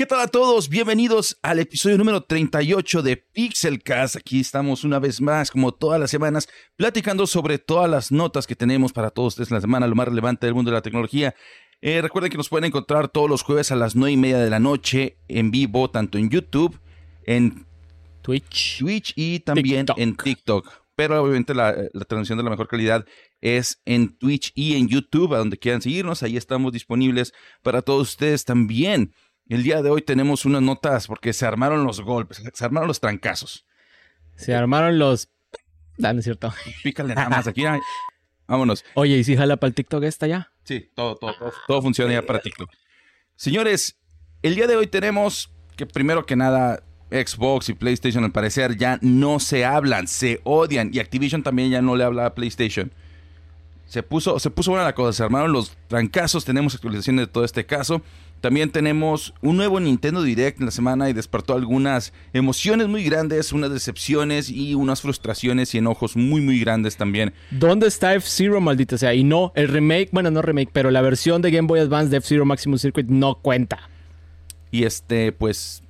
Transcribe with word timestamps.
¿Qué 0.00 0.06
tal 0.06 0.20
a 0.22 0.28
todos? 0.28 0.70
Bienvenidos 0.70 1.38
al 1.42 1.58
episodio 1.58 1.98
número 1.98 2.22
38 2.22 3.02
de 3.02 3.18
Pixelcast. 3.18 4.16
Aquí 4.16 4.40
estamos 4.40 4.82
una 4.82 4.98
vez 4.98 5.20
más, 5.20 5.50
como 5.50 5.72
todas 5.72 6.00
las 6.00 6.10
semanas, 6.10 6.48
platicando 6.74 7.26
sobre 7.26 7.58
todas 7.58 7.90
las 7.90 8.10
notas 8.10 8.46
que 8.46 8.56
tenemos 8.56 8.94
para 8.94 9.10
todos 9.10 9.34
ustedes 9.34 9.50
en 9.50 9.56
la 9.56 9.60
semana, 9.60 9.86
lo 9.86 9.94
más 9.94 10.08
relevante 10.08 10.46
del 10.46 10.54
mundo 10.54 10.70
de 10.70 10.76
la 10.76 10.80
tecnología. 10.80 11.34
Eh, 11.82 12.00
recuerden 12.00 12.30
que 12.30 12.38
nos 12.38 12.48
pueden 12.48 12.64
encontrar 12.64 13.08
todos 13.08 13.28
los 13.28 13.42
jueves 13.42 13.72
a 13.72 13.76
las 13.76 13.94
9 13.94 14.12
y 14.12 14.16
media 14.16 14.38
de 14.38 14.48
la 14.48 14.58
noche 14.58 15.18
en 15.28 15.50
vivo, 15.50 15.90
tanto 15.90 16.16
en 16.16 16.30
YouTube, 16.30 16.80
en 17.26 17.66
Twitch, 18.22 18.78
Twitch 18.78 19.12
y 19.16 19.40
también 19.40 19.84
en 19.98 20.16
TikTok. 20.16 20.66
Pero 20.96 21.22
obviamente 21.22 21.54
la, 21.54 21.76
la 21.92 22.04
transmisión 22.06 22.38
de 22.38 22.44
la 22.44 22.48
mejor 22.48 22.68
calidad 22.68 23.04
es 23.42 23.82
en 23.84 24.16
Twitch 24.16 24.52
y 24.54 24.76
en 24.76 24.88
YouTube, 24.88 25.34
a 25.34 25.38
donde 25.38 25.58
quieran 25.58 25.82
seguirnos. 25.82 26.22
Ahí 26.22 26.38
estamos 26.38 26.72
disponibles 26.72 27.34
para 27.62 27.82
todos 27.82 28.08
ustedes 28.08 28.46
también. 28.46 29.12
El 29.50 29.64
día 29.64 29.82
de 29.82 29.90
hoy 29.90 30.00
tenemos 30.00 30.44
unas 30.44 30.62
notas 30.62 31.08
porque 31.08 31.32
se 31.32 31.44
armaron 31.44 31.82
los 31.82 32.00
golpes, 32.02 32.40
se 32.54 32.64
armaron 32.64 32.86
los 32.86 33.00
trancazos. 33.00 33.66
Se 34.36 34.54
armaron 34.54 35.00
los... 35.00 35.28
Ah, 36.00 36.12
no 36.12 36.20
es 36.20 36.24
cierto. 36.24 36.54
Pícale 36.84 37.16
nada 37.16 37.28
más 37.28 37.48
aquí. 37.48 37.64
Vámonos. 38.46 38.84
Oye, 38.94 39.18
¿y 39.18 39.24
si 39.24 39.36
jala 39.36 39.56
para 39.56 39.66
el 39.66 39.74
TikTok 39.74 40.04
esta 40.04 40.28
ya? 40.28 40.52
Sí, 40.62 40.88
todo, 40.94 41.16
todo, 41.16 41.34
todo, 41.66 41.82
funciona 41.82 42.12
ya 42.12 42.22
para 42.22 42.38
TikTok. 42.38 42.70
Señores, 43.34 43.96
el 44.42 44.54
día 44.54 44.68
de 44.68 44.76
hoy 44.76 44.86
tenemos 44.86 45.50
que 45.76 45.84
primero 45.84 46.26
que 46.26 46.36
nada 46.36 46.84
Xbox 47.10 47.70
y 47.70 47.74
PlayStation 47.74 48.22
al 48.22 48.30
parecer 48.30 48.76
ya 48.76 49.00
no 49.02 49.40
se 49.40 49.64
hablan, 49.64 50.06
se 50.06 50.40
odian 50.44 50.90
y 50.94 51.00
Activision 51.00 51.42
también 51.42 51.70
ya 51.70 51.82
no 51.82 51.96
le 51.96 52.04
habla 52.04 52.26
a 52.26 52.34
PlayStation. 52.36 52.92
Se 53.86 54.04
puso, 54.04 54.38
se 54.38 54.50
puso 54.50 54.70
buena 54.70 54.84
la 54.84 54.94
cosa, 54.94 55.12
se 55.12 55.24
armaron 55.24 55.52
los 55.52 55.76
trancazos, 55.88 56.44
tenemos 56.44 56.76
actualizaciones 56.76 57.26
de 57.26 57.32
todo 57.32 57.44
este 57.44 57.66
caso. 57.66 58.00
También 58.40 58.70
tenemos 58.70 59.34
un 59.42 59.56
nuevo 59.56 59.80
Nintendo 59.80 60.22
Direct 60.22 60.60
en 60.60 60.66
la 60.66 60.72
semana 60.72 61.10
y 61.10 61.12
despertó 61.12 61.54
algunas 61.54 62.12
emociones 62.32 62.88
muy 62.88 63.04
grandes, 63.04 63.52
unas 63.52 63.70
decepciones 63.70 64.50
y 64.50 64.74
unas 64.74 65.02
frustraciones 65.02 65.74
y 65.74 65.78
enojos 65.78 66.16
muy 66.16 66.40
muy 66.40 66.58
grandes 66.60 66.96
también. 66.96 67.34
¿Dónde 67.50 67.86
está 67.86 68.14
F-Zero, 68.14 68.60
maldita 68.60 68.96
sea? 68.96 69.14
Y 69.14 69.24
no, 69.24 69.52
el 69.54 69.68
remake, 69.68 70.08
bueno, 70.12 70.30
no 70.30 70.40
remake, 70.40 70.70
pero 70.72 70.90
la 70.90 71.02
versión 71.02 71.42
de 71.42 71.50
Game 71.50 71.68
Boy 71.68 71.80
Advance 71.80 72.10
de 72.10 72.16
F-Zero 72.18 72.44
Maximum 72.44 72.78
Circuit 72.78 73.06
no 73.08 73.34
cuenta. 73.36 73.90
Y 74.70 74.84
este, 74.84 75.32
pues, 75.32 75.82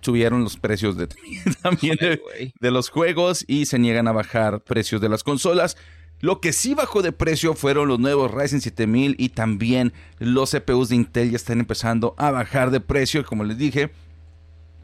subieron 0.00 0.42
los 0.44 0.56
precios 0.56 0.96
de, 0.96 1.08
también 1.62 1.96
de, 2.00 2.20
de 2.60 2.70
los 2.70 2.90
juegos 2.90 3.44
y 3.46 3.66
se 3.66 3.78
niegan 3.78 4.08
a 4.08 4.12
bajar 4.12 4.60
precios 4.60 5.00
de 5.00 5.08
las 5.08 5.22
consolas. 5.22 5.76
Lo 6.20 6.40
que 6.40 6.52
sí 6.52 6.74
bajó 6.74 7.00
de 7.00 7.12
precio 7.12 7.54
fueron 7.54 7.88
los 7.88 7.98
nuevos 7.98 8.30
Ryzen 8.30 8.60
7000 8.60 9.16
y 9.18 9.30
también 9.30 9.94
los 10.18 10.50
CPUs 10.50 10.90
de 10.90 10.96
Intel 10.96 11.30
ya 11.30 11.36
están 11.36 11.60
empezando 11.60 12.14
a 12.18 12.30
bajar 12.30 12.70
de 12.70 12.80
precio. 12.80 13.24
Como 13.24 13.42
les 13.44 13.56
dije, 13.56 13.90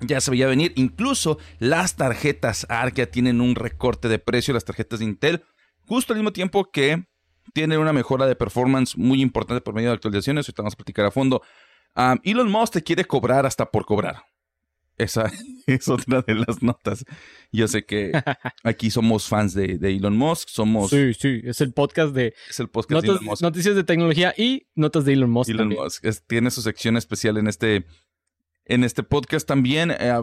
ya 0.01 0.21
se 0.21 0.31
veía 0.31 0.47
venir. 0.47 0.73
Incluso 0.77 1.39
las 1.59 1.97
tarjetas 1.97 2.67
ARC 2.71 2.95
ya 2.97 3.07
tienen 3.07 3.43
un 3.43 3.55
recorte 3.55 4.09
de 4.09 4.19
precio, 4.19 4.55
las 4.55 4.65
tarjetas 4.65 5.01
de 5.01 5.05
Intel, 5.05 5.45
justo 5.87 6.15
al 6.15 6.19
mismo 6.19 6.33
tiempo 6.33 6.71
que 6.71 7.05
tienen 7.53 7.81
una 7.81 7.93
mejora 7.93 8.27
de 8.27 8.35
performance 8.35 8.97
muy 8.97 9.21
importante 9.21 9.61
por 9.61 9.75
medio 9.75 9.91
de 9.91 9.95
actualizaciones. 9.95 10.47
Ahorita 10.47 10.63
vamos 10.63 10.75
a 10.75 10.77
platicar 10.77 11.05
a 11.05 11.11
fondo. 11.11 11.43
Um, 11.95 12.19
Elon 12.25 12.51
Musk 12.51 12.75
te 12.75 12.83
quiere 12.83 13.05
cobrar 13.05 13.45
hasta 13.45 13.71
por 13.71 13.85
cobrar. 13.85 14.25
Esa 14.99 15.31
es 15.67 15.89
otra 15.89 16.23
de 16.23 16.35
las 16.35 16.63
notas. 16.63 17.05
Yo 17.53 17.69
sé 17.69 17.85
que 17.85 18.13
aquí 18.65 18.91
somos 18.91 19.29
fans 19.29 19.55
de, 19.55 19.79
de, 19.79 19.97
Elon 19.97 20.17
Musk, 20.17 20.49
somos... 20.49 20.91
Sí, 20.91 21.13
sí, 21.15 21.41
es 21.45 21.61
el 21.61 21.73
podcast 21.73 22.15
de... 22.15 22.35
Es 22.49 22.61
el 22.61 22.69
podcast 22.69 22.91
notas, 22.93 23.09
de 23.09 23.13
Elon 23.13 23.25
Musk. 23.25 23.43
Noticias 23.43 23.77
de 23.77 23.85
tecnología 23.85 24.35
y 24.37 24.69
notas 24.75 25.05
de 25.05 25.13
Elon 25.13 25.31
Musk. 25.31 25.51
Elon 25.51 25.65
también. 25.65 25.83
Musk 25.83 26.05
es, 26.05 26.27
tiene 26.27 26.51
su 26.51 26.63
sección 26.63 26.97
especial 26.97 27.37
en 27.37 27.47
este, 27.47 27.87
en 28.65 28.85
este 28.85 29.03
podcast 29.03 29.47
también. 29.47 29.91
Eh, 29.91 30.23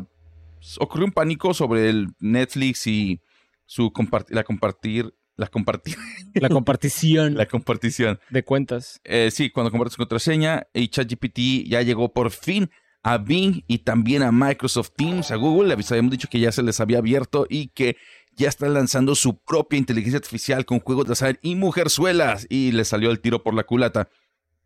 ocurrió 0.80 1.06
un 1.06 1.14
pánico 1.14 1.54
sobre 1.54 1.90
el 1.90 2.08
Netflix 2.20 2.88
y 2.88 3.22
su 3.66 3.92
compart 3.92 4.30
la 4.32 4.44
compartir... 4.44 5.14
La 5.36 5.48
compartir. 5.48 5.96
La 6.36 6.48
compartición. 6.48 7.34
la 7.34 7.48
compartición. 7.48 8.20
De 8.30 8.44
cuentas. 8.44 9.02
Eh, 9.04 9.32
sí, 9.32 9.50
cuando 9.50 9.72
compartes 9.72 9.98
contraseña 9.98 10.68
y 10.76 10.90
ChatGPT 10.90 11.68
ya 11.68 11.82
llegó 11.82 12.14
por 12.14 12.30
fin 12.30 12.70
a 13.04 13.18
Bing 13.18 13.64
y 13.68 13.80
también 13.80 14.24
a 14.24 14.32
Microsoft 14.32 14.92
Teams, 14.96 15.30
a 15.32 15.36
Google. 15.36 15.76
Les 15.76 15.92
habíamos 15.92 16.12
dicho 16.12 16.30
que 16.30 16.40
ya 16.40 16.52
se 16.52 16.64
les 16.64 16.80
había 16.80 17.00
abierto 17.00 17.46
y 17.50 17.68
que 17.68 17.98
ya 18.36 18.48
están 18.48 18.74
lanzando 18.74 19.14
su 19.14 19.38
propia 19.38 19.78
inteligencia 19.78 20.18
artificial 20.18 20.66
con 20.66 20.80
juegos 20.80 21.06
de 21.06 21.14
azar 21.14 21.40
y 21.42 21.56
mujerzuelas. 21.56 22.48
Y 22.50 22.72
les 22.72 22.88
salió 22.88 23.12
el 23.12 23.20
tiro 23.20 23.44
por 23.44 23.54
la 23.54 23.64
culata. 23.64 24.10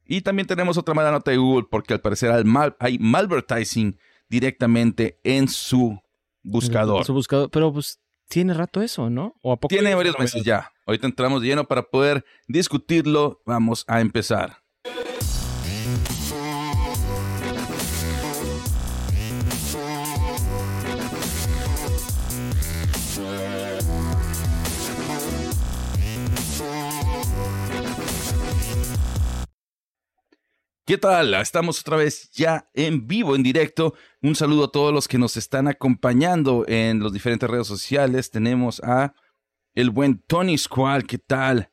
Y 0.05 0.21
también 0.21 0.47
tenemos 0.47 0.77
otra 0.77 0.93
mala 0.93 1.11
nota 1.11 1.31
de 1.31 1.37
Google 1.37 1.67
porque 1.69 1.93
al 1.93 1.99
parecer 1.99 2.31
hay, 2.31 2.43
mal, 2.45 2.77
hay 2.79 2.97
malvertising 2.99 3.99
directamente 4.29 5.19
en 5.23 5.49
su 5.49 5.99
buscador. 6.43 7.03
Su 7.03 7.13
buscador, 7.13 7.49
pero 7.49 7.73
pues 7.73 7.99
tiene 8.29 8.53
rato 8.53 8.81
eso, 8.81 9.09
¿no? 9.09 9.35
¿O 9.41 9.51
a 9.51 9.57
poco 9.57 9.69
tiene 9.69 9.95
varios 9.95 10.17
meses 10.19 10.43
ya. 10.43 10.71
Ahorita 10.85 11.07
entramos 11.07 11.41
de 11.41 11.49
lleno 11.49 11.65
para 11.65 11.83
poder 11.83 12.23
discutirlo. 12.47 13.41
Vamos 13.45 13.83
a 13.87 13.99
empezar. 13.99 14.63
¿Qué 30.87 30.97
tal? 30.97 31.33
Estamos 31.33 31.81
otra 31.81 31.97
vez 31.97 32.31
ya 32.31 32.69
en 32.73 33.09
vivo, 33.09 33.35
en 33.35 33.43
directo. 33.43 33.93
Un 34.21 34.35
saludo 34.35 34.63
a 34.63 34.71
todos 34.71 34.93
los 34.93 35.09
que 35.09 35.17
nos 35.17 35.35
están 35.35 35.67
acompañando 35.67 36.63
en 36.65 37.03
las 37.03 37.11
diferentes 37.11 37.49
redes 37.49 37.67
sociales. 37.67 38.31
Tenemos 38.31 38.79
a 38.81 39.13
el 39.75 39.89
buen 39.89 40.19
Tony 40.19 40.57
Squall, 40.57 41.05
¿qué 41.05 41.17
tal? 41.17 41.69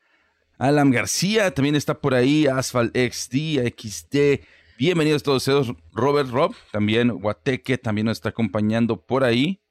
Alan 0.59 0.91
García 0.91 1.55
también 1.55 1.77
está 1.77 2.01
por 2.01 2.13
ahí, 2.13 2.49
Asphalt 2.49 2.93
XD, 2.93 3.69
XD. 3.79 4.43
Bienvenidos 4.79 5.23
todos 5.23 5.47
ellos. 5.47 5.73
Robert 5.93 6.31
Rob, 6.31 6.53
también 6.73 7.11
Guateque, 7.11 7.79
también 7.79 8.07
nos 8.07 8.19
está 8.19 8.31
acompañando 8.31 9.01
por 9.01 9.23
ahí. 9.23 9.63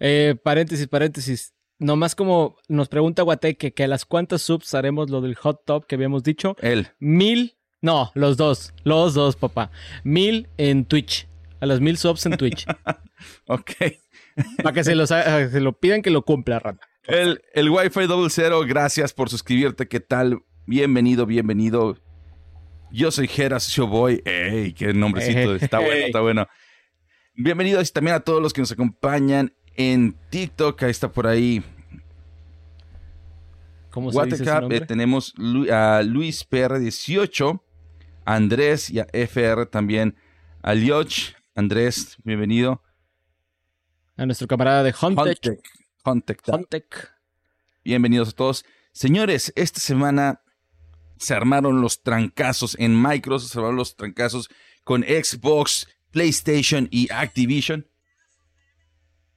Eh, 0.00 0.34
paréntesis, 0.42 0.88
paréntesis. 0.88 1.54
Nomás 1.78 2.16
como 2.16 2.56
nos 2.66 2.88
pregunta 2.88 3.22
Guateque 3.22 3.72
que 3.72 3.84
a 3.84 3.88
las 3.88 4.04
cuantas 4.04 4.42
subs 4.42 4.74
haremos 4.74 5.10
lo 5.10 5.20
del 5.20 5.36
hot 5.36 5.64
top 5.64 5.86
que 5.86 5.94
habíamos 5.94 6.24
dicho. 6.24 6.56
Él. 6.60 6.88
Mil 6.98 7.53
no, 7.84 8.10
los 8.14 8.38
dos. 8.38 8.72
Los 8.82 9.12
dos, 9.12 9.36
papá. 9.36 9.70
Mil 10.04 10.48
en 10.56 10.86
Twitch. 10.86 11.28
A 11.60 11.66
las 11.66 11.82
mil 11.82 11.98
subs 11.98 12.24
en 12.24 12.38
Twitch. 12.38 12.64
ok. 13.46 13.72
Para 14.62 14.72
que 14.72 14.84
se, 14.84 14.94
los, 14.94 15.10
se 15.10 15.60
lo 15.60 15.74
pidan 15.74 16.00
que 16.00 16.08
lo 16.08 16.24
cumpla, 16.24 16.58
rata. 16.60 16.88
El, 17.02 17.42
el 17.52 17.68
Wi-Fi 17.68 18.06
Double 18.06 18.30
Zero, 18.30 18.62
gracias 18.62 19.12
por 19.12 19.28
suscribirte. 19.28 19.86
¿Qué 19.86 20.00
tal? 20.00 20.42
Bienvenido, 20.64 21.26
bienvenido. 21.26 21.98
Yo 22.90 23.10
soy 23.10 23.28
Geras 23.28 23.78
Boy. 23.78 24.22
¡Ey! 24.24 24.72
¡Qué 24.72 24.94
nombrecito! 24.94 25.54
Está 25.54 25.78
bueno, 25.78 26.06
está 26.06 26.20
bueno. 26.22 26.48
Bienvenidos 27.34 27.92
también 27.92 28.16
a 28.16 28.20
todos 28.20 28.40
los 28.40 28.54
que 28.54 28.62
nos 28.62 28.72
acompañan 28.72 29.52
en 29.76 30.16
TikTok. 30.30 30.84
Ahí 30.84 30.90
está 30.90 31.12
por 31.12 31.26
ahí. 31.26 31.62
¿Cómo 33.90 34.10
se 34.10 34.24
dice 34.24 34.38
su 34.38 34.44
nombre? 34.46 34.78
Eh, 34.78 34.80
tenemos 34.86 35.34
a 35.70 36.02
Luis 36.02 36.48
PR18. 36.48 37.60
Andrés 38.24 38.90
y 38.90 39.00
a 39.00 39.06
FR 39.12 39.66
también. 39.66 40.16
A 40.62 40.74
Lioch, 40.74 41.34
Andrés, 41.54 42.16
bienvenido. 42.24 42.82
A 44.16 44.26
nuestro 44.26 44.46
camarada 44.48 44.82
de 44.82 44.94
Huntech. 44.98 45.62
Huntech. 46.04 46.40
Huntech. 46.46 47.12
Bienvenidos 47.84 48.30
a 48.30 48.32
todos. 48.32 48.64
Señores, 48.92 49.52
esta 49.56 49.80
semana 49.80 50.40
se 51.18 51.34
armaron 51.34 51.80
los 51.80 52.02
trancazos 52.02 52.76
en 52.78 53.00
Microsoft, 53.00 53.52
se 53.52 53.58
armaron 53.58 53.76
los 53.76 53.96
trancazos 53.96 54.48
con 54.84 55.02
Xbox, 55.02 55.86
PlayStation 56.10 56.88
y 56.90 57.12
Activision. 57.12 57.86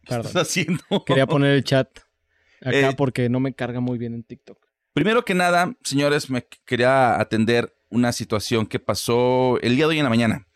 ¿Qué 0.06 0.16
estás 0.16 0.36
haciendo? 0.36 0.84
Quería 1.06 1.28
poner 1.28 1.52
el 1.56 1.64
chat 1.64 1.90
acá 2.62 2.90
eh, 2.90 2.96
porque 2.96 3.30
no 3.30 3.40
me 3.40 3.54
carga 3.54 3.80
muy 3.80 3.98
bien 3.98 4.14
en 4.14 4.24
TikTok. 4.24 4.66
Primero 4.94 5.26
que 5.26 5.34
nada, 5.34 5.76
señores, 5.84 6.30
me 6.30 6.48
quería 6.66 7.20
atender 7.20 7.77
una 7.90 8.12
situación 8.12 8.66
que 8.66 8.80
pasó 8.80 9.60
el 9.62 9.76
día 9.76 9.86
de 9.86 9.92
hoy 9.92 9.98
en 10.00 10.04
la 10.04 10.10
mañana. 10.10 10.48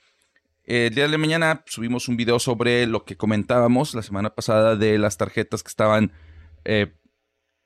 El 0.64 0.94
día 0.94 1.06
de 1.06 1.10
la 1.10 1.18
mañana 1.18 1.64
subimos 1.66 2.08
un 2.08 2.18
video 2.18 2.40
sobre 2.40 2.86
lo 2.86 3.04
que 3.04 3.18
comentábamos 3.18 3.94
la 3.94 4.04
semana 4.04 4.36
pasada 4.36 4.76
de 4.76 4.98
las 4.98 5.18
tarjetas 5.18 5.64
que 5.64 5.70
estaban 5.70 6.12
eh, 6.66 6.94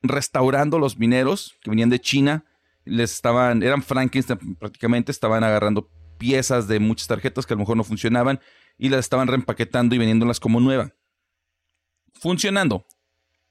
restaurando 0.02 0.80
los 0.80 0.98
mineros 0.98 1.56
que 1.62 1.70
venían 1.70 1.90
de 1.90 2.00
China. 2.00 2.46
Les 2.86 3.12
estaban, 3.12 3.64
eran 3.64 3.84
Frankenstein 3.84 4.56
prácticamente, 4.56 5.12
estaban 5.12 5.44
agarrando 5.44 5.90
piezas 6.18 6.68
de 6.68 6.80
muchas 6.80 7.08
tarjetas 7.08 7.46
que 7.46 7.54
a 7.54 7.56
lo 7.56 7.62
mejor 7.62 7.78
no 7.78 7.84
funcionaban 7.84 8.40
y 8.78 8.90
las 8.90 9.02
estaban 9.02 9.28
reempaquetando 9.28 9.96
y 9.96 9.98
vendiéndolas 9.98 10.40
como 10.40 10.60
nueva. 10.60 10.94
Funcionando. 12.14 12.86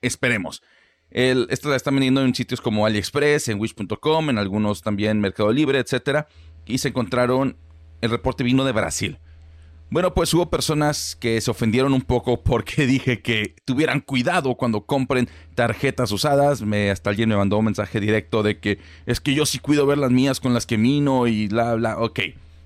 Esperemos. 0.00 0.62
El, 1.14 1.46
la 1.62 1.76
están 1.76 1.94
vendiendo 1.94 2.22
en 2.22 2.34
sitios 2.34 2.60
como 2.60 2.84
AliExpress, 2.84 3.48
en 3.48 3.60
Wish.com, 3.60 4.30
en 4.30 4.36
algunos 4.36 4.82
también 4.82 5.20
Mercado 5.20 5.52
Libre, 5.52 5.78
etc. 5.78 6.26
Y 6.66 6.78
se 6.78 6.88
encontraron, 6.88 7.56
el 8.00 8.10
reporte 8.10 8.42
vino 8.42 8.64
de 8.64 8.72
Brasil. 8.72 9.18
Bueno, 9.90 10.12
pues 10.12 10.34
hubo 10.34 10.50
personas 10.50 11.14
que 11.14 11.40
se 11.40 11.52
ofendieron 11.52 11.92
un 11.92 12.02
poco 12.02 12.42
porque 12.42 12.84
dije 12.88 13.22
que 13.22 13.54
tuvieran 13.64 14.00
cuidado 14.00 14.56
cuando 14.56 14.86
compren 14.86 15.28
tarjetas 15.54 16.10
usadas. 16.10 16.62
Me, 16.62 16.90
hasta 16.90 17.10
alguien 17.10 17.28
me 17.28 17.36
mandó 17.36 17.58
un 17.58 17.66
mensaje 17.66 18.00
directo 18.00 18.42
de 18.42 18.58
que 18.58 18.80
es 19.06 19.20
que 19.20 19.34
yo 19.34 19.46
sí 19.46 19.60
cuido 19.60 19.86
ver 19.86 19.98
las 19.98 20.10
mías 20.10 20.40
con 20.40 20.52
las 20.52 20.66
que 20.66 20.78
mino 20.78 21.28
y 21.28 21.46
bla, 21.46 21.76
bla. 21.76 21.98
Ok, 22.00 22.20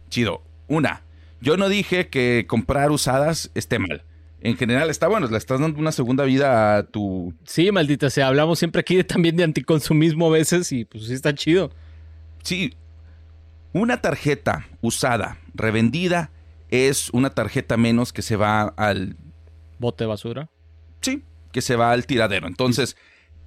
chido. 0.08 0.42
Una, 0.68 1.02
yo 1.42 1.58
no 1.58 1.68
dije 1.68 2.08
que 2.08 2.46
comprar 2.48 2.90
usadas 2.90 3.50
esté 3.54 3.78
mal. 3.78 4.04
En 4.40 4.56
general 4.56 4.88
está 4.88 5.08
bueno, 5.08 5.26
le 5.26 5.36
estás 5.36 5.60
dando 5.60 5.80
una 5.80 5.90
segunda 5.90 6.24
vida 6.24 6.76
a 6.76 6.82
tu... 6.84 7.34
Sí, 7.44 7.72
maldita 7.72 8.08
sea, 8.08 8.28
hablamos 8.28 8.58
siempre 8.58 8.80
aquí 8.80 9.02
también 9.04 9.36
de 9.36 9.44
anticonsumismo 9.44 10.28
a 10.28 10.30
veces 10.30 10.70
y 10.70 10.84
pues 10.84 11.06
sí 11.06 11.14
está 11.14 11.34
chido. 11.34 11.70
Sí, 12.42 12.74
una 13.72 14.00
tarjeta 14.00 14.68
usada, 14.80 15.38
revendida, 15.54 16.30
es 16.70 17.10
una 17.10 17.30
tarjeta 17.30 17.76
menos 17.76 18.12
que 18.12 18.22
se 18.22 18.36
va 18.36 18.62
al... 18.62 19.16
¿Bote 19.78 20.04
de 20.04 20.08
basura? 20.08 20.48
Sí, 21.00 21.22
que 21.52 21.60
se 21.60 21.76
va 21.76 21.90
al 21.92 22.06
tiradero. 22.06 22.46
Entonces, 22.46 22.96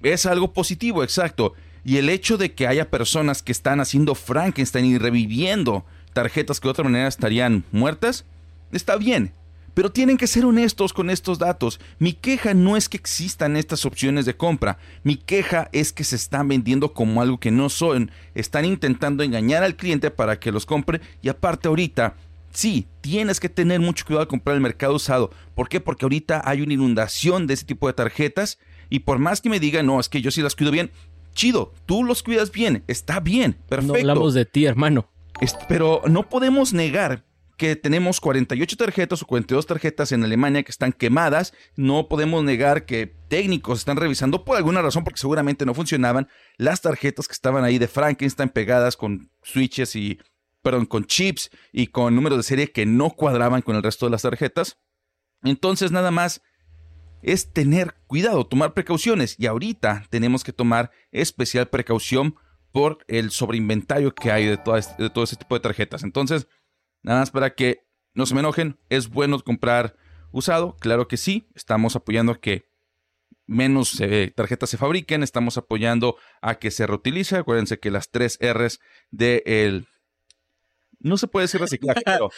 es 0.02 0.26
algo 0.26 0.52
positivo, 0.52 1.02
exacto. 1.02 1.54
Y 1.84 1.96
el 1.96 2.08
hecho 2.08 2.36
de 2.36 2.52
que 2.52 2.66
haya 2.66 2.90
personas 2.90 3.42
que 3.42 3.52
están 3.52 3.80
haciendo 3.80 4.14
Frankenstein 4.14 4.84
y 4.84 4.98
reviviendo 4.98 5.84
tarjetas 6.12 6.60
que 6.60 6.68
de 6.68 6.72
otra 6.72 6.84
manera 6.84 7.08
estarían 7.08 7.64
muertas, 7.72 8.24
está 8.72 8.96
bien. 8.96 9.32
Pero 9.74 9.90
tienen 9.90 10.18
que 10.18 10.26
ser 10.26 10.44
honestos 10.44 10.92
con 10.92 11.08
estos 11.08 11.38
datos. 11.38 11.80
Mi 11.98 12.12
queja 12.12 12.54
no 12.54 12.76
es 12.76 12.88
que 12.88 12.96
existan 12.96 13.56
estas 13.56 13.86
opciones 13.86 14.26
de 14.26 14.36
compra. 14.36 14.78
Mi 15.02 15.16
queja 15.16 15.68
es 15.72 15.92
que 15.92 16.04
se 16.04 16.16
están 16.16 16.48
vendiendo 16.48 16.92
como 16.92 17.22
algo 17.22 17.40
que 17.40 17.50
no 17.50 17.68
son. 17.68 18.10
Están 18.34 18.64
intentando 18.64 19.22
engañar 19.22 19.62
al 19.62 19.76
cliente 19.76 20.10
para 20.10 20.38
que 20.38 20.52
los 20.52 20.66
compre. 20.66 21.00
Y 21.22 21.30
aparte 21.30 21.68
ahorita, 21.68 22.16
sí, 22.52 22.86
tienes 23.00 23.40
que 23.40 23.48
tener 23.48 23.80
mucho 23.80 24.04
cuidado 24.04 24.22
al 24.22 24.28
comprar 24.28 24.56
el 24.56 24.62
mercado 24.62 24.94
usado. 24.94 25.30
¿Por 25.54 25.68
qué? 25.68 25.80
Porque 25.80 26.04
ahorita 26.04 26.42
hay 26.44 26.60
una 26.60 26.74
inundación 26.74 27.46
de 27.46 27.54
ese 27.54 27.64
tipo 27.64 27.86
de 27.86 27.94
tarjetas. 27.94 28.58
Y 28.90 29.00
por 29.00 29.18
más 29.18 29.40
que 29.40 29.48
me 29.48 29.60
digan, 29.60 29.86
no, 29.86 29.98
es 30.00 30.10
que 30.10 30.20
yo 30.20 30.30
sí 30.30 30.42
las 30.42 30.54
cuido 30.54 30.70
bien. 30.70 30.90
Chido, 31.34 31.72
tú 31.86 32.04
los 32.04 32.22
cuidas 32.22 32.52
bien. 32.52 32.84
Está 32.88 33.20
bien, 33.20 33.54
perfecto. 33.68 33.94
No 33.94 33.98
hablamos 33.98 34.34
de 34.34 34.44
ti, 34.44 34.66
hermano. 34.66 35.08
Pero 35.66 36.02
no 36.08 36.28
podemos 36.28 36.72
negar 36.74 37.24
que 37.62 37.76
tenemos 37.76 38.20
48 38.20 38.76
tarjetas 38.76 39.22
o 39.22 39.26
42 39.26 39.66
tarjetas 39.66 40.10
en 40.10 40.24
Alemania 40.24 40.64
que 40.64 40.72
están 40.72 40.92
quemadas. 40.92 41.54
No 41.76 42.08
podemos 42.08 42.42
negar 42.42 42.86
que 42.86 43.14
técnicos 43.28 43.78
están 43.78 43.98
revisando 43.98 44.44
por 44.44 44.56
alguna 44.56 44.82
razón, 44.82 45.04
porque 45.04 45.20
seguramente 45.20 45.64
no 45.64 45.72
funcionaban, 45.72 46.26
las 46.56 46.80
tarjetas 46.80 47.28
que 47.28 47.34
estaban 47.34 47.62
ahí 47.62 47.78
de 47.78 47.86
Frankenstein 47.86 48.48
pegadas 48.48 48.96
con 48.96 49.30
switches 49.44 49.94
y, 49.94 50.18
perdón, 50.60 50.86
con 50.86 51.04
chips 51.04 51.50
y 51.70 51.86
con 51.86 52.16
números 52.16 52.36
de 52.36 52.42
serie 52.42 52.72
que 52.72 52.84
no 52.84 53.10
cuadraban 53.10 53.62
con 53.62 53.76
el 53.76 53.84
resto 53.84 54.06
de 54.06 54.10
las 54.10 54.22
tarjetas. 54.22 54.78
Entonces 55.44 55.92
nada 55.92 56.10
más 56.10 56.42
es 57.22 57.52
tener 57.52 57.94
cuidado, 58.08 58.44
tomar 58.44 58.74
precauciones. 58.74 59.36
Y 59.38 59.46
ahorita 59.46 60.04
tenemos 60.10 60.42
que 60.42 60.52
tomar 60.52 60.90
especial 61.12 61.68
precaución 61.68 62.34
por 62.72 63.04
el 63.06 63.30
sobreinventario 63.30 64.12
que 64.16 64.32
hay 64.32 64.46
de 64.46 64.56
de 64.98 65.10
todo 65.10 65.22
ese 65.22 65.36
tipo 65.36 65.54
de 65.54 65.60
tarjetas. 65.60 66.02
Entonces, 66.02 66.48
Nada 67.02 67.20
más 67.20 67.30
para 67.30 67.54
que 67.54 67.84
no 68.14 68.26
se 68.26 68.34
me 68.34 68.40
enojen, 68.40 68.78
es 68.88 69.08
bueno 69.08 69.40
comprar 69.40 69.96
usado, 70.30 70.76
claro 70.78 71.08
que 71.08 71.16
sí, 71.16 71.48
estamos 71.54 71.96
apoyando 71.96 72.32
a 72.32 72.40
que 72.40 72.66
menos 73.46 74.00
eh, 74.00 74.32
tarjetas 74.34 74.70
se 74.70 74.76
fabriquen, 74.76 75.22
estamos 75.22 75.58
apoyando 75.58 76.16
a 76.40 76.56
que 76.56 76.70
se 76.70 76.86
reutilice, 76.86 77.36
acuérdense 77.36 77.78
que 77.78 77.90
las 77.90 78.10
tres 78.10 78.38
R's 78.40 78.80
de 79.10 79.42
el 79.46 79.88
no 81.00 81.16
se 81.16 81.26
puede 81.26 81.44
decir 81.44 81.60
reciclaje, 81.60 82.02
pero 82.04 82.30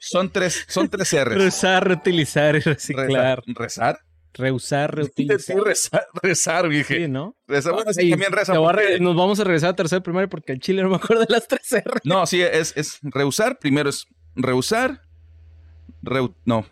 son 0.00 0.30
tres, 0.30 0.64
son 0.68 0.88
tres 0.88 1.12
R's. 1.12 1.36
Reusar, 1.36 1.86
reutilizar 1.86 2.56
y 2.56 2.60
reciclar. 2.60 3.42
¿Rezar? 3.46 4.00
Reusar, 4.34 4.94
reutilizar. 4.94 5.56
rezar, 5.64 6.06
rezar, 6.22 6.68
dije. 6.68 6.96
Sí, 6.96 7.08
¿no? 7.08 7.36
Rezar, 7.46 7.72
bueno, 7.72 7.92
sí, 7.92 8.10
también 8.10 8.32
reza. 8.32 8.54
Nos 8.54 9.16
vamos 9.16 9.40
a 9.40 9.44
regresar 9.44 9.70
a 9.70 9.76
tercer 9.76 10.02
primero 10.02 10.28
porque 10.28 10.52
en 10.52 10.60
Chile 10.60 10.82
no 10.82 10.90
me 10.90 10.96
acuerdo 10.96 11.24
de 11.24 11.32
las 11.32 11.48
tres 11.48 11.72
R. 11.72 12.00
No, 12.04 12.26
sí, 12.26 12.42
es, 12.42 12.76
es 12.76 12.98
reusar. 13.02 13.58
Primero 13.58 13.88
es 13.90 14.06
reusar. 14.34 15.02
no. 16.44 16.66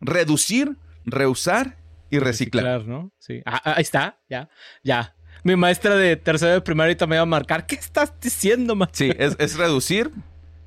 Reducir, 0.00 0.76
reusar 1.04 1.76
y 2.10 2.18
reciclar. 2.18 2.64
reciclar 2.64 2.88
¿no? 2.88 3.12
Sí. 3.18 3.42
Ah, 3.44 3.60
ah, 3.64 3.74
ahí 3.76 3.82
está, 3.82 4.18
ya, 4.28 4.48
ya. 4.82 5.14
Mi 5.42 5.56
maestra 5.56 5.96
de 5.96 6.16
tercero 6.16 6.52
de 6.52 6.60
primaria 6.60 6.90
ahorita 6.90 7.06
me 7.06 7.16
va 7.16 7.22
a 7.22 7.26
marcar. 7.26 7.66
¿Qué 7.66 7.74
estás 7.74 8.12
diciendo, 8.20 8.74
maestra? 8.74 9.06
Sí, 9.06 9.12
es, 9.18 9.36
es 9.38 9.56
reducir, 9.56 10.10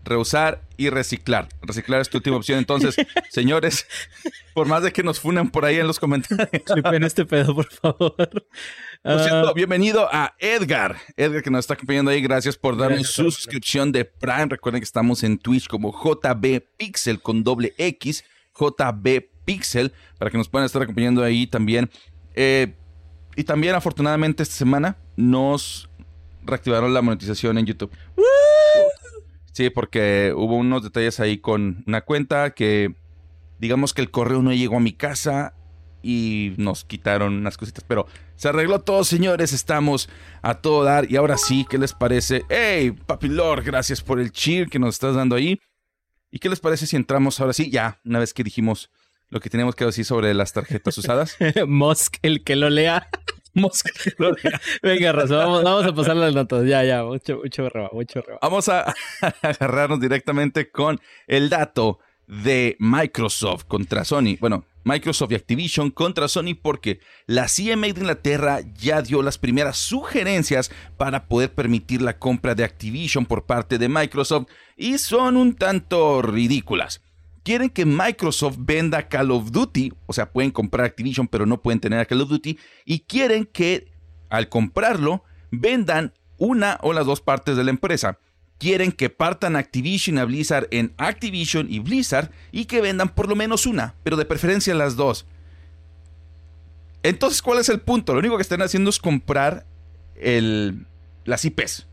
reusar 0.03 0.61
y 0.77 0.89
reciclar. 0.89 1.49
Reciclar 1.61 2.01
es 2.01 2.09
tu 2.09 2.17
última 2.17 2.37
opción. 2.37 2.59
Entonces, 2.59 2.95
señores, 3.29 3.87
por 4.53 4.67
más 4.67 4.83
de 4.83 4.91
que 4.91 5.03
nos 5.03 5.19
funan 5.19 5.49
por 5.49 5.65
ahí 5.65 5.77
en 5.77 5.87
los 5.87 5.99
comentarios. 5.99 6.49
en 6.67 7.03
este 7.03 7.25
pedo, 7.25 7.55
por 7.55 7.71
favor. 7.71 8.15
Por 8.15 8.41
ah. 9.03 9.51
bienvenido 9.55 10.07
a 10.11 10.35
Edgar. 10.39 10.97
Edgar 11.17 11.43
que 11.43 11.49
nos 11.49 11.59
está 11.61 11.73
acompañando 11.73 12.11
ahí. 12.11 12.21
Gracias 12.21 12.57
por 12.57 12.77
darme 12.77 13.03
su 13.03 13.31
suscripción 13.31 13.91
de 13.91 14.05
Prime. 14.05 14.47
Recuerden 14.49 14.81
que 14.81 14.85
estamos 14.85 15.23
en 15.23 15.37
Twitch 15.37 15.67
como 15.67 15.91
JB 15.91 16.61
Pixel 16.77 17.21
con 17.21 17.43
doble 17.43 17.73
X. 17.77 18.23
JB 18.57 19.25
Pixel. 19.45 19.93
Para 20.17 20.31
que 20.31 20.37
nos 20.37 20.49
puedan 20.49 20.65
estar 20.65 20.81
acompañando 20.81 21.23
ahí 21.23 21.47
también. 21.47 21.89
Eh, 22.35 22.73
y 23.35 23.43
también, 23.43 23.75
afortunadamente, 23.75 24.43
esta 24.43 24.55
semana 24.55 24.97
nos 25.15 25.89
reactivaron 26.45 26.93
la 26.93 27.01
monetización 27.01 27.57
en 27.57 27.65
YouTube. 27.65 27.91
Sí, 29.53 29.69
porque 29.69 30.33
hubo 30.35 30.57
unos 30.57 30.83
detalles 30.83 31.19
ahí 31.19 31.37
con 31.37 31.83
una 31.87 32.01
cuenta 32.01 32.53
que 32.55 32.95
digamos 33.59 33.93
que 33.93 34.01
el 34.01 34.11
correo 34.11 34.41
no 34.41 34.51
llegó 34.51 34.77
a 34.77 34.81
mi 34.81 34.93
casa 34.93 35.53
y 36.01 36.53
nos 36.57 36.83
quitaron 36.83 37.35
unas 37.35 37.55
cositas, 37.55 37.85
pero 37.87 38.07
se 38.35 38.49
arregló 38.49 38.81
todo, 38.81 39.03
señores, 39.03 39.53
estamos 39.53 40.09
a 40.41 40.55
todo 40.55 40.83
dar 40.83 41.09
y 41.09 41.15
ahora 41.15 41.37
sí, 41.37 41.65
¿qué 41.69 41.77
les 41.77 41.93
parece? 41.93 42.43
Hey, 42.49 42.91
Papi 42.91 43.29
Lord, 43.29 43.63
gracias 43.63 44.01
por 44.01 44.19
el 44.19 44.31
cheer 44.31 44.67
que 44.67 44.79
nos 44.79 44.95
estás 44.95 45.15
dando 45.15 45.35
ahí. 45.35 45.59
¿Y 46.31 46.39
qué 46.39 46.49
les 46.49 46.59
parece 46.59 46.87
si 46.87 46.95
entramos 46.95 47.39
ahora 47.39 47.53
sí, 47.53 47.69
ya, 47.69 48.01
una 48.03 48.19
vez 48.19 48.33
que 48.33 48.43
dijimos 48.43 48.89
lo 49.29 49.39
que 49.39 49.51
teníamos 49.51 49.75
que 49.75 49.85
decir 49.85 50.03
sobre 50.03 50.33
las 50.33 50.51
tarjetas 50.51 50.97
usadas? 50.97 51.37
Mosk, 51.67 52.17
el 52.23 52.43
que 52.43 52.55
lo 52.55 52.71
lea. 52.71 53.07
Mosca. 53.53 53.91
Venga, 54.81 55.11
razón, 55.11 55.63
vamos, 55.63 55.85
a 55.85 55.93
pasar 55.93 56.15
las 56.15 56.33
notas. 56.33 56.65
Ya, 56.65 56.83
ya, 56.83 57.03
mucho, 57.03 57.37
mucho 57.37 57.69
reba, 57.69 57.89
mucho 57.91 58.21
reba. 58.21 58.39
Vamos 58.41 58.69
a 58.69 58.93
agarrarnos 59.41 59.99
directamente 59.99 60.71
con 60.71 60.99
el 61.27 61.49
dato 61.49 61.99
de 62.27 62.75
Microsoft 62.79 63.65
contra 63.65 64.05
Sony. 64.05 64.37
Bueno, 64.39 64.65
Microsoft 64.83 65.31
y 65.31 65.35
Activision 65.35 65.91
contra 65.91 66.27
Sony 66.27 66.55
porque 66.59 66.99
la 67.25 67.45
CMA 67.45 67.87
de 67.87 67.99
Inglaterra 67.99 68.59
ya 68.75 69.01
dio 69.01 69.21
las 69.21 69.37
primeras 69.37 69.77
sugerencias 69.77 70.71
para 70.97 71.27
poder 71.27 71.53
permitir 71.53 72.01
la 72.01 72.17
compra 72.17 72.55
de 72.55 72.63
Activision 72.63 73.25
por 73.25 73.45
parte 73.45 73.77
de 73.77 73.89
Microsoft 73.89 74.47
y 74.75 74.97
son 74.97 75.37
un 75.37 75.55
tanto 75.55 76.21
ridículas 76.21 77.02
quieren 77.43 77.69
que 77.69 77.85
Microsoft 77.85 78.57
venda 78.59 79.07
Call 79.07 79.31
of 79.31 79.51
Duty, 79.51 79.93
o 80.05 80.13
sea, 80.13 80.31
pueden 80.31 80.51
comprar 80.51 80.85
Activision, 80.85 81.27
pero 81.27 81.45
no 81.45 81.61
pueden 81.61 81.79
tener 81.79 81.99
a 81.99 82.05
Call 82.05 82.21
of 82.21 82.29
Duty, 82.29 82.57
y 82.85 83.01
quieren 83.01 83.45
que 83.45 83.91
al 84.29 84.49
comprarlo 84.49 85.23
vendan 85.51 86.13
una 86.37 86.79
o 86.81 86.93
las 86.93 87.05
dos 87.05 87.21
partes 87.21 87.55
de 87.55 87.63
la 87.63 87.69
empresa. 87.69 88.17
Quieren 88.57 88.91
que 88.91 89.09
partan 89.09 89.55
Activision 89.55 90.17
a 90.17 90.25
Blizzard 90.25 90.67
en 90.71 90.93
Activision 90.97 91.67
y 91.69 91.79
Blizzard 91.79 92.31
y 92.51 92.65
que 92.65 92.81
vendan 92.81 93.09
por 93.09 93.27
lo 93.27 93.35
menos 93.35 93.65
una, 93.65 93.95
pero 94.03 94.15
de 94.15 94.25
preferencia 94.25 94.73
las 94.73 94.95
dos. 94.95 95.25
Entonces, 97.03 97.41
¿cuál 97.41 97.59
es 97.59 97.67
el 97.67 97.81
punto? 97.81 98.13
Lo 98.13 98.19
único 98.19 98.37
que 98.37 98.41
están 98.41 98.61
haciendo 98.61 98.89
es 98.89 98.99
comprar 98.99 99.65
el, 100.15 100.85
las 101.25 101.43
IPs. 101.43 101.87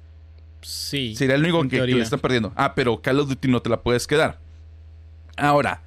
Sí. 0.63 1.17
Sería 1.17 1.35
el 1.35 1.43
único 1.43 1.63
que, 1.63 1.85
que, 1.85 2.01
están 2.01 2.21
perdiendo. 2.21 2.53
Ah, 2.55 2.75
pero 2.77 3.03
Call 3.03 3.19
of 3.19 3.29
Duty 3.29 3.49
no 3.49 3.61
te 3.61 3.71
la 3.71 3.83
puedes 3.83 4.07
quedar. 4.07 4.39
Ahora, 5.41 5.83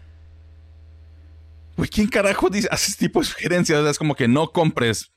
pues 1.75 1.89
¿quién 1.89 2.07
carajo 2.07 2.49
dice, 2.49 2.67
hace 2.71 2.91
este 2.91 3.07
tipo 3.07 3.19
de 3.19 3.25
sugerencias? 3.25 3.85
Es 3.85 3.97
como 3.97 4.15
que 4.15 4.27
no 4.27 4.51
compres. 4.51 5.11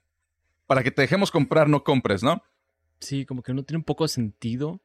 Para 0.67 0.83
que 0.83 0.91
te 0.91 1.03
dejemos 1.03 1.31
comprar, 1.31 1.69
no 1.69 1.83
compres, 1.85 2.23
¿no? 2.23 2.43
Sí, 3.01 3.25
como 3.25 3.43
que 3.43 3.55
no 3.55 3.63
tiene 3.63 3.79
un 3.79 3.85
poco 3.85 4.05
de 4.05 4.09
sentido. 4.09 4.81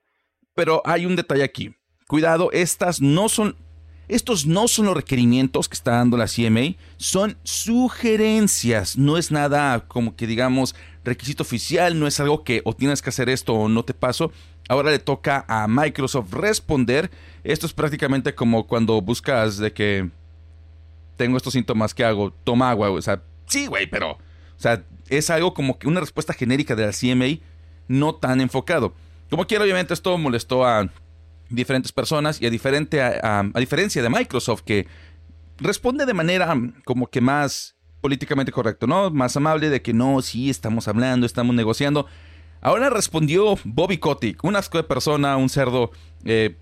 Pero 0.54 0.82
hay 0.86 1.06
un 1.06 1.16
detalle 1.16 1.44
aquí. 1.44 1.76
Cuidado, 2.08 2.52
estas 2.52 3.02
no 3.02 3.30
son. 3.30 3.56
Estos 4.08 4.46
no 4.46 4.68
son 4.68 4.88
los 4.88 4.96
requerimientos 4.96 5.70
que 5.70 5.76
está 5.76 5.92
dando 5.92 6.18
la 6.18 6.28
CMA, 6.28 6.76
son 6.98 7.38
sugerencias. 7.44 8.98
No 8.98 9.18
es 9.18 9.32
nada 9.32 9.88
como 9.88 10.18
que 10.18 10.28
digamos 10.28 10.76
requisito 11.06 11.44
oficial, 11.44 11.98
no 11.98 12.08
es 12.08 12.20
algo 12.20 12.44
que 12.44 12.62
o 12.66 12.74
tienes 12.74 13.02
que 13.02 13.10
hacer 13.10 13.30
esto 13.30 13.54
o 13.54 13.70
no 13.70 13.86
te 13.86 13.94
paso. 13.94 14.34
Ahora 14.68 14.92
le 14.92 15.00
toca 15.00 15.44
a 15.48 15.68
Microsoft 15.68 16.34
responder 16.34 17.12
esto 17.44 17.66
es 17.66 17.74
prácticamente 17.74 18.36
como 18.36 18.68
cuando 18.68 19.02
buscas 19.02 19.58
de 19.58 19.74
que 19.74 20.10
tengo 21.18 21.38
estos 21.38 21.54
síntomas, 21.54 21.94
¿qué 21.94 22.04
hago? 22.04 22.32
Toma 22.44 22.70
agua, 22.70 22.92
o 22.92 23.02
sea, 23.02 23.22
sí, 23.48 23.68
güey, 23.68 23.88
pero, 23.88 24.12
o 24.12 24.20
sea, 24.58 24.84
es 25.10 25.30
algo 25.30 25.54
como 25.54 25.80
que 25.80 25.88
una 25.88 26.00
respuesta 26.00 26.34
genérica 26.34 26.76
de 26.76 26.86
la 26.86 26.92
CMA, 26.92 27.44
no 27.88 28.16
tan 28.16 28.42
enfocado. 28.42 28.94
Como 29.30 29.46
quiera, 29.48 29.64
obviamente 29.64 29.94
esto 29.94 30.18
molestó 30.18 30.66
a 30.66 30.90
diferentes 31.50 31.92
personas 31.92 32.42
y 32.42 32.46
a, 32.46 32.50
diferente, 32.50 33.02
a, 33.02 33.44
diferencia 33.56 34.02
de 34.02 34.10
Microsoft 34.10 34.62
que 34.62 34.88
responde 35.58 36.06
de 36.06 36.14
manera 36.14 36.56
como 36.86 37.08
que 37.08 37.22
más 37.22 37.76
políticamente 38.02 38.52
correcto, 38.52 38.88
¿no? 38.88 39.10
Más 39.10 39.36
amable 39.36 39.70
de 39.70 39.82
que 39.82 39.94
no, 39.94 40.22
sí, 40.22 40.50
estamos 40.50 40.88
hablando, 40.88 41.26
estamos 41.26 41.56
negociando. 41.56 42.08
Ahora 42.62 42.92
respondió 42.92 43.56
Bobby 43.64 43.98
Kotick, 43.98 44.44
un 44.44 44.56
asco 44.56 44.78
de 44.78 44.84
persona, 44.84 45.36
un 45.36 45.50
cerdo 45.50 45.92
eh, 46.24 46.58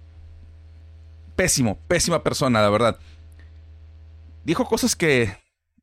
pésimo, 1.36 1.78
pésima 1.88 2.24
persona, 2.24 2.62
la 2.62 2.70
verdad. 2.70 3.00
Dijo 4.46 4.66
cosas 4.66 4.96
que 4.96 5.36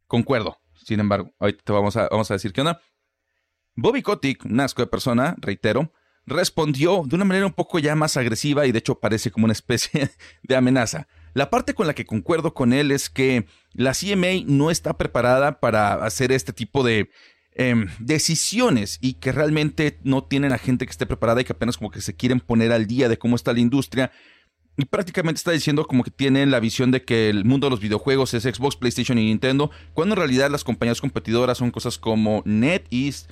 concuerdo, 0.06 0.58
sin 0.84 1.00
embargo, 1.00 1.32
ahorita 1.38 1.62
te 1.62 1.72
vamos 1.72 1.96
a, 1.96 2.08
vamos 2.08 2.30
a 2.30 2.34
decir 2.34 2.54
qué 2.54 2.62
onda. 2.62 2.80
Bobby 3.74 4.00
Kotick, 4.00 4.46
un 4.46 4.58
asco 4.58 4.80
de 4.80 4.86
persona, 4.86 5.36
reitero, 5.38 5.92
respondió 6.24 7.02
de 7.06 7.14
una 7.14 7.26
manera 7.26 7.46
un 7.46 7.52
poco 7.52 7.78
ya 7.78 7.94
más 7.94 8.16
agresiva 8.16 8.66
y 8.66 8.72
de 8.72 8.78
hecho 8.78 8.98
parece 8.98 9.30
como 9.30 9.44
una 9.44 9.52
especie 9.52 10.10
de 10.42 10.56
amenaza. 10.56 11.08
La 11.34 11.50
parte 11.50 11.74
con 11.74 11.86
la 11.86 11.94
que 11.94 12.06
concuerdo 12.06 12.54
con 12.54 12.72
él 12.72 12.90
es 12.90 13.10
que 13.10 13.46
la 13.74 13.92
CMA 13.92 14.44
no 14.46 14.70
está 14.70 14.96
preparada 14.96 15.60
para 15.60 15.92
hacer 16.04 16.32
este 16.32 16.54
tipo 16.54 16.82
de 16.82 17.10
em, 17.58 17.88
decisiones 17.98 18.98
y 19.00 19.14
que 19.14 19.32
realmente 19.32 19.98
no 20.04 20.22
tienen 20.24 20.52
a 20.52 20.58
gente 20.58 20.86
que 20.86 20.90
esté 20.90 21.06
preparada 21.06 21.40
y 21.40 21.44
que 21.44 21.52
apenas 21.52 21.78
como 21.78 21.90
que 21.90 22.00
se 22.00 22.14
quieren 22.14 22.40
poner 22.40 22.70
al 22.70 22.86
día 22.86 23.08
de 23.08 23.18
cómo 23.18 23.34
está 23.34 23.52
la 23.52 23.60
industria. 23.60 24.12
Y 24.76 24.84
prácticamente 24.84 25.38
está 25.38 25.52
diciendo 25.52 25.86
como 25.86 26.04
que 26.04 26.10
tienen 26.10 26.50
la 26.50 26.60
visión 26.60 26.90
de 26.90 27.02
que 27.02 27.30
el 27.30 27.44
mundo 27.44 27.66
de 27.66 27.70
los 27.70 27.80
videojuegos 27.80 28.34
es 28.34 28.42
Xbox, 28.42 28.76
PlayStation 28.76 29.18
y 29.18 29.24
Nintendo, 29.24 29.70
cuando 29.94 30.14
en 30.14 30.18
realidad 30.18 30.50
las 30.50 30.64
compañías 30.64 31.00
competidoras 31.00 31.58
son 31.58 31.70
cosas 31.70 31.98
como 31.98 32.42
NetEase, 32.44 33.26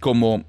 como... 0.00 0.44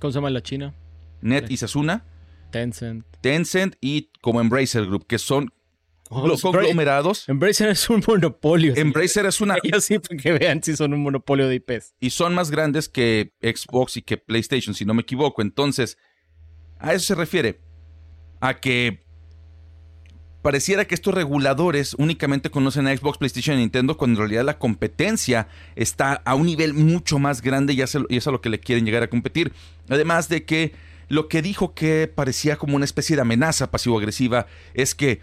¿Cómo 0.00 0.10
se 0.10 0.16
llama 0.16 0.30
la 0.30 0.42
China? 0.42 0.74
Net 1.20 1.48
y 1.48 1.56
Sasuna. 1.56 2.04
Tencent. 2.50 3.06
Tencent 3.20 3.76
y 3.80 4.10
como 4.20 4.40
Embracer 4.40 4.86
Group, 4.86 5.06
que 5.06 5.18
son 5.18 5.52
los 6.26 6.42
conglomerados. 6.42 7.28
Embracer 7.28 7.68
es 7.68 7.88
un 7.88 8.02
monopolio. 8.06 8.74
Embracer 8.76 9.26
es 9.26 9.40
una. 9.40 9.56
Ellos 9.62 9.84
sí, 9.84 9.98
que 10.00 10.32
vean 10.32 10.62
si 10.62 10.76
son 10.76 10.92
un 10.92 11.02
monopolio 11.02 11.48
de 11.48 11.56
IPs. 11.56 11.94
Y 12.00 12.10
son 12.10 12.34
más 12.34 12.50
grandes 12.50 12.88
que 12.88 13.32
Xbox 13.40 13.96
y 13.96 14.02
que 14.02 14.16
PlayStation, 14.16 14.74
si 14.74 14.84
no 14.84 14.94
me 14.94 15.02
equivoco. 15.02 15.42
Entonces, 15.42 15.98
a 16.78 16.92
eso 16.92 17.06
se 17.06 17.14
refiere. 17.14 17.60
A 18.40 18.60
que 18.60 19.04
pareciera 20.42 20.84
que 20.84 20.96
estos 20.96 21.14
reguladores 21.14 21.94
únicamente 21.94 22.50
conocen 22.50 22.88
a 22.88 22.96
Xbox, 22.96 23.18
PlayStation 23.18 23.56
y 23.56 23.60
Nintendo, 23.60 23.96
cuando 23.96 24.16
en 24.16 24.28
realidad 24.28 24.44
la 24.44 24.58
competencia 24.58 25.46
está 25.76 26.14
a 26.24 26.34
un 26.34 26.46
nivel 26.46 26.74
mucho 26.74 27.20
más 27.20 27.40
grande 27.40 27.72
y 27.72 27.80
es 27.80 28.26
a 28.26 28.30
lo 28.30 28.40
que 28.40 28.50
le 28.50 28.58
quieren 28.58 28.84
llegar 28.84 29.04
a 29.04 29.08
competir. 29.08 29.52
Además 29.88 30.28
de 30.28 30.44
que 30.44 30.72
lo 31.08 31.28
que 31.28 31.42
dijo 31.42 31.74
que 31.74 32.10
parecía 32.12 32.56
como 32.56 32.74
una 32.74 32.84
especie 32.84 33.14
de 33.16 33.22
amenaza 33.22 33.70
pasivo-agresiva 33.70 34.46
es 34.74 34.94
que 34.94 35.20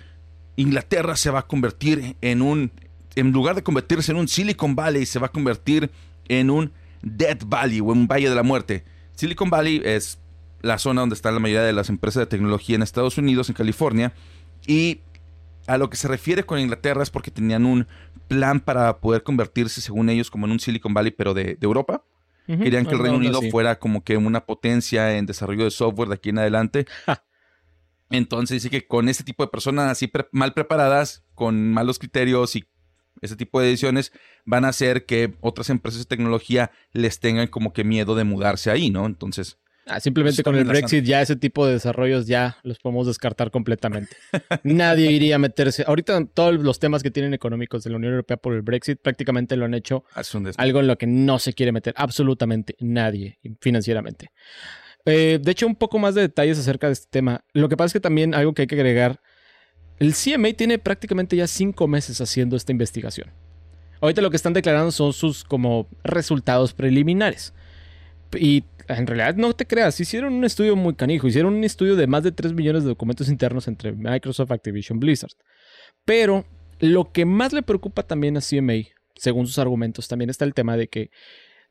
Inglaterra 0.56 1.16
se 1.16 1.30
va 1.30 1.40
a 1.40 1.48
convertir 1.48 2.16
en 2.22 2.42
un, 2.42 2.72
en 3.16 3.32
lugar 3.32 3.56
de 3.56 3.64
convertirse 3.64 4.12
en 4.12 4.18
un 4.18 4.28
Silicon 4.28 4.76
Valley, 4.76 5.06
se 5.06 5.20
va 5.20 5.28
a 5.28 5.32
convertir 5.32 5.90
en 6.28 6.50
un 6.50 6.72
Death 7.02 7.44
Valley 7.46 7.80
o 7.80 7.92
en 7.94 8.00
un 8.00 8.08
Valle 8.08 8.30
de 8.30 8.36
la 8.36 8.44
Muerte. 8.44 8.84
Silicon 9.16 9.50
Valley 9.50 9.82
es 9.84 10.20
la 10.62 10.78
zona 10.78 11.02
donde 11.02 11.16
están 11.16 11.34
la 11.34 11.40
mayoría 11.40 11.64
de 11.64 11.74
las 11.74 11.90
empresas 11.90 12.22
de 12.22 12.28
tecnología 12.28 12.76
en 12.76 12.82
Estados 12.82 13.18
Unidos, 13.18 13.50
en 13.50 13.56
California, 13.56 14.14
y 14.68 15.00
a 15.68 15.78
lo 15.78 15.90
que 15.90 15.98
se 15.98 16.08
refiere 16.08 16.44
con 16.44 16.60
Inglaterra 16.60 17.04
es 17.04 17.10
porque 17.10 17.32
tenían 17.32 17.66
un 17.66 17.88
plan 18.28 18.60
para 18.60 18.98
poder 18.98 19.24
convertirse, 19.24 19.82
según 19.82 20.10
ellos, 20.10 20.30
como 20.30 20.46
en 20.46 20.52
un 20.52 20.60
Silicon 20.60 20.94
Valley, 20.94 21.12
pero 21.12 21.34
de 21.34 21.58
Europa. 21.62 22.04
Querían 22.48 22.88
que 22.88 22.94
el 22.94 23.00
Reino 23.00 23.18
Unido 23.18 23.42
fuera 23.52 23.78
como 23.78 24.04
que 24.04 24.18
una 24.18 24.44
potencia 24.46 25.16
en 25.16 25.28
desarrollo 25.28 25.66
de 25.66 25.72
software 25.72 26.10
de 26.10 26.16
aquí 26.16 26.30
en 26.30 26.40
adelante. 26.40 26.88
Entonces 28.10 28.64
dice 28.64 28.70
que 28.70 28.88
con 28.88 29.10
este 29.10 29.24
tipo 29.24 29.44
de 29.44 29.52
personas 29.52 29.92
así 29.92 30.12
mal 30.32 30.54
preparadas, 30.54 31.24
con 31.36 31.72
malos 31.72 32.00
criterios 32.00 32.56
y 32.56 32.66
ese 33.22 33.36
tipo 33.36 33.60
de 33.60 33.68
decisiones, 33.68 34.12
van 34.46 34.66
a 34.66 34.70
hacer 34.70 35.06
que 35.06 35.36
otras 35.42 35.70
empresas 35.70 36.00
de 36.00 36.06
tecnología 36.06 36.72
les 36.94 37.20
tengan 37.20 37.48
como 37.48 37.74
que 37.74 37.84
miedo 37.84 38.16
de 38.16 38.24
mudarse 38.24 38.72
ahí, 38.72 38.90
¿no? 38.90 39.06
Entonces, 39.06 39.60
Ah, 39.90 40.00
simplemente 40.00 40.44
con 40.44 40.56
el 40.56 40.66
Brexit 40.66 41.04
ya 41.04 41.22
ese 41.22 41.36
tipo 41.36 41.66
de 41.66 41.74
desarrollos 41.74 42.28
ya 42.28 42.58
los 42.62 42.78
podemos 42.78 43.08
descartar 43.08 43.50
completamente. 43.50 44.16
Nadie 44.64 45.12
iría 45.12 45.36
a 45.36 45.40
meterse. 45.40 45.84
Ahorita 45.88 46.24
todos 46.26 46.62
los 46.62 46.80
temas 46.80 47.02
que 47.02 47.10
tienen 47.10 47.34
económicos 47.34 47.84
de 47.84 47.90
la 47.90 47.96
Unión 47.96 48.14
Europea 48.14 48.38
por 48.38 48.54
el 48.54 48.62
Brexit 48.62 49.00
prácticamente 49.02 49.58
lo 49.58 49.66
han 49.66 49.74
hecho 49.74 50.06
algo 50.58 50.80
en 50.80 50.88
lo 50.88 50.98
que 50.98 51.08
no 51.08 51.40
se 51.40 51.54
quiere 51.54 51.72
meter 51.72 51.96
absolutamente 51.98 52.76
nadie 52.80 53.40
financieramente. 53.60 54.32
Eh, 55.06 55.40
de 55.42 55.52
hecho, 55.52 55.68
un 55.68 55.76
poco 55.76 56.00
más 56.00 56.16
de 56.16 56.22
detalles 56.22 56.60
acerca 56.60 56.88
de 56.88 56.94
este 56.94 57.08
tema. 57.10 57.44
Lo 57.54 57.70
que 57.70 57.78
pasa 57.78 57.88
es 57.88 57.94
que 57.94 58.00
también 58.00 58.34
algo 58.34 58.54
que 58.54 58.64
hay 58.64 58.68
que 58.68 58.76
agregar, 58.76 59.22
el 60.00 60.14
CMA 60.14 60.54
tiene 60.54 60.80
prácticamente 60.80 61.36
ya 61.36 61.48
cinco 61.48 61.88
meses 61.88 62.22
haciendo 62.22 62.56
esta 62.56 62.72
investigación. 62.72 63.32
Ahorita 64.02 64.22
lo 64.22 64.30
que 64.30 64.38
están 64.38 64.54
declarando 64.54 64.92
son 64.92 65.14
sus 65.14 65.44
como 65.44 65.88
resultados 66.04 66.74
preliminares. 66.74 67.54
Y 68.38 68.64
en 68.88 69.08
realidad 69.08 69.36
no 69.36 69.54
te 69.54 69.66
creas, 69.66 70.00
hicieron 70.00 70.34
un 70.34 70.46
estudio 70.46 70.76
muy 70.76 70.96
canijo, 70.96 71.28
hicieron 71.28 71.54
un 71.54 71.64
estudio 71.64 71.96
de 71.96 72.08
más 72.08 72.24
de 72.24 72.32
3 72.32 72.54
millones 72.54 72.84
de 72.84 72.90
documentos 72.90 73.30
internos 73.30 73.68
entre 73.68 73.92
Microsoft, 73.92 74.52
Activision, 74.52 75.00
Blizzard. 75.00 75.32
Pero 76.06 76.46
lo 76.80 77.12
que 77.12 77.26
más 77.26 77.52
le 77.54 77.62
preocupa 77.62 78.04
también 78.04 78.38
a 78.38 78.42
CMA, 78.42 78.90
según 79.16 79.48
sus 79.48 79.60
argumentos, 79.60 80.08
también 80.08 80.30
está 80.30 80.46
el 80.46 80.54
tema 80.54 80.78
de 80.78 80.88
que 80.88 81.12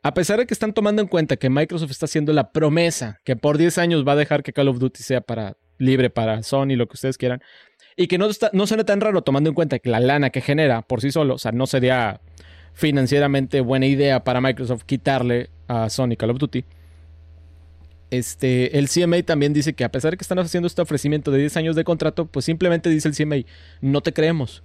a 0.02 0.14
pesar 0.14 0.38
de 0.38 0.46
que 0.46 0.54
están 0.54 0.72
tomando 0.72 1.02
en 1.02 1.08
cuenta 1.08 1.36
que 1.36 1.50
Microsoft 1.50 1.90
está 1.90 2.06
haciendo 2.06 2.32
la 2.32 2.52
promesa 2.52 3.20
que 3.24 3.36
por 3.36 3.58
10 3.58 3.78
años 3.78 4.06
va 4.06 4.12
a 4.12 4.16
dejar 4.16 4.42
que 4.42 4.52
Call 4.52 4.68
of 4.68 4.78
Duty 4.78 5.02
sea 5.02 5.20
para 5.20 5.56
libre 5.78 6.10
para 6.10 6.42
Sony, 6.42 6.76
lo 6.76 6.88
que 6.88 6.94
ustedes 6.94 7.18
quieran, 7.18 7.40
y 7.96 8.06
que 8.06 8.18
no, 8.18 8.28
no 8.52 8.66
suena 8.66 8.84
tan 8.84 9.00
raro 9.00 9.22
tomando 9.22 9.50
en 9.50 9.54
cuenta 9.54 9.78
que 9.78 9.90
la 9.90 10.00
lana 10.00 10.30
que 10.30 10.40
genera 10.40 10.82
por 10.82 11.00
sí 11.00 11.10
solo, 11.10 11.34
o 11.34 11.38
sea, 11.38 11.52
no 11.52 11.66
sería 11.66 12.20
financieramente 12.74 13.60
buena 13.60 13.86
idea 13.86 14.24
para 14.24 14.40
Microsoft 14.40 14.84
quitarle 14.84 15.50
a 15.66 15.88
Sony 15.90 16.16
Call 16.16 16.30
of 16.30 16.38
Duty 16.38 16.64
este, 18.10 18.78
el 18.78 18.88
CMA 18.88 19.22
también 19.22 19.52
dice 19.52 19.74
que 19.74 19.84
a 19.84 19.90
pesar 19.90 20.12
de 20.12 20.16
que 20.16 20.22
están 20.22 20.38
haciendo 20.38 20.66
este 20.66 20.80
ofrecimiento 20.80 21.30
de 21.30 21.38
10 21.38 21.56
años 21.58 21.76
de 21.76 21.84
contrato, 21.84 22.26
pues 22.26 22.44
simplemente 22.44 22.88
dice 22.88 23.08
el 23.08 23.14
CMA, 23.14 23.36
no 23.80 24.00
te 24.00 24.12
creemos. 24.12 24.62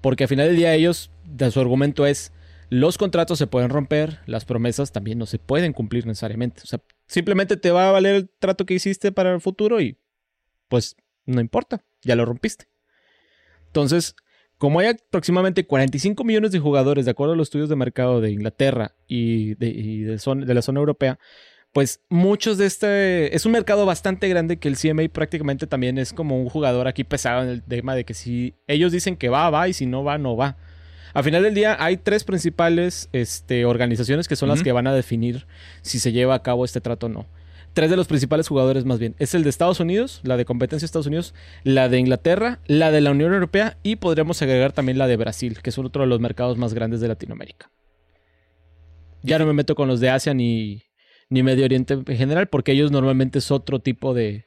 Porque 0.00 0.24
al 0.24 0.28
final 0.28 0.46
del 0.46 0.56
día 0.56 0.74
ellos, 0.74 1.10
su 1.50 1.60
argumento 1.60 2.06
es, 2.06 2.32
los 2.70 2.98
contratos 2.98 3.38
se 3.38 3.46
pueden 3.46 3.70
romper, 3.70 4.20
las 4.26 4.44
promesas 4.44 4.92
también 4.92 5.18
no 5.18 5.26
se 5.26 5.38
pueden 5.38 5.72
cumplir 5.72 6.06
necesariamente. 6.06 6.62
O 6.64 6.66
sea, 6.66 6.80
simplemente 7.06 7.56
te 7.56 7.70
va 7.70 7.88
a 7.88 7.92
valer 7.92 8.14
el 8.14 8.28
trato 8.28 8.66
que 8.66 8.74
hiciste 8.74 9.12
para 9.12 9.32
el 9.32 9.40
futuro 9.40 9.80
y 9.80 9.98
pues 10.68 10.96
no 11.24 11.40
importa, 11.40 11.82
ya 12.02 12.14
lo 12.14 12.24
rompiste. 12.24 12.68
Entonces, 13.66 14.16
como 14.58 14.80
hay 14.80 14.88
aproximadamente 14.88 15.66
45 15.66 16.24
millones 16.24 16.52
de 16.52 16.58
jugadores, 16.58 17.04
de 17.04 17.12
acuerdo 17.12 17.34
a 17.34 17.36
los 17.36 17.46
estudios 17.46 17.68
de 17.68 17.76
mercado 17.76 18.20
de 18.20 18.32
Inglaterra 18.32 18.94
y 19.06 19.54
de, 19.54 20.18
la 20.26 20.62
zona 20.62 20.80
europea, 20.80 21.18
pues 21.72 22.00
muchos 22.08 22.58
de 22.58 22.66
este 22.66 23.36
es 23.36 23.46
un 23.46 23.52
mercado 23.52 23.86
bastante 23.86 24.28
grande 24.28 24.58
que 24.58 24.68
el 24.68 24.76
CMA 24.76 25.08
prácticamente 25.12 25.66
también 25.66 25.98
es 25.98 26.12
como 26.12 26.40
un 26.40 26.48
jugador 26.48 26.88
aquí 26.88 27.04
pesado 27.04 27.42
en 27.42 27.50
el 27.50 27.62
tema 27.62 27.94
de 27.94 28.04
que 28.04 28.14
si 28.14 28.54
ellos 28.66 28.90
dicen 28.90 29.16
que 29.16 29.28
va, 29.28 29.48
va 29.50 29.68
y 29.68 29.72
si 29.74 29.86
no 29.86 30.02
va, 30.02 30.18
no 30.18 30.36
va. 30.36 30.56
Al 31.18 31.24
final 31.24 31.42
del 31.42 31.52
día 31.52 31.76
hay 31.80 31.96
tres 31.96 32.22
principales 32.22 33.08
este, 33.12 33.64
organizaciones 33.64 34.28
que 34.28 34.36
son 34.36 34.48
las 34.48 34.62
que 34.62 34.70
van 34.70 34.86
a 34.86 34.94
definir 34.94 35.48
si 35.82 35.98
se 35.98 36.12
lleva 36.12 36.36
a 36.36 36.44
cabo 36.44 36.64
este 36.64 36.80
trato 36.80 37.06
o 37.06 37.08
no. 37.08 37.26
Tres 37.72 37.90
de 37.90 37.96
los 37.96 38.06
principales 38.06 38.46
jugadores 38.46 38.84
más 38.84 39.00
bien. 39.00 39.16
Es 39.18 39.34
el 39.34 39.42
de 39.42 39.50
Estados 39.50 39.80
Unidos, 39.80 40.20
la 40.22 40.36
de 40.36 40.44
competencia 40.44 40.84
de 40.84 40.86
Estados 40.86 41.08
Unidos, 41.08 41.34
la 41.64 41.88
de 41.88 41.98
Inglaterra, 41.98 42.60
la 42.68 42.92
de 42.92 43.00
la 43.00 43.10
Unión 43.10 43.34
Europea 43.34 43.78
y 43.82 43.96
podríamos 43.96 44.40
agregar 44.42 44.70
también 44.70 44.96
la 44.96 45.08
de 45.08 45.16
Brasil, 45.16 45.58
que 45.60 45.70
es 45.70 45.78
otro 45.78 46.02
de 46.02 46.06
los 46.06 46.20
mercados 46.20 46.56
más 46.56 46.72
grandes 46.72 47.00
de 47.00 47.08
Latinoamérica. 47.08 47.68
Ya 49.24 49.40
no 49.40 49.46
me 49.46 49.54
meto 49.54 49.74
con 49.74 49.88
los 49.88 49.98
de 49.98 50.10
Asia 50.10 50.34
ni, 50.34 50.84
ni 51.30 51.42
Medio 51.42 51.64
Oriente 51.64 51.94
en 51.94 52.16
general, 52.16 52.46
porque 52.46 52.70
ellos 52.70 52.92
normalmente 52.92 53.40
es 53.40 53.50
otro 53.50 53.80
tipo 53.80 54.14
de, 54.14 54.44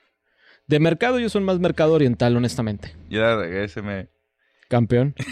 de 0.68 0.80
mercado. 0.80 1.18
Ellos 1.18 1.34
son 1.34 1.44
más 1.44 1.60
mercado 1.60 1.92
oriental, 1.92 2.38
honestamente. 2.38 2.96
Ya 3.10 3.36
me 3.84 4.08
Campeón. 4.70 5.16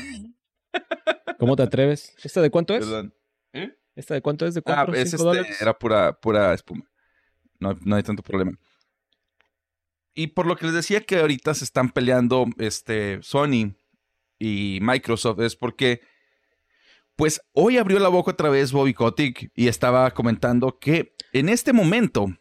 ¿Cómo 1.40 1.56
te 1.56 1.64
atreves? 1.64 2.14
¿Esta 2.24 2.42
de 2.42 2.52
cuánto 2.52 2.76
es? 2.76 2.86
Perdón. 2.86 3.14
¿Eh? 3.54 3.76
¿Esta 3.96 4.14
de 4.14 4.22
cuánto 4.22 4.46
es? 4.46 4.54
¿De 4.54 4.62
cuatro, 4.62 4.94
ah, 4.94 4.98
es 4.98 5.14
este, 5.14 5.56
Era 5.60 5.78
pura, 5.78 6.20
pura 6.20 6.54
espuma. 6.54 6.86
No, 7.60 7.78
no 7.84 7.96
hay 7.96 8.04
tanto 8.04 8.22
problema. 8.22 8.52
Y 10.14 10.28
por 10.28 10.46
lo 10.46 10.56
que 10.56 10.66
les 10.66 10.76
decía 10.76 11.02
que 11.02 11.18
ahorita 11.18 11.54
se 11.54 11.64
están 11.64 11.90
peleando 11.90 12.46
este, 12.58 13.20
Sony 13.22 13.74
y 14.38 14.80
Microsoft 14.82 15.40
es 15.40 15.56
porque 15.56 16.02
pues 17.16 17.42
hoy 17.54 17.78
abrió 17.78 18.00
la 18.00 18.08
boca 18.08 18.32
otra 18.32 18.50
vez 18.50 18.72
Bobby 18.72 18.94
Kotick 18.94 19.52
y 19.56 19.68
estaba 19.68 20.12
comentando 20.12 20.80
que 20.80 21.16
en 21.34 21.50
este 21.50 21.74
momento 21.74 22.38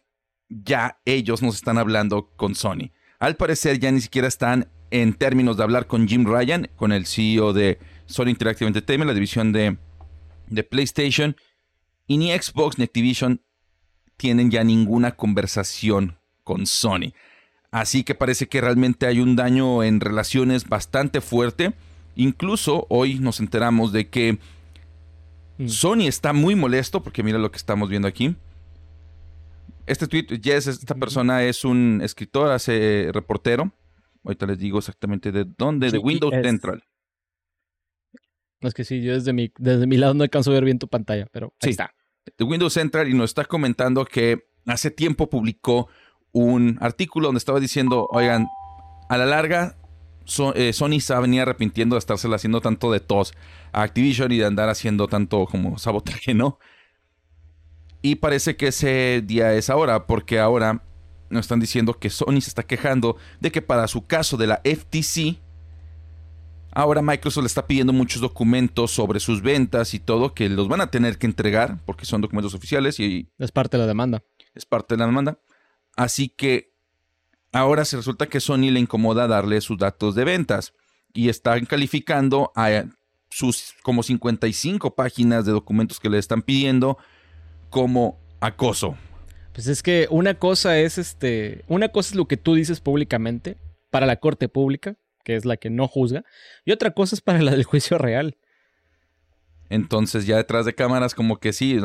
ya 0.47 0.99
ellos 1.05 1.41
nos 1.41 1.55
están 1.55 1.77
hablando 1.77 2.31
con 2.35 2.55
Sony. 2.55 2.91
Al 3.19 3.35
parecer 3.35 3.79
ya 3.79 3.91
ni 3.91 4.01
siquiera 4.01 4.27
están 4.27 4.71
en 4.91 5.13
términos 5.13 5.57
de 5.57 5.63
hablar 5.63 5.87
con 5.87 6.07
Jim 6.07 6.25
Ryan, 6.25 6.69
con 6.75 6.91
el 6.91 7.05
CEO 7.05 7.53
de 7.53 7.79
Sony 8.09 8.29
Interactive 8.29 8.67
Entertainment, 8.67 9.07
la 9.07 9.13
división 9.13 9.51
de, 9.51 9.77
de 10.47 10.63
PlayStation, 10.63 11.35
y 12.07 12.17
ni 12.17 12.31
Xbox 12.31 12.77
ni 12.77 12.83
Activision 12.83 13.41
tienen 14.17 14.51
ya 14.51 14.63
ninguna 14.63 15.15
conversación 15.15 16.17
con 16.43 16.65
Sony. 16.65 17.13
Así 17.71 18.03
que 18.03 18.15
parece 18.15 18.47
que 18.47 18.61
realmente 18.61 19.05
hay 19.05 19.19
un 19.19 19.35
daño 19.35 19.83
en 19.83 19.99
relaciones 19.99 20.67
bastante 20.67 21.21
fuerte. 21.21 21.73
Incluso 22.15 22.87
hoy 22.89 23.19
nos 23.19 23.39
enteramos 23.39 23.91
de 23.93 24.09
que 24.09 24.39
mm. 25.59 25.67
Sony 25.67 26.07
está 26.07 26.33
muy 26.33 26.55
molesto, 26.55 27.03
porque 27.03 27.21
mira 27.21 27.37
lo 27.37 27.51
que 27.51 27.57
estamos 27.57 27.89
viendo 27.89 28.07
aquí. 28.07 28.35
Este 29.85 30.07
tweet, 30.07 30.41
Jess, 30.43 30.67
esta 30.67 30.95
persona 30.95 31.43
es 31.43 31.63
un 31.63 32.01
escritor, 32.03 32.51
hace 32.51 33.11
reportero. 33.13 33.71
Ahorita 34.23 34.47
les 34.47 34.57
digo 34.57 34.79
exactamente 34.79 35.31
de 35.31 35.45
dónde, 35.45 35.91
de 35.91 35.99
Windows 35.99 36.33
Central. 36.43 36.83
No 38.61 38.67
es 38.67 38.73
que 38.73 38.83
sí, 38.83 39.01
yo 39.01 39.13
desde 39.13 39.33
mi, 39.33 39.51
desde 39.57 39.87
mi 39.87 39.97
lado 39.97 40.13
no 40.13 40.23
alcanzo 40.23 40.51
a 40.51 40.55
ver 40.55 40.65
bien 40.65 40.79
tu 40.79 40.87
pantalla, 40.87 41.27
pero 41.31 41.53
ahí 41.61 41.71
está. 41.71 41.93
De 42.37 42.43
Windows 42.45 42.73
Central 42.73 43.07
y 43.07 43.13
nos 43.13 43.31
está 43.31 43.45
comentando 43.45 44.05
que 44.05 44.47
hace 44.65 44.91
tiempo 44.91 45.29
publicó 45.29 45.87
un 46.31 46.77
artículo 46.81 47.27
donde 47.27 47.39
estaba 47.39 47.59
diciendo, 47.59 48.07
oigan, 48.11 48.47
a 49.09 49.17
la 49.17 49.25
larga 49.25 49.77
eh, 50.55 50.73
Sony 50.73 50.99
se 50.99 51.15
venía 51.15 51.41
arrepintiendo 51.41 51.95
de 51.95 51.99
estársela 51.99 52.35
haciendo 52.35 52.61
tanto 52.61 52.91
de 52.91 52.99
tos 52.99 53.33
a 53.71 53.81
Activision 53.81 54.31
y 54.31 54.37
de 54.37 54.45
andar 54.45 54.69
haciendo 54.69 55.07
tanto 55.07 55.45
como 55.45 55.77
sabotaje, 55.79 56.33
¿no? 56.33 56.59
Y 58.01 58.15
parece 58.15 58.55
que 58.55 58.67
ese 58.67 59.21
día 59.25 59.53
es 59.53 59.69
ahora, 59.69 60.05
porque 60.07 60.39
ahora 60.39 60.83
nos 61.29 61.41
están 61.41 61.59
diciendo 61.59 61.99
que 61.99 62.09
Sony 62.09 62.41
se 62.41 62.49
está 62.49 62.63
quejando 62.63 63.17
de 63.39 63.51
que 63.51 63.61
para 63.61 63.87
su 63.87 64.05
caso 64.05 64.37
de 64.37 64.47
la 64.47 64.61
FTC, 64.63 65.39
ahora 66.71 67.01
Microsoft 67.01 67.43
le 67.43 67.47
está 67.47 67.67
pidiendo 67.67 67.93
muchos 67.93 68.21
documentos 68.21 68.91
sobre 68.91 69.19
sus 69.19 69.41
ventas 69.41 69.93
y 69.93 69.99
todo, 69.99 70.33
que 70.33 70.49
los 70.49 70.67
van 70.67 70.81
a 70.81 70.91
tener 70.91 71.17
que 71.17 71.27
entregar, 71.27 71.79
porque 71.85 72.05
son 72.05 72.21
documentos 72.21 72.53
oficiales 72.53 72.99
y... 72.99 73.29
Es 73.37 73.51
parte 73.51 73.77
de 73.77 73.83
la 73.83 73.87
demanda. 73.87 74.23
Es 74.53 74.65
parte 74.65 74.95
de 74.95 74.99
la 74.99 75.05
demanda. 75.05 75.39
Así 75.95 76.29
que 76.29 76.73
ahora 77.51 77.85
se 77.85 77.97
resulta 77.97 78.27
que 78.27 78.39
Sony 78.39 78.71
le 78.71 78.79
incomoda 78.79 79.27
darle 79.27 79.61
sus 79.61 79.77
datos 79.77 80.15
de 80.15 80.23
ventas 80.23 80.73
y 81.13 81.29
están 81.29 81.65
calificando 81.65 82.51
a 82.55 82.85
sus 83.29 83.75
como 83.83 84.03
55 84.03 84.95
páginas 84.95 85.45
de 85.45 85.51
documentos 85.51 85.99
que 85.99 86.09
le 86.09 86.17
están 86.17 86.41
pidiendo 86.41 86.97
como 87.69 88.19
acoso. 88.39 88.97
Pues 89.53 89.67
es 89.67 89.83
que 89.83 90.07
una 90.09 90.35
cosa 90.35 90.79
es 90.79 90.97
este, 90.97 91.63
una 91.67 91.89
cosa 91.89 92.11
es 92.11 92.15
lo 92.15 92.27
que 92.27 92.37
tú 92.37 92.55
dices 92.55 92.79
públicamente 92.79 93.57
para 93.89 94.05
la 94.05 94.17
corte 94.17 94.47
pública, 94.47 94.95
que 95.29 95.35
es 95.35 95.45
la 95.45 95.57
que 95.57 95.69
no 95.69 95.87
juzga, 95.87 96.25
y 96.65 96.71
otra 96.71 96.89
cosa 96.89 97.15
es 97.15 97.21
para 97.21 97.39
la 97.43 97.51
del 97.51 97.63
juicio 97.63 97.99
real. 97.99 98.35
Entonces 99.69 100.25
ya 100.25 100.37
detrás 100.37 100.65
de 100.65 100.73
cámaras 100.73 101.13
como 101.13 101.39
que 101.39 101.53
sí, 101.53 101.77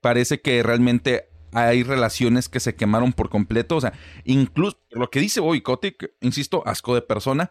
parece 0.00 0.40
que 0.40 0.62
realmente 0.62 1.28
hay 1.52 1.82
relaciones 1.82 2.48
que 2.48 2.60
se 2.60 2.76
quemaron 2.76 3.12
por 3.12 3.30
completo. 3.30 3.74
O 3.74 3.80
sea, 3.80 3.94
incluso 4.22 4.78
lo 4.92 5.10
que 5.10 5.18
dice 5.18 5.40
Bobby 5.40 5.60
Kotick, 5.60 6.12
insisto, 6.20 6.62
asco 6.66 6.94
de 6.94 7.02
persona. 7.02 7.50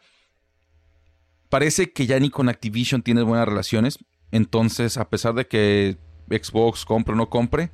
Parece 1.49 1.91
que 1.91 2.05
ya 2.05 2.17
ni 2.21 2.29
con 2.29 2.47
Activision 2.47 3.01
tienes 3.01 3.25
buenas 3.25 3.45
relaciones. 3.45 3.99
Entonces, 4.31 4.95
a 4.95 5.09
pesar 5.09 5.33
de 5.33 5.45
que 5.47 5.97
Xbox 6.29 6.85
compre 6.85 7.15
o 7.15 7.17
no 7.17 7.29
compre, 7.29 7.71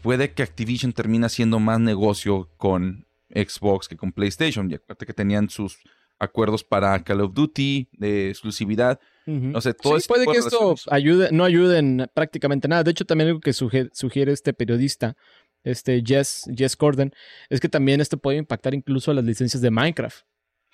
puede 0.00 0.32
que 0.32 0.42
Activision 0.42 0.94
termine 0.94 1.26
haciendo 1.26 1.58
más 1.58 1.80
negocio 1.80 2.48
con 2.56 3.06
Xbox 3.28 3.88
que 3.88 3.98
con 3.98 4.12
PlayStation. 4.12 4.70
Y 4.70 4.76
acuérdate 4.76 5.04
que 5.04 5.12
tenían 5.12 5.50
sus 5.50 5.78
acuerdos 6.22 6.62
para 6.64 7.02
Call 7.02 7.20
of 7.20 7.34
Duty 7.34 7.88
de 7.92 8.30
exclusividad. 8.30 9.00
No 9.26 9.60
sé, 9.60 9.74
todo 9.74 10.00
sí, 10.00 10.08
puede 10.08 10.26
que 10.26 10.38
esto 10.38 10.74
ayude, 10.90 11.30
no 11.30 11.44
ayude 11.44 11.78
en 11.78 12.10
prácticamente 12.12 12.66
nada. 12.66 12.82
De 12.82 12.90
hecho, 12.90 13.04
también 13.04 13.28
algo 13.28 13.40
que 13.40 13.52
sugiere, 13.52 14.32
este 14.32 14.52
periodista, 14.52 15.16
este 15.62 16.02
Jess, 16.04 16.50
Jess 16.56 16.76
Corden, 16.76 17.12
es 17.48 17.60
que 17.60 17.68
también 17.68 18.00
esto 18.00 18.18
puede 18.18 18.38
impactar 18.38 18.74
incluso 18.74 19.10
a 19.10 19.14
las 19.14 19.24
licencias 19.24 19.60
de 19.60 19.70
Minecraft. 19.70 20.24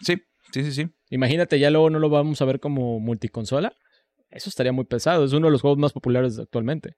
Sí, 0.00 0.23
sí, 0.52 0.64
sí, 0.64 0.73
sí. 0.73 0.88
Imagínate, 1.11 1.59
ya 1.59 1.71
luego 1.71 1.90
no 1.90 1.99
lo 1.99 2.09
vamos 2.09 2.40
a 2.40 2.45
ver 2.47 2.59
como 2.61 3.00
multiconsola. 3.00 3.75
Eso 4.31 4.49
estaría 4.49 4.73
muy 4.73 4.85
pesado. 4.85 5.25
Es 5.25 5.33
uno 5.33 5.47
de 5.47 5.52
los 5.52 5.61
juegos 5.61 5.78
más 5.78 5.93
populares 5.93 6.38
actualmente. 6.38 6.96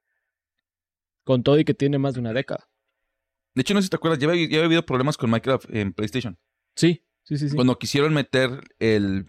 Con 1.25 1.43
todo 1.43 1.59
y 1.59 1.65
que 1.65 1.75
tiene 1.75 1.99
más 1.99 2.15
de 2.15 2.21
una 2.21 2.33
década. 2.33 2.69
De 3.55 3.63
hecho, 3.63 3.75
no 3.75 3.81
sé 3.81 3.87
si 3.87 3.91
te 3.91 3.97
acuerdas, 3.97 4.21
ya 4.21 4.29
había 4.29 4.65
habido 4.65 4.87
problemas 4.87 5.17
con 5.17 5.31
Minecraft 5.31 5.75
en 5.75 5.93
PlayStation. 5.93 6.39
Sí, 6.77 7.05
Cuando 7.55 7.79
quisieron 7.79 8.15
meter 8.15 8.63
el 8.79 9.27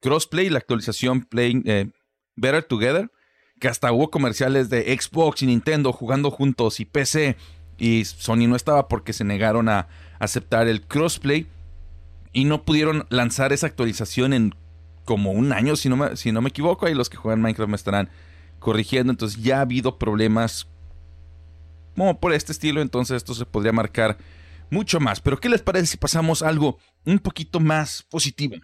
crossplay, 0.00 0.50
la 0.50 0.58
actualización 0.58 1.22
Playing 1.22 1.62
eh, 1.66 1.90
Better 2.36 2.64
Together, 2.64 3.10
que 3.60 3.68
hasta 3.68 3.92
hubo 3.92 4.10
comerciales 4.10 4.68
de 4.70 4.98
Xbox 4.98 5.42
y 5.42 5.46
Nintendo 5.46 5.92
jugando 5.92 6.30
juntos 6.30 6.80
y 6.80 6.84
PC, 6.84 7.36
y 7.78 8.04
Sony 8.04 8.48
no 8.48 8.56
estaba 8.56 8.88
porque 8.88 9.12
se 9.12 9.24
negaron 9.24 9.68
a 9.68 9.88
aceptar 10.18 10.68
el 10.68 10.82
crossplay 10.82 11.46
y 12.32 12.44
no 12.44 12.64
pudieron 12.64 13.06
lanzar 13.10 13.52
esa 13.52 13.66
actualización 13.66 14.32
en 14.32 14.54
como 15.04 15.32
un 15.32 15.52
año, 15.52 15.76
si 15.76 15.88
no 15.88 15.96
me, 15.96 16.16
si 16.16 16.32
no 16.32 16.40
me 16.42 16.50
equivoco, 16.50 16.88
y 16.88 16.94
los 16.94 17.10
que 17.10 17.16
juegan 17.16 17.40
Minecraft 17.42 17.70
me 17.70 17.76
estarán 17.76 18.08
corrigiendo, 18.58 19.10
entonces 19.10 19.42
ya 19.42 19.58
ha 19.58 19.62
habido 19.62 19.98
problemas 19.98 20.68
como 21.96 22.18
por 22.20 22.32
este 22.32 22.52
estilo, 22.52 22.80
entonces 22.80 23.16
esto 23.16 23.34
se 23.34 23.44
podría 23.44 23.72
marcar 23.72 24.16
mucho 24.72 24.98
más. 24.98 25.20
Pero 25.20 25.38
¿qué 25.38 25.48
les 25.48 25.62
parece 25.62 25.86
si 25.86 25.96
pasamos 25.98 26.42
a 26.42 26.48
algo 26.48 26.78
un 27.04 27.18
poquito 27.18 27.60
más 27.60 28.02
positivo? 28.10 28.56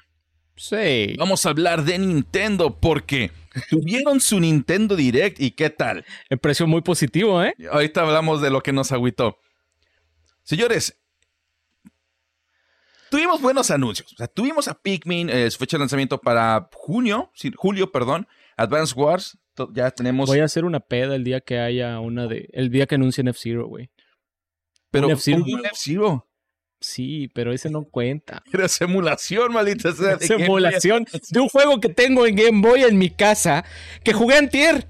Sí. 0.57 1.14
Vamos 1.18 1.47
a 1.47 1.51
hablar 1.51 1.85
de 1.85 1.99
Nintendo 1.99 2.81
porque 2.81 3.31
tuvieron 3.71 4.21
su 4.21 4.40
Nintendo 4.40 4.97
Direct 4.97 5.40
y 5.40 5.53
qué 5.53 5.71
tal. 5.71 6.05
El 6.29 6.38
precio 6.38 6.66
muy 6.66 6.81
positivo, 6.81 7.42
¿eh? 7.42 7.55
Ahorita 7.71 8.01
hablamos 8.01 8.40
de 8.40 8.51
lo 8.51 8.62
que 8.62 8.73
nos 8.73 8.90
agüitó. 8.90 9.38
Señores, 10.42 10.99
tuvimos 13.11 13.40
buenos 13.40 13.71
anuncios. 13.71 14.12
O 14.14 14.16
sea, 14.16 14.27
tuvimos 14.27 14.66
a 14.66 14.75
Pikmin, 14.75 15.29
eh, 15.29 15.51
su 15.51 15.59
fecha 15.59 15.77
de 15.77 15.81
lanzamiento 15.81 16.18
para 16.21 16.68
junio, 16.73 17.31
julio, 17.57 17.92
perdón. 17.92 18.27
Advance 18.57 18.94
Wars, 18.94 19.38
ya 19.73 19.90
tenemos. 19.90 20.29
Voy 20.29 20.40
a 20.40 20.44
hacer 20.44 20.64
una 20.64 20.81
peda 20.81 21.14
el 21.14 21.23
día 21.23 21.40
que 21.40 21.59
haya 21.59 22.01
una 22.01 22.27
de. 22.27 22.49
El 22.53 22.71
día 22.71 22.87
que 22.87 22.97
anuncien 22.97 23.29
F-Zero, 23.29 23.68
güey. 23.68 23.90
Pero 25.01 25.13
F-Zero. 25.13 26.25
Sí, 26.81 27.29
pero 27.35 27.53
ese 27.53 27.71
no 27.71 27.85
cuenta. 27.85 28.43
Era 28.53 28.69
simulación, 28.69 29.53
maldita 29.53 29.93
sea. 29.93 30.19
Simulación 30.19 31.07
de 31.31 31.41
un 31.41 31.49
juego 31.49 31.81
que 31.81 31.89
tengo 31.89 32.27
en 32.27 32.37
Game 32.37 32.61
Boy 32.61 32.83
en 32.83 32.99
mi 32.99 33.11
casa 33.11 33.65
que 34.05 34.13
jugué 34.13 34.39
en 34.39 34.49
tier. 34.49 34.89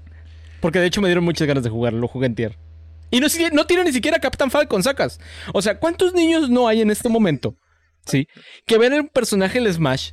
Porque 0.61 0.79
de 0.79 0.87
hecho 0.87 1.01
me 1.01 1.07
dieron 1.07 1.23
muchas 1.23 1.47
ganas 1.47 1.63
de 1.63 1.69
jugarlo, 1.69 1.99
lo 1.99 2.07
jugué 2.07 2.27
en 2.27 2.35
tier. 2.35 2.57
Y 3.11 3.19
no, 3.19 3.27
no 3.53 3.65
tiene 3.65 3.85
ni 3.85 3.91
siquiera 3.91 4.19
Captain 4.19 4.51
Falcon, 4.51 4.83
sacas. 4.83 5.19
O 5.53 5.61
sea, 5.61 5.79
¿cuántos 5.79 6.13
niños 6.13 6.49
no 6.49 6.67
hay 6.67 6.81
en 6.81 6.91
este 6.91 7.09
momento? 7.09 7.55
¿Sí? 8.05 8.27
Que 8.65 8.77
ven 8.77 8.93
el 8.93 9.07
personaje 9.07 9.59
del 9.59 9.73
Smash. 9.73 10.11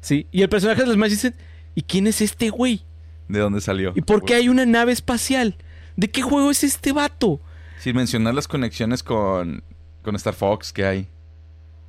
¿Sí? 0.00 0.26
Y 0.32 0.42
el 0.42 0.48
personaje 0.48 0.82
del 0.82 0.94
Smash 0.94 1.10
dice, 1.10 1.34
¿y 1.74 1.82
quién 1.82 2.06
es 2.06 2.20
este 2.20 2.50
güey? 2.50 2.84
¿De 3.28 3.38
dónde 3.38 3.60
salió? 3.60 3.92
¿Y 3.94 4.02
por 4.02 4.24
qué 4.24 4.34
hay 4.34 4.48
una 4.48 4.66
nave 4.66 4.92
espacial? 4.92 5.56
¿De 5.96 6.10
qué 6.10 6.22
juego 6.22 6.50
es 6.50 6.64
este 6.64 6.92
vato? 6.92 7.40
Sin 7.78 7.96
mencionar 7.96 8.34
las 8.34 8.48
conexiones 8.48 9.02
con 9.02 9.62
con 10.04 10.14
Star 10.14 10.34
Fox 10.34 10.72
que 10.72 10.84
hay. 10.84 11.08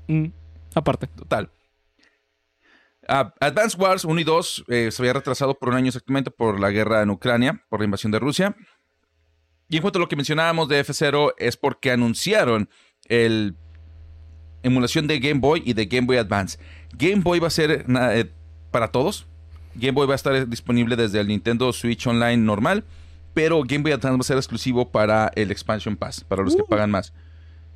Mm, 0.08 0.28
aparte. 0.74 1.08
Total. 1.08 1.52
Advance 3.08 3.78
Wars 3.78 4.04
1 4.04 4.20
y 4.20 4.24
2 4.24 4.66
eh, 4.68 4.90
se 4.92 5.02
había 5.04 5.14
retrasado 5.14 5.54
por 5.60 5.70
un 5.70 5.76
año 5.76 5.88
exactamente 5.90 6.32
por 6.32 6.60
la 6.60 6.72
guerra 6.72 7.04
en 7.04 7.12
Ucrania, 7.12 7.64
por 7.70 7.80
la 7.80 7.86
invasión 7.86 8.12
de 8.12 8.18
Rusia. 8.18 8.56
Y 9.70 9.76
en 9.76 9.82
cuanto 9.82 10.00
a 10.00 10.02
lo 10.02 10.08
que 10.08 10.16
mencionábamos 10.16 10.70
de 10.70 10.84
F0, 10.84 11.34
es 11.38 11.56
porque 11.56 11.92
anunciaron 11.92 12.68
el 13.08 13.56
emulación 14.64 15.06
de 15.06 15.20
Game 15.20 15.40
Boy 15.40 15.62
y 15.64 15.74
de 15.74 15.86
Game 15.86 16.08
Boy 16.08 16.18
Advance. 16.18 16.58
Game 16.98 17.22
Boy 17.22 17.40
va 17.40 17.48
a 17.48 17.52
ser 17.52 17.86
eh, 17.88 18.32
para 18.72 18.88
todos. 18.88 19.28
Game 19.76 19.92
Boy 19.92 20.08
va 20.08 20.14
a 20.14 20.16
estar 20.16 20.48
disponible 20.48 20.96
desde 20.96 21.20
el 21.20 21.28
Nintendo 21.28 21.72
Switch 21.74 22.08
Online 22.08 22.38
normal, 22.38 22.86
pero 23.36 23.62
Game 23.64 23.84
Boy 23.84 23.92
Advance 23.92 24.18
va 24.18 24.22
a 24.22 24.24
ser 24.24 24.38
exclusivo 24.38 24.90
para 24.90 25.32
el 25.36 25.52
Expansion 25.52 25.98
Pass, 25.98 26.24
para 26.24 26.42
los 26.42 26.56
que 26.56 26.64
uh. 26.64 26.68
pagan 26.68 26.90
más. 26.90 27.14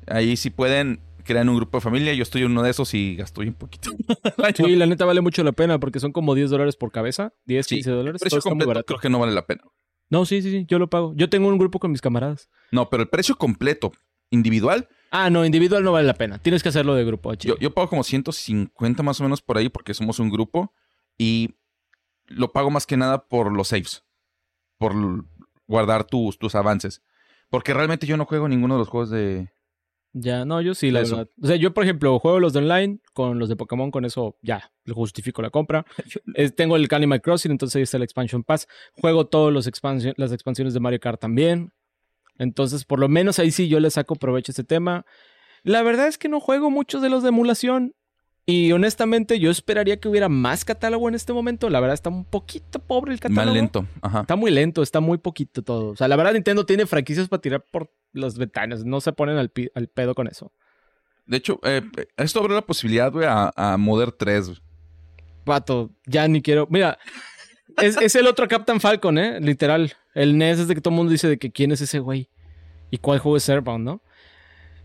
Ahí 0.08 0.36
si 0.36 0.50
pueden, 0.50 1.00
crean 1.22 1.48
un 1.50 1.56
grupo 1.56 1.76
de 1.76 1.82
familia. 1.82 2.14
Yo 2.14 2.22
estoy 2.22 2.42
en 2.42 2.50
uno 2.50 2.62
de 2.62 2.70
esos 2.70 2.92
y 2.94 3.14
gasto 3.14 3.42
un 3.42 3.52
poquito. 3.52 3.90
sí, 4.56 4.74
la 4.74 4.86
neta 4.86 5.04
vale 5.04 5.20
mucho 5.20 5.44
la 5.44 5.52
pena 5.52 5.78
porque 5.78 6.00
son 6.00 6.12
como 6.12 6.34
10 6.34 6.50
dólares 6.50 6.76
por 6.76 6.90
cabeza. 6.90 7.34
10, 7.44 7.66
15 7.66 7.90
dólares. 7.90 8.22
El 8.22 8.30
precio 8.30 8.40
completo 8.40 8.82
creo 8.84 8.98
que 8.98 9.10
no 9.10 9.18
vale 9.18 9.32
la 9.32 9.46
pena. 9.46 9.62
No, 10.08 10.24
sí, 10.24 10.42
sí, 10.42 10.50
sí. 10.50 10.64
Yo 10.66 10.78
lo 10.78 10.88
pago. 10.88 11.12
Yo 11.14 11.28
tengo 11.28 11.46
un 11.46 11.58
grupo 11.58 11.78
con 11.78 11.92
mis 11.92 12.00
camaradas. 12.00 12.48
No, 12.72 12.88
pero 12.88 13.02
el 13.02 13.08
precio 13.10 13.36
completo, 13.36 13.92
individual. 14.30 14.88
Ah, 15.10 15.28
no, 15.28 15.44
individual 15.44 15.84
no 15.84 15.92
vale 15.92 16.06
la 16.06 16.14
pena. 16.14 16.38
Tienes 16.38 16.62
que 16.62 16.70
hacerlo 16.70 16.94
de 16.94 17.04
grupo. 17.04 17.34
Yo, 17.34 17.58
yo 17.58 17.72
pago 17.74 17.90
como 17.90 18.02
150 18.02 19.02
más 19.02 19.20
o 19.20 19.24
menos 19.24 19.42
por 19.42 19.58
ahí 19.58 19.68
porque 19.68 19.92
somos 19.92 20.18
un 20.18 20.30
grupo 20.30 20.72
y 21.18 21.50
lo 22.26 22.50
pago 22.52 22.70
más 22.70 22.86
que 22.86 22.96
nada 22.96 23.28
por 23.28 23.52
los 23.52 23.68
saves. 23.68 24.04
Por 24.78 24.94
guardar 25.70 26.04
tus, 26.04 26.38
tus 26.38 26.54
avances. 26.54 27.02
Porque 27.48 27.72
realmente 27.72 28.06
yo 28.06 28.16
no 28.16 28.26
juego 28.26 28.48
ninguno 28.48 28.74
de 28.74 28.78
los 28.80 28.88
juegos 28.88 29.10
de, 29.10 29.48
ya, 30.12 30.44
no, 30.44 30.60
yo 30.60 30.74
sí, 30.74 30.90
la 30.90 31.02
verdad. 31.02 31.28
O 31.40 31.46
sea, 31.46 31.56
yo, 31.56 31.72
por 31.72 31.84
ejemplo, 31.84 32.18
juego 32.18 32.40
los 32.40 32.52
de 32.52 32.58
online 32.58 32.98
con 33.12 33.38
los 33.38 33.48
de 33.48 33.54
Pokémon, 33.54 33.92
con 33.92 34.04
eso 34.04 34.36
ya, 34.42 34.72
le 34.84 34.92
justifico 34.92 35.40
la 35.40 35.50
compra. 35.50 35.86
tengo 36.56 36.74
el 36.74 36.88
Animal 36.90 37.22
Crossing, 37.22 37.52
entonces 37.52 37.76
ahí 37.76 37.82
está 37.82 37.96
el 37.96 38.02
Expansion 38.02 38.42
Pass. 38.42 38.66
Juego 38.92 39.28
todas 39.28 39.54
las 39.54 39.66
expansiones 40.32 40.74
de 40.74 40.80
Mario 40.80 40.98
Kart 40.98 41.20
también. 41.20 41.72
Entonces, 42.38 42.84
por 42.84 42.98
lo 42.98 43.08
menos 43.08 43.38
ahí 43.38 43.52
sí 43.52 43.68
yo 43.68 43.78
le 43.78 43.90
saco 43.90 44.16
provecho 44.16 44.50
a 44.50 44.54
ese 44.54 44.64
tema. 44.64 45.06
La 45.62 45.82
verdad 45.82 46.08
es 46.08 46.18
que 46.18 46.28
no 46.28 46.40
juego 46.40 46.70
muchos 46.70 47.02
de 47.02 47.10
los 47.10 47.22
de 47.22 47.28
emulación. 47.28 47.94
Y 48.50 48.72
honestamente, 48.72 49.38
yo 49.38 49.48
esperaría 49.48 50.00
que 50.00 50.08
hubiera 50.08 50.28
más 50.28 50.64
catálogo 50.64 51.08
en 51.08 51.14
este 51.14 51.32
momento. 51.32 51.70
La 51.70 51.78
verdad 51.78 51.94
está 51.94 52.10
un 52.10 52.24
poquito 52.24 52.80
pobre 52.80 53.12
el 53.12 53.20
catálogo. 53.20 53.46
Más 53.46 53.54
lento, 53.54 53.86
ajá. 54.02 54.22
Está 54.22 54.34
muy 54.34 54.50
lento, 54.50 54.82
está 54.82 54.98
muy 54.98 55.18
poquito 55.18 55.62
todo. 55.62 55.90
O 55.90 55.96
sea, 55.96 56.08
la 56.08 56.16
verdad, 56.16 56.32
Nintendo 56.32 56.66
tiene 56.66 56.84
franquicias 56.86 57.28
para 57.28 57.40
tirar 57.40 57.64
por 57.70 57.92
las 58.12 58.36
ventanas. 58.38 58.84
No 58.84 59.00
se 59.00 59.12
ponen 59.12 59.38
al, 59.38 59.50
pedo 59.50 60.16
con 60.16 60.26
eso. 60.26 60.52
De 61.26 61.36
hecho, 61.36 61.60
eh, 61.62 61.82
esto 62.16 62.40
abre 62.40 62.54
la 62.54 62.62
posibilidad, 62.62 63.12
güey, 63.12 63.26
a, 63.28 63.52
a 63.54 63.76
Modern 63.76 64.14
3. 64.18 64.46
güey. 64.46 64.58
Pato, 65.44 65.90
ya 66.06 66.26
ni 66.26 66.42
quiero. 66.42 66.66
Mira, 66.70 66.98
es, 67.76 67.96
es 67.98 68.16
el 68.16 68.26
otro 68.26 68.48
Captain 68.48 68.80
Falcon, 68.80 69.16
¿eh? 69.16 69.40
Literal. 69.40 69.92
El 70.12 70.36
NES 70.36 70.58
es 70.58 70.68
de 70.68 70.74
que 70.74 70.80
todo 70.80 70.92
el 70.92 70.96
mundo 70.96 71.12
dice 71.12 71.28
de 71.28 71.38
que 71.38 71.52
quién 71.52 71.70
es 71.70 71.80
ese 71.80 72.00
güey. 72.00 72.28
Y 72.90 72.98
cuál 72.98 73.20
juego 73.20 73.36
es 73.36 73.48
Airbound, 73.48 73.84
¿no? 73.84 74.02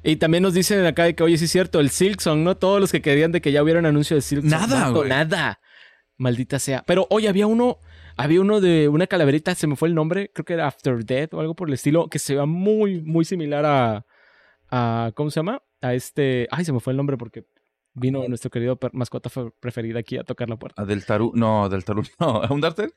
Y 0.06 0.18
también 0.18 0.44
nos 0.44 0.54
dicen 0.54 0.86
acá 0.86 1.04
de 1.06 1.15
que, 1.15 1.24
oye, 1.24 1.38
sí 1.38 1.46
es 1.46 1.52
cierto, 1.52 1.80
el 1.80 1.89
Silksong, 1.89 2.44
¿no? 2.44 2.56
Todos 2.58 2.80
los 2.80 2.91
que 2.91 3.02
querían 3.02 3.32
de 3.32 3.41
que 3.41 3.52
ya 3.52 3.63
hubiera 3.63 3.80
un 3.80 3.86
anuncio 3.88 4.15
de 4.15 4.22
Silksong. 4.22 4.50
Nada, 4.52 4.89
güey. 4.89 5.10
Nada. 5.10 5.60
Maldita 6.18 6.60
sea. 6.60 6.84
Pero, 6.86 7.08
oye, 7.10 7.28
había 7.28 7.48
uno, 7.48 7.80
había 8.15 8.39
uno 8.39 8.62
de 8.62 8.88
una 8.88 9.08
calaverita, 9.08 9.56
se 9.56 9.68
me 9.68 9.76
fue 9.76 9.88
el 9.89 9.96
nombre, 9.96 10.32
creo 10.34 10.46
que 10.46 10.54
era 10.54 10.68
After 10.68 11.04
Death 11.04 11.34
o 11.34 11.39
algo 11.41 11.56
por 11.56 11.68
el 11.68 11.74
estilo, 11.74 12.08
que 12.08 12.20
se 12.20 12.36
ve 12.36 12.46
muy, 12.46 13.02
muy 13.02 13.26
similar 13.26 13.65
a, 13.65 14.06
a 14.70 15.12
¿cómo 15.15 15.30
se 15.32 15.39
llama? 15.39 15.62
A 15.82 15.94
este, 15.94 16.48
ay, 16.52 16.63
se 16.65 16.72
me 16.72 16.80
fue 16.80 16.91
el 16.91 16.98
nombre 16.98 17.18
porque 17.18 17.46
vino 17.94 18.26
nuestro 18.28 18.50
querido 18.52 18.78
mascota 18.94 19.30
fe- 19.30 19.52
preferida 19.60 20.00
aquí 20.00 20.18
a 20.18 20.24
tocar 20.24 20.48
la 20.50 20.58
puerta. 20.58 20.82
A 20.82 20.86
Deltaru, 20.86 21.32
no, 21.36 21.68
Deltaru, 21.68 22.04
no. 22.20 22.44
¿A 22.44 22.54
Undertale? 22.54 22.91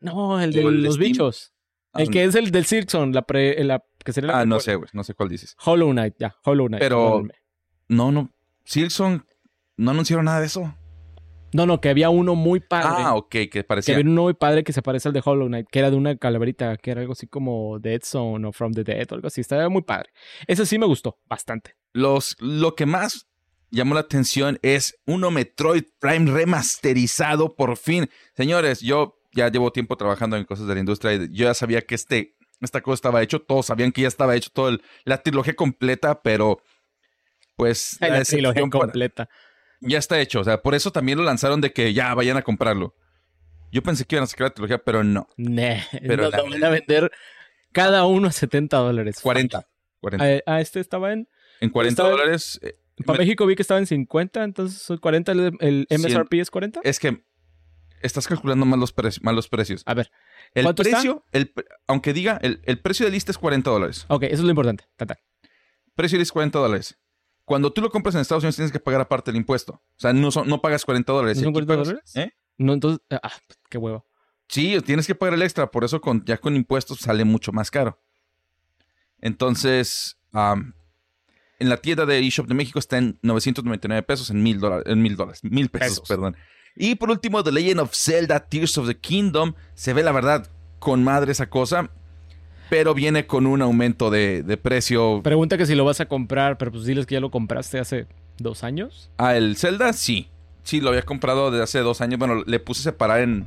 No, 0.00 0.40
el 0.40 0.50
¿O 0.50 0.52
de 0.52 0.60
el 0.60 0.82
los 0.82 0.94
Steam? 0.96 1.12
bichos. 1.12 1.52
El 1.98 2.10
que 2.10 2.24
es 2.24 2.34
el 2.34 2.50
del 2.50 2.64
Silksong, 2.66 3.12
la 3.14 3.22
pre, 3.22 3.62
la, 3.64 3.82
que 4.04 4.12
sería 4.12 4.32
la 4.32 4.40
Ah, 4.40 4.46
no 4.46 4.60
sé, 4.60 4.74
güey. 4.76 4.88
No 4.92 5.04
sé 5.04 5.14
cuál 5.14 5.28
dices. 5.28 5.56
Hollow 5.64 5.90
Knight, 5.92 6.14
ya, 6.18 6.34
Hollow 6.44 6.66
Knight. 6.68 6.80
Pero- 6.82 7.04
perdónenme. 7.04 7.34
No, 7.88 8.10
no. 8.12 8.30
Silksong 8.64 9.24
no 9.76 9.90
anunciaron 9.90 10.24
nada 10.24 10.40
de 10.40 10.46
eso. 10.46 10.74
No, 11.52 11.64
no, 11.64 11.80
que 11.80 11.88
había 11.88 12.10
uno 12.10 12.34
muy 12.34 12.60
padre. 12.60 12.88
Ah, 13.04 13.14
ok, 13.14 13.28
que 13.30 13.48
que 13.48 13.64
parecía. 13.64 13.94
había 13.94 14.10
uno 14.10 14.24
muy 14.24 14.34
padre 14.34 14.64
que 14.64 14.72
se 14.72 14.82
parece 14.82 15.08
al 15.08 15.14
de 15.14 15.22
Hollow 15.24 15.46
Knight, 15.46 15.68
que 15.70 15.78
era 15.78 15.90
de 15.90 15.96
una 15.96 16.16
calaverita, 16.16 16.76
que 16.76 16.90
era 16.90 17.00
algo 17.00 17.12
así 17.12 17.26
como 17.28 17.78
Dead 17.78 18.00
Zone 18.02 18.46
o 18.48 18.52
From 18.52 18.72
the 18.74 18.82
Dead 18.84 19.06
o 19.10 19.14
algo 19.14 19.28
así. 19.28 19.40
Estaba 19.40 19.68
muy 19.68 19.82
padre. 19.82 20.10
Ese 20.46 20.66
sí 20.66 20.78
me 20.78 20.86
gustó 20.86 21.18
bastante. 21.26 21.76
Los, 21.92 22.36
lo 22.40 22.74
que 22.74 22.84
más 22.84 23.26
llamó 23.70 23.94
la 23.94 24.00
atención 24.00 24.58
es 24.62 24.98
uno 25.06 25.30
Metroid 25.30 25.84
Prime 25.98 26.30
remasterizado 26.30 27.54
por 27.54 27.76
fin. 27.76 28.08
Señores, 28.34 28.80
yo 28.80 29.15
ya 29.36 29.48
llevo 29.48 29.70
tiempo 29.70 29.96
trabajando 29.96 30.36
en 30.36 30.44
cosas 30.44 30.66
de 30.66 30.74
la 30.74 30.80
industria 30.80 31.14
y 31.14 31.18
yo 31.32 31.44
ya 31.44 31.54
sabía 31.54 31.82
que 31.82 31.94
este, 31.94 32.34
esta 32.60 32.80
cosa 32.80 32.94
estaba 32.94 33.22
hecho. 33.22 33.40
Todos 33.40 33.66
sabían 33.66 33.92
que 33.92 34.02
ya 34.02 34.08
estaba 34.08 34.34
hecho 34.34 34.50
toda 34.52 34.78
la 35.04 35.22
trilogía 35.22 35.54
completa, 35.54 36.22
pero 36.22 36.60
pues 37.56 37.96
la 38.00 38.08
excepción 38.18 38.38
trilogía 38.54 38.62
para- 38.70 38.80
completa. 38.86 39.28
ya 39.80 39.98
está 39.98 40.20
hecho. 40.20 40.40
O 40.40 40.44
sea, 40.44 40.62
por 40.62 40.74
eso 40.74 40.90
también 40.90 41.18
lo 41.18 41.24
lanzaron 41.24 41.60
de 41.60 41.72
que 41.72 41.92
ya 41.94 42.14
vayan 42.14 42.36
a 42.36 42.42
comprarlo. 42.42 42.94
Yo 43.72 43.82
pensé 43.82 44.04
que 44.04 44.14
iban 44.16 44.24
a 44.24 44.26
sacar 44.26 44.46
la 44.48 44.54
trilogía, 44.54 44.78
pero 44.78 45.02
no. 45.04 45.28
Nah, 45.36 45.76
Pero 46.02 46.24
nos 46.24 46.32
la- 46.32 46.42
van 46.42 46.64
a 46.64 46.68
vender 46.70 47.10
cada 47.72 48.06
uno 48.06 48.28
a 48.28 48.32
70 48.32 48.76
dólares. 48.78 49.20
40. 49.22 49.68
40. 50.00 50.24
Ah, 50.24 50.40
ah, 50.46 50.60
este 50.60 50.80
estaba 50.80 51.12
en... 51.12 51.28
en 51.60 51.70
40 51.70 51.90
estaba- 52.02 52.10
dólares. 52.10 52.60
eh, 52.62 52.74
Para 53.04 53.18
México 53.18 53.44
vi 53.46 53.56
que 53.56 53.62
estaba 53.62 53.80
en 53.80 53.86
50, 53.86 54.44
entonces 54.44 54.80
son 54.80 54.98
40, 54.98 55.32
el, 55.32 55.52
el 55.60 55.86
MSRP 55.90 56.34
es 56.40 56.50
40. 56.50 56.80
es 56.84 56.98
que 56.98 57.22
estás 58.02 58.26
calculando 58.26 58.66
mal 58.66 58.78
los, 58.80 58.92
precios 58.92 59.22
mal 59.24 59.34
los 59.34 59.48
precios. 59.48 59.82
A 59.86 59.94
ver, 59.94 60.10
El 60.54 60.74
precio, 60.74 61.24
el, 61.32 61.48
pre- 61.50 61.66
aunque 61.86 62.12
diga, 62.12 62.38
el, 62.42 62.60
el 62.64 62.78
precio 62.80 63.06
de 63.06 63.12
lista 63.12 63.30
es 63.32 63.38
40 63.38 63.70
dólares. 63.70 64.04
ok, 64.08 64.22
eso 64.24 64.34
es 64.34 64.40
lo 64.40 64.50
importante. 64.50 64.84
Ta, 64.96 65.06
ta. 65.06 65.18
Precio 65.94 66.16
de 66.16 66.20
lista 66.20 66.30
es 66.30 66.32
40 66.32 66.58
dólares. 66.58 66.98
Cuando 67.44 67.72
tú 67.72 67.80
lo 67.80 67.90
compras 67.90 68.14
en 68.16 68.20
Estados 68.22 68.42
Unidos 68.42 68.56
tienes 68.56 68.72
que 68.72 68.80
pagar 68.80 69.00
aparte 69.00 69.30
el 69.30 69.36
impuesto. 69.36 69.74
O 69.74 69.82
sea, 69.98 70.12
no, 70.12 70.30
son- 70.30 70.48
no 70.48 70.60
pagas 70.60 70.84
40 70.84 71.12
dólares. 71.12 71.38
¿No 71.38 71.44
son 71.44 71.54
Y 71.54 71.58
aquí 71.58 71.66
40 71.66 71.72
pagas- 71.74 71.88
dólares? 71.88 72.16
¿Eh? 72.16 72.32
No, 72.58 72.72
entonces, 72.72 73.00
ah, 73.10 73.32
qué 73.70 73.78
huevo. 73.78 74.06
Sí, 74.48 74.76
tienes 74.84 75.06
que 75.06 75.14
pagar 75.14 75.34
el 75.34 75.42
extra. 75.42 75.70
Por 75.70 75.84
eso 75.84 76.00
con, 76.00 76.24
ya 76.24 76.38
con 76.38 76.54
impuestos 76.56 76.98
sale 77.00 77.24
mucho 77.24 77.52
más 77.52 77.70
caro. 77.70 78.00
Entonces, 79.20 80.18
en 80.32 81.68
la 81.68 81.76
tienda 81.78 82.06
de 82.06 82.18
eShop 82.18 82.46
de 82.46 82.54
México 82.54 82.78
está 82.78 82.98
en 82.98 83.18
999 83.22 84.02
pesos, 84.02 84.30
en 84.30 84.42
mil 84.42 84.60
dólares, 84.60 84.84
en 84.86 85.02
mil 85.02 85.16
dólares, 85.16 85.40
mil 85.42 85.68
pesos, 85.70 86.00
Pesos. 86.00 86.08
perdón. 86.08 86.36
Y 86.76 86.94
por 86.96 87.10
último, 87.10 87.42
The 87.42 87.52
Legend 87.52 87.80
of 87.80 87.94
Zelda 87.94 88.40
Tears 88.40 88.76
of 88.78 88.86
the 88.86 88.96
Kingdom. 88.96 89.54
Se 89.74 89.92
ve 89.92 90.02
la 90.02 90.12
verdad 90.12 90.48
con 90.78 91.02
madre 91.02 91.32
esa 91.32 91.48
cosa, 91.48 91.90
pero 92.68 92.92
viene 92.94 93.26
con 93.26 93.46
un 93.46 93.62
aumento 93.62 94.10
de, 94.10 94.42
de 94.42 94.56
precio. 94.56 95.20
Pregunta 95.22 95.56
que 95.56 95.66
si 95.66 95.74
lo 95.74 95.84
vas 95.84 96.00
a 96.00 96.06
comprar, 96.06 96.58
pero 96.58 96.72
pues 96.72 96.84
diles 96.84 97.06
que 97.06 97.14
ya 97.14 97.20
lo 97.20 97.30
compraste 97.30 97.78
hace 97.78 98.06
dos 98.38 98.62
años. 98.64 99.10
Ah, 99.16 99.36
el 99.36 99.56
Zelda, 99.56 99.92
sí. 99.92 100.28
Sí, 100.64 100.80
lo 100.80 100.90
había 100.90 101.02
comprado 101.02 101.50
desde 101.50 101.62
hace 101.64 101.78
dos 101.80 102.00
años. 102.00 102.18
Bueno, 102.18 102.42
le 102.44 102.58
puse 102.60 102.82
separar 102.82 103.20
en, 103.20 103.46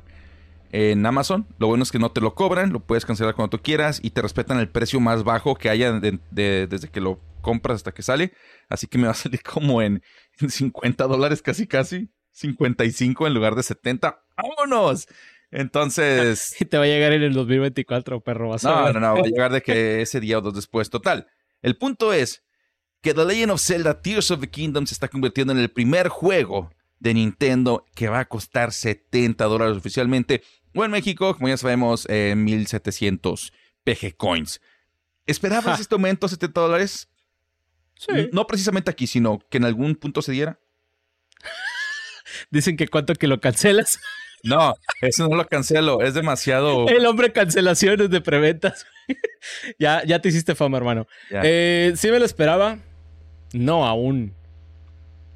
en 0.71 1.05
Amazon. 1.05 1.45
Lo 1.59 1.67
bueno 1.67 1.83
es 1.83 1.91
que 1.91 1.99
no 1.99 2.11
te 2.11 2.21
lo 2.21 2.33
cobran, 2.33 2.71
lo 2.71 2.79
puedes 2.79 3.05
cancelar 3.05 3.35
cuando 3.35 3.57
tú 3.57 3.61
quieras 3.63 3.99
y 4.01 4.09
te 4.11 4.21
respetan 4.21 4.57
el 4.59 4.69
precio 4.69 4.99
más 4.99 5.23
bajo 5.23 5.55
que 5.55 5.69
haya 5.69 5.91
de- 5.99 6.19
de- 6.31 6.67
desde 6.67 6.87
que 6.87 7.01
lo 7.01 7.19
compras 7.41 7.75
hasta 7.75 7.91
que 7.91 8.01
sale. 8.01 8.31
Así 8.69 8.87
que 8.87 8.97
me 8.97 9.05
va 9.05 9.11
a 9.11 9.15
salir 9.15 9.43
como 9.43 9.81
en, 9.81 10.01
en 10.39 10.49
50 10.49 11.05
dólares 11.07 11.41
casi 11.41 11.67
casi. 11.67 12.09
55 12.39 13.27
en 13.27 13.33
lugar 13.33 13.55
de 13.55 13.63
70. 13.63 14.23
¡Vámonos! 14.37 15.07
Entonces... 15.51 16.55
Y 16.59 16.65
te 16.65 16.77
va 16.77 16.83
a 16.83 16.87
llegar 16.87 17.11
en 17.13 17.23
el 17.23 17.33
2024, 17.33 18.21
perro. 18.21 18.49
Vas 18.49 18.65
a 18.65 18.69
No, 18.75 18.83
ver. 18.85 18.93
no, 18.95 18.99
no, 19.01 19.13
va 19.15 19.19
a 19.21 19.23
llegar 19.29 19.51
de 19.51 19.61
que 19.61 20.01
ese 20.01 20.19
día 20.19 20.37
o 20.37 20.41
dos 20.41 20.53
después. 20.55 20.89
Total. 20.89 21.27
El 21.61 21.75
punto 21.77 22.13
es 22.13 22.43
que 23.01 23.13
The 23.13 23.25
Legend 23.25 23.51
of 23.51 23.61
Zelda 23.61 24.01
Tears 24.01 24.31
of 24.31 24.39
the 24.41 24.49
Kingdom 24.49 24.85
se 24.85 24.93
está 24.93 25.07
convirtiendo 25.07 25.53
en 25.53 25.59
el 25.59 25.69
primer 25.69 26.07
juego 26.09 26.69
de 26.99 27.13
Nintendo 27.13 27.85
que 27.95 28.09
va 28.09 28.19
a 28.19 28.25
costar 28.27 28.71
70 28.71 29.45
dólares 29.45 29.75
oficialmente. 29.77 30.43
O 30.75 30.85
en 30.85 30.91
México, 30.91 31.33
como 31.35 31.47
ya 31.49 31.57
sabemos, 31.57 32.05
eh, 32.09 32.35
1700 32.37 33.51
PG 33.83 34.15
Coins. 34.17 34.61
¿Esperabas 35.25 35.75
Ja. 35.77 35.81
este 35.81 35.95
aumento 35.95 36.25
a 36.25 36.29
70 36.29 36.61
dólares? 36.61 37.09
Sí. 37.95 38.29
No 38.31 38.47
precisamente 38.47 38.89
aquí, 38.91 39.07
sino 39.07 39.39
que 39.49 39.57
en 39.57 39.65
algún 39.65 39.95
punto 39.95 40.21
se 40.21 40.31
diera. 40.31 40.59
Dicen 42.49 42.77
que 42.77 42.87
cuánto 42.87 43.13
que 43.15 43.27
lo 43.27 43.39
cancelas. 43.39 43.99
No, 44.43 44.73
eso 45.01 45.27
no 45.27 45.35
lo 45.35 45.45
cancelo. 45.47 46.01
Es 46.01 46.13
demasiado. 46.13 46.87
El 46.87 47.05
hombre 47.05 47.31
cancelaciones 47.33 48.09
de 48.09 48.21
preventas. 48.21 48.85
ya, 49.79 50.03
ya 50.05 50.19
te 50.21 50.29
hiciste 50.29 50.55
fama, 50.55 50.77
hermano. 50.77 51.07
Eh, 51.29 51.93
sí 51.95 52.09
me 52.09 52.19
lo 52.19 52.25
esperaba. 52.25 52.79
No 53.53 53.85
aún. 53.85 54.33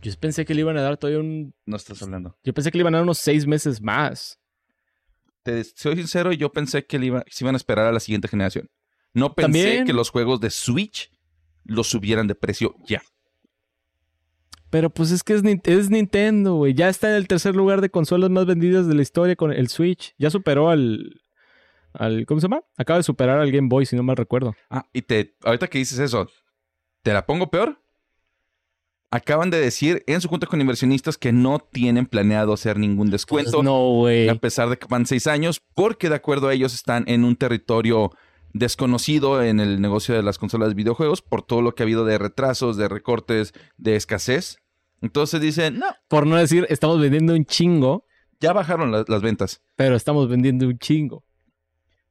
Yo 0.01 0.11
pensé 0.19 0.45
que 0.45 0.53
le 0.53 0.61
iban 0.61 0.77
a 0.77 0.81
dar 0.81 0.97
todavía 0.97 1.19
un. 1.19 1.53
No 1.65 1.75
estás 1.77 2.01
hablando. 2.01 2.37
Yo 2.43 2.53
pensé 2.53 2.71
que 2.71 2.77
le 2.77 2.81
iban 2.83 2.93
a 2.95 2.97
dar 2.99 3.03
unos 3.03 3.17
seis 3.17 3.45
meses 3.47 3.81
más. 3.81 4.39
Te 5.43 5.63
soy 5.63 5.95
sincero, 5.97 6.31
yo 6.31 6.51
pensé 6.53 6.85
que 6.85 6.97
le 6.99 7.07
iba- 7.07 7.25
se 7.29 7.43
iban 7.43 7.55
a 7.55 7.57
esperar 7.57 7.87
a 7.87 7.91
la 7.91 7.99
siguiente 7.99 8.27
generación. 8.29 8.69
No 9.13 9.33
pensé 9.35 9.43
También. 9.63 9.85
que 9.85 9.93
los 9.93 10.09
juegos 10.09 10.39
de 10.39 10.49
Switch 10.49 11.11
los 11.65 11.87
subieran 11.87 12.27
de 12.27 12.35
precio 12.35 12.75
ya. 12.87 13.01
Pero 14.73 14.89
pues 14.89 15.11
es 15.11 15.21
que 15.23 15.33
es, 15.35 15.43
Nin- 15.43 15.61
es 15.65 15.91
Nintendo, 15.91 16.55
güey. 16.55 16.73
Ya 16.73 16.89
está 16.89 17.07
en 17.11 17.15
el 17.17 17.27
tercer 17.27 17.55
lugar 17.55 17.79
de 17.79 17.91
consolas 17.91 18.31
más 18.31 18.47
vendidas 18.47 18.87
de 18.87 18.95
la 18.95 19.03
historia 19.03 19.35
con 19.35 19.53
el 19.53 19.67
Switch. 19.69 20.15
Ya 20.17 20.31
superó 20.31 20.71
al. 20.71 21.21
al 21.93 22.25
¿Cómo 22.25 22.41
se 22.41 22.45
llama? 22.45 22.63
Acaba 22.75 22.97
de 22.97 23.03
superar 23.03 23.37
al 23.37 23.51
Game 23.51 23.67
Boy, 23.69 23.85
si 23.85 23.95
no 23.95 24.01
mal 24.01 24.17
recuerdo. 24.17 24.55
Ah, 24.71 24.87
y 24.91 25.03
te, 25.03 25.35
ahorita 25.43 25.67
que 25.67 25.77
dices 25.77 25.99
eso, 25.99 26.27
¿te 27.03 27.13
la 27.13 27.23
pongo 27.27 27.51
peor? 27.51 27.77
Acaban 29.11 29.51
de 29.51 29.59
decir 29.59 30.03
en 30.07 30.21
su 30.21 30.27
junta 30.27 30.47
con 30.47 30.59
inversionistas 30.59 31.19
que 31.19 31.31
no 31.31 31.59
tienen 31.59 32.07
planeado 32.07 32.51
hacer 32.51 32.79
ningún 32.79 33.11
descuento. 33.11 33.51
Pues 33.51 33.63
no, 33.63 33.89
güey. 33.91 34.27
a 34.27 34.33
pesar 34.33 34.69
de 34.71 34.77
que 34.77 34.87
van 34.89 35.05
seis 35.05 35.27
años, 35.27 35.61
porque 35.75 36.09
de 36.09 36.15
acuerdo 36.15 36.47
a 36.47 36.53
ellos 36.55 36.73
están 36.73 37.03
en 37.07 37.23
un 37.25 37.35
territorio 37.35 38.09
desconocido 38.53 39.43
en 39.43 39.59
el 39.59 39.81
negocio 39.81 40.15
de 40.15 40.23
las 40.23 40.39
consolas 40.39 40.69
de 40.69 40.75
videojuegos 40.75 41.21
por 41.21 41.43
todo 41.43 41.61
lo 41.61 41.75
que 41.75 41.83
ha 41.83 41.85
habido 41.85 42.05
de 42.05 42.17
retrasos, 42.17 42.75
de 42.75 42.87
recortes, 42.87 43.53
de 43.77 43.95
escasez. 43.95 44.57
Entonces 45.03 45.39
dicen, 45.41 45.77
no, 45.79 45.85
Por 46.07 46.25
no 46.25 46.37
decir, 46.37 46.65
estamos 46.69 46.99
vendiendo 46.99 47.33
un 47.33 47.45
chingo, 47.45 48.05
ya 48.39 48.53
bajaron 48.53 48.91
la- 48.91 49.05
las 49.07 49.21
ventas. 49.21 49.61
pero 49.75 49.95
estamos 49.95 50.27
vendiendo 50.29 50.65
un 50.67 50.79
chingo. 50.79 51.23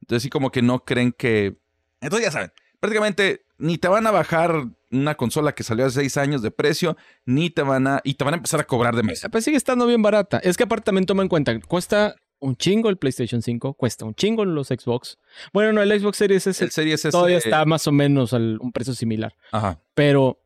Entonces 0.01 0.23
sí 0.23 0.29
como 0.29 0.51
que 0.51 0.61
no 0.61 0.85
creen 0.85 1.11
que... 1.11 1.57
Entonces 2.01 2.27
ya 2.27 2.31
saben, 2.31 2.51
prácticamente 2.79 3.45
ni 3.57 3.77
te 3.77 3.87
van 3.87 4.05
a 4.07 4.11
bajar 4.11 4.67
una 4.91 5.15
consola 5.15 5.53
que 5.55 5.63
salió 5.63 5.85
hace 5.85 6.01
seis 6.01 6.17
años 6.17 6.41
de 6.41 6.51
precio, 6.51 6.95
ni 7.25 7.49
te 7.49 7.61
van 7.63 7.87
a... 7.87 8.01
Y 8.03 8.13
te 8.13 8.23
van 8.25 8.35
a 8.35 8.37
empezar 8.37 8.59
a 8.59 8.65
cobrar 8.65 8.95
de 8.95 9.03
mes. 9.03 9.25
Pues 9.31 9.43
sigue 9.45 9.57
estando 9.57 9.87
bien 9.87 10.01
barata. 10.01 10.37
Es 10.39 10.55
que 10.57 10.63
aparte 10.63 10.85
también 10.85 11.05
toma 11.05 11.23
en 11.23 11.29
cuenta, 11.29 11.59
cuesta 11.61 12.15
un 12.39 12.55
chingo 12.57 12.89
el 12.89 12.97
PlayStation 12.97 13.41
5, 13.41 13.73
cuesta 13.75 14.03
un 14.05 14.13
chingo 14.13 14.43
los 14.45 14.67
Xbox. 14.67 15.17
Bueno, 15.53 15.71
no, 15.73 15.81
el 15.81 15.99
Xbox 15.99 16.17
Series 16.17 16.45
S 16.45 16.63
El 16.63 16.71
Series 16.71 16.99
S... 17.05 17.09
todavía 17.11 17.37
está 17.37 17.63
más 17.65 17.87
o 17.87 17.91
menos 17.91 18.33
a 18.33 18.37
un 18.37 18.71
precio 18.73 18.93
similar. 18.93 19.33
Ajá. 19.51 19.79
Pero, 19.95 20.39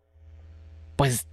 pues, 0.96 1.28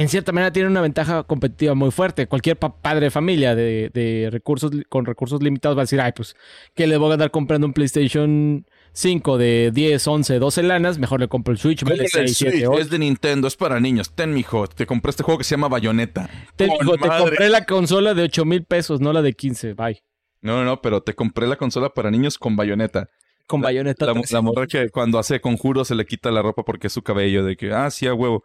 en 0.00 0.08
cierta 0.08 0.32
manera 0.32 0.52
tiene 0.52 0.68
una 0.68 0.80
ventaja 0.80 1.22
competitiva 1.24 1.74
muy 1.74 1.90
fuerte. 1.90 2.26
Cualquier 2.26 2.56
pa- 2.56 2.74
padre 2.80 3.06
de 3.06 3.10
familia 3.10 3.54
de, 3.54 3.90
de 3.92 4.28
recursos 4.30 4.70
con 4.88 5.04
recursos 5.06 5.42
limitados 5.42 5.76
va 5.76 5.82
a 5.82 5.84
decir, 5.84 6.00
ay, 6.00 6.12
pues, 6.14 6.36
¿qué 6.74 6.86
le 6.86 6.96
voy 6.96 7.10
a 7.10 7.14
andar 7.14 7.30
comprando 7.30 7.66
un 7.66 7.72
PlayStation 7.72 8.64
5 8.92 9.38
de 9.38 9.70
10, 9.72 10.06
11, 10.06 10.38
12 10.38 10.62
lanas, 10.62 10.98
mejor 10.98 11.20
le 11.20 11.28
compro 11.28 11.52
el 11.52 11.58
Switch. 11.58 11.80
Compra 11.80 11.94
vale 11.96 12.04
el 12.04 12.10
6, 12.10 12.36
7, 12.36 12.52
Switch, 12.52 12.68
8. 12.68 12.80
es 12.80 12.90
de 12.90 12.98
Nintendo, 12.98 13.46
es 13.48 13.56
para 13.56 13.78
niños. 13.80 14.12
Ten, 14.14 14.32
mijo, 14.34 14.66
te 14.66 14.86
compré 14.86 15.10
este 15.10 15.22
juego 15.22 15.38
que 15.38 15.44
se 15.44 15.54
llama 15.56 15.68
Bayonetta. 15.68 16.28
Te, 16.56 16.66
Con 16.68 16.78
digo, 16.78 16.96
te 16.96 17.08
compré 17.08 17.48
la 17.48 17.64
consola 17.64 18.14
de 18.14 18.22
8 18.22 18.44
mil 18.44 18.64
pesos, 18.64 19.00
no 19.00 19.12
la 19.12 19.22
de 19.22 19.32
15. 19.34 19.74
Bye. 19.74 20.02
No, 20.40 20.56
no, 20.58 20.64
no, 20.64 20.80
pero 20.80 21.02
te 21.02 21.14
compré 21.14 21.46
la 21.46 21.56
consola 21.56 21.90
para 21.90 22.10
niños 22.10 22.38
con 22.38 22.54
Bayonetta. 22.56 23.08
Con 23.48 23.62
bayoneta. 23.62 24.04
La, 24.06 24.12
3. 24.12 24.30
la 24.32 24.40
morra 24.42 24.66
que 24.66 24.90
cuando 24.90 25.18
hace 25.18 25.40
conjuros 25.40 25.88
se 25.88 25.94
le 25.94 26.04
quita 26.04 26.30
la 26.30 26.42
ropa 26.42 26.64
porque 26.64 26.88
es 26.88 26.92
su 26.92 27.00
cabello, 27.02 27.44
de 27.44 27.56
que, 27.56 27.72
ah, 27.72 27.90
sí, 27.90 28.06
a 28.06 28.12
huevo. 28.12 28.44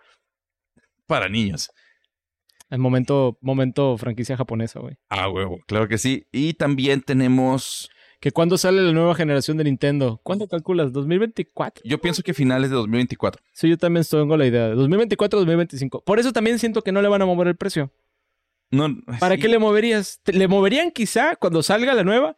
Para 1.08 1.30
niños. 1.30 1.70
El 2.70 2.80
momento, 2.80 3.38
momento 3.42 3.98
franquicia 3.98 4.36
japonesa, 4.38 4.80
güey. 4.80 4.96
A 5.10 5.30
huevo, 5.30 5.60
claro 5.68 5.88
que 5.88 5.98
sí. 5.98 6.26
Y 6.32 6.54
también 6.54 7.02
tenemos, 7.02 7.90
Que 8.20 8.32
cuando 8.32 8.58
sale 8.58 8.82
la 8.82 8.94
nueva 8.94 9.14
generación 9.16 9.58
de 9.58 9.66
Nintendo. 9.66 10.20
¿Cuándo 10.24 10.48
calculas? 10.48 10.92
¿2024? 10.92 11.82
yo 11.84 12.00
pienso 12.00 12.24
que 12.24 12.34
finales 12.34 12.70
de 12.70 12.76
2024. 12.78 13.44
Sí, 13.54 13.70
yo 13.70 13.78
también 13.78 14.06
con 14.10 14.40
la 14.40 14.48
idea. 14.48 14.70
de 14.70 14.76
2024, 14.76 15.40
2025. 15.40 16.04
Por 16.04 16.20
eso 16.20 16.32
también 16.34 16.58
siento 16.58 16.82
que 16.82 16.92
no 16.92 17.02
le 17.02 17.10
van 17.10 17.22
a 17.22 17.26
mover 17.26 17.48
el 17.50 17.56
precio. 17.58 17.92
No, 18.72 18.88
¿Para 19.20 19.36
sí. 19.36 19.42
qué 19.42 19.50
le 19.50 19.60
moverías? 19.60 20.20
¿Te- 20.24 20.34
¿Le 20.34 20.48
moverían 20.48 20.90
quizá 20.90 21.36
cuando 21.36 21.62
salga 21.62 21.94
la 21.94 22.04
nueva? 22.04 22.36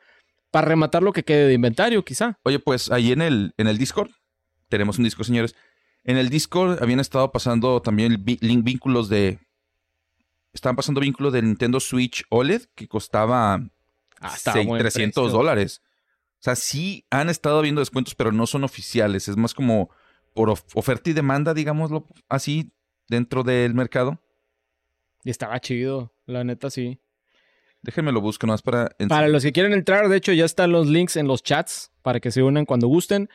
Para 0.51 0.67
rematar 0.67 1.01
lo 1.03 1.13
que 1.13 1.23
quede 1.23 1.47
de 1.47 1.53
inventario, 1.53 2.03
quizá. 2.03 2.39
Oye, 2.43 2.59
pues 2.59 2.91
ahí 2.91 3.11
en 3.13 3.21
el, 3.21 3.53
en 3.57 3.67
el 3.67 3.77
Discord, 3.77 4.09
tenemos 4.67 4.97
un 4.97 5.03
Discord, 5.05 5.27
señores. 5.27 5.55
En 6.05 6.17
el 6.17 6.29
Discord 6.29 6.81
habían 6.81 6.99
estado 6.99 7.31
pasando 7.31 7.81
también 7.81 8.23
vínculos 8.23 9.09
de. 9.09 9.39
Estaban 10.53 10.75
pasando 10.75 11.01
vínculos 11.01 11.33
de 11.33 11.41
Nintendo 11.41 11.79
Switch 11.79 12.23
OLED 12.29 12.63
que 12.75 12.87
costaba 12.87 13.55
Ah, 14.21 14.33
está 14.35 14.53
seis- 14.53 14.65
buen 14.67 14.79
300 14.79 15.23
precio. 15.25 15.37
dólares. 15.37 15.81
O 16.39 16.43
sea, 16.45 16.55
sí 16.55 17.05
han 17.09 17.29
estado 17.29 17.61
viendo 17.61 17.81
descuentos, 17.81 18.15
pero 18.15 18.31
no 18.31 18.45
son 18.47 18.63
oficiales. 18.63 19.27
Es 19.27 19.35
más 19.35 19.53
como 19.53 19.89
por 20.33 20.49
of- 20.49 20.63
oferta 20.75 21.09
y 21.09 21.13
demanda, 21.13 21.53
digámoslo 21.53 22.07
así, 22.29 22.71
dentro 23.09 23.43
del 23.43 23.73
mercado. 23.73 24.21
Y 25.23 25.31
estaba 25.31 25.59
chido, 25.59 26.13
la 26.25 26.43
neta 26.43 26.69
sí. 26.69 26.99
Déjenme 27.81 28.11
lo 28.11 28.21
busco 28.21 28.45
nomás 28.47 28.61
para. 28.61 28.89
Para 29.09 29.27
los 29.27 29.43
que 29.43 29.51
quieren 29.51 29.73
entrar, 29.73 30.07
de 30.07 30.17
hecho, 30.17 30.31
ya 30.33 30.45
están 30.45 30.71
los 30.71 30.87
links 30.87 31.17
en 31.17 31.27
los 31.27 31.43
chats 31.43 31.91
para 32.01 32.19
que 32.19 32.31
se 32.31 32.43
unan 32.43 32.65
cuando 32.65 32.87
gusten. 32.87 33.29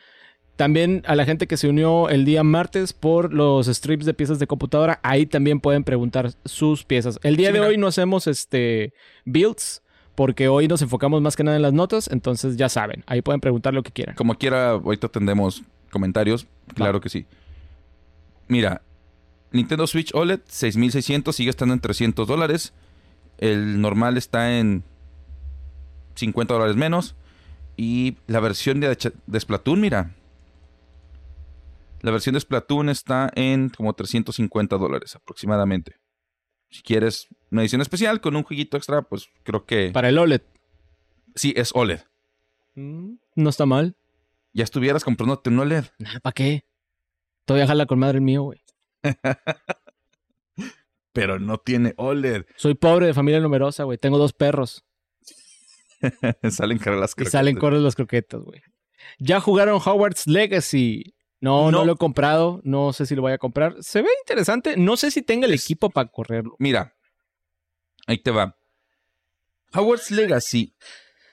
También 0.55 1.01
a 1.07 1.15
la 1.15 1.25
gente 1.25 1.47
que 1.47 1.57
se 1.57 1.67
unió 1.69 2.09
el 2.09 2.23
día 2.25 2.43
martes 2.43 2.93
por 2.93 3.33
los 3.33 3.67
strips 3.67 4.05
de 4.05 4.13
piezas 4.13 4.37
de 4.37 4.47
computadora, 4.47 4.99
ahí 5.01 5.25
también 5.25 5.59
pueden 5.59 5.83
preguntar 5.83 6.31
sus 6.45 6.83
piezas. 6.83 7.19
El 7.23 7.35
día 7.37 7.47
Sí, 7.47 7.53
de 7.53 7.59
mira. 7.59 7.69
hoy 7.69 7.77
no 7.77 7.87
hacemos 7.87 8.27
este 8.27 8.93
builds 9.25 9.81
porque 10.13 10.49
hoy 10.49 10.67
nos 10.67 10.81
enfocamos 10.81 11.21
más 11.21 11.35
que 11.35 11.43
nada 11.43 11.55
en 11.55 11.63
las 11.63 11.73
notas, 11.73 12.09
entonces 12.11 12.57
ya 12.57 12.69
saben, 12.69 13.03
ahí 13.07 13.21
pueden 13.21 13.41
preguntar 13.41 13.73
lo 13.73 13.81
que 13.81 13.91
quieran. 13.91 14.15
Como 14.15 14.35
quiera, 14.35 14.71
ahorita 14.71 15.07
tendremos 15.07 15.63
comentarios. 15.89 16.45
Claro 16.75 17.01
que 17.01 17.09
sí. 17.09 17.25
Mira, 18.47 18.81
Nintendo 19.51 19.87
Switch 19.87 20.13
OLED, 20.13 20.41
6600, 20.47 21.35
sigue 21.35 21.49
estando 21.49 21.73
en 21.73 21.79
300 21.79 22.27
dólares. 22.27 22.73
El 23.37 23.81
normal 23.81 24.17
está 24.17 24.59
en 24.59 24.83
50 26.15 26.53
dólares 26.53 26.75
menos. 26.75 27.15
Y 27.77 28.17
la 28.27 28.39
versión 28.41 28.79
de, 28.79 28.95
de 29.25 29.39
Splatoon, 29.39 29.79
mira. 29.81 30.11
La 32.01 32.11
versión 32.11 32.33
de 32.33 32.39
Splatoon 32.41 32.89
está 32.89 33.31
en 33.35 33.69
como 33.69 33.93
350 33.93 34.77
dólares 34.77 35.15
aproximadamente. 35.15 35.95
Si 36.69 36.81
quieres 36.81 37.27
una 37.51 37.61
edición 37.61 37.81
especial 37.81 38.21
con 38.21 38.35
un 38.35 38.43
jueguito 38.43 38.77
extra, 38.77 39.01
pues 39.03 39.27
creo 39.43 39.65
que... 39.65 39.91
Para 39.91 40.09
el 40.09 40.17
OLED. 40.17 40.41
Sí, 41.35 41.53
es 41.55 41.71
OLED. 41.75 42.01
mm, 42.75 43.13
No 43.35 43.49
está 43.49 43.65
mal. 43.65 43.95
Ya 44.53 44.63
estuvieras 44.63 45.03
comprándote 45.03 45.49
un 45.49 45.59
OLED. 45.59 45.85
¿Para 46.23 46.33
qué? 46.33 46.65
Todavía 47.45 47.67
jala 47.67 47.85
con 47.85 47.99
madre 47.99 48.17
el 48.17 48.23
mío, 48.23 48.43
güey. 48.43 48.61
pero 51.13 51.39
no 51.39 51.57
tiene 51.57 51.93
OLED. 51.97 52.45
Soy 52.55 52.75
pobre 52.75 53.07
de 53.07 53.13
familia 53.13 53.39
numerosa, 53.39 53.83
güey. 53.83 53.97
Tengo 53.97 54.17
dos 54.17 54.33
perros. 54.33 54.83
salen 56.49 56.77
caras 56.79 56.99
las 56.99 57.11
Y 57.11 57.15
croquetas. 57.15 57.31
salen 57.31 57.57
corres 57.57 57.81
las 57.81 57.95
croquetas, 57.95 58.41
güey. 58.41 58.61
Ya 59.19 59.39
jugaron 59.39 59.75
Hogwarts 59.83 60.27
Legacy. 60.27 61.13
No, 61.41 61.71
no, 61.71 61.79
No. 61.79 61.85
lo 61.85 61.93
he 61.93 61.97
comprado. 61.97 62.61
No 62.63 62.93
sé 62.93 63.05
si 63.05 63.15
lo 63.15 63.21
voy 63.23 63.33
a 63.33 63.37
comprar. 63.37 63.75
Se 63.81 64.01
ve 64.01 64.09
interesante. 64.21 64.77
No 64.77 64.95
sé 64.95 65.11
si 65.11 65.21
tenga 65.21 65.47
el 65.47 65.53
Es- 65.53 65.63
equipo 65.65 65.89
para 65.89 66.09
correrlo. 66.09 66.55
Mira, 66.59 66.95
ahí 68.07 68.17
te 68.19 68.31
va. 68.31 68.55
Howard's 69.73 70.11
Legacy. 70.11 70.75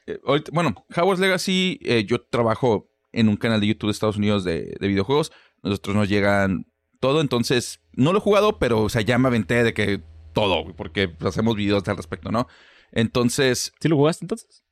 eh, 0.06 0.18
ahorita- 0.24 0.50
bueno, 0.54 0.74
Howard's 0.96 1.20
Legacy, 1.20 1.78
eh, 1.82 2.04
yo 2.04 2.22
trabajo 2.22 2.88
en 3.12 3.28
un 3.28 3.36
canal 3.36 3.60
de 3.60 3.66
YouTube 3.66 3.88
de 3.88 3.92
Estados 3.92 4.16
Unidos 4.16 4.42
de, 4.42 4.74
de 4.80 4.88
videojuegos. 4.88 5.32
Nosotros 5.62 5.94
nos 5.94 6.08
llegan 6.08 6.64
todo, 7.00 7.20
entonces 7.20 7.80
no 7.92 8.12
lo 8.12 8.18
he 8.18 8.22
jugado, 8.22 8.58
pero 8.58 8.82
o 8.82 8.88
sea, 8.88 9.02
ya 9.02 9.18
me 9.18 9.28
aventé 9.28 9.62
de 9.64 9.74
que 9.74 10.02
todo, 10.32 10.74
porque 10.76 11.14
hacemos 11.20 11.56
videos 11.56 11.86
al 11.88 11.96
respecto, 11.98 12.30
¿no? 12.30 12.46
Entonces, 12.92 13.72
¿Sí 13.80 13.88
lo 13.88 13.96
jugaste 13.96 14.24
entonces? 14.24 14.64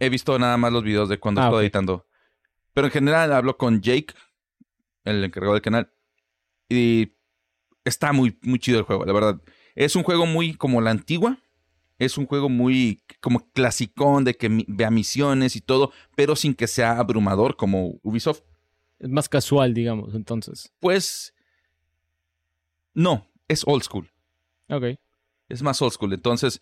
he 0.00 0.08
visto 0.10 0.38
nada 0.38 0.56
más 0.58 0.70
los 0.72 0.82
videos 0.82 1.08
de 1.08 1.18
cuando 1.18 1.40
Ah, 1.40 1.44
estoy 1.46 1.62
editando. 1.64 2.06
Pero 2.74 2.88
en 2.88 2.92
general 2.92 3.32
hablo 3.32 3.56
con 3.56 3.80
Jake, 3.80 4.12
el 5.04 5.22
encargado 5.24 5.54
del 5.54 5.62
canal. 5.62 5.90
Y 6.68 7.12
está 7.84 8.12
muy, 8.12 8.38
muy 8.42 8.58
chido 8.58 8.78
el 8.78 8.84
juego, 8.84 9.04
la 9.04 9.12
verdad. 9.12 9.40
Es 9.74 9.96
un 9.96 10.02
juego 10.02 10.26
muy 10.26 10.54
como 10.54 10.80
la 10.80 10.90
antigua. 10.90 11.38
Es 11.98 12.18
un 12.18 12.26
juego 12.26 12.48
muy 12.48 13.02
como 13.20 13.50
clasicón 13.52 14.24
de 14.24 14.34
que 14.34 14.64
vea 14.66 14.90
misiones 14.90 15.54
y 15.54 15.60
todo, 15.60 15.92
pero 16.16 16.34
sin 16.34 16.54
que 16.54 16.66
sea 16.66 16.98
abrumador 16.98 17.56
como 17.56 18.00
Ubisoft. 18.02 18.42
Es 18.98 19.10
más 19.10 19.28
casual, 19.28 19.74
digamos, 19.74 20.14
entonces. 20.14 20.72
Pues 20.80 21.34
no, 22.94 23.30
es 23.48 23.62
old 23.66 23.82
school. 23.82 24.10
Ok. 24.68 24.98
Es 25.48 25.62
más 25.62 25.80
old 25.82 25.92
school. 25.92 26.12
Entonces, 26.12 26.60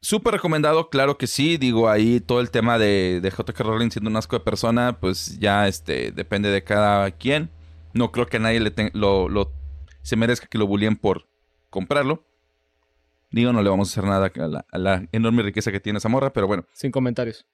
súper 0.00 0.34
recomendado, 0.34 0.90
claro 0.90 1.18
que 1.18 1.26
sí. 1.26 1.56
Digo, 1.56 1.88
ahí 1.88 2.20
todo 2.20 2.40
el 2.40 2.50
tema 2.50 2.78
de, 2.78 3.20
de 3.22 3.30
JK 3.30 3.58
Rowling 3.60 3.90
siendo 3.90 4.10
un 4.10 4.16
asco 4.16 4.36
de 4.38 4.44
persona, 4.44 4.98
pues 5.00 5.38
ya 5.38 5.68
este, 5.68 6.12
depende 6.12 6.50
de 6.50 6.64
cada 6.64 7.10
quien. 7.12 7.50
No 7.94 8.12
creo 8.12 8.26
que 8.26 8.36
a 8.36 8.40
nadie 8.40 8.60
le 8.60 8.70
ten- 8.70 8.90
lo, 8.94 9.28
lo- 9.28 9.52
se 10.02 10.16
merezca 10.16 10.46
que 10.46 10.58
lo 10.58 10.66
bulleen 10.66 10.96
por 10.96 11.28
comprarlo. 11.70 12.24
Digo, 13.30 13.52
no 13.52 13.62
le 13.62 13.68
vamos 13.70 13.88
a 13.88 13.92
hacer 13.92 14.04
nada 14.08 14.32
a 14.34 14.46
la, 14.48 14.66
a 14.70 14.78
la 14.78 15.08
enorme 15.12 15.42
riqueza 15.42 15.70
que 15.70 15.80
tiene 15.80 15.98
esa 15.98 16.08
morra, 16.08 16.32
pero 16.32 16.46
bueno, 16.46 16.64
Sin 16.72 16.90
comentarios. 16.90 17.46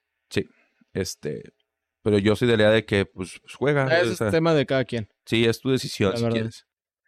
este. 0.93 1.53
Pero 2.01 2.17
yo 2.19 2.35
soy 2.35 2.47
de 2.47 2.55
la 2.57 2.63
idea 2.63 2.71
de 2.71 2.85
que, 2.85 3.05
pues, 3.05 3.41
juega. 3.57 3.85
O 3.85 3.89
es 3.89 4.17
sea, 4.17 4.29
tema 4.29 4.53
de 4.53 4.65
cada 4.65 4.85
quien. 4.85 5.09
sí, 5.25 5.43
es 5.45 5.59
tu 5.59 5.71
decisión 5.71 6.11
La 6.11 6.17
si 6.17 6.23
verdad. 6.23 6.35
quieres. 6.35 6.65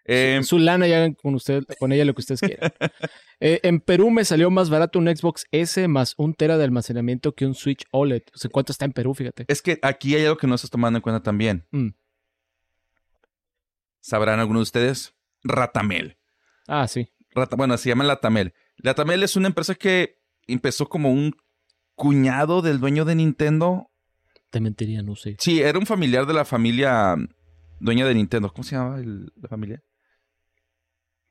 Eh, 0.07 0.39
Su 0.43 0.57
lana 0.57 0.87
y 0.87 0.93
hagan 0.93 1.13
con 1.13 1.35
usted, 1.35 1.63
con 1.79 1.91
ella 1.91 2.05
lo 2.05 2.13
que 2.15 2.21
ustedes 2.21 2.41
quieran. 2.41 2.71
Eh, 3.39 3.59
en 3.61 3.81
Perú 3.81 4.09
me 4.09 4.25
salió 4.25 4.49
más 4.49 4.71
barato 4.71 4.97
un 4.97 5.05
Xbox 5.15 5.45
S 5.51 5.87
más 5.87 6.15
un 6.17 6.33
tera 6.33 6.57
de 6.57 6.63
almacenamiento 6.63 7.35
que 7.35 7.45
un 7.45 7.53
Switch 7.53 7.85
OLED. 7.91 8.23
O 8.33 8.37
sea, 8.39 8.49
¿cuánto 8.49 8.71
está 8.71 8.85
en 8.85 8.93
Perú? 8.93 9.13
Fíjate. 9.13 9.45
es 9.47 9.61
que 9.61 9.77
aquí 9.83 10.15
hay 10.15 10.23
algo 10.23 10.37
que 10.37 10.47
no 10.47 10.55
estás 10.55 10.71
tomando 10.71 10.97
en 10.97 11.03
cuenta 11.03 11.21
también. 11.21 11.67
Mm. 11.69 11.89
¿Sabrán 13.99 14.39
algunos 14.39 14.61
de 14.61 14.63
ustedes? 14.63 15.13
Ratamel. 15.43 16.17
Ah, 16.67 16.87
sí. 16.87 17.09
Rata- 17.35 17.55
bueno, 17.55 17.77
se 17.77 17.89
llama 17.89 18.03
Latamel. 18.05 18.53
Latamel 18.77 19.21
es 19.21 19.35
una 19.35 19.47
empresa 19.49 19.75
que 19.75 20.17
empezó 20.47 20.89
como 20.89 21.11
un 21.11 21.35
cuñado 21.95 22.61
del 22.63 22.79
dueño 22.79 23.05
de 23.05 23.15
Nintendo. 23.15 23.91
Te 24.49 24.59
mentiría, 24.61 25.03
no 25.03 25.15
sé. 25.15 25.35
Sí, 25.39 25.61
era 25.61 25.77
un 25.77 25.85
familiar 25.85 26.25
de 26.25 26.33
la 26.33 26.45
familia 26.45 27.15
mm, 27.15 27.27
dueña 27.79 28.07
de 28.07 28.15
Nintendo. 28.15 28.49
¿Cómo 28.51 28.63
se 28.63 28.75
llama 28.75 28.97
el- 28.99 29.31
la 29.35 29.47
familia? 29.49 29.83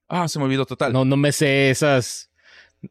Ah, 0.09 0.29
se 0.29 0.39
me 0.39 0.45
olvidó 0.45 0.67
total. 0.67 0.93
No, 0.93 1.05
no 1.05 1.17
me 1.17 1.33
sé 1.33 1.71
esas. 1.71 2.31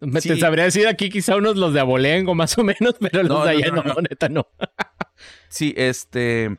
Me 0.01 0.19
Sí. 0.19 0.29
te 0.29 0.37
sabría 0.39 0.65
decir 0.65 0.87
aquí 0.87 1.09
quizá 1.09 1.35
unos 1.37 1.55
los 1.55 1.73
de 1.73 1.79
Abolengo, 1.79 2.35
más 2.35 2.57
o 2.57 2.63
menos, 2.63 2.95
pero 2.99 3.23
los 3.23 3.29
No, 3.39 3.43
de 3.45 3.51
allá 3.51 3.67
no, 3.69 3.83
no, 3.83 3.93
no. 3.93 4.01
neta 4.01 4.27
no. 4.29 4.47
Sí, 5.49 5.73
este. 5.77 6.57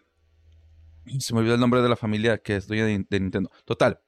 Se 1.19 1.33
me 1.35 1.41
olvidó 1.41 1.55
el 1.55 1.61
nombre 1.61 1.83
de 1.83 1.89
la 1.89 1.97
familia 1.97 2.39
que 2.39 2.57
es 2.57 2.67
dueña 2.67 2.87
de, 2.87 3.05
de 3.09 3.21
Nintendo. 3.21 3.51
Total. 3.65 4.01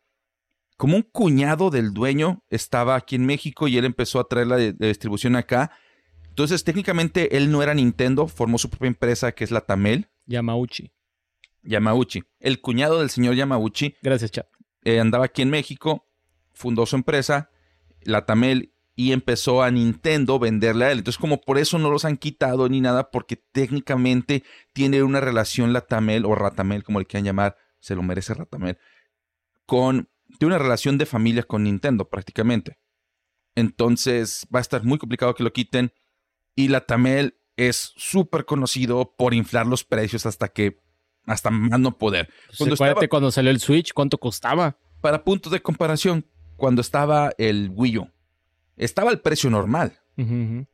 Como 0.77 0.97
un 0.97 1.03
cuñado 1.03 1.71
del 1.71 1.93
dueño 1.93 2.43
estaba 2.51 2.95
aquí 2.97 3.17
en 3.17 3.27
México 3.27 3.69
y 3.69 3.77
él 3.77 3.85
empezó 3.85 4.21
a 4.21 4.29
traer 4.29 4.47
la 4.47 4.57
de- 4.57 4.73
distribución 4.73 5.37
acá. 5.37 5.73
Entonces, 6.29 6.63
técnicamente, 6.65 7.37
él 7.37 7.51
no 7.51 7.63
era 7.63 7.75
Nintendo, 7.75 8.29
formó 8.29 8.59
su 8.59 8.71
propia 8.71 8.87
empresa 8.89 9.33
que 9.33 9.43
es 9.45 9.51
la 9.51 9.61
Tamel, 9.61 10.09
Yamauchi. 10.27 10.93
Yamauchi. 11.65 12.23
El 12.41 12.61
cuñado 12.61 13.01
del 13.01 13.11
señor 13.11 13.35
Yamauchi 13.35 13.97
Gracias, 14.03 14.31
chat. 14.31 14.47
eh, 14.85 15.01
andaba 15.01 15.25
aquí 15.27 15.43
en 15.43 15.51
México, 15.51 16.08
fundó 16.59 16.87
su 16.87 16.97
empresa, 16.97 17.51
la 18.03 18.27
Tamel, 18.27 18.75
y 18.97 19.13
empezó 19.13 19.63
a 19.63 19.71
Nintendo 19.71 20.41
venderle 20.41 20.87
a 20.87 20.91
él. 20.91 20.99
Entonces, 20.99 21.21
como 21.21 21.41
por 21.41 21.57
eso 21.57 21.79
no 21.79 21.89
los 21.89 22.05
han 22.05 22.17
quitado 22.17 22.69
ni 22.69 22.81
nada, 22.81 23.13
porque 23.13 23.37
técnicamente 23.37 24.43
tiene 24.73 25.05
una 25.05 25.21
relación 25.21 25.73
la 25.73 25.83
Tamel 25.83 26.27
o 26.27 26.35
Ratamel, 26.35 26.83
como 26.83 26.99
le 26.99 27.07
quieran 27.07 27.25
llamar, 27.25 27.57
se 27.79 27.95
lo 27.95 28.03
merece 28.03 28.35
Ratamel, 28.35 28.77
con, 29.67 30.09
tiene 30.39 30.55
una 30.55 30.63
relación 30.63 30.99
de 30.99 31.07
familia 31.07 31.45
con 31.45 31.63
Nintendo 31.63 32.09
prácticamente. 32.09 32.77
Entonces, 33.55 34.49
va 34.53 34.59
a 34.59 34.63
estar 34.63 34.83
muy 34.83 34.99
complicado 34.99 35.35
que 35.35 35.45
lo 35.45 35.53
quiten. 35.53 35.93
Y 36.57 36.67
la 36.67 36.81
Tamel 36.81 37.39
es 37.57 37.93
súper 37.97 38.47
conocido 38.47 39.15
por 39.17 39.33
inflar 39.33 39.69
los 39.69 39.85
precios 39.85 40.27
hasta 40.27 40.49
que 40.49 40.81
hasta 41.25 41.51
más 41.51 41.79
no 41.79 41.97
poder. 41.97 42.29
Pues 42.59 42.77
cuando, 42.77 43.09
cuando 43.09 43.31
salió 43.31 43.53
el 43.53 43.61
Switch, 43.61 43.93
¿cuánto 43.93 44.19
costaba? 44.19 44.77
Para 45.01 45.23
puntos 45.23 45.53
de 45.53 45.63
comparación, 45.63 46.27
cuando 46.59 46.83
estaba 46.83 47.31
el 47.39 47.71
Wii 47.73 47.99
U, 47.99 48.11
estaba 48.77 49.11
el 49.11 49.21
precio 49.21 49.49
normal. 49.49 49.99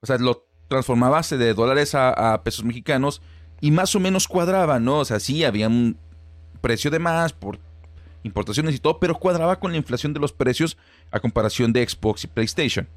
O 0.01 0.07
sea, 0.07 0.17
lo 0.17 0.49
transformabas 0.69 1.29
de 1.29 1.53
dólares 1.53 1.95
a, 1.95 2.41
pesos 2.43 2.65
mexicanos 2.65 3.21
y 3.61 3.71
más 3.71 3.95
o 3.95 4.01
menos 4.01 4.27
cuadraba, 4.27 4.81
¿no? 4.81 5.01
O 5.01 5.05
sea, 5.05 5.21
sí, 5.21 5.45
había 5.45 5.69
un 5.69 5.99
precio 6.63 6.91
de 6.91 6.99
más 6.99 7.35
por 7.35 7.61
importaciones 8.23 8.75
y 8.75 8.79
todo, 8.79 8.99
pero 8.99 9.15
cuadraba 9.17 9.61
con 9.61 9.73
la 9.73 9.77
inflación 9.77 10.15
de 10.15 10.21
los 10.21 10.33
precios 10.33 10.79
a 11.11 11.21
comparación 11.21 11.75
de 11.75 11.87
Xbox 11.87 12.25
y 12.25 12.29
PlayStation. 12.29 12.89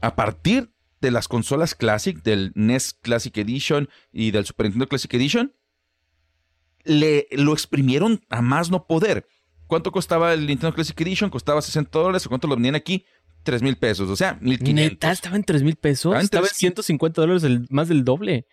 A 0.00 0.16
partir 0.16 0.72
de 1.00 1.12
las 1.12 1.28
consolas 1.28 1.76
Classic, 1.76 2.20
del 2.24 2.50
NES 2.56 2.94
Classic 2.94 3.36
Edition 3.38 3.88
y 4.12 4.32
del 4.32 4.44
Super 4.44 4.66
Nintendo 4.66 4.88
Classic 4.88 5.14
Edition, 5.14 5.54
le, 6.82 7.28
lo 7.30 7.52
exprimieron 7.52 8.24
a 8.30 8.42
más 8.42 8.70
no 8.70 8.88
poder. 8.88 9.28
¿Cuánto 9.66 9.90
costaba 9.92 10.32
el 10.32 10.46
Nintendo 10.46 10.74
Classic 10.74 11.00
Edition? 11.00 11.30
Costaba 11.30 11.60
60 11.60 11.98
dólares. 11.98 12.26
¿O 12.26 12.28
cuánto 12.28 12.46
lo 12.46 12.54
vendían 12.54 12.74
aquí? 12.74 13.04
3 13.42 13.62
mil 13.62 13.76
pesos. 13.76 14.10
O 14.10 14.16
sea, 14.16 14.38
1500. 14.40 14.74
¿Neta 14.74 15.12
estaba 15.12 15.36
en 15.36 15.44
3 15.44 15.62
mil 15.62 15.76
pesos? 15.76 16.14
Estaba 16.22 16.46
en, 16.46 16.54
150 16.54 17.20
dólares, 17.20 17.60
más 17.70 17.88
del 17.88 18.04
doble. 18.04 18.46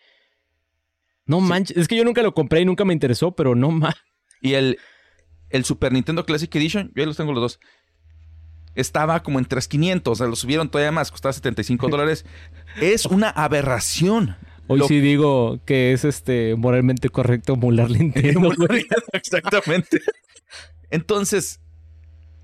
No 1.26 1.40
manches. 1.40 1.78
Es 1.78 1.88
que 1.88 1.96
yo 1.96 2.04
nunca 2.04 2.22
lo 2.22 2.34
compré 2.34 2.62
y 2.62 2.66
nunca 2.66 2.86
me 2.86 2.94
interesó, 2.94 3.36
pero 3.36 3.56
no 3.56 3.72
más. 3.72 3.96
Y 4.42 4.54
el, 4.54 4.78
el 5.50 5.66
Super 5.66 5.92
Nintendo 5.94 6.26
Classic 6.26 6.54
Edition, 6.56 6.92
yo 6.96 7.04
ya 7.04 7.06
los 7.06 7.18
tengo 7.18 7.34
los 7.34 7.42
dos. 7.42 7.60
Estaba 8.76 9.22
como 9.22 9.40
en 9.40 9.48
3.500, 9.48 10.02
o 10.06 10.16
sea, 10.16 10.28
lo 10.28 10.36
subieron 10.36 10.70
todavía 10.70 10.92
más, 10.92 11.12
costaba 11.12 11.32
75 11.32 11.88
dólares. 11.90 12.26
es 12.82 13.06
una 13.06 13.30
aberración. 13.30 14.36
Hoy 14.68 14.82
sí 14.88 15.02
digo 15.02 15.60
que 15.66 15.92
es 15.92 16.06
este 16.06 16.56
moralmente 16.56 17.10
correcto 17.10 17.56
molar 17.56 17.90
Nintendo. 17.92 18.50
Exactamente. 19.12 20.02
Entonces, 20.94 21.60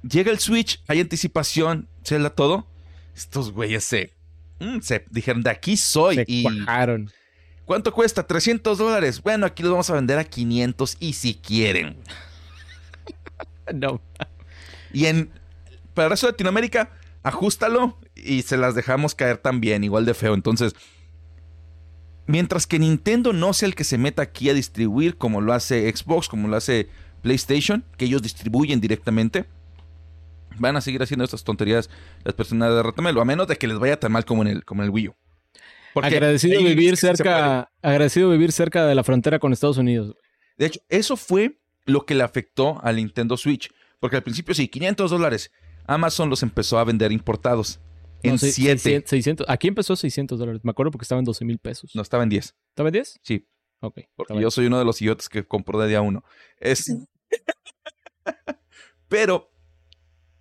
llega 0.02 0.32
el 0.32 0.40
Switch, 0.40 0.82
hay 0.88 1.02
anticipación, 1.02 1.88
se 2.02 2.18
la 2.18 2.32
todo. 2.32 2.66
Estos 3.16 3.52
güeyes 3.52 3.84
se, 3.84 4.16
mm, 4.60 4.80
se 4.82 5.06
dijeron, 5.12 5.44
de 5.44 5.52
aquí 5.52 5.78
soy. 5.78 6.16
Se 6.16 6.26
y 6.28 6.46
¿Cuánto 7.66 7.94
cuesta? 7.94 8.26
300 8.26 8.80
dólares. 8.80 9.22
Bueno, 9.22 9.46
aquí 9.46 9.62
los 9.62 9.72
vamos 9.72 9.92
a 9.92 9.94
vender 9.94 10.18
a 10.18 10.24
500 10.24 10.98
y 11.00 11.14
si 11.14 11.36
quieren. 11.36 11.98
no. 13.76 14.02
Y 14.94 15.06
en, 15.06 15.30
para 15.94 16.08
el 16.08 16.10
resto 16.10 16.26
de 16.26 16.32
Latinoamérica, 16.32 16.90
ajustalo 17.22 18.00
y 18.16 18.42
se 18.42 18.58
las 18.58 18.74
dejamos 18.74 19.14
caer 19.14 19.38
también, 19.38 19.84
igual 19.84 20.06
de 20.06 20.16
feo. 20.16 20.34
Entonces, 20.34 20.74
mientras 22.26 22.66
que 22.66 22.80
Nintendo 22.80 23.32
no 23.32 23.54
sea 23.54 23.68
el 23.68 23.76
que 23.76 23.84
se 23.84 24.00
meta 24.00 24.24
aquí 24.24 24.50
a 24.50 24.56
distribuir 24.56 25.18
como 25.18 25.40
lo 25.40 25.54
hace 25.54 25.96
Xbox, 25.96 26.28
como 26.28 26.48
lo 26.48 26.58
hace 26.58 26.90
PlayStation, 27.20 27.84
que 27.98 28.06
ellos 28.06 28.22
distribuyen 28.22 28.80
directamente, 28.80 29.46
van 30.58 30.76
a 30.76 30.82
seguir 30.82 31.02
haciendo 31.02 31.24
estas 31.24 31.44
tonterías 31.44 31.90
las 32.24 32.34
personas 32.34 32.74
de 32.74 32.84
Ratamelo, 32.84 33.22
a 33.22 33.26
menos 33.26 33.48
de 33.48 33.56
que 33.58 33.68
les 33.68 33.80
vaya 33.80 34.00
tan 34.00 34.12
mal 34.12 34.26
como 34.26 34.42
en 34.42 34.50
el, 34.50 34.66
como 34.66 34.82
en 34.82 34.88
el 34.88 34.92
Wii 34.92 35.08
U. 35.10 35.16
agradecido 36.02 36.62
vivir 36.64 36.98
cerca, 36.98 37.72
agradecido 37.82 38.30
vivir 38.30 38.52
cerca 38.52 38.86
de 38.86 38.96
la 38.96 39.04
frontera 39.04 39.40
con 39.40 39.54
Estados 39.54 39.78
Unidos. 39.78 40.16
De 40.58 40.66
hecho, 40.66 40.82
eso 40.90 41.16
fue 41.16 41.60
lo 41.86 42.06
que 42.06 42.16
le 42.16 42.24
afectó 42.24 42.80
al 42.84 42.98
Nintendo 42.98 43.38
Switch. 43.38 43.72
Porque 44.00 44.16
al 44.16 44.24
principio 44.24 44.54
sí, 44.54 44.68
500 44.68 45.12
dólares. 45.12 45.52
Amazon 45.86 46.30
los 46.30 46.44
empezó 46.44 46.80
a 46.80 46.84
vender 46.84 47.12
importados. 47.12 47.80
En 48.22 48.38
7. 48.38 49.06
Aquí 49.48 49.68
empezó 49.68 49.96
600 49.96 50.38
dólares. 50.38 50.62
Me 50.64 50.72
acuerdo 50.72 50.92
porque 50.92 51.04
estaba 51.04 51.20
en 51.20 51.26
12 51.26 51.46
mil 51.46 51.58
pesos. 51.58 51.92
No, 51.96 52.02
estaba 52.02 52.24
en 52.24 52.30
10. 52.30 52.56
¿Estaba 52.70 52.90
en 52.90 52.94
10? 52.94 53.20
Sí. 53.24 53.48
Ok. 53.82 54.00
Porque 54.16 54.40
yo 54.40 54.52
soy 54.52 54.66
uno 54.66 54.80
de 54.80 54.86
los 54.86 55.02
idiotas 55.02 55.30
que 55.30 55.46
compró 55.46 55.80
de 55.80 55.88
día 55.88 56.02
uno. 56.02 56.24
Es... 56.58 56.92
Pero 59.08 59.52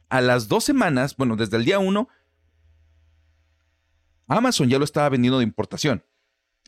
a 0.09 0.21
las 0.21 0.49
dos 0.49 0.65
semanas, 0.65 1.17
bueno, 1.17 1.37
desde 1.37 1.57
el 1.57 1.65
día 1.65 1.79
uno, 1.79 2.09
Amazon 4.27 4.69
ya 4.69 4.79
lo 4.79 4.85
estaba 4.85 5.09
vendiendo 5.09 5.39
de 5.39 5.45
importación. 5.45 6.05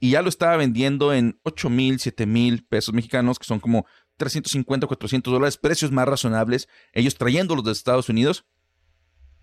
Y 0.01 0.13
ya 0.13 0.23
lo 0.23 0.31
estaba 0.31 0.57
vendiendo 0.57 1.13
en 1.13 1.39
8 1.43 1.69
mil, 1.69 2.01
7 2.01 2.25
mil 2.25 2.65
pesos 2.65 2.95
mexicanos, 2.95 3.39
que 3.39 3.45
son 3.45 3.61
como 3.61 3.85
350, 4.17 4.87
400 4.87 5.33
dólares, 5.33 5.59
precios 5.59 5.93
más 5.93 6.09
razonables, 6.09 6.69
ellos 6.93 7.17
trayéndolos 7.17 7.65
de 7.65 7.73
Estados 7.73 8.09
Unidos. 8.09 8.47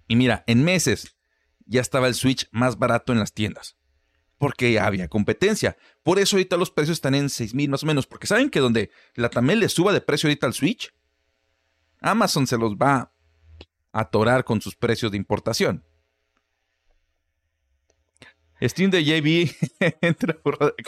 Y 0.07 0.15
mira, 0.15 0.43
en 0.47 0.63
meses 0.63 1.15
ya 1.65 1.81
estaba 1.81 2.07
el 2.07 2.15
Switch 2.15 2.47
más 2.51 2.79
barato 2.79 3.13
en 3.13 3.19
las 3.19 3.33
tiendas. 3.33 3.76
Porque 4.37 4.79
había 4.79 5.07
competencia. 5.07 5.77
Por 6.03 6.19
eso 6.19 6.35
ahorita 6.35 6.57
los 6.57 6.69
precios 6.69 6.97
están 6.97 7.15
en 7.15 7.29
6 7.29 7.55
mil 7.55 7.69
más 7.69 7.83
o 7.83 7.85
menos. 7.87 8.05
Porque 8.05 8.27
saben 8.27 8.49
que 8.49 8.59
donde 8.59 8.91
la 9.15 9.29
Tamel 9.29 9.59
le 9.59 9.69
suba 9.69 9.93
de 9.93 10.01
precio 10.01 10.27
ahorita 10.27 10.45
al 10.45 10.53
Switch, 10.53 10.93
Amazon 12.01 12.45
se 12.45 12.57
los 12.57 12.75
va 12.75 13.11
a 13.91 13.99
atorar 13.99 14.43
con 14.43 14.61
sus 14.61 14.75
precios 14.75 15.11
de 15.11 15.17
importación. 15.17 15.83
Steam 18.61 18.89
de 18.89 19.03
JB 19.03 19.51
entra 20.01 20.37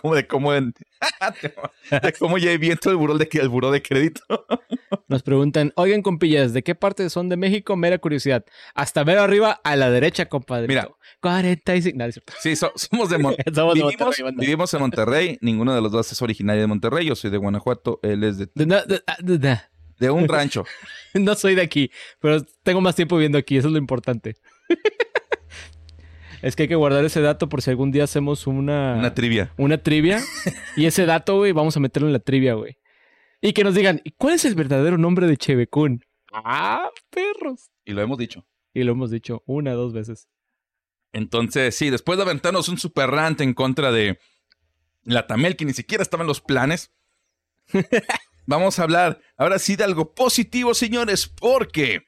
como 0.02 0.16
de 0.16 0.28
cómo 0.28 0.54
en, 0.54 0.74
de 2.04 2.14
cómo 2.14 2.38
JB 2.38 2.72
entra 2.72 2.92
al 2.92 2.98
buró 2.98 3.18
de 3.18 3.30
el 3.32 3.50
buró 3.50 3.72
de 3.72 3.82
crédito. 3.82 4.22
Nos 5.08 5.24
preguntan, 5.24 5.72
oigan 5.76 6.02
compillas, 6.02 6.54
¿de 6.54 6.64
qué 6.64 6.76
parte 6.76 7.10
son 7.10 7.30
de 7.30 7.38
México? 7.38 7.76
Mera 7.76 7.98
curiosidad. 7.98 8.46
Hasta 8.74 9.04
ver 9.04 9.18
arriba 9.18 9.60
a 9.64 9.76
la 9.76 9.90
derecha, 9.90 10.28
compadre. 10.28 10.68
Mira, 10.68 10.90
45. 11.22 11.98
No, 11.98 12.06
sí, 12.40 12.56
somos 12.56 13.10
de, 13.10 13.18
vivimos, 13.18 14.16
vivimos 14.36 14.74
en 14.74 14.80
Monterrey. 14.80 15.38
Ninguno 15.42 15.74
de 15.74 15.82
los 15.82 15.92
dos 15.92 16.12
es 16.12 16.22
originario 16.22 16.62
de 16.62 16.68
Monterrey. 16.68 17.06
Yo 17.06 17.16
soy 17.16 17.32
de 17.32 17.38
Guanajuato. 17.38 18.00
Él 18.04 18.24
es 18.24 18.38
de. 18.38 18.50
de, 18.56 19.60
de 20.00 20.10
un 20.10 20.28
rancho. 20.28 20.66
no 21.14 21.36
soy 21.36 21.56
de 21.56 21.62
aquí, 21.62 21.92
pero 22.20 22.44
tengo 22.64 22.82
más 22.82 22.96
tiempo 22.96 23.16
viviendo 23.16 23.38
aquí. 23.38 23.58
Eso 23.58 23.68
es 23.68 23.74
lo 23.74 23.80
importante. 23.80 24.36
Es 26.42 26.56
que 26.56 26.64
hay 26.64 26.70
que 26.70 26.76
guardar 26.76 27.04
ese 27.04 27.22
dato 27.22 27.50
por 27.50 27.62
si 27.62 27.70
algún 27.70 27.92
día 27.92 28.06
hacemos 28.06 28.48
una... 28.48 28.96
Una 28.98 29.14
trivia. 29.14 29.54
Una 29.58 29.78
trivia. 29.78 30.22
y 30.76 30.86
ese 30.86 31.06
dato, 31.06 31.38
güey, 31.38 31.52
vamos 31.52 31.76
a 31.76 31.80
meterlo 31.80 32.08
en 32.08 32.14
la 32.14 32.20
trivia, 32.20 32.54
güey. 32.54 32.78
Y 33.42 33.54
que 33.54 33.64
nos 33.64 33.76
digan, 33.76 34.02
¿cuál 34.18 34.36
es 34.36 34.46
el 34.46 34.56
verdadero 34.56 34.98
nombre 34.98 35.28
de 35.28 35.38
Chevecún? 35.38 36.06
Ah, 36.32 36.90
perros. 37.10 37.72
Y 37.86 37.94
lo 37.94 38.02
hemos 38.02 38.18
dicho. 38.18 38.46
Y 38.74 38.84
lo 38.84 38.92
hemos 38.92 39.12
dicho 39.12 39.44
una, 39.46 39.74
dos 39.74 39.94
veces. 39.94 40.28
Entonces, 41.12 41.76
sí, 41.76 41.90
después 41.90 42.18
de 42.18 42.24
aventarnos 42.24 42.70
un 42.70 42.78
super 42.78 43.10
rant 43.10 43.42
en 43.42 43.54
contra 43.54 43.92
de 43.92 44.20
la 45.04 45.28
Tamel, 45.28 45.56
que 45.56 45.66
ni 45.66 45.74
siquiera 45.74 46.04
estaba 46.04 46.24
en 46.24 46.28
los 46.28 46.42
planes, 46.42 46.92
vamos 48.46 48.80
a 48.80 48.84
hablar 48.84 49.22
ahora 49.38 49.58
sí 49.60 49.76
de 49.76 49.86
algo 49.86 50.14
positivo, 50.14 50.74
señores, 50.74 51.28
porque 51.28 52.04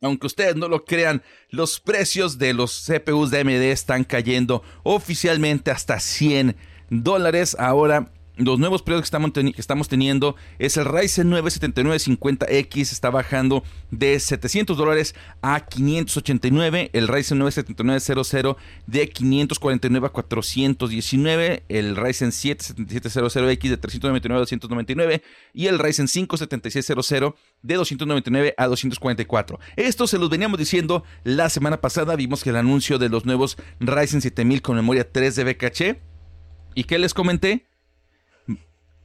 aunque 0.00 0.26
ustedes 0.26 0.56
no 0.56 0.68
lo 0.68 0.84
crean, 0.84 1.22
los 1.50 1.80
precios 1.80 2.38
de 2.38 2.54
los 2.54 2.86
CPUs 2.86 3.30
de 3.30 3.40
AMD 3.40 3.50
están 3.50 4.04
cayendo 4.04 4.62
oficialmente 4.82 5.70
hasta 5.70 6.00
100 6.00 6.56
dólares. 6.90 7.56
Ahora 7.58 8.10
los 8.38 8.58
nuevos 8.58 8.82
precios 8.82 9.02
que 9.02 9.60
estamos, 9.60 9.88
teniendo 9.88 10.36
es 10.58 10.76
el 10.76 10.84
Ryzen 10.84 11.28
9 11.28 11.50
7950X 11.50 12.92
está 12.92 13.10
bajando 13.10 13.64
de 13.90 14.18
700 14.18 14.76
dólares 14.76 15.14
a 15.42 15.66
589, 15.66 16.90
el 16.92 17.08
Ryzen 17.08 17.38
9 17.38 17.52
7900 17.52 18.56
de 18.86 19.08
549 19.08 20.06
a 20.06 20.10
419, 20.10 21.64
el 21.68 21.96
Ryzen 21.96 22.32
7 22.32 22.64
7700X 22.64 23.68
de 23.68 23.76
399 23.76 24.36
a 24.36 24.40
299 24.40 25.22
y 25.52 25.66
el 25.66 25.78
Ryzen 25.78 26.08
5 26.08 26.36
7600 26.36 27.34
de 27.62 27.74
299 27.74 28.54
a 28.56 28.66
244. 28.66 29.58
Esto 29.76 30.06
se 30.06 30.18
los 30.18 30.30
veníamos 30.30 30.58
diciendo 30.58 31.04
la 31.24 31.50
semana 31.50 31.80
pasada, 31.80 32.16
vimos 32.16 32.44
que 32.44 32.50
el 32.50 32.56
anuncio 32.56 32.98
de 32.98 33.08
los 33.08 33.24
nuevos 33.26 33.56
Ryzen 33.80 34.20
7000 34.20 34.62
con 34.62 34.76
memoria 34.76 35.10
3 35.10 35.34
de 35.34 35.56
caché. 35.56 36.00
¿Y 36.74 36.84
qué 36.84 36.98
les 36.98 37.14
comenté? 37.14 37.66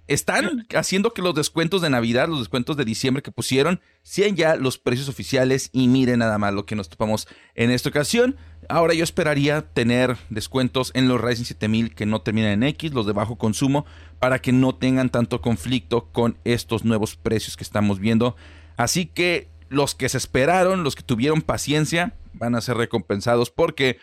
Están 0.08 0.68
haciendo 0.76 1.14
que 1.14 1.22
los 1.22 1.34
descuentos 1.34 1.82
de 1.82 1.90
Navidad, 1.90 2.28
los 2.28 2.40
descuentos 2.40 2.76
de 2.76 2.86
diciembre 2.86 3.24
que 3.24 3.32
pusieron, 3.32 3.80
sean 4.02 4.36
ya 4.36 4.56
los 4.56 4.78
precios 4.78 5.08
oficiales 5.08 5.70
y 5.72 5.88
miren 5.88 6.20
nada 6.20 6.38
más 6.38 6.54
lo 6.54 6.66
que 6.66 6.76
nos 6.76 6.90
topamos 6.90 7.28
en 7.56 7.72
esta 7.72 7.90
ocasión. 7.90 8.36
Ahora 8.68 8.94
yo 8.94 9.04
esperaría 9.04 9.62
tener 9.62 10.18
descuentos 10.30 10.92
en 10.94 11.08
los 11.08 11.22
Ryzen 11.22 11.46
7000 11.46 11.96
que 11.96 12.06
no 12.06 12.22
terminan 12.22 12.52
en 12.52 12.64
X, 12.64 12.94
los 12.94 13.06
de 13.06 13.14
bajo 13.14 13.38
consumo, 13.38 13.86
para 14.20 14.40
que 14.40 14.52
no 14.52 14.76
tengan 14.76 15.10
tanto 15.10 15.42
conflicto 15.42 16.10
con 16.12 16.38
estos 16.44 16.84
nuevos 16.84 17.16
precios 17.16 17.56
que 17.56 17.64
estamos 17.64 18.00
viendo. 18.00 18.36
Así 18.76 19.06
que 19.06 19.50
los 19.70 19.96
que 19.96 20.10
se 20.10 20.18
esperaron, 20.18 20.84
los 20.84 20.96
que 20.96 21.04
tuvieron 21.04 21.42
paciencia, 21.42 22.14
van 22.34 22.56
a 22.56 22.62
ser 22.62 22.78
recompensados 22.78 23.52
porque, 23.52 24.00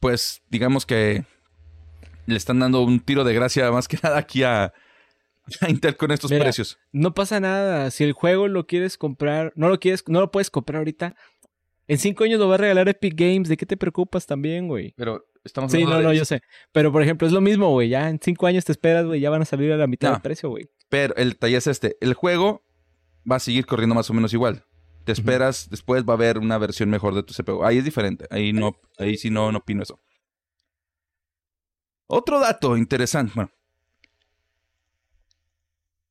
pues, 0.00 0.42
digamos 0.50 0.86
que 0.86 1.24
le 2.26 2.36
están 2.36 2.58
dando 2.58 2.82
un 2.82 3.00
tiro 3.00 3.24
de 3.24 3.34
gracia 3.34 3.70
más 3.72 3.88
que 3.88 3.98
nada 4.02 4.18
aquí 4.18 4.42
a, 4.42 4.72
Intel 5.68 5.96
con 5.96 6.10
estos 6.10 6.30
precios. 6.30 6.78
No 6.92 7.14
pasa 7.14 7.40
nada. 7.40 7.90
Si 7.90 8.04
el 8.04 8.12
juego 8.12 8.48
lo 8.48 8.66
quieres 8.66 8.98
comprar, 8.98 9.52
no 9.56 9.68
lo 9.68 9.78
quieres, 9.80 10.04
no 10.06 10.20
lo 10.20 10.30
puedes 10.30 10.50
comprar 10.50 10.78
ahorita, 10.78 11.14
En 11.86 11.98
cinco 11.98 12.24
años 12.24 12.38
lo 12.38 12.48
va 12.48 12.56
a 12.56 12.58
regalar 12.58 12.88
Epic 12.88 13.14
Games. 13.16 13.48
¿De 13.48 13.56
qué 13.56 13.66
te 13.66 13.76
preocupas 13.76 14.26
también, 14.26 14.68
güey? 14.68 14.94
Pero 14.96 15.26
estamos 15.44 15.72
Sí, 15.72 15.84
no, 15.84 16.00
no, 16.00 16.12
yo 16.12 16.24
sé. 16.24 16.42
Pero, 16.72 16.92
por 16.92 17.02
ejemplo, 17.02 17.26
es 17.26 17.32
lo 17.32 17.40
mismo, 17.40 17.70
güey. 17.70 17.88
Ya 17.88 18.08
en 18.08 18.20
cinco 18.22 18.46
años 18.46 18.64
te 18.64 18.72
esperas, 18.72 19.06
güey. 19.06 19.20
Ya 19.20 19.30
van 19.30 19.42
a 19.42 19.46
salir 19.46 19.72
a 19.72 19.76
la 19.76 19.86
mitad 19.86 20.12
del 20.12 20.20
precio, 20.20 20.50
güey. 20.50 20.70
Pero 20.88 21.14
el 21.16 21.30
detalle 21.30 21.56
es 21.56 21.66
este. 21.66 21.96
El 22.00 22.14
juego 22.14 22.64
va 23.30 23.36
a 23.36 23.40
seguir 23.40 23.66
corriendo 23.66 23.94
más 23.94 24.10
o 24.10 24.14
menos 24.14 24.32
igual. 24.32 24.64
Te 25.04 25.12
esperas, 25.12 25.70
después 25.70 26.04
va 26.04 26.12
a 26.12 26.16
haber 26.16 26.36
una 26.36 26.58
versión 26.58 26.90
mejor 26.90 27.14
de 27.14 27.22
tu 27.22 27.32
CPU. 27.32 27.64
Ahí 27.64 27.78
es 27.78 27.84
diferente. 27.84 28.26
Ahí 28.30 28.52
no, 28.52 28.76
ahí 28.98 29.16
sí 29.16 29.30
no, 29.30 29.50
no 29.50 29.58
opino 29.58 29.82
eso. 29.82 29.98
Otro 32.06 32.40
dato 32.40 32.76
interesante. 32.76 33.32
Bueno. 33.34 33.50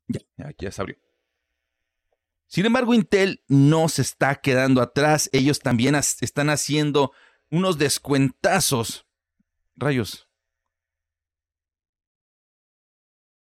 Ya, 0.08 0.22
ya, 0.38 0.54
ya 0.58 0.72
se 0.72 0.82
abrió. 0.82 0.98
Sin 2.48 2.66
embargo, 2.66 2.94
Intel 2.94 3.44
no 3.48 3.90
se 3.90 4.02
está 4.02 4.36
quedando 4.36 4.82
atrás. 4.82 5.30
Ellos 5.34 5.60
también 5.60 5.96
están 5.96 6.50
haciendo 6.50 7.12
unos 7.52 7.78
descuentazos. 7.78 9.06
Rayos. 9.76 10.28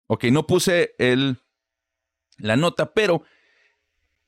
Ok, 0.06 0.24
no 0.24 0.46
puse 0.46 0.94
el, 0.98 1.38
la 2.36 2.56
nota, 2.56 2.92
pero 2.92 3.22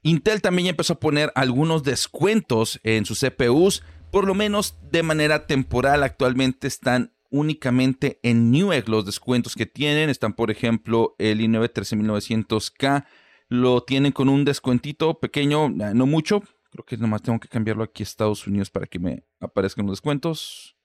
Intel 0.03 0.41
también 0.41 0.69
empezó 0.69 0.95
a 0.95 1.01
poner 1.01 1.31
algunos 1.35 1.83
descuentos 1.83 2.81
en 2.85 3.05
sus 3.05 3.21
CPUs, 3.21 3.83
por 4.11 4.27
lo 4.27 4.35
menos 4.35 4.77
de 4.91 5.03
manera 5.03 5.47
temporal. 5.47 6.03
Actualmente 6.03 6.69
están 6.69 7.14
únicamente 7.35 8.21
en 8.23 8.53
Newegg 8.53 8.89
los 8.89 9.05
descuentos 9.05 9.57
que 9.57 9.67
tienen. 9.67 10.09
Están, 10.09 10.35
por 10.35 10.53
ejemplo, 10.53 11.17
el 11.19 11.41
i9 11.41 11.73
13900K 11.73 13.07
lo 13.49 13.83
tienen 13.83 14.13
con 14.13 14.29
un 14.29 14.45
descuentito 14.45 15.19
pequeño, 15.19 15.69
no 15.69 16.07
mucho. 16.07 16.45
Creo 16.71 16.85
que 16.85 16.97
nomás 16.97 17.23
tengo 17.23 17.41
que 17.41 17.49
cambiarlo 17.49 17.83
aquí 17.83 18.03
a 18.03 18.05
Estados 18.05 18.47
Unidos 18.47 18.71
para 18.71 18.87
que 18.87 19.01
me 19.01 19.25
aparezcan 19.41 19.85
los 19.85 19.95
descuentos. 19.95 20.77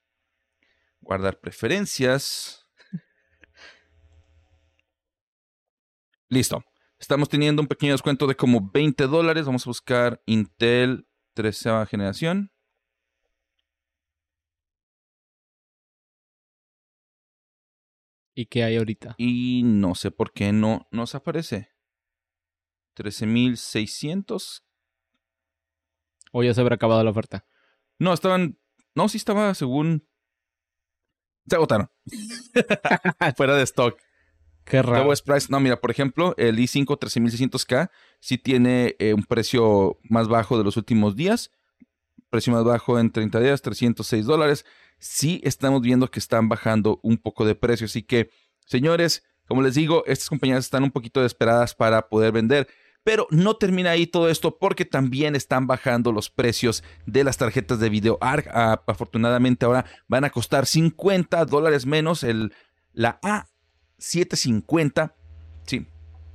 Guardar 1.00 1.38
preferencias. 1.38 2.66
Listo. 6.28 6.64
Estamos 6.98 7.28
teniendo 7.28 7.62
un 7.62 7.68
pequeño 7.68 7.92
descuento 7.92 8.26
de 8.26 8.34
como 8.34 8.70
20 8.74 9.06
dólares. 9.06 9.46
Vamos 9.46 9.66
a 9.66 9.70
buscar 9.70 10.20
Intel 10.26 11.06
13 11.34 11.86
generación. 11.86 12.50
¿Y 18.40 18.46
qué 18.46 18.64
hay 18.64 18.78
ahorita? 18.78 19.16
Y 19.18 19.60
no 19.64 19.94
sé 19.94 20.10
por 20.10 20.32
qué 20.32 20.50
no 20.50 20.88
nos 20.90 21.14
aparece. 21.14 21.68
13.600. 22.96 24.62
¿O 26.32 26.42
ya 26.42 26.54
se 26.54 26.62
habrá 26.62 26.76
acabado 26.76 27.04
la 27.04 27.10
oferta? 27.10 27.44
No, 27.98 28.14
estaban. 28.14 28.58
No, 28.94 29.10
sí 29.10 29.18
estaba 29.18 29.52
según. 29.52 30.08
Se 31.46 31.54
agotaron. 31.54 31.90
Fuera 33.36 33.56
de 33.56 33.64
stock. 33.64 34.00
Qué 34.64 34.80
raro. 34.80 35.12
Price. 35.22 35.48
No, 35.50 35.60
mira, 35.60 35.78
por 35.78 35.90
ejemplo, 35.90 36.34
el 36.38 36.56
i5 36.56 36.98
13600K 36.98 37.90
sí 38.20 38.38
tiene 38.38 38.96
eh, 39.00 39.12
un 39.12 39.24
precio 39.24 39.98
más 40.04 40.28
bajo 40.28 40.56
de 40.56 40.64
los 40.64 40.78
últimos 40.78 41.14
días. 41.14 41.50
Precio 42.30 42.54
más 42.54 42.64
bajo 42.64 42.98
en 42.98 43.12
30 43.12 43.38
días, 43.38 43.60
306 43.60 44.24
dólares. 44.24 44.64
Sí 45.00 45.40
estamos 45.44 45.82
viendo 45.82 46.10
que 46.10 46.20
están 46.20 46.48
bajando 46.48 47.00
un 47.02 47.18
poco 47.18 47.44
de 47.44 47.56
precio. 47.56 47.86
Así 47.86 48.02
que, 48.02 48.30
señores, 48.66 49.24
como 49.46 49.62
les 49.62 49.74
digo, 49.74 50.04
estas 50.06 50.28
compañías 50.28 50.64
están 50.64 50.84
un 50.84 50.92
poquito 50.92 51.20
desesperadas 51.20 51.74
para 51.74 52.08
poder 52.08 52.30
vender. 52.30 52.68
Pero 53.02 53.26
no 53.30 53.56
termina 53.56 53.90
ahí 53.90 54.06
todo 54.06 54.28
esto 54.28 54.58
porque 54.58 54.84
también 54.84 55.34
están 55.34 55.66
bajando 55.66 56.12
los 56.12 56.30
precios 56.30 56.84
de 57.06 57.24
las 57.24 57.38
tarjetas 57.38 57.80
de 57.80 57.88
video 57.88 58.18
ARC. 58.20 58.46
Ah, 58.52 58.82
afortunadamente 58.86 59.64
ahora 59.64 59.86
van 60.06 60.24
a 60.24 60.30
costar 60.30 60.66
50 60.66 61.46
dólares 61.46 61.86
menos 61.86 62.22
el, 62.22 62.52
la 62.92 63.18
A750. 63.22 65.14
Sí, 65.66 65.86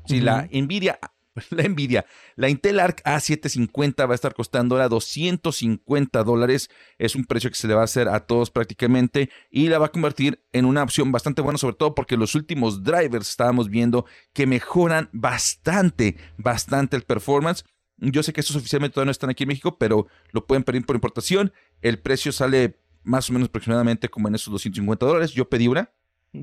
sí, 0.05 0.19
la 0.19 0.49
Nvidia 0.51 0.99
la 1.49 1.67
Nvidia. 1.67 2.05
La 2.35 2.49
Intel 2.49 2.79
Arc 2.79 3.03
A750 3.03 4.07
va 4.07 4.13
a 4.13 4.15
estar 4.15 4.33
costando 4.33 4.75
ahora 4.75 4.89
250 4.89 6.23
dólares. 6.23 6.69
Es 6.97 7.15
un 7.15 7.25
precio 7.25 7.49
que 7.49 7.55
se 7.55 7.67
le 7.67 7.73
va 7.73 7.81
a 7.81 7.85
hacer 7.85 8.07
a 8.07 8.21
todos 8.21 8.51
prácticamente 8.51 9.29
y 9.49 9.67
la 9.67 9.79
va 9.79 9.87
a 9.87 9.91
convertir 9.91 10.43
en 10.53 10.65
una 10.65 10.83
opción 10.83 11.11
bastante 11.11 11.41
buena, 11.41 11.57
sobre 11.57 11.75
todo 11.75 11.95
porque 11.95 12.17
los 12.17 12.35
últimos 12.35 12.83
drivers 12.83 13.29
estábamos 13.29 13.69
viendo 13.69 14.05
que 14.33 14.47
mejoran 14.47 15.09
bastante, 15.11 16.17
bastante 16.37 16.95
el 16.95 17.03
performance. 17.03 17.63
Yo 17.97 18.23
sé 18.23 18.33
que 18.33 18.41
estos 18.41 18.57
oficialmente 18.57 18.93
todavía 18.93 19.07
no 19.07 19.11
están 19.11 19.29
aquí 19.29 19.43
en 19.43 19.49
México, 19.49 19.77
pero 19.77 20.07
lo 20.31 20.45
pueden 20.45 20.63
pedir 20.63 20.85
por 20.85 20.95
importación. 20.95 21.53
El 21.81 21.99
precio 21.99 22.31
sale 22.31 22.79
más 23.03 23.29
o 23.29 23.33
menos 23.33 23.47
aproximadamente 23.47 24.09
como 24.09 24.27
en 24.27 24.35
esos 24.35 24.51
250 24.51 25.05
dólares. 25.05 25.31
Yo 25.31 25.47
pedí 25.47 25.67
una. 25.67 25.91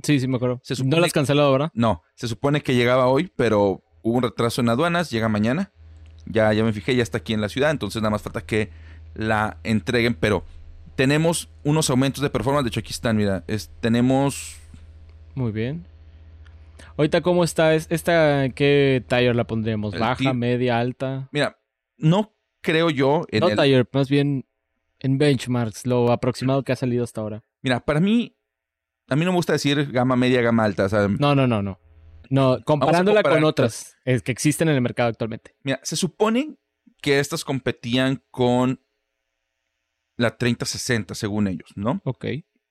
Sí, 0.03 0.19
sí, 0.19 0.27
me 0.27 0.37
acuerdo. 0.37 0.63
no 0.85 1.01
la 1.01 1.07
has 1.07 1.13
cancelado, 1.13 1.53
¿verdad? 1.53 1.71
No, 1.75 2.03
se 2.15 2.27
supone 2.27 2.63
que 2.63 2.75
llegaba 2.75 3.09
hoy, 3.09 3.31
pero 3.37 3.83
hubo 4.03 4.19
un 4.19 4.23
retraso 4.23 4.61
en 4.61 4.69
aduanas, 4.69 5.11
llega 5.11 5.29
mañana. 5.29 5.73
Ya, 6.27 6.53
ya 6.53 6.63
me 6.63 6.73
fijé, 6.73 6.95
ya 6.95 7.03
está 7.03 7.19
aquí 7.19 7.33
en 7.33 7.41
la 7.41 7.49
ciudad, 7.49 7.71
entonces 7.71 8.01
nada 8.01 8.11
más 8.11 8.23
falta 8.23 8.43
que 8.43 8.71
la 9.15 9.59
entreguen, 9.65 10.15
pero 10.15 10.45
tenemos 10.95 11.49
unos 11.65 11.91
aumentos 11.91 12.23
de 12.23 12.31
performance, 12.31 12.65
de 12.65 12.69
hecho 12.69 12.81
aquí 12.81 12.93
están, 12.93 13.17
mira, 13.17 13.45
tenemos... 13.81 14.57
Muy 15.35 15.51
bien. 15.51 15.87
Ahorita, 16.97 17.23
¿cómo 17.23 17.43
está? 17.43 17.75
¿Esta 17.75 18.51
qué 18.51 19.03
taller 19.09 19.35
la 19.35 19.45
pondremos? 19.45 19.99
¿Baja, 19.99 20.35
media, 20.35 20.79
alta? 20.79 21.29
Mira, 21.33 21.59
no 21.97 22.35
creo 22.61 22.91
yo... 22.91 23.25
En 23.31 23.41
no 23.41 23.49
el... 23.49 23.89
más 23.93 24.09
bien 24.09 24.45
en 25.01 25.19
benchmarks, 25.19 25.87
lo 25.87 26.13
aproximado 26.13 26.63
que 26.63 26.73
ha 26.73 26.77
salido 26.77 27.03
hasta 27.03 27.21
ahora. 27.21 27.43
Mira, 27.63 27.81
para 27.81 27.99
mí, 27.99 28.37
a 29.09 29.17
mí 29.17 29.25
no 29.25 29.33
me 29.33 29.37
gusta 29.37 29.53
decir 29.55 29.91
gama 29.91 30.15
media, 30.17 30.41
gama 30.43 30.65
alta. 30.65 30.89
no, 31.19 31.35
no, 31.35 31.47
no, 31.47 31.63
no. 31.63 31.81
No, 32.31 32.59
comparándola 32.65 33.23
con 33.23 33.45
otras 33.45 33.97
que 34.05 34.33
existen 34.33 34.69
en 34.69 34.77
el 34.77 34.81
mercado 34.81 35.09
actualmente. 35.09 35.55
Mira, 35.63 35.81
se 35.83 35.97
supone 35.97 36.57
que 37.01 37.19
estas 37.19 37.45
competían 37.45 38.23
con 38.31 38.81
la 40.17 40.37
3060, 40.37 41.15
según 41.15 41.49
ellos, 41.49 41.71
¿no? 41.75 42.01
Ok. 42.05 42.27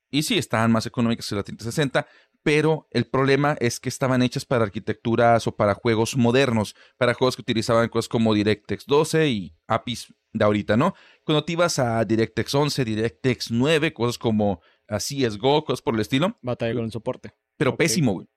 Y 0.09 0.23
sí, 0.23 0.37
estaban 0.37 0.71
más 0.71 0.85
económicas 0.85 1.27
que 1.27 1.35
la 1.35 1.43
3060, 1.43 2.07
pero 2.43 2.87
el 2.91 3.05
problema 3.05 3.55
es 3.59 3.79
que 3.79 3.89
estaban 3.89 4.21
hechas 4.21 4.45
para 4.45 4.63
arquitecturas 4.63 5.47
o 5.47 5.55
para 5.55 5.73
juegos 5.73 6.17
modernos, 6.17 6.75
para 6.97 7.13
juegos 7.13 7.35
que 7.35 7.41
utilizaban 7.41 7.89
cosas 7.89 8.09
como 8.09 8.33
DirectX 8.33 8.85
12 8.85 9.29
y 9.29 9.55
APIs 9.67 10.13
de 10.33 10.45
ahorita, 10.45 10.77
¿no? 10.77 10.95
Cuando 11.25 11.43
te 11.43 11.53
ibas 11.53 11.77
a 11.79 12.03
DirectX 12.03 12.55
11, 12.55 12.85
DirectX 12.85 13.51
9, 13.51 13.93
cosas 13.93 14.17
como 14.17 14.61
así 14.87 15.25
es 15.25 15.37
Go, 15.37 15.63
cosas 15.63 15.81
por 15.81 15.93
el 15.95 16.01
estilo. 16.01 16.37
Batalla 16.41 16.73
con 16.73 16.85
el 16.85 16.91
soporte. 16.91 17.33
Pero 17.57 17.77
pésimo, 17.77 18.13
güey 18.13 18.27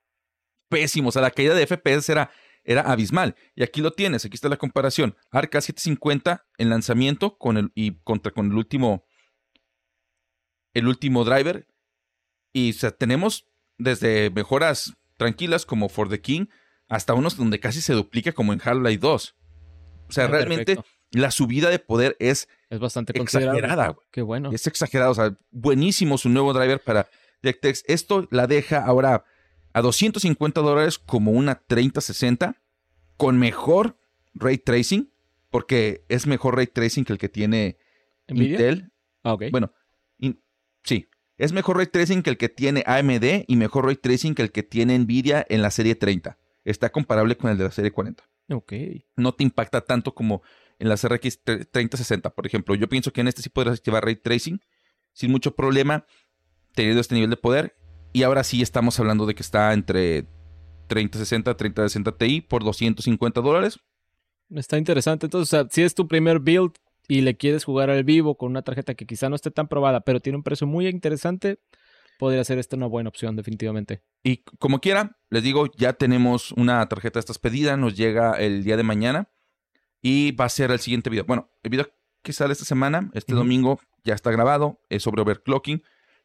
pésimo. 0.75 1.11
O 1.11 1.13
sea, 1.13 1.23
la 1.23 1.31
caída 1.31 1.55
de 1.55 1.67
FPS 1.67 2.09
era, 2.11 2.31
era 2.65 2.83
abismal. 2.83 3.37
Y 3.55 3.63
aquí 3.63 3.81
lo 3.81 3.93
tienes, 3.93 4.25
aquí 4.25 4.35
está 4.35 4.49
la 4.49 4.57
comparación. 4.57 5.17
Arca 5.31 5.61
750 5.61 6.47
en 6.59 6.71
lanzamiento 6.71 7.39
con 7.39 7.57
el, 7.57 7.73
y 7.75 7.93
contra 8.03 8.33
con 8.33 8.47
el 8.51 8.55
último, 8.55 9.05
el 10.75 10.89
último 10.89 11.25
driver. 11.25 11.69
Y 12.53 12.71
o 12.71 12.75
sea, 12.75 12.91
tenemos 12.91 13.47
desde 13.79 14.31
mejoras 14.31 14.95
tranquilas 15.17 15.65
como 15.65 15.89
For 15.89 16.09
the 16.09 16.21
King 16.21 16.47
hasta 16.89 17.15
unos 17.15 17.37
donde 17.37 17.61
casi 17.61 17.81
se 17.81 17.93
duplica 17.93 18.33
como 18.33 18.53
en 18.53 18.61
Half-Life 18.63 18.99
2. 18.99 19.37
O 20.09 20.13
sea, 20.13 20.25
ah, 20.25 20.29
realmente 20.29 20.79
la 21.13 21.31
subida 21.31 21.71
de 21.71 21.79
poder 21.79 22.17
es, 22.19 22.49
es 22.69 22.81
bastante 22.81 23.19
exagerada. 23.19 23.97
Qué 24.11 24.23
bueno. 24.23 24.51
Es 24.53 24.67
exagerado. 24.67 25.13
O 25.13 25.15
sea, 25.15 25.37
buenísimo 25.51 26.19
su 26.19 26.29
nuevo 26.29 26.53
driver 26.53 26.81
para 26.81 27.09
DirectX. 27.43 27.85
Esto 27.87 28.27
la 28.31 28.47
deja 28.47 28.85
ahora 28.85 29.25
a 29.75 29.83
250 29.83 30.61
dólares 30.63 30.99
como 30.99 31.33
una 31.33 31.57
3060 31.57 32.63
con 33.17 33.39
mejor 33.39 33.99
ray 34.33 34.57
tracing, 34.57 35.13
porque 35.51 36.05
es 36.09 36.27
mejor 36.27 36.57
ray 36.57 36.69
tracing 36.69 37.05
que 37.05 37.13
el 37.13 37.19
que 37.19 37.29
tiene 37.29 37.77
Intel. 38.29 38.93
Ah, 39.23 39.37
Bueno, 39.51 39.73
sí, 40.83 41.09
es 41.37 41.53
mejor 41.53 41.77
ray 41.77 41.87
tracing 41.87 42.23
que 42.23 42.31
el 42.31 42.39
que 42.39 42.49
tiene 42.49 42.85
AMD 42.87 43.45
y 43.47 43.57
mejor 43.57 43.87
ray 43.87 43.97
tracing 43.97 44.35
que 44.35 44.43
el 44.43 44.53
que 44.53 44.63
tiene 44.63 44.99
Nvidia 44.99 45.45
en 45.49 45.61
la 45.61 45.71
serie 45.71 45.97
30. 45.97 46.39
Está 46.65 46.91
comparable 46.91 47.37
con 47.37 47.51
el 47.51 47.59
de 47.59 47.65
la 47.65 47.71
serie 47.71 47.91
40. 47.91 48.25
Ok. 48.51 48.73
No 49.17 49.35
te 49.35 49.43
impacta 49.43 49.81
tanto 49.81 50.15
como 50.15 50.43
en 50.79 50.89
la 50.89 50.95
RX 50.95 51.43
3060, 51.43 52.31
por 52.31 52.47
ejemplo. 52.47 52.75
Yo 52.75 52.89
pienso 52.89 53.13
que 53.13 53.21
en 53.21 53.29
este 53.29 53.43
sí 53.43 53.49
podrás 53.49 53.83
llevar 53.83 54.05
ray 54.05 54.17
tracing 54.17 54.61
sin 55.13 55.31
mucho 55.31 55.55
problema, 55.55 56.07
teniendo 56.75 57.01
este 57.01 57.15
nivel 57.15 57.31
de 57.31 57.37
poder. 57.37 57.77
Y 58.15 58.23
ahora 58.23 58.45
sí 58.45 58.63
estamos 58.63 59.01
hablando 59.01 59.27
de 59.27 59.35
que 59.35 59.43
está 59.43 59.73
entre 59.73 60.29
3060, 60.87 61.57
3060 61.57 62.17
Ti 62.17 62.43
por 62.43 62.63
250 62.63 63.41
dólares. 63.41 63.81
Está 64.51 64.79
interesante. 64.79 65.27
Entonces, 65.27 65.67
si 65.73 65.83
es 65.83 65.97
tu 65.97 66.07
primer 66.07 66.39
build 66.39 66.75
y 67.09 67.23
le 67.23 67.37
quieres 67.37 67.65
jugar 67.65 67.91
al 67.91 68.05
vivo 68.05 68.37
con 68.37 68.53
una 68.53 68.63
tarjeta 68.63 68.95
que 68.95 69.05
quizá 69.05 69.29
no 69.29 69.35
esté 69.35 69.51
tan 69.51 69.67
probada, 69.67 70.03
pero 70.03 70.21
tiene 70.21 70.37
un 70.37 70.45
precio 70.45 70.65
muy 70.65 70.87
interesante, 70.87 71.59
podría 72.21 72.45
ser 72.45 72.61
esta 72.61 72.77
una 72.77 72.87
buena 72.87 73.09
opción, 73.09 73.35
definitivamente. 73.35 74.01
Y 74.23 74.45
como 74.61 74.81
quiera, 74.81 75.19
les 75.31 75.43
digo, 75.43 75.67
ya 75.77 75.95
tenemos 75.95 76.53
una 76.53 76.89
tarjeta 76.89 77.15
de 77.15 77.21
estas 77.21 77.41
pedida, 77.41 77.77
nos 77.77 77.97
llega 77.97 78.35
el 78.35 78.63
día 78.63 78.77
de 78.77 78.85
mañana 78.85 79.29
y 80.01 80.31
va 80.31 80.45
a 80.45 80.51
ser 80.51 80.71
el 80.71 80.79
siguiente 80.79 81.11
video. 81.11 81.25
Bueno, 81.25 81.51
el 81.65 81.71
video 81.71 81.89
que 82.23 82.33
sale 82.33 82.53
esta 82.53 82.65
semana. 82.65 83.11
Este 83.13 83.35
domingo 83.35 83.81
ya 84.05 84.15
está 84.15 84.31
grabado. 84.31 84.81
Es 84.89 85.03
sobre 85.03 85.23
overclocking. 85.23 85.83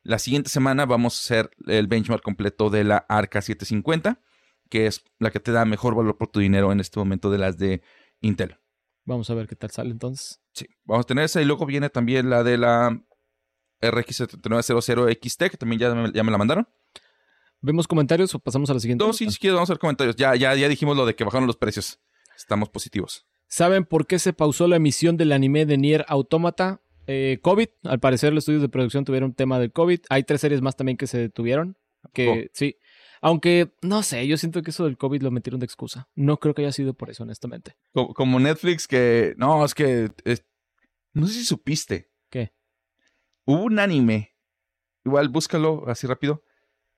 La 0.10 0.18
siguiente 0.18 0.50
semana 0.50 0.88
vamos 0.88 1.16
a 1.16 1.20
hacer 1.20 1.52
el 1.68 1.86
benchmark 1.86 2.24
completo 2.24 2.72
de 2.72 2.84
la 2.84 2.98
Arca 3.10 3.44
750, 3.44 4.20
que 4.68 4.88
es 4.88 5.04
la 5.20 5.30
que 5.30 5.40
te 5.40 5.52
da 5.52 5.66
mejor 5.66 5.94
valor 5.94 6.18
por 6.18 6.30
tu 6.30 6.40
dinero 6.40 6.72
en 6.72 6.80
este 6.80 6.98
momento 6.98 7.30
de 7.30 7.38
las 7.38 7.60
de 7.60 7.84
Intel. 8.20 8.58
Vamos 9.06 9.30
a 9.30 9.36
ver 9.36 9.48
qué 9.48 9.56
tal 9.56 9.70
sale 9.70 9.92
entonces. 9.92 10.42
Sí, 10.52 10.66
vamos 10.84 11.04
a 11.04 11.08
tener 11.08 11.26
esa 11.26 11.44
y 11.44 11.46
luego 11.46 11.68
viene 11.68 11.92
también 11.92 12.28
la 12.28 12.42
de 12.42 12.58
la 12.58 13.00
RX 13.84 14.16
7900 14.16 15.12
XT, 15.12 15.44
que 15.44 15.58
también 15.58 15.80
ya 15.80 15.94
me, 15.94 16.12
ya 16.12 16.24
me 16.24 16.32
la 16.32 16.40
mandaron. 16.40 16.68
¿Vemos 17.62 17.88
comentarios 17.88 18.34
o 18.34 18.40
pasamos 18.40 18.68
a 18.72 18.74
la 18.74 18.80
siguiente? 18.80 19.06
No, 19.06 19.14
sí, 19.14 19.30
sí, 19.30 19.50
vamos 19.50 19.70
a 19.70 19.74
ver 19.74 19.80
comentarios. 19.80 20.16
Ya, 20.16 20.36
ya, 20.36 20.56
ya 20.56 20.68
dijimos 20.68 20.98
lo 20.98 21.06
de 21.06 21.14
que 21.14 21.24
bajaron 21.24 21.46
los 21.46 21.58
precios. 21.58 22.00
Estamos 22.36 22.70
positivos. 22.70 23.28
¿Saben 23.48 23.86
por 23.86 24.08
qué 24.08 24.18
se 24.18 24.34
pausó 24.34 24.68
la 24.68 24.78
emisión 24.78 25.18
del 25.18 25.34
anime 25.34 25.68
de 25.68 25.78
Nier 25.78 26.04
Automata? 26.08 26.82
Eh, 27.12 27.40
COVID, 27.42 27.70
al 27.86 28.00
parecer 28.00 28.34
los 28.34 28.44
estudios 28.44 28.62
de 28.62 28.70
producción 28.70 29.04
tuvieron 29.04 29.32
un 29.32 29.34
tema 29.34 29.58
del 29.58 29.72
COVID. 29.72 30.02
Hay 30.10 30.24
tres 30.24 30.42
series 30.42 30.62
más 30.62 30.76
también 30.76 30.96
que 30.96 31.08
se 31.08 31.18
detuvieron. 31.18 31.76
Que 32.14 32.52
sí. 32.54 32.78
Aunque, 33.20 33.74
no 33.82 34.04
sé, 34.04 34.28
yo 34.28 34.38
siento 34.38 34.62
que 34.62 34.70
eso 34.70 34.86
del 34.86 34.96
COVID 34.96 35.24
lo 35.24 35.32
metieron 35.32 35.60
de 35.60 35.66
excusa. 35.66 36.08
No 36.14 36.40
creo 36.40 36.54
que 36.54 36.62
haya 36.62 36.72
sido 36.72 36.94
por 36.94 37.10
eso, 37.10 37.24
honestamente. 37.24 37.76
Como, 37.94 38.40
Netflix 38.40 38.88
que... 38.88 39.34
No, 39.38 39.66
es 39.66 39.74
que... 39.74 40.12
no 41.14 41.26
sé 41.26 41.34
si 41.34 41.46
supiste. 41.46 42.12
¿Qué? 42.30 42.54
Hubo 43.44 43.64
un 43.64 43.80
anime. 43.80 44.36
Igual, 45.04 45.30
búscalo 45.30 45.86
así 45.88 46.06
rápido. 46.06 46.44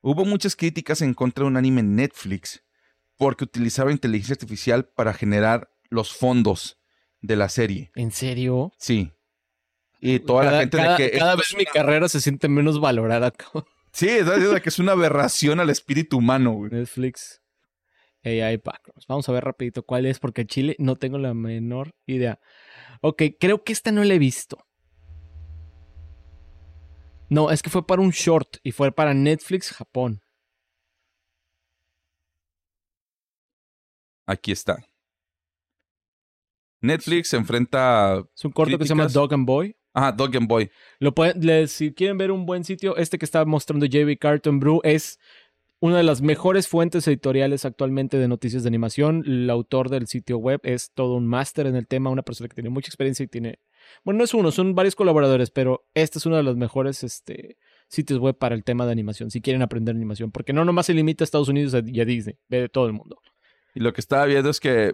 Hubo 0.01 0.25
muchas 0.25 0.57
críticas 0.57 1.01
en 1.01 1.13
contra 1.13 1.45
de 1.45 1.47
un 1.47 1.55
anime 1.55 1.79
en 1.79 1.95
Netflix 1.95 2.65
porque 3.15 3.45
utilizaba 3.45 3.93
inteligencia 3.93 4.33
artificial 4.33 4.89
para 4.89 5.13
generar 5.13 5.71
los 5.89 6.13
fondos 6.13 6.81
de 7.21 7.37
la 7.37 7.47
serie. 7.47 7.91
¿En 7.95 8.11
serio? 8.11 8.73
Sí. 8.77 9.13
Y 10.01 10.19
toda 10.19 10.43
la 10.45 10.59
gente 10.61 10.77
de 10.77 10.95
que. 10.97 11.11
Cada 11.17 11.35
vez 11.35 11.55
mi 11.55 11.63
carrera 11.63 12.09
se 12.09 12.19
siente 12.19 12.49
menos 12.49 12.81
valorada. 12.81 13.31
sí, 13.93 14.09
es 14.09 14.27
que 14.61 14.69
es 14.69 14.79
una 14.79 14.93
aberración 14.93 15.59
al 15.59 15.69
espíritu 15.69 16.17
humano, 16.17 16.53
güey. 16.53 16.71
Netflix. 16.71 17.41
AI 18.23 18.57
Backgrounds. 18.57 19.05
Vamos 19.07 19.29
a 19.29 19.31
ver 19.31 19.43
rapidito 19.43 19.83
cuál 19.83 20.07
es, 20.07 20.19
porque 20.19 20.45
Chile 20.45 20.75
no 20.79 20.95
tengo 20.95 21.19
la 21.19 21.33
menor 21.33 21.93
idea. 22.07 22.39
Ok, 23.01 23.23
creo 23.39 23.63
que 23.63 23.73
esta 23.73 23.91
no 23.91 24.03
la 24.03 24.15
he 24.15 24.19
visto. 24.19 24.57
No, 27.29 27.49
es 27.51 27.61
que 27.61 27.69
fue 27.69 27.85
para 27.85 28.01
un 28.01 28.09
short 28.09 28.57
y 28.63 28.71
fue 28.71 28.91
para 28.91 29.13
Netflix 29.13 29.71
Japón. 29.71 30.21
Aquí 34.25 34.51
está. 34.51 34.83
Netflix 36.81 37.29
se 37.29 37.37
enfrenta. 37.37 38.23
Es 38.35 38.45
un 38.45 38.51
corto 38.51 38.77
que 38.77 38.85
se 38.85 38.89
llama 38.89 39.07
Dog 39.07 39.33
and 39.33 39.45
Boy. 39.45 39.75
Ah, 39.93 40.11
Dog 40.11 40.35
and 40.37 40.47
Boy. 40.47 40.69
Lo 40.99 41.13
pueden, 41.13 41.67
si 41.67 41.93
quieren 41.93 42.17
ver 42.17 42.31
un 42.31 42.45
buen 42.45 42.63
sitio, 42.63 42.95
este 42.97 43.17
que 43.17 43.25
está 43.25 43.43
mostrando 43.45 43.85
JB 43.85 44.17
Carton 44.17 44.59
Brew 44.59 44.79
es 44.83 45.19
una 45.81 45.97
de 45.97 46.03
las 46.03 46.21
mejores 46.21 46.67
fuentes 46.67 47.07
editoriales 47.07 47.65
actualmente 47.65 48.17
de 48.17 48.27
noticias 48.27 48.63
de 48.63 48.67
animación. 48.67 49.23
El 49.25 49.49
autor 49.49 49.89
del 49.89 50.07
sitio 50.07 50.37
web 50.37 50.61
es 50.63 50.91
todo 50.93 51.15
un 51.15 51.27
máster 51.27 51.65
en 51.65 51.75
el 51.75 51.87
tema, 51.87 52.11
una 52.11 52.21
persona 52.21 52.47
que 52.47 52.53
tiene 52.53 52.69
mucha 52.69 52.87
experiencia 52.87 53.23
y 53.23 53.27
tiene. 53.27 53.59
Bueno, 54.03 54.19
no 54.19 54.23
es 54.23 54.33
uno, 54.33 54.51
son 54.51 54.75
varios 54.75 54.95
colaboradores, 54.95 55.49
pero 55.49 55.87
este 55.95 56.19
es 56.19 56.25
uno 56.27 56.37
de 56.37 56.43
los 56.43 56.55
mejores 56.55 57.03
este, 57.03 57.57
sitios 57.87 58.19
web 58.19 58.37
para 58.37 58.53
el 58.53 58.63
tema 58.63 58.85
de 58.85 58.91
animación, 58.91 59.31
si 59.31 59.41
quieren 59.41 59.63
aprender 59.63 59.95
animación, 59.95 60.31
porque 60.31 60.53
no 60.53 60.63
nomás 60.63 60.85
se 60.85 60.93
limita 60.93 61.23
a 61.23 61.25
Estados 61.25 61.49
Unidos 61.49 61.73
y 61.85 61.99
a 61.99 62.05
Disney, 62.05 62.37
ve 62.47 62.61
de 62.61 62.69
todo 62.69 62.85
el 62.85 62.93
mundo. 62.93 63.19
Y 63.73 63.79
lo 63.79 63.91
que 63.91 64.01
estaba 64.01 64.25
viendo 64.25 64.51
es 64.51 64.59
que 64.59 64.93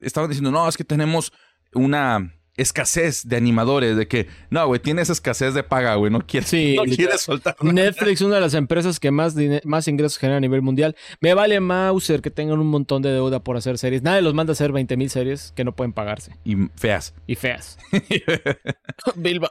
estaban 0.00 0.28
diciendo, 0.28 0.50
no, 0.50 0.68
es 0.68 0.76
que 0.76 0.84
tenemos 0.84 1.32
una 1.72 2.35
escasez 2.56 3.28
de 3.28 3.36
animadores, 3.36 3.96
de 3.96 4.08
que, 4.08 4.28
no, 4.50 4.66
güey, 4.66 4.80
tienes 4.80 5.10
escasez 5.10 5.54
de 5.54 5.62
paga, 5.62 5.94
güey, 5.96 6.10
no 6.10 6.26
quieres, 6.26 6.48
sí, 6.48 6.76
no 6.76 7.18
soltar. 7.18 7.56
Netflix, 7.62 8.20
una 8.20 8.36
de 8.36 8.40
las 8.40 8.54
empresas 8.54 8.98
que 8.98 9.10
más, 9.10 9.34
más 9.64 9.88
ingresos 9.88 10.18
genera 10.18 10.38
a 10.38 10.40
nivel 10.40 10.62
mundial. 10.62 10.96
Me 11.20 11.34
vale 11.34 11.60
Mauser 11.60 12.22
que 12.22 12.30
tengan 12.30 12.58
un 12.58 12.68
montón 12.68 13.02
de 13.02 13.10
deuda 13.10 13.40
por 13.40 13.56
hacer 13.56 13.78
series. 13.78 14.02
Nadie 14.02 14.22
los 14.22 14.34
manda 14.34 14.52
a 14.52 14.54
hacer 14.54 14.72
20 14.72 14.96
mil 14.96 15.10
series 15.10 15.52
que 15.54 15.64
no 15.64 15.74
pueden 15.74 15.92
pagarse. 15.92 16.36
Y 16.44 16.56
feas. 16.76 17.14
Y 17.26 17.34
feas. 17.34 17.78
Bilba. 19.16 19.50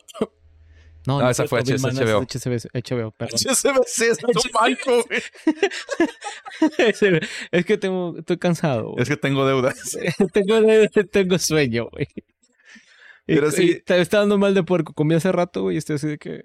No, 1.05 1.21
no, 1.21 1.29
esa 1.29 1.47
fue 1.47 1.61
HBO. 1.61 2.25
HBO, 2.25 3.11
perdón. 3.11 3.39
HCBC 3.39 4.01
es 4.01 4.17
un 4.23 4.51
banco, 4.51 5.05
güey. 5.07 5.21
es 7.51 7.65
que 7.65 7.77
tengo, 7.77 8.15
estoy 8.17 8.37
cansado. 8.37 8.95
Es 8.97 9.07
que 9.07 9.17
tengo 9.17 9.45
deudas. 9.45 9.97
tengo, 10.33 10.61
tengo 11.11 11.37
sueño, 11.37 11.89
güey. 11.91 12.07
Pero 13.25 13.51
sí. 13.51 13.81
Te 13.85 13.99
está 13.99 14.19
dando 14.19 14.37
mal 14.37 14.53
de 14.53 14.63
puerco. 14.63 14.93
Comí 14.93 15.15
hace 15.15 15.31
rato, 15.31 15.63
güey, 15.63 15.75
y 15.75 15.77
estoy 15.77 15.95
así 15.95 16.07
de 16.07 16.17
que. 16.17 16.43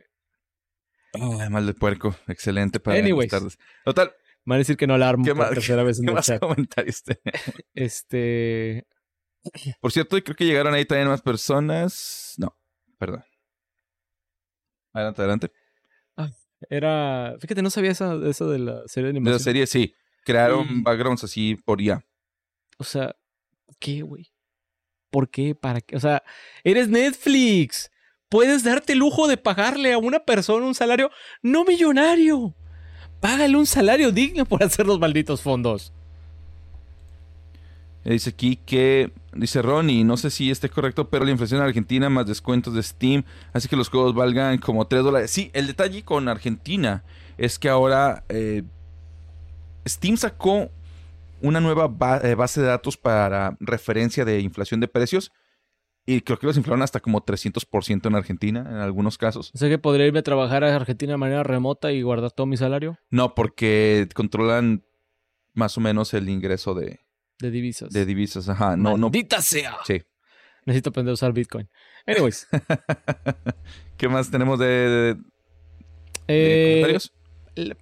Ay, 1.12 1.51
mal 1.51 1.66
de 1.66 1.74
puerco. 1.74 2.14
Excelente 2.28 2.81
para 2.81 2.99
Anyways. 2.99 3.31
tardes. 3.31 3.59
Total. 3.85 4.12
Me 4.45 4.53
van 4.53 4.57
a 4.57 4.59
decir 4.59 4.76
que 4.76 4.87
no 4.87 4.95
alarmo 4.95 5.24
¿Qué 5.24 5.33
por 5.33 5.39
más, 5.39 5.51
tercera 5.51 5.83
vez 5.83 5.99
en 5.99 6.07
¿qué 6.07 6.11
el 6.11 6.14
más 6.14 6.26
chat. 6.26 6.41
comentarios 6.41 7.03
Este. 7.74 8.87
Por 9.81 9.93
cierto, 9.93 10.22
creo 10.22 10.37
que 10.37 10.45
llegaron 10.47 10.74
ahí 10.74 10.85
también 10.85 11.09
más 11.09 11.22
personas. 11.22 12.35
No, 12.39 12.57
perdón. 12.99 13.24
Adelante, 14.93 15.22
adelante. 15.22 15.53
Ah, 16.16 16.31
era. 16.68 17.37
Fíjate, 17.39 17.62
no 17.62 17.70
sabía 17.70 17.91
eso, 17.91 18.18
de 18.18 18.59
la 18.59 18.83
serie 18.87 19.07
de 19.07 19.11
animación. 19.11 19.24
De 19.24 19.31
la 19.33 19.39
serie, 19.39 19.66
sí. 19.66 19.95
Crearon 20.24 20.83
backgrounds 20.83 21.24
así 21.24 21.57
por 21.57 21.81
ya. 21.81 22.05
O 22.78 22.85
sea, 22.85 23.14
¿qué, 23.78 24.03
güey? 24.03 24.30
¿Por 25.11 25.28
qué? 25.28 25.54
¿Para 25.54 25.80
qué? 25.80 25.96
O 25.96 26.00
sea, 26.00 26.22
eres 26.64 26.88
Netflix. 26.88 27.90
Puedes 28.28 28.62
darte 28.62 28.92
el 28.92 29.00
lujo 29.00 29.26
de 29.26 29.36
pagarle 29.36 29.92
a 29.92 29.98
una 29.98 30.20
persona 30.20 30.64
un 30.64 30.74
salario 30.74 31.11
no 31.42 31.64
millonario. 31.64 32.54
Págale 33.20 33.56
un 33.56 33.66
salario 33.66 34.12
digno 34.12 34.44
por 34.44 34.62
hacer 34.62 34.86
los 34.86 34.98
malditos 34.98 35.42
fondos. 35.42 35.92
Dice 38.04 38.30
aquí 38.30 38.56
que, 38.56 39.12
dice 39.34 39.61
Ronnie, 39.61 40.04
no 40.04 40.16
sé 40.16 40.30
si 40.30 40.50
esté 40.50 40.70
correcto, 40.70 41.11
pero 41.11 41.24
la 41.24 41.32
inflación 41.32 41.61
en 41.61 41.66
Argentina 41.66 42.08
más 42.08 42.26
descuentos 42.26 42.72
de 42.72 42.82
Steam 42.82 43.24
hace 43.52 43.68
que 43.68 43.76
los 43.76 43.90
juegos 43.90 44.14
valgan 44.14 44.56
como 44.58 44.86
3 44.86 45.02
dólares. 45.02 45.30
Sí, 45.30 45.50
el 45.52 45.66
detalle 45.66 46.02
con 46.02 46.28
Argentina 46.28 47.04
es 47.36 47.58
que 47.58 47.68
ahora 47.68 48.24
eh, 48.30 48.62
Steam 49.86 50.16
sacó 50.16 50.70
una 51.43 51.61
nueva 51.61 51.91
eh, 52.22 52.34
base 52.34 52.61
de 52.61 52.66
datos 52.66 52.97
para 52.97 53.57
referencia 53.61 54.24
de 54.24 54.41
inflación 54.41 54.80
de 54.80 54.88
precios. 54.88 55.32
Y 56.07 56.22
creo 56.22 56.38
que 56.38 56.47
los 56.47 56.57
inflaron 56.57 56.82
hasta 56.82 57.01
como 57.01 57.24
300% 57.24 58.07
en 58.07 58.14
Argentina, 58.14 58.61
en 58.68 58.76
algunos 58.76 59.18
casos. 59.18 59.53
O 59.55 59.59
sea 59.59 59.68
que 59.68 59.78
podría 59.78 60.07
irme 60.07 60.20
a 60.20 60.22
trabajar 60.22 60.64
a 60.64 60.74
Argentina 60.74 61.12
de 61.12 61.18
manera 61.18 61.43
remota 61.43 61.93
y 61.93 62.03
guardar 62.03 62.32
todo 62.32 62.47
mi 62.47 62.57
salario. 62.57 62.99
No, 63.11 63.34
porque 63.34 64.09
controlan 64.14 64.82
más 65.53 65.76
o 65.76 65.80
menos 65.80 66.14
el 66.14 66.28
ingreso 66.28 66.74
de, 66.74 67.01
de 67.38 67.51
divisas. 67.51 67.91
De 67.91 68.07
divisas, 68.07 68.49
ajá. 68.49 68.76
No, 68.76 68.97
¡Maldita 68.97 69.41
sea! 69.43 69.76
Sí. 69.84 70.03
Necesito 70.64 70.91
aprender 70.91 71.12
a 71.12 71.14
usar 71.14 71.32
Bitcoin. 71.32 71.68
Anyways. 72.07 72.49
¿Qué 73.97 74.09
más 74.09 74.30
tenemos 74.30 74.59
de, 74.59 75.16
eh, 76.28 76.68
comentarios? 76.68 77.12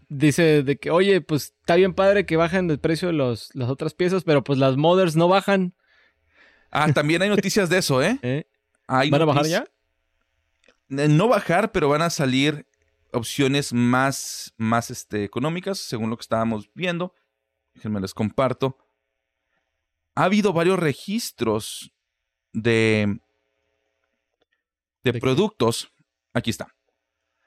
Dice 0.09 0.62
de 0.62 0.77
que, 0.79 0.91
oye, 0.91 1.21
pues 1.21 1.55
está 1.61 1.77
bien 1.77 1.95
padre 1.95 2.27
que 2.27 2.37
bajen 2.37 2.71
el 2.71 2.79
precio 2.79 3.12
los, 3.12 3.55
las 3.55 3.69
otras 3.69 3.95
piezas, 3.95 4.25
pero 4.25 4.43
pues 4.43 4.59
las 4.59 4.77
mothers 4.77 5.16
no 5.16 5.29
bajan. 5.29 5.75
Ah, 6.71 6.93
también 6.93 7.23
hay 7.23 7.29
noticias 7.29 7.69
de 7.69 7.79
eso, 7.79 8.03
¿eh? 8.03 8.19
¿Eh? 8.23 8.47
¿Van 8.87 9.23
a 9.23 9.25
bajar 9.25 9.47
ya? 9.47 9.66
Eh, 10.91 11.09
no 11.09 11.29
bajar, 11.29 11.73
pero 11.73 11.89
van 11.89 12.03
a 12.03 12.11
salir 12.11 12.66
opciones 13.12 13.73
más, 13.73 14.55
más 14.57 14.91
este, 14.91 15.25
económicas, 15.25 15.79
según 15.79 16.11
lo 16.11 16.16
que 16.16 16.23
estábamos 16.23 16.71
viendo. 16.75 17.14
Déjenme 17.75 18.01
les 18.01 18.14
comparto 18.14 18.77
ha 20.19 20.25
habido 20.25 20.53
varios 20.53 20.81
registros 20.81 21.93
de, 22.53 23.21
de, 25.05 25.12
productos. 25.21 25.93
Aquí 26.35 26.51
está. 26.51 26.75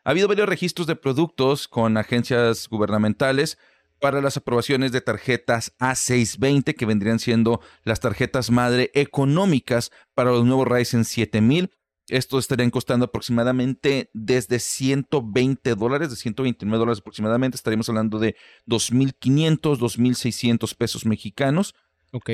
Ha 0.03 0.11
habido 0.11 0.27
varios 0.27 0.49
registros 0.49 0.87
de 0.87 0.95
productos 0.95 1.67
con 1.67 1.95
agencias 1.95 2.67
gubernamentales 2.67 3.59
para 3.99 4.19
las 4.19 4.35
aprobaciones 4.35 4.91
de 4.91 5.01
tarjetas 5.01 5.77
A620, 5.77 6.75
que 6.75 6.87
vendrían 6.87 7.19
siendo 7.19 7.61
las 7.83 7.99
tarjetas 7.99 8.49
madre 8.49 8.89
económicas 8.95 9.91
para 10.15 10.31
los 10.31 10.43
nuevos 10.43 10.67
Ryzen 10.67 11.05
7000. 11.05 11.69
Estos 12.07 12.45
estarían 12.45 12.71
costando 12.71 13.05
aproximadamente 13.05 14.09
desde 14.13 14.57
120 14.57 15.75
dólares, 15.75 16.09
de 16.09 16.15
129 16.15 16.79
dólares 16.79 16.99
aproximadamente. 17.01 17.55
Estaríamos 17.55 17.87
hablando 17.87 18.17
de 18.17 18.35
2.500, 18.65 19.77
2.600 19.77 20.75
pesos 20.75 21.05
mexicanos. 21.05 21.75
Ok 22.11 22.31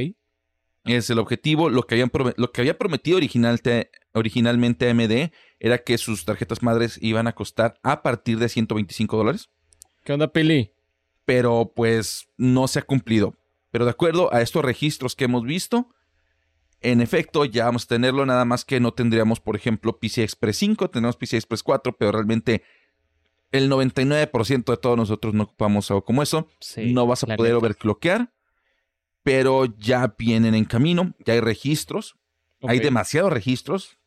es 0.85 1.09
el 1.09 1.19
objetivo. 1.19 1.69
Lo 1.69 1.83
que, 1.83 1.95
habían 1.95 2.11
lo 2.37 2.51
que 2.51 2.61
había 2.61 2.77
prometido 2.77 3.17
originalmente 4.13 4.89
AMD 4.89 5.31
era 5.59 5.77
que 5.79 5.97
sus 5.97 6.25
tarjetas 6.25 6.63
madres 6.63 6.97
iban 7.01 7.27
a 7.27 7.35
costar 7.35 7.79
a 7.83 8.01
partir 8.03 8.39
de 8.39 8.49
125 8.49 9.17
dólares. 9.17 9.49
¿Qué 10.03 10.13
onda, 10.13 10.31
Pili? 10.31 10.71
Pero 11.25 11.73
pues 11.75 12.29
no 12.37 12.67
se 12.67 12.79
ha 12.79 12.83
cumplido. 12.83 13.35
Pero 13.71 13.85
de 13.85 13.91
acuerdo 13.91 14.33
a 14.33 14.41
estos 14.41 14.63
registros 14.63 15.15
que 15.15 15.25
hemos 15.25 15.43
visto, 15.43 15.89
En 16.79 17.01
efecto, 17.01 17.43
ya 17.43 17.65
vamos 17.65 17.85
a 17.85 17.87
tenerlo, 17.87 18.25
nada 18.25 18.45
más 18.45 18.63
que 18.63 18.79
no 18.79 18.93
tendríamos, 18.93 19.39
por 19.39 19.55
ejemplo, 19.55 19.97
PCI 19.97 20.21
Express 20.21 20.57
5, 20.57 20.91
tenemos 20.91 21.17
PCI 21.17 21.37
Express 21.37 21.63
4, 21.63 21.97
pero 21.97 22.11
realmente 22.11 22.61
el 23.51 23.69
99% 23.69 24.65
de 24.65 24.77
todos 24.77 24.97
nosotros 24.97 25.33
no 25.33 25.43
ocupamos 25.43 25.89
algo 25.89 26.05
como 26.05 26.21
eso. 26.21 26.47
no 26.77 27.07
vas 27.07 27.23
a 27.23 27.35
poder 27.35 27.55
overclockear, 27.55 28.31
pero 29.27 29.65
ya 29.65 30.15
vienen 30.17 30.55
en 30.55 30.63
camino, 30.63 31.13
ya 31.25 31.33
hay 31.33 31.41
registros, 31.41 32.15
hay 32.61 32.79
demasiados 32.79 33.33
registros. 33.33 33.97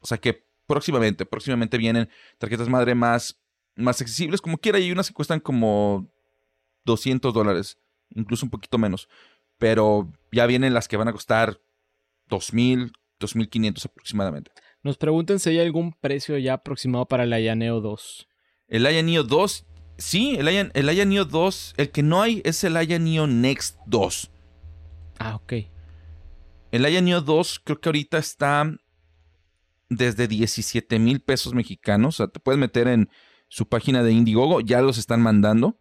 O 0.00 0.06
sea 0.06 0.18
que 0.18 0.46
próximamente, 0.66 1.24
próximamente 1.24 1.78
vienen 1.78 2.10
tarjetas 2.36 2.68
madre 2.68 2.94
más, 2.94 3.40
más 3.74 4.02
accesibles, 4.02 4.42
como 4.42 4.58
quiera, 4.58 4.78
y 4.78 4.92
unas 4.92 5.08
que 5.08 5.14
cuestan 5.14 5.40
como 5.40 6.12
200 6.84 7.32
dólares, 7.32 7.78
incluso 8.10 8.44
un 8.44 8.50
poquito 8.50 8.76
menos. 8.76 9.08
Pero 9.56 10.12
ya 10.30 10.44
vienen 10.44 10.74
las 10.74 10.88
que 10.88 10.98
van 10.98 11.08
a 11.08 11.12
costar 11.12 11.62
2.000, 12.28 12.92
2.500 13.18 13.86
aproximadamente. 13.86 14.50
Nos 14.82 14.98
preguntan 14.98 15.38
si 15.38 15.48
hay 15.48 15.60
algún 15.60 15.94
precio 15.94 16.36
ya 16.36 16.52
aproximado 16.52 17.06
para 17.06 17.24
el 17.24 17.32
Aya 17.32 17.54
Neo 17.54 17.80
2. 17.80 18.28
El 18.68 18.84
Aya 18.84 19.02
Neo 19.02 19.22
2, 19.22 19.64
sí, 20.02 20.36
el 20.38 20.48
Aya, 20.48 20.70
el 20.74 21.08
Neo 21.08 21.24
2, 21.24 21.74
el 21.76 21.90
que 21.90 22.02
no 22.02 22.22
hay 22.22 22.42
es 22.44 22.64
el 22.64 22.76
Aya 22.76 22.98
Neo 22.98 23.26
Next 23.26 23.78
2. 23.86 24.30
Ah, 25.18 25.36
ok. 25.36 25.52
El 26.72 26.84
Aya 26.84 27.00
Neo 27.00 27.20
2 27.20 27.60
creo 27.64 27.80
que 27.80 27.88
ahorita 27.88 28.18
está 28.18 28.74
desde 29.88 30.26
17 30.26 30.98
mil 30.98 31.20
pesos 31.20 31.54
mexicanos. 31.54 32.14
O 32.14 32.16
sea, 32.18 32.28
te 32.28 32.40
puedes 32.40 32.58
meter 32.58 32.88
en 32.88 33.08
su 33.48 33.68
página 33.68 34.02
de 34.02 34.12
Indiegogo, 34.12 34.60
ya 34.60 34.80
los 34.80 34.98
están 34.98 35.20
mandando. 35.20 35.78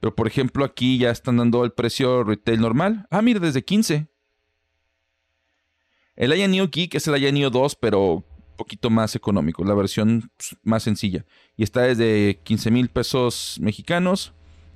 Pero 0.00 0.14
por 0.14 0.26
ejemplo, 0.26 0.64
aquí 0.64 0.98
ya 0.98 1.10
están 1.10 1.38
dando 1.38 1.64
el 1.64 1.72
precio 1.72 2.24
retail 2.24 2.60
normal. 2.60 3.06
Ah, 3.10 3.22
mira, 3.22 3.40
desde 3.40 3.64
15. 3.64 4.06
El 6.16 6.32
Aya 6.32 6.46
Neo 6.46 6.68
Geek 6.68 6.94
es 6.94 7.08
el 7.08 7.14
Aya 7.14 7.32
Neo 7.32 7.50
2, 7.50 7.76
pero 7.76 8.24
poquito 8.56 8.90
más 8.90 9.16
económico, 9.16 9.64
la 9.64 9.74
versión 9.74 10.30
más 10.62 10.82
sencilla. 10.82 11.24
Y 11.56 11.62
está 11.62 11.82
desde 11.82 12.40
15 12.42 12.70
mil 12.70 12.88
pesos 12.88 13.58
mexicanos. 13.60 14.32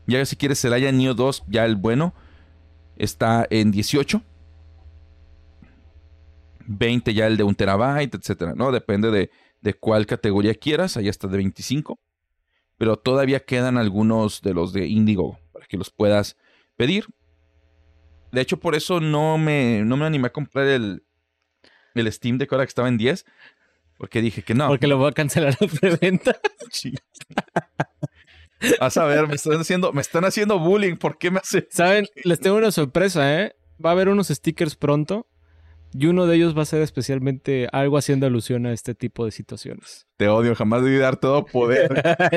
Ya 0.07 0.25
si 0.25 0.37
quieres 0.37 0.65
el 0.65 0.73
Aya 0.73 0.93
Neo 0.93 1.15
2, 1.15 1.45
ya 1.49 1.65
el 1.65 1.77
bueno, 1.77 2.15
está 2.97 3.47
en 3.51 3.71
18. 3.71 4.23
20 6.67 7.15
ya 7.15 7.27
el 7.27 7.37
de 7.37 7.45
un 7.45 7.55
terabyte, 7.55 8.15
etcétera, 8.15 8.55
¿no? 8.55 8.73
Depende 8.73 9.11
de, 9.11 9.31
de 9.61 9.75
cuál 9.75 10.07
categoría 10.07 10.55
quieras. 10.55 10.97
Ahí 10.97 11.09
está 11.09 11.29
de 11.29 11.37
25. 11.39 11.99
Pero 12.77 12.97
todavía 12.97 13.41
quedan 13.41 13.77
algunos 13.79 14.43
de 14.43 14.55
los 14.55 14.73
de 14.73 14.87
Indigo 14.87 15.39
para 15.53 15.67
que 15.67 15.77
los 15.77 15.91
puedas 15.91 16.37
pedir. 16.77 17.07
De 18.33 18.41
hecho, 18.41 18.59
por 18.59 18.75
eso 18.75 19.01
no 19.01 19.39
me, 19.39 19.83
no 19.85 19.97
me 19.97 20.05
animé 20.05 20.29
a 20.29 20.33
comprar 20.33 20.67
el, 20.67 21.03
el 21.95 22.13
Steam 22.13 22.39
Deck 22.39 22.53
ahora 22.53 22.65
que 22.65 22.71
estaba 22.71 22.89
en 22.89 22.99
10. 22.99 23.25
Porque 23.99 24.23
dije 24.23 24.43
que 24.43 24.55
no. 24.55 24.69
Porque 24.69 24.87
lo 24.87 24.97
voy 24.97 25.11
a 25.11 25.13
cancelar 25.13 25.57
la 25.61 25.67
preventa. 25.69 26.41
Vas 28.81 28.97
a 28.97 29.05
ver, 29.05 29.29
me 29.29 29.35
están 29.35 29.61
haciendo, 29.61 29.93
me 29.93 30.01
están 30.01 30.25
haciendo 30.25 30.59
bullying. 30.59 30.97
¿Por 30.97 31.19
qué 31.19 31.31
me 31.31 31.39
hace? 31.39 31.69
Saben, 31.71 32.07
les 32.25 32.41
tengo 32.41 32.57
una 32.57 32.71
sorpresa, 32.71 33.41
¿eh? 33.43 33.57
Va 33.85 33.91
a 33.91 33.93
haber 33.93 34.09
unos 34.09 34.29
stickers 34.29 34.77
pronto. 34.77 35.27
Y 35.93 36.07
uno 36.07 36.27
de 36.27 36.37
ellos 36.37 36.57
va 36.57 36.63
a 36.63 36.67
ser 36.67 36.83
especialmente 36.83 37.67
algo 37.73 37.97
haciendo 37.97 38.27
alusión 38.27 38.67
a 38.67 38.73
este 38.73 38.95
tipo 38.95 39.25
de 39.25 39.31
situaciones. 39.31 40.07
Te 40.17 40.29
odio, 40.29 40.55
jamás 40.55 40.85
debí 40.85 40.99
dar 40.99 41.17
todo 41.17 41.47
poder. 41.47 42.03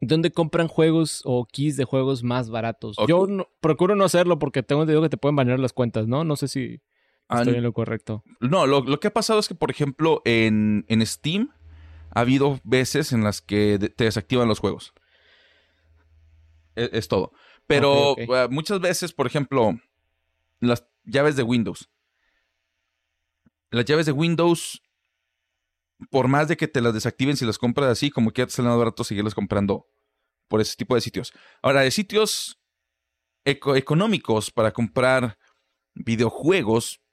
¿Dónde 0.00 0.32
compran 0.32 0.66
juegos 0.66 1.22
o 1.24 1.46
keys 1.46 1.76
de 1.76 1.84
juegos 1.84 2.24
más 2.24 2.50
baratos? 2.50 2.96
Yo 3.06 3.26
procuro 3.60 3.94
no 3.94 4.04
hacerlo 4.04 4.38
porque 4.38 4.64
tengo 4.64 4.82
entendido 4.82 5.02
que 5.02 5.08
te 5.08 5.16
pueden 5.16 5.36
banear 5.36 5.60
las 5.60 5.72
cuentas, 5.72 6.08
¿no? 6.08 6.24
No 6.24 6.34
sé 6.36 6.48
si 6.48 6.82
estoy 7.30 7.54
en 7.54 7.62
lo 7.62 7.72
correcto. 7.72 8.22
No, 8.40 8.66
lo, 8.66 9.00
que 9.00 9.08
ha 9.08 9.12
pasado 9.12 9.40
es 9.40 9.48
que, 9.48 9.54
por 9.54 9.70
ejemplo, 9.70 10.22
en, 10.24 10.84
Steam 11.06 11.50
ha 12.10 12.20
habido 12.20 12.60
veces 12.64 13.12
en 13.12 13.24
las 13.24 13.40
que 13.40 13.78
te 13.96 14.04
desactivan 14.04 14.48
los 14.48 14.60
juegos. 14.60 14.92
E, 16.76 16.90
es, 16.92 17.08
todo. 17.08 17.32
Pero 17.66 18.16
eh, 18.18 18.48
muchas 18.50 18.80
veces, 18.80 19.12
por 19.12 19.26
ejemplo, 19.26 19.78
las 20.60 20.86
llaves 21.04 21.36
de 21.36 21.42
Windows. 21.42 21.90
Las 23.70 23.84
llaves 23.84 24.06
de 24.06 24.12
Windows, 24.12 24.82
por 26.10 26.28
más 26.28 26.48
de 26.48 26.56
que 26.56 26.68
te 26.68 26.80
las 26.80 26.94
desactiven 26.94 27.36
si 27.36 27.44
las 27.44 27.58
compras 27.58 27.88
así, 27.88 28.10
como 28.10 28.30
que 28.30 28.42
ya 28.42 28.46
te 28.46 28.52
salen 28.52 28.70
más 28.70 28.78
barato 28.78 29.02
seguirlas 29.02 29.34
comprando 29.34 29.88
por 30.48 30.60
ese 30.60 30.76
tipo 30.76 30.94
de 30.94 31.00
sitios. 31.00 31.32
Ahora, 31.62 31.80
de 31.80 31.90
sitios 31.90 32.60
económicos 33.44 34.50
para 34.50 34.72
comprar 34.72 35.38
videojuegos, 35.94 37.03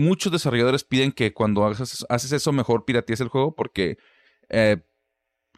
muchos 0.00 0.32
desarrolladores 0.32 0.84
piden 0.84 1.12
que 1.12 1.32
cuando 1.32 1.64
haces, 1.66 2.32
eso 2.32 2.52
mejor 2.52 2.84
piratees 2.84 3.20
el 3.20 3.28
juego 3.28 3.54
porque 3.54 3.98
eh, 4.48 4.78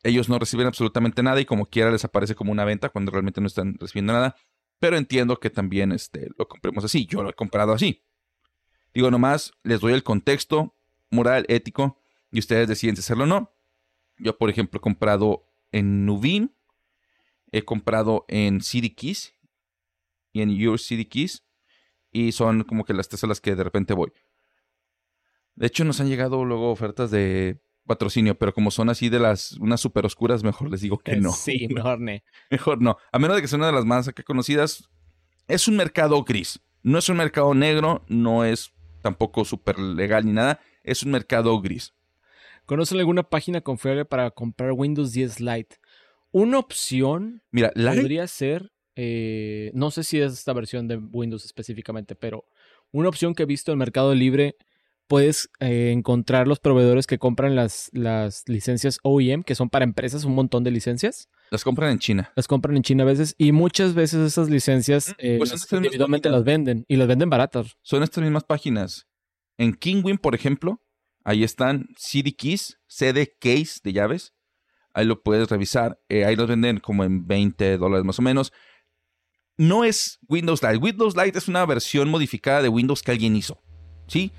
ellos 0.02 0.28
no 0.28 0.38
reciben 0.38 0.66
absolutamente 0.66 1.22
nada 1.22 1.40
y 1.40 1.44
como 1.44 1.66
quiera 1.66 1.90
les 1.90 2.04
aparece 2.04 2.34
como 2.34 2.52
una 2.52 2.64
venta 2.64 2.88
cuando 2.88 3.12
realmente 3.12 3.40
no 3.40 3.46
están 3.46 3.76
recibiendo 3.78 4.12
nada. 4.12 4.36
Pero 4.78 4.96
entiendo 4.96 5.38
que 5.38 5.48
también 5.48 5.92
este, 5.92 6.28
lo 6.36 6.48
compremos 6.48 6.84
así. 6.84 7.06
Yo 7.06 7.22
lo 7.22 7.30
he 7.30 7.34
comprado 7.34 7.72
así. 7.72 8.02
Digo, 8.92 9.10
nomás 9.10 9.52
les 9.62 9.80
doy 9.80 9.92
el 9.92 10.02
contexto 10.02 10.74
moral, 11.10 11.44
ético, 11.48 12.00
y 12.30 12.40
ustedes 12.40 12.66
deciden 12.66 12.96
si 12.96 13.00
hacerlo 13.00 13.24
o 13.24 13.26
no. 13.26 13.54
Yo, 14.18 14.36
por 14.36 14.50
ejemplo, 14.50 14.78
he 14.78 14.80
comprado 14.80 15.46
en 15.70 16.04
Nuvin, 16.04 16.54
he 17.52 17.64
comprado 17.64 18.24
en 18.28 18.60
CD 18.60 18.94
Keys 18.94 19.34
y 20.32 20.42
en 20.42 20.56
Your 20.56 20.80
CD 20.80 21.06
Keys, 21.06 21.44
y 22.10 22.32
son 22.32 22.64
como 22.64 22.84
que 22.84 22.94
las 22.94 23.08
tres 23.08 23.22
a 23.24 23.26
las 23.26 23.40
que 23.40 23.54
de 23.54 23.64
repente 23.64 23.94
voy. 23.94 24.12
De 25.54 25.66
hecho, 25.66 25.84
nos 25.84 26.00
han 26.00 26.08
llegado 26.08 26.44
luego 26.44 26.70
ofertas 26.70 27.10
de 27.10 27.60
patrocinio, 27.86 28.36
pero 28.38 28.54
como 28.54 28.70
son 28.70 28.88
así 28.90 29.08
de 29.08 29.18
las 29.18 29.52
unas 29.58 29.80
super 29.80 30.06
oscuras, 30.06 30.44
mejor 30.44 30.70
les 30.70 30.80
digo 30.80 30.98
que 30.98 31.16
no. 31.16 31.32
Sí, 31.32 31.68
mejor 31.74 32.00
no. 32.00 32.12
Mejor 32.50 32.80
no. 32.80 32.96
A 33.10 33.18
menos 33.18 33.36
de 33.36 33.42
que 33.42 33.48
sea 33.48 33.58
una 33.58 33.66
de 33.66 33.72
las 33.72 33.84
más 33.84 34.08
acá 34.08 34.22
conocidas, 34.22 34.88
es 35.48 35.68
un 35.68 35.76
mercado 35.76 36.22
gris. 36.24 36.60
No 36.82 36.98
es 36.98 37.08
un 37.08 37.16
mercado 37.16 37.54
negro, 37.54 38.04
no 38.08 38.44
es 38.44 38.72
tampoco 39.02 39.44
súper 39.44 39.78
legal 39.78 40.24
ni 40.24 40.32
nada, 40.32 40.60
es 40.82 41.02
un 41.02 41.12
mercado 41.12 41.60
gris. 41.60 41.94
¿Conocen 42.66 42.98
alguna 42.98 43.24
página 43.24 43.60
confiable 43.60 44.04
para 44.04 44.30
comprar 44.30 44.72
Windows 44.72 45.12
10 45.12 45.40
Lite? 45.40 45.76
Una 46.30 46.58
opción 46.58 47.42
Mira, 47.50 47.72
podría 47.74 48.26
ser, 48.26 48.72
eh, 48.96 49.70
no 49.74 49.90
sé 49.90 50.04
si 50.04 50.20
es 50.20 50.32
esta 50.32 50.52
versión 50.52 50.88
de 50.88 50.96
Windows 50.96 51.44
específicamente, 51.44 52.14
pero 52.14 52.46
una 52.90 53.08
opción 53.08 53.34
que 53.34 53.42
he 53.42 53.46
visto 53.46 53.72
en 53.72 53.78
Mercado 53.78 54.14
Libre, 54.14 54.56
puedes 55.12 55.50
eh, 55.60 55.92
encontrar 55.92 56.48
los 56.48 56.58
proveedores 56.58 57.06
que 57.06 57.18
compran 57.18 57.54
las, 57.54 57.90
las 57.92 58.44
licencias 58.46 58.98
OEM, 59.02 59.42
que 59.42 59.54
son 59.54 59.68
para 59.68 59.84
empresas, 59.84 60.24
un 60.24 60.34
montón 60.34 60.64
de 60.64 60.70
licencias. 60.70 61.28
Las 61.50 61.64
compran 61.64 61.90
en 61.90 61.98
China. 61.98 62.32
Las 62.34 62.48
compran 62.48 62.76
en 62.76 62.82
China 62.82 63.02
a 63.02 63.06
veces 63.06 63.34
y 63.36 63.52
muchas 63.52 63.92
veces 63.92 64.20
esas 64.26 64.48
licencias 64.48 65.14
eh, 65.18 65.36
pues 65.36 65.70
individualmente 65.70 66.30
las 66.30 66.44
venden 66.44 66.86
y 66.88 66.96
las 66.96 67.08
venden 67.08 67.28
baratas. 67.28 67.76
Son 67.82 68.02
estas 68.02 68.24
mismas 68.24 68.44
páginas. 68.44 69.06
En 69.58 69.74
Kingwin, 69.74 70.16
por 70.16 70.34
ejemplo, 70.34 70.80
Ahí 71.24 71.44
están 71.44 71.88
CD 71.96 72.32
Keys, 72.32 72.80
CD 72.86 73.32
Case 73.38 73.80
de 73.82 73.92
llaves. 73.92 74.34
Ahí 74.92 75.06
lo 75.06 75.22
puedes 75.22 75.48
revisar. 75.48 76.00
Eh, 76.08 76.24
ahí 76.24 76.36
los 76.36 76.48
venden 76.48 76.80
como 76.80 77.04
en 77.04 77.26
20 77.26 77.78
dólares 77.78 78.04
más 78.04 78.18
o 78.18 78.22
menos. 78.22 78.52
No 79.56 79.84
es 79.84 80.18
Windows 80.28 80.62
Lite. 80.62 80.78
Windows 80.78 81.16
Lite 81.16 81.38
es 81.38 81.48
una 81.48 81.64
versión 81.64 82.08
modificada 82.08 82.62
de 82.62 82.68
Windows 82.68 83.02
que 83.02 83.12
alguien 83.12 83.36
hizo. 83.36 83.62
¿Sí? 84.08 84.32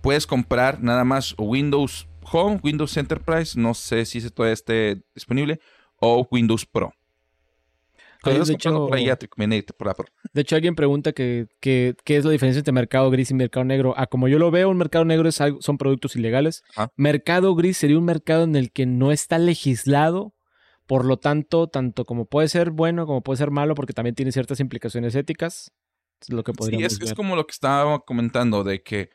Puedes 0.00 0.26
comprar 0.26 0.82
nada 0.82 1.04
más 1.04 1.34
Windows 1.38 2.08
Home, 2.30 2.60
Windows 2.62 2.96
Enterprise, 2.96 3.58
no 3.58 3.74
sé 3.74 4.04
si 4.04 4.20
todavía 4.30 4.54
esté 4.54 5.02
disponible, 5.14 5.60
o 5.96 6.26
Windows 6.30 6.66
Pro 6.66 6.92
de, 8.24 8.42
hecho, 10.40 10.56
alguien 10.56 10.74
pregunta 10.74 11.12
que, 11.12 11.46
qué 11.60 11.94
es 12.06 12.24
la 12.24 12.30
diferencia 12.30 12.58
entre 12.58 12.72
mercado 12.72 13.10
gris 13.10 13.30
y 13.30 13.34
mercado 13.34 13.64
negro. 13.64 13.94
Ah, 13.96 14.06
como 14.06 14.28
yo 14.28 14.38
lo 14.38 14.50
veo, 14.50 14.70
un 14.70 14.76
mercado 14.76 15.04
negro 15.04 15.28
es 15.28 15.36
son 15.36 15.78
productos 15.78 16.16
ilegales. 16.16 16.64
Mercado 16.96 17.54
gris 17.54 17.76
sería 17.76 17.98
un 17.98 18.04
mercado 18.04 18.44
en 18.44 18.56
el 18.56 18.72
que 18.72 18.86
no 18.86 19.12
está 19.12 19.38
legislado. 19.38 20.34
Por 20.86 21.04
lo 21.04 21.18
tanto, 21.18 21.68
tanto 21.68 22.06
como 22.06 22.24
puede 22.24 22.48
ser 22.48 22.70
bueno 22.70 23.06
como 23.06 23.22
puede 23.22 23.36
ser 23.36 23.50
malo, 23.50 23.74
porque 23.74 23.92
también 23.92 24.14
tiene 24.14 24.32
ciertas 24.32 24.58
implicaciones 24.58 25.14
éticas. 25.14 25.70
Es 26.20 26.30
lo 26.30 26.42
que 26.42 26.54
podríamos 26.54 26.94
sí, 26.94 26.98
es, 27.02 27.10
es 27.10 27.14
como 27.14 27.36
lo 27.36 27.46
que 27.46 27.52
estaba 27.52 28.00
comentando, 28.00 28.64
de 28.64 28.82
que 28.82 29.10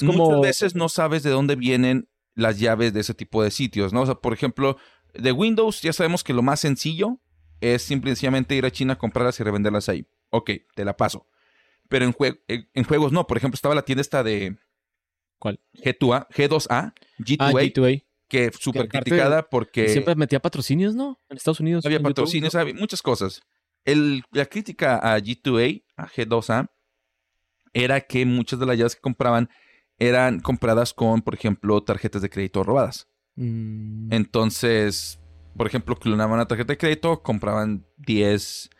muchas 0.00 0.40
veces 0.40 0.74
no 0.74 0.88
sabes 0.88 1.22
de 1.22 1.30
dónde 1.30 1.56
vienen 1.56 2.08
las 2.34 2.58
llaves 2.58 2.92
de 2.92 3.00
ese 3.00 3.14
tipo 3.14 3.42
de 3.42 3.50
sitios, 3.50 3.92
¿no? 3.92 4.02
O 4.02 4.06
sea, 4.06 4.14
por 4.16 4.32
ejemplo, 4.32 4.76
de 5.14 5.32
Windows 5.32 5.82
ya 5.82 5.92
sabemos 5.92 6.24
que 6.24 6.32
lo 6.32 6.42
más 6.42 6.60
sencillo 6.60 7.20
es 7.60 7.82
simplemente 7.82 8.54
ir 8.54 8.64
a 8.64 8.70
China, 8.70 8.96
comprarlas 8.96 9.38
y 9.40 9.42
revenderlas 9.42 9.88
ahí. 9.88 10.06
Ok, 10.30 10.50
te 10.74 10.84
la 10.84 10.96
paso. 10.96 11.26
Pero 11.88 12.04
en, 12.06 12.14
en 12.72 12.84
juegos 12.84 13.12
no. 13.12 13.26
Por 13.26 13.36
ejemplo, 13.36 13.56
estaba 13.56 13.74
la 13.74 13.82
tienda 13.82 14.00
esta 14.00 14.22
de... 14.22 14.56
¿Cuál? 15.38 15.60
G2A, 15.74 16.28
G2A, 16.28 16.94
G2A, 17.18 17.36
ah, 17.40 17.52
G2A. 17.52 18.04
que 18.28 18.50
súper 18.58 18.88
criticada 18.88 19.48
porque... 19.48 19.88
Siempre 19.88 20.14
metía 20.14 20.40
patrocinios, 20.40 20.94
¿no? 20.94 21.18
En 21.28 21.36
Estados 21.36 21.60
Unidos. 21.60 21.84
Había 21.84 22.00
patrocinios, 22.00 22.54
había 22.54 22.74
muchas 22.74 23.02
cosas. 23.02 23.42
el, 23.84 24.22
la 24.30 24.46
crítica 24.46 24.96
a 24.96 25.18
G2A, 25.18 25.82
a 25.96 26.08
G2A, 26.08 26.70
era 27.72 28.00
que 28.00 28.26
muchas 28.26 28.58
de 28.58 28.66
las 28.66 28.76
llaves 28.76 28.96
que 28.96 29.00
compraban 29.00 29.48
eran 30.00 30.40
compradas 30.40 30.92
con, 30.92 31.22
por 31.22 31.34
ejemplo, 31.34 31.80
tarjetas 31.82 32.20
de 32.22 32.30
crédito 32.30 32.64
robadas. 32.64 33.06
Mm, 33.36 34.12
Entonces, 34.12 35.20
por 35.56 35.66
ejemplo, 35.68 35.94
clonaban 35.96 36.34
una 36.34 36.46
tarjeta 36.48 36.72
de 36.72 36.78
crédito, 36.78 37.22
compraban 37.22 37.86
10, 37.98 38.70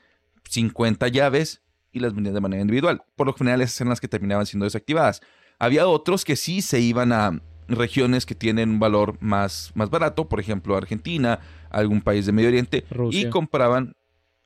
50 0.48 1.06
llaves 1.08 1.62
y 1.92 2.00
las 2.00 2.14
vendían 2.14 2.34
de 2.34 2.40
manera 2.40 2.62
individual. 2.62 3.02
Por 3.16 3.26
lo 3.26 3.34
general, 3.34 3.60
esas 3.60 3.80
eran 3.80 3.90
las 3.90 4.00
que 4.00 4.08
terminaban 4.08 4.46
siendo 4.46 4.64
desactivadas. 4.64 5.20
Había 5.58 5.86
otros 5.86 6.24
que 6.24 6.36
sí 6.36 6.62
se 6.62 6.80
iban 6.80 7.12
a 7.12 7.40
regiones 7.68 8.26
que 8.26 8.34
tienen 8.34 8.70
un 8.70 8.78
valor 8.80 9.16
más, 9.20 9.70
más 9.74 9.90
barato, 9.90 10.28
por 10.28 10.40
ejemplo, 10.40 10.76
Argentina, 10.76 11.38
algún 11.70 12.00
país 12.00 12.26
de 12.26 12.32
Medio 12.32 12.48
Oriente, 12.48 12.84
Rusia. 12.90 13.20
y 13.20 13.30
compraban 13.30 13.94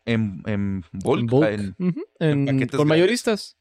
en, 0.05 0.43
en 0.47 0.85
bulk, 0.93 1.20
en 1.20 1.27
bulk. 1.29 1.47
en- 1.49 1.75
con 2.18 2.45
grandes. 2.47 2.85
mayoristas. 2.85 3.57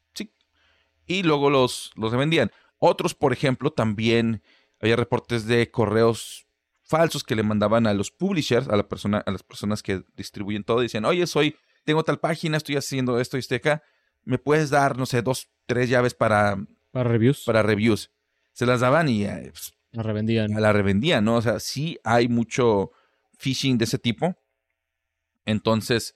y 1.06 1.22
luego 1.22 1.50
los, 1.50 1.92
los 1.96 2.10
revendían. 2.12 2.50
Otros, 2.78 3.14
por 3.14 3.32
ejemplo, 3.32 3.70
también 3.70 4.42
había 4.80 4.96
reportes 4.96 5.46
de 5.46 5.70
correos 5.70 6.46
falsos 6.82 7.24
que 7.24 7.34
le 7.34 7.42
mandaban 7.42 7.86
a 7.86 7.94
los 7.94 8.10
publishers, 8.10 8.68
a 8.68 8.76
la 8.76 8.86
persona, 8.88 9.18
a 9.24 9.30
las 9.30 9.42
personas 9.42 9.82
que 9.82 10.02
distribuyen 10.16 10.64
todo, 10.64 10.80
y 10.80 10.84
decían, 10.84 11.04
oye, 11.06 11.26
soy, 11.26 11.56
tengo 11.84 12.02
tal 12.04 12.20
página, 12.20 12.56
estoy 12.58 12.76
haciendo 12.76 13.18
esto 13.20 13.36
y 13.36 13.40
estoy 13.40 13.56
acá, 13.56 13.82
me 14.24 14.38
puedes 14.38 14.68
dar, 14.70 14.98
no 14.98 15.06
sé, 15.06 15.22
dos, 15.22 15.48
tres 15.66 15.88
llaves 15.88 16.12
para, 16.14 16.58
Para 16.90 17.08
reviews. 17.08 17.44
para 17.44 17.62
reviews. 17.62 18.10
Se 18.52 18.66
las 18.66 18.80
daban 18.80 19.08
y 19.08 19.24
eh, 19.24 19.48
pues, 19.50 19.72
La 19.92 20.02
revendían. 20.02 20.50
la 20.60 20.72
revendían, 20.72 21.24
¿no? 21.24 21.36
O 21.36 21.42
sea, 21.42 21.58
sí 21.60 21.98
hay 22.04 22.28
mucho 22.28 22.90
phishing 23.38 23.78
de 23.78 23.84
ese 23.86 23.98
tipo. 23.98 24.36
Entonces, 25.46 26.14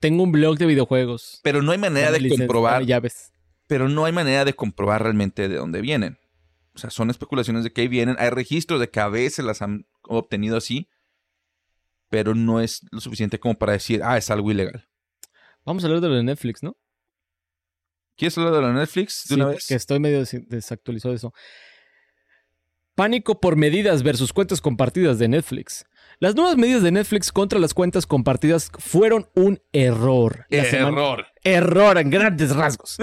Tengo 0.00 0.22
un 0.22 0.32
blog 0.32 0.58
de 0.58 0.66
videojuegos. 0.66 1.40
pero 1.42 1.62
no 1.62 1.72
hay 1.72 1.78
manera 1.78 2.10
de 2.12 2.28
comprobar 2.28 2.84
llaves. 2.84 3.32
Pero 3.68 3.88
no 3.88 4.04
hay 4.04 4.12
manera 4.12 4.44
de 4.44 4.54
comprobar 4.54 5.04
realmente 5.04 5.48
de 5.48 5.54
dónde 5.56 5.80
vienen. 5.80 6.18
O 6.74 6.78
sea, 6.78 6.90
son 6.90 7.10
especulaciones 7.10 7.62
de 7.64 7.72
que 7.72 7.82
ahí 7.82 7.88
vienen. 7.88 8.16
Hay 8.18 8.30
registros 8.30 8.80
de 8.80 8.90
que 8.90 8.98
a 9.00 9.08
veces 9.08 9.44
las 9.44 9.62
han 9.62 9.86
obtenido 10.02 10.56
así, 10.56 10.88
pero 12.08 12.34
no 12.34 12.60
es 12.60 12.80
lo 12.90 13.00
suficiente 13.00 13.38
como 13.38 13.56
para 13.56 13.72
decir, 13.72 14.00
ah, 14.02 14.16
es 14.18 14.30
algo 14.30 14.50
ilegal. 14.50 14.88
Vamos 15.64 15.84
a 15.84 15.86
hablar 15.86 16.00
de 16.00 16.08
lo 16.08 16.14
de 16.14 16.22
Netflix, 16.24 16.62
¿no? 16.62 16.76
¿Quieres 18.16 18.36
hablar 18.38 18.54
de 18.54 18.62
la 18.62 18.72
Netflix 18.72 19.24
de 19.24 19.28
Sí, 19.28 19.34
una 19.34 19.46
vez? 19.46 19.58
porque 19.64 19.74
estoy 19.74 20.00
medio 20.00 20.18
des- 20.20 20.48
desactualizado 20.48 21.12
de 21.12 21.16
eso. 21.18 21.32
Pánico 22.94 23.40
por 23.40 23.54
medidas 23.56 24.02
versus 24.02 24.32
cuentas 24.32 24.60
compartidas 24.60 25.18
de 25.20 25.28
Netflix. 25.28 25.84
Las 26.18 26.34
nuevas 26.34 26.56
medidas 26.56 26.82
de 26.82 26.90
Netflix 26.90 27.30
contra 27.30 27.60
las 27.60 27.74
cuentas 27.74 28.06
compartidas 28.06 28.72
fueron 28.78 29.28
un 29.36 29.60
error. 29.72 30.46
La 30.48 30.64
semana- 30.64 31.26
Error. 31.54 31.98
En 31.98 32.10
grandes 32.10 32.54
rasgos. 32.54 32.96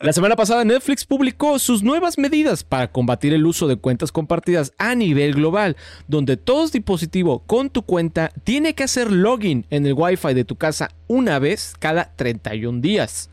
La 0.00 0.12
semana 0.12 0.36
pasada 0.36 0.64
Netflix 0.64 1.04
publicó 1.04 1.58
sus 1.58 1.82
nuevas 1.82 2.18
medidas 2.18 2.64
para 2.64 2.90
combatir 2.90 3.32
el 3.32 3.46
uso 3.46 3.68
de 3.68 3.76
cuentas 3.76 4.12
compartidas 4.12 4.72
a 4.78 4.94
nivel 4.94 5.34
global, 5.34 5.76
donde 6.08 6.36
todo 6.36 6.68
dispositivo 6.68 7.40
con 7.40 7.70
tu 7.70 7.82
cuenta 7.82 8.32
tiene 8.44 8.74
que 8.74 8.84
hacer 8.84 9.10
login 9.10 9.66
en 9.70 9.86
el 9.86 9.94
Wi-Fi 9.94 10.34
de 10.34 10.44
tu 10.44 10.56
casa 10.56 10.90
una 11.06 11.38
vez 11.38 11.74
cada 11.78 12.14
31 12.16 12.80
días. 12.80 13.30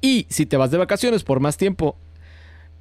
Y 0.00 0.26
si 0.28 0.46
te 0.46 0.56
vas 0.56 0.70
de 0.70 0.78
vacaciones 0.78 1.24
por 1.24 1.40
más 1.40 1.56
tiempo, 1.56 1.96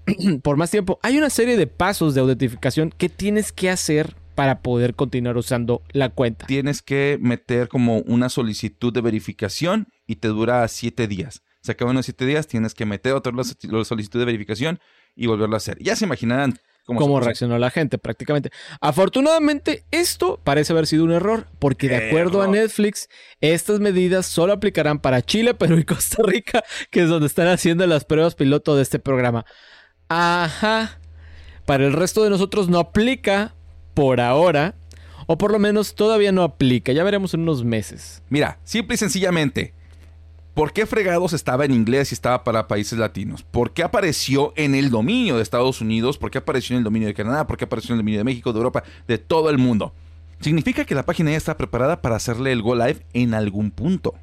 por 0.44 0.58
más 0.58 0.72
tiempo, 0.72 1.00
hay 1.02 1.18
una 1.18 1.30
serie 1.30 1.58
de 1.58 1.68
pasos 1.68 2.14
de 2.14 2.22
autentificación 2.22 2.94
que 2.98 3.10
tienes 3.10 3.52
que 3.52 3.70
hacer 3.70 4.16
para 4.36 4.62
poder 4.62 4.96
continuar 4.96 5.38
usando 5.38 5.82
la 5.92 6.10
cuenta. 6.10 6.46
Tienes 6.46 6.82
que 6.82 7.18
meter 7.22 7.70
como 7.70 8.00
una 8.00 8.30
solicitud 8.30 8.94
de 8.94 9.02
verificación 9.02 9.88
y 10.06 10.18
te 10.18 10.28
dura 10.28 10.68
siete 10.68 11.08
días. 11.08 11.42
Se 11.62 11.72
acaban 11.72 11.96
los 11.96 12.06
siete 12.06 12.26
días, 12.26 12.46
tienes 12.46 12.76
que 12.76 12.86
meter 12.86 13.14
otra 13.14 13.32
solicitud 13.86 14.20
de 14.20 14.26
verificación 14.26 14.80
y 15.16 15.26
volverlo 15.26 15.56
a 15.56 15.58
hacer. 15.58 15.82
Ya 15.82 15.96
se 15.96 16.06
imaginarán 16.06 16.60
cómo, 16.86 17.00
cómo 17.00 17.18
se 17.18 17.26
reaccionó 17.26 17.58
la 17.58 17.72
gente 17.72 17.98
prácticamente. 17.98 18.52
Afortunadamente, 18.82 19.84
esto 19.90 20.40
parece 20.44 20.74
haber 20.74 20.86
sido 20.86 21.06
un 21.06 21.12
error, 21.12 21.48
porque 21.58 21.90
de 21.90 22.08
acuerdo 22.08 22.44
a. 22.44 22.48
Netflix, 22.48 23.10
estas 23.42 23.80
medidas 23.80 24.28
solo 24.28 24.54
aplicarán 24.54 25.00
para 25.00 25.24
Chile, 25.24 25.54
Perú 25.56 25.80
y 25.80 25.86
Costa 25.86 26.22
Rica, 26.24 26.64
que 26.92 27.02
es 27.02 27.10
donde 27.10 27.28
están 27.28 27.48
haciendo 27.48 27.88
las 27.88 28.06
pruebas 28.06 28.36
piloto 28.36 28.76
de 28.76 28.84
este 28.84 29.00
programa. 29.00 29.46
Ajá. 30.08 31.00
Para 31.66 31.88
el 31.88 31.94
resto 31.94 32.24
de 32.24 32.30
nosotros 32.30 32.70
no 32.70 32.78
aplica 32.78 33.56
por 33.96 34.22
ahora, 34.22 34.76
o 35.26 35.40
por 35.40 35.52
lo 35.52 35.58
menos 35.58 35.96
todavía 35.96 36.32
no 36.32 36.44
aplica. 36.44 36.92
Ya 36.92 37.04
veremos 37.04 37.34
en 37.34 37.42
unos 37.42 37.64
meses. 37.64 38.22
Mira, 38.30 38.60
simple 38.64 38.94
y 38.94 38.98
sencillamente, 39.00 39.74
¿por 40.54 40.72
qué 40.74 40.86
fregados 40.86 41.34
estaba 41.34 41.66
en 41.66 41.74
inglés 41.74 42.12
y 42.12 42.16
estaba 42.16 42.44
para 42.44 42.68
países 42.68 43.00
latinos? 43.00 43.42
¿Por 43.42 43.72
qué 43.74 43.82
apareció 43.82 44.54
en 44.56 44.76
el 44.76 44.92
dominio 44.92 45.38
de 45.38 45.42
Estados 45.42 45.82
Unidos? 45.82 46.20
¿Por 46.20 46.30
qué 46.30 46.38
apareció 46.38 46.76
en 46.76 46.80
el 46.80 46.84
dominio 46.84 47.08
de 47.08 47.16
Canadá? 47.16 47.48
¿Por 47.48 47.58
qué 47.58 47.66
apareció 47.66 47.94
en 47.94 47.96
el 47.96 48.04
dominio 48.04 48.20
de 48.20 48.26
México, 48.26 48.54
de 48.54 48.60
Europa, 48.60 48.84
de 49.08 49.18
todo 49.18 49.50
el 49.50 49.58
mundo? 49.58 49.94
Significa 50.42 50.86
que 50.86 50.94
la 50.94 51.06
página 51.06 51.32
ya 51.32 51.38
está 51.38 51.58
preparada 51.58 52.02
para 52.02 52.18
hacerle 52.18 52.52
el 52.52 52.62
go 52.62 52.76
live 52.76 53.04
en 53.14 53.34
algún 53.34 53.72
punto. 53.72 54.14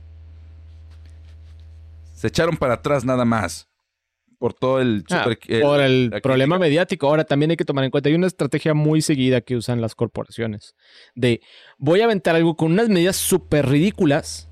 Se 2.15 2.29
echaron 2.29 2.57
para 2.57 2.75
atrás 2.75 3.05
nada 3.05 3.25
más. 3.25 3.72
Por 4.43 4.55
todo 4.55 4.81
el... 4.81 5.05
Ah, 5.09 5.23
super- 5.23 5.39
el- 5.47 5.61
por 5.63 5.81
el 5.81 6.11
problema 6.21 6.57
crítica. 6.57 6.59
mediático. 6.59 7.07
Ahora 7.07 7.23
también 7.23 7.53
hay 7.53 7.57
que 7.57 7.65
tomar 7.65 7.85
en 7.85 7.93
cuenta, 7.93 8.09
hay 8.09 8.17
una 8.17 8.27
estrategia 8.27 8.75
muy 8.75 9.01
seguida 9.01 9.41
que 9.41 9.55
usan 9.55 9.81
las 9.81 9.95
corporaciones. 9.95 10.75
De 11.15 11.41
voy 11.79 12.01
a 12.01 12.07
aventar 12.07 12.35
algo 12.35 12.57
con 12.57 12.73
unas 12.73 12.89
medidas 12.89 13.15
súper 13.15 13.69
ridículas. 13.69 14.49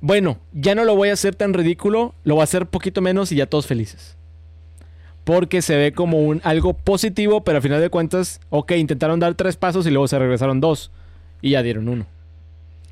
Bueno, 0.00 0.38
ya 0.52 0.76
no 0.76 0.84
lo 0.84 0.94
voy 0.94 1.08
a 1.08 1.14
hacer 1.14 1.34
tan 1.34 1.52
ridículo, 1.52 2.14
lo 2.22 2.34
voy 2.36 2.42
a 2.42 2.44
hacer 2.44 2.66
poquito 2.66 3.00
menos 3.00 3.32
y 3.32 3.34
ya 3.34 3.46
todos 3.46 3.66
felices. 3.66 4.16
Porque 5.24 5.62
se 5.62 5.76
ve 5.76 5.90
como 5.92 6.18
un, 6.20 6.40
algo 6.44 6.72
positivo, 6.74 7.42
pero 7.42 7.56
al 7.56 7.62
final 7.62 7.80
de 7.80 7.90
cuentas, 7.90 8.38
ok, 8.50 8.70
intentaron 8.76 9.18
dar 9.18 9.34
tres 9.34 9.56
pasos 9.56 9.84
y 9.88 9.90
luego 9.90 10.06
se 10.06 10.16
regresaron 10.20 10.60
dos. 10.60 10.92
Y 11.42 11.50
ya 11.50 11.64
dieron 11.64 11.88
uno. 11.88 12.06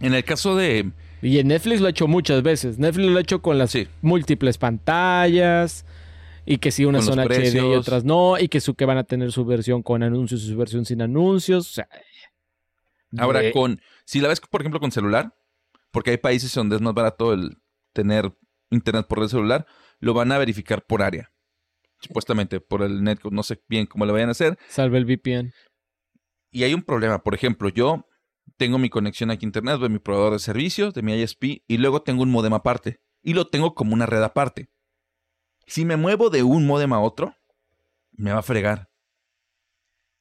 En 0.01 0.13
el 0.13 0.25
caso 0.25 0.57
de... 0.57 0.91
Y 1.23 1.39
en 1.39 1.47
Netflix 1.47 1.81
lo 1.81 1.87
ha 1.87 1.91
hecho 1.91 2.09
muchas 2.09 2.43
veces. 2.43 2.79
Netflix 2.81 3.11
lo 3.13 3.19
ha 3.19 3.21
hecho 3.21 3.41
con 3.43 3.59
las 3.59 3.71
Sí. 3.71 3.87
múltiples 4.03 4.59
pantallas. 4.59 5.85
Y 6.47 6.59
que 6.59 6.71
sí, 6.71 6.85
unas 6.85 7.05
son 7.05 7.19
HD 7.19 7.55
y 7.57 7.59
otras 7.75 8.05
no. 8.05 8.39
Y 8.39 8.49
que, 8.49 8.61
su, 8.61 8.75
que 8.75 8.85
van 8.85 8.99
a 8.99 9.05
tener 9.05 9.33
su 9.33 9.45
versión 9.45 9.83
con 9.83 10.03
anuncios 10.03 10.43
y 10.45 10.49
su 10.49 10.57
versión 10.57 10.85
sin 10.85 11.03
anuncios. 11.03 11.69
O 11.71 11.75
sea, 11.75 11.89
Ahora, 13.19 13.41
de- 13.41 13.53
con... 13.53 13.81
Si 14.05 14.21
la 14.21 14.29
ves, 14.29 14.41
por 14.41 14.61
ejemplo, 14.61 14.79
con 14.79 14.93
celular, 14.93 15.35
porque 15.91 16.11
hay 16.13 16.17
países 16.19 16.55
donde 16.55 16.77
es 16.77 16.83
más 16.83 16.95
barato 16.95 17.33
el 17.33 17.59
tener 17.93 18.33
internet 18.71 19.07
por 19.09 19.23
el 19.23 19.29
celular, 19.29 19.67
lo 19.99 20.15
van 20.15 20.31
a 20.31 20.39
verificar 20.39 20.85
por 20.87 21.03
área. 21.03 21.33
Supuestamente, 21.99 22.61
por 22.61 22.83
el 22.83 23.03
netcode. 23.03 23.35
No 23.35 23.43
sé 23.43 23.61
bien 23.69 23.87
cómo 23.87 24.07
lo 24.07 24.13
vayan 24.13 24.29
a 24.29 24.33
hacer. 24.33 24.59
Salve 24.69 24.99
el 24.99 25.05
VPN. 25.07 25.53
Y 26.53 26.63
hay 26.63 26.75
un 26.75 26.83
problema. 26.83 27.23
Por 27.23 27.35
ejemplo, 27.35 27.69
yo 27.71 28.07
tengo 28.57 28.79
mi 28.79 28.89
conexión 28.91 29.31
aquí 29.31 29.45
a 29.45 29.49
internet 29.49 29.81
de 29.81 29.89
mi 29.89 29.99
proveedor 29.99 30.35
de 30.35 30.39
servicios, 30.39 30.95
de 30.95 31.03
mi 31.03 31.15
ISP, 31.15 31.63
y 31.67 31.79
luego 31.79 32.03
tengo 32.03 32.23
un 32.23 32.31
modem 32.31 32.53
aparte. 32.55 33.01
Y 33.23 33.35
lo 33.35 33.49
tengo 33.49 33.75
como 33.75 33.95
una 33.95 34.07
red 34.07 34.23
aparte. 34.23 34.69
Si 35.67 35.85
me 35.85 35.97
muevo 35.97 36.31
de 36.31 36.43
un 36.43 36.67
modem 36.67 36.93
a 36.93 37.01
otro, 37.01 37.35
me 38.13 38.33
va 38.33 38.39
a 38.39 38.43
fregar. 38.43 38.91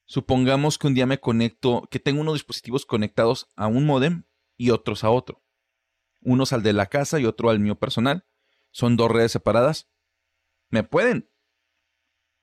Supongamos 0.04 0.78
que 0.78 0.86
un 0.86 0.94
día 0.94 1.06
me 1.06 1.20
conecto, 1.20 1.88
que 1.90 1.98
tengo 1.98 2.20
unos 2.20 2.34
dispositivos 2.34 2.86
conectados 2.86 3.48
a 3.56 3.66
un 3.66 3.86
modem 3.86 4.24
y 4.56 4.70
otros 4.70 5.04
a 5.04 5.10
otro. 5.10 5.42
Unos 6.20 6.52
al 6.52 6.62
de 6.62 6.72
la 6.72 6.86
casa 6.86 7.20
y 7.20 7.24
otro 7.24 7.50
al 7.50 7.60
mío 7.60 7.76
personal. 7.76 8.24
Son 8.70 8.96
dos 8.96 9.10
redes 9.10 9.32
separadas. 9.32 9.88
Me 10.68 10.82
pueden 10.82 11.30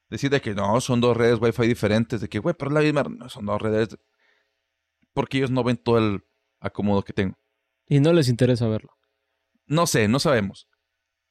decir 0.10 0.30
de 0.30 0.42
que 0.42 0.54
no, 0.54 0.80
son 0.80 1.02
dos 1.02 1.16
redes 1.16 1.40
Wi-Fi 1.42 1.68
diferentes, 1.68 2.22
de 2.22 2.30
que, 2.30 2.40
güey, 2.40 2.56
pero 2.58 2.70
es 2.70 2.76
la 2.76 2.82
misma, 2.82 3.04
no, 3.04 3.30
son 3.30 3.46
dos 3.46 3.62
redes. 3.62 3.98
Porque 5.14 5.38
ellos 5.38 5.52
no 5.52 5.64
ven 5.64 5.78
todo 5.78 5.98
el 5.98 6.26
acomodo 6.60 7.04
que 7.04 7.14
tengo. 7.14 7.38
Y 7.88 8.00
no 8.00 8.14
les 8.14 8.30
interesa 8.30 8.68
verlo. 8.68 8.92
No 9.66 9.88
sé, 9.88 10.08
no 10.08 10.20
sabemos. 10.20 10.68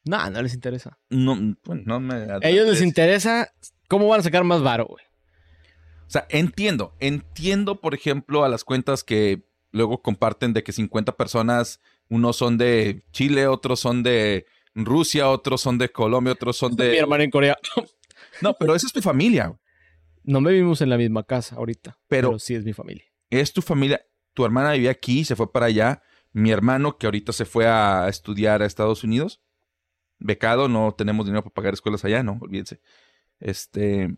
No, 0.05 0.31
no 0.31 0.43
les 0.43 0.55
interesa. 0.55 0.99
No, 1.11 1.37
bueno, 1.65 1.83
no 1.87 2.01
me... 2.01 2.15
A 2.15 2.39
ellos 2.49 2.67
les 2.69 2.83
interesa 2.83 3.53
cómo 3.89 4.09
van 4.09 4.21
a 4.21 4.23
sacar 4.23 4.43
más 4.45 4.63
varo, 4.63 4.87
güey. 4.87 5.05
O 6.07 6.11
sea, 6.13 6.27
entiendo, 6.29 6.95
entiendo, 7.01 7.81
por 7.81 7.95
ejemplo, 7.95 8.45
a 8.45 8.49
las 8.49 8.65
cuentas 8.65 9.05
que 9.05 9.47
luego 9.71 10.03
comparten 10.03 10.53
de 10.53 10.63
que 10.63 10.73
50 10.73 11.17
personas, 11.17 11.81
unos 12.09 12.37
son 12.37 12.59
de 12.59 13.03
Chile, 13.13 13.47
otros 13.47 13.81
son 13.81 14.03
de 14.03 14.45
Rusia, 14.75 15.29
otros 15.31 15.61
son 15.61 15.79
de 15.79 15.91
Colombia, 15.91 16.33
otros 16.35 16.57
son 16.57 16.73
Mi 16.73 16.77
de... 16.85 16.99
hermano 16.99 17.23
en 17.23 17.31
Corea. 17.31 17.57
No, 18.41 18.55
pero 18.55 18.75
esa 18.75 18.87
es 18.87 18.93
tu 18.93 19.01
familia. 19.01 19.47
güey. 19.49 19.59
No 20.25 20.41
vivimos 20.43 20.81
en 20.83 20.91
la 20.91 20.97
misma 20.97 21.23
casa 21.25 21.57
ahorita. 21.57 21.99
Pero- 22.09 22.29
Pero, 22.31 22.39
sí 22.39 22.55
es 22.55 22.65
mi 22.65 22.73
familia. 22.73 23.05
Es 23.31 23.53
tu 23.53 23.63
familia. 23.63 24.05
Tu 24.35 24.45
hermana 24.45 24.73
vivía 24.73 24.91
aquí, 24.91 25.25
se 25.25 25.37
fue 25.37 25.51
para 25.53 25.67
allá. 25.67 26.03
Mi 26.33 26.51
hermano, 26.51 26.97
que 26.99 27.07
ahorita 27.07 27.33
se 27.33 27.45
fue 27.45 27.67
a 27.67 28.07
estudiar 28.09 28.63
a 28.63 28.67
Estados 28.67 29.05
Unidos, 29.05 29.41
becado, 30.23 30.69
no 30.69 30.93
tenemos 30.93 31.27
dinero 31.27 31.43
para 31.43 31.55
pagar 31.55 31.75
escuelas 31.75 32.05
allá, 32.05 32.23
no, 32.23 32.39
olvídense. 32.41 32.81
Este, 33.41 34.17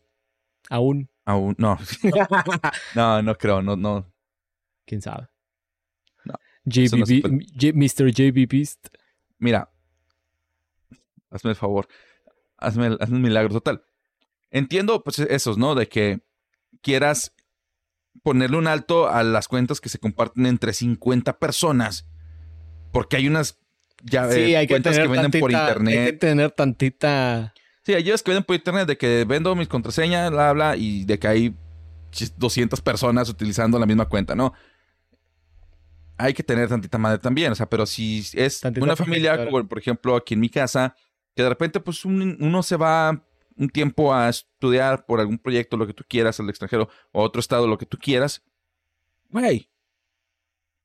Aún. 0.71 1.09
aún, 1.25 1.55
no, 1.59 1.79
no, 2.95 3.23
no 3.23 3.35
creo, 3.37 3.63
no, 3.63 3.77
no. 3.77 4.13
¿Quién 4.87 5.03
sabe? 5.03 5.29
No, 6.25 6.35
JBB, 6.65 7.23
no 7.29 7.39
Mr. 7.75 8.13
JB 8.13 8.47
Beast. 8.49 8.89
mira, 9.39 9.73
hazme 11.31 11.51
el 11.51 11.57
favor, 11.57 11.89
hazme, 12.57 12.97
hazme 13.01 13.17
un 13.17 13.23
milagro 13.23 13.53
total. 13.53 13.85
Entiendo, 14.51 15.03
pues, 15.03 15.19
esos, 15.19 15.59
¿no? 15.59 15.75
De 15.75 15.89
que 15.89 16.21
quieras 16.81 17.35
ponerle 18.23 18.57
un 18.57 18.67
alto 18.69 19.09
a 19.09 19.23
las 19.23 19.49
cuentas 19.49 19.81
que 19.81 19.89
se 19.89 19.99
comparten 19.99 20.47
entre 20.47 20.73
50 20.73 21.39
personas. 21.39 22.07
Porque 22.93 23.17
hay 23.17 23.27
unas 23.27 23.59
ya, 24.03 24.30
sí, 24.30 24.55
hay 24.55 24.66
cuentas 24.66 24.99
que, 24.99 25.07
venden 25.07 25.40
por 25.40 25.51
internet. 25.51 25.99
Hay 25.99 26.07
que 26.07 26.12
tener 26.14 26.51
tantita. 26.51 27.55
Sí, 27.82 27.95
hay 27.95 28.05
que 28.05 28.12
venden 28.26 28.45
por 28.45 28.57
internet 28.57 28.86
de 28.86 28.97
que 28.97 29.24
vendo 29.26 29.55
mis 29.55 29.68
contraseñas, 29.68 30.30
bla, 30.30 30.53
bla, 30.53 30.76
y 30.76 31.05
de 31.05 31.18
que 31.18 31.28
hay 31.28 31.55
200 32.36 32.80
personas 32.80 33.28
utilizando 33.28 33.78
la 33.78 33.86
misma 33.86 34.07
cuenta, 34.07 34.34
¿no? 34.34 34.53
Hay 36.16 36.32
que 36.32 36.42
tener 36.42 36.68
tantita 36.68 36.97
madre 36.97 37.18
también, 37.18 37.53
o 37.53 37.55
sea, 37.55 37.68
pero 37.68 37.86
si 37.86 38.24
es 38.34 38.62
una 38.80 38.95
familia, 38.95 39.45
como 39.45 39.66
por 39.66 39.78
ejemplo 39.78 40.14
aquí 40.16 40.34
en 40.34 40.40
mi 40.40 40.49
casa, 40.49 40.95
que 41.34 41.42
de 41.42 41.49
repente 41.49 41.80
pues 41.80 42.05
uno 42.05 42.62
se 42.62 42.76
va 42.76 43.24
un 43.57 43.68
tiempo 43.68 44.14
a 44.14 44.28
estudiar 44.28 45.07
por 45.07 45.20
algún 45.20 45.38
proyecto, 45.38 45.76
lo 45.76 45.86
que 45.86 45.95
tú 45.95 46.05
quieras, 46.09 46.38
al 46.40 46.49
extranjero, 46.49 46.88
o 47.12 47.22
otro 47.22 47.40
estado, 47.40 47.66
lo 47.66 47.78
que 47.78 47.86
tú 47.86 47.99
quieras, 47.99 48.42
güey, 49.28 49.68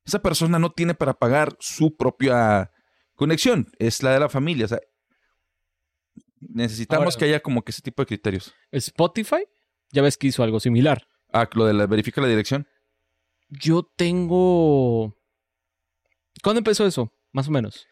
esa 0.05 0.21
persona 0.21 0.57
no 0.57 0.71
tiene 0.71 0.95
para 0.95 1.13
pagar 1.13 1.55
su 1.59 1.95
propia 1.95 2.71
conexión, 3.19 3.69
es 3.79 4.01
la 4.01 4.13
de 4.13 4.19
la 4.21 4.29
familia, 4.29 4.63
o 4.63 4.69
sea, 4.69 4.79
necesitamos 6.39 7.17
que 7.17 7.25
haya 7.25 7.41
como 7.41 7.63
que 7.63 7.71
ese 7.71 7.81
tipo 7.81 8.01
de 8.01 8.05
criterios. 8.05 8.53
Spotify, 8.71 9.43
ya 9.91 10.01
ves 10.01 10.17
que 10.17 10.27
hizo 10.27 10.41
algo 10.41 10.61
similar. 10.61 11.05
Ah, 11.33 11.47
lo 11.53 11.65
de 11.65 11.73
la 11.73 11.85
verifica 11.85 12.21
la 12.21 12.29
dirección. 12.29 12.65
Yo 13.49 13.83
tengo. 13.83 15.17
¿Cuándo 16.41 16.59
empezó 16.59 16.87
eso? 16.87 17.13
Más 17.33 17.49
o 17.49 17.51
menos. 17.51 17.85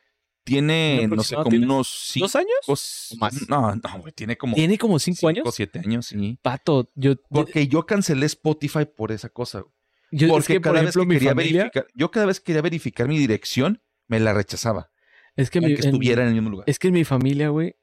Tiene, 0.46 1.06
no 1.10 1.22
sé, 1.24 1.36
como 1.36 1.58
unos 1.58 2.14
¿Dos 2.16 2.36
años? 2.38 3.50
No, 3.50 3.76
no, 3.76 4.00
güey, 4.00 4.14
tiene 4.14 4.38
como. 4.38 4.56
¿Tiene 4.56 4.78
como 4.78 4.98
cinco, 4.98 5.28
años? 5.28 5.46
O 5.46 5.52
siete 5.52 5.80
años, 5.80 6.06
sí. 6.06 6.40
Pato, 6.42 6.90
yo. 6.96 7.16
Porque 7.30 7.68
yo 7.68 7.86
cancelé 7.86 8.28
Spotify 8.28 8.86
por 8.86 9.12
esa 9.12 9.28
cosa. 9.28 9.66
Yo, 10.10 10.30
Porque 10.30 10.62
cada 10.62 10.84
vez 10.84 10.96
que 10.96 11.06
quería 11.06 11.34
verificar. 11.34 11.86
Yo 11.94 12.12
cada 12.12 12.28
vez 12.28 12.40
que 12.40 12.46
quería 12.46 12.62
verificar 12.62 13.10
mi 13.10 13.18
dirección, 13.18 13.84
me 14.08 14.22
la 14.22 14.34
rechazaba. 14.34 14.90
Es 15.38 15.50
que, 15.50 15.62
mi, 15.62 15.74
estuviera 15.74 16.24
en 16.24 16.30
el 16.30 16.34
mismo 16.34 16.50
lugar. 16.50 16.66
Es 16.68 16.80
que 16.80 16.88
en 16.88 16.96
mi 16.96 17.04
familia, 17.04 17.50
güey, 17.50 17.76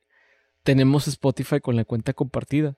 tenemos 0.65 1.09
Spotify 1.09 1.61
con 1.61 1.77
la 1.77 1.85
cuenta 1.85 2.13
compartida. 2.13 2.77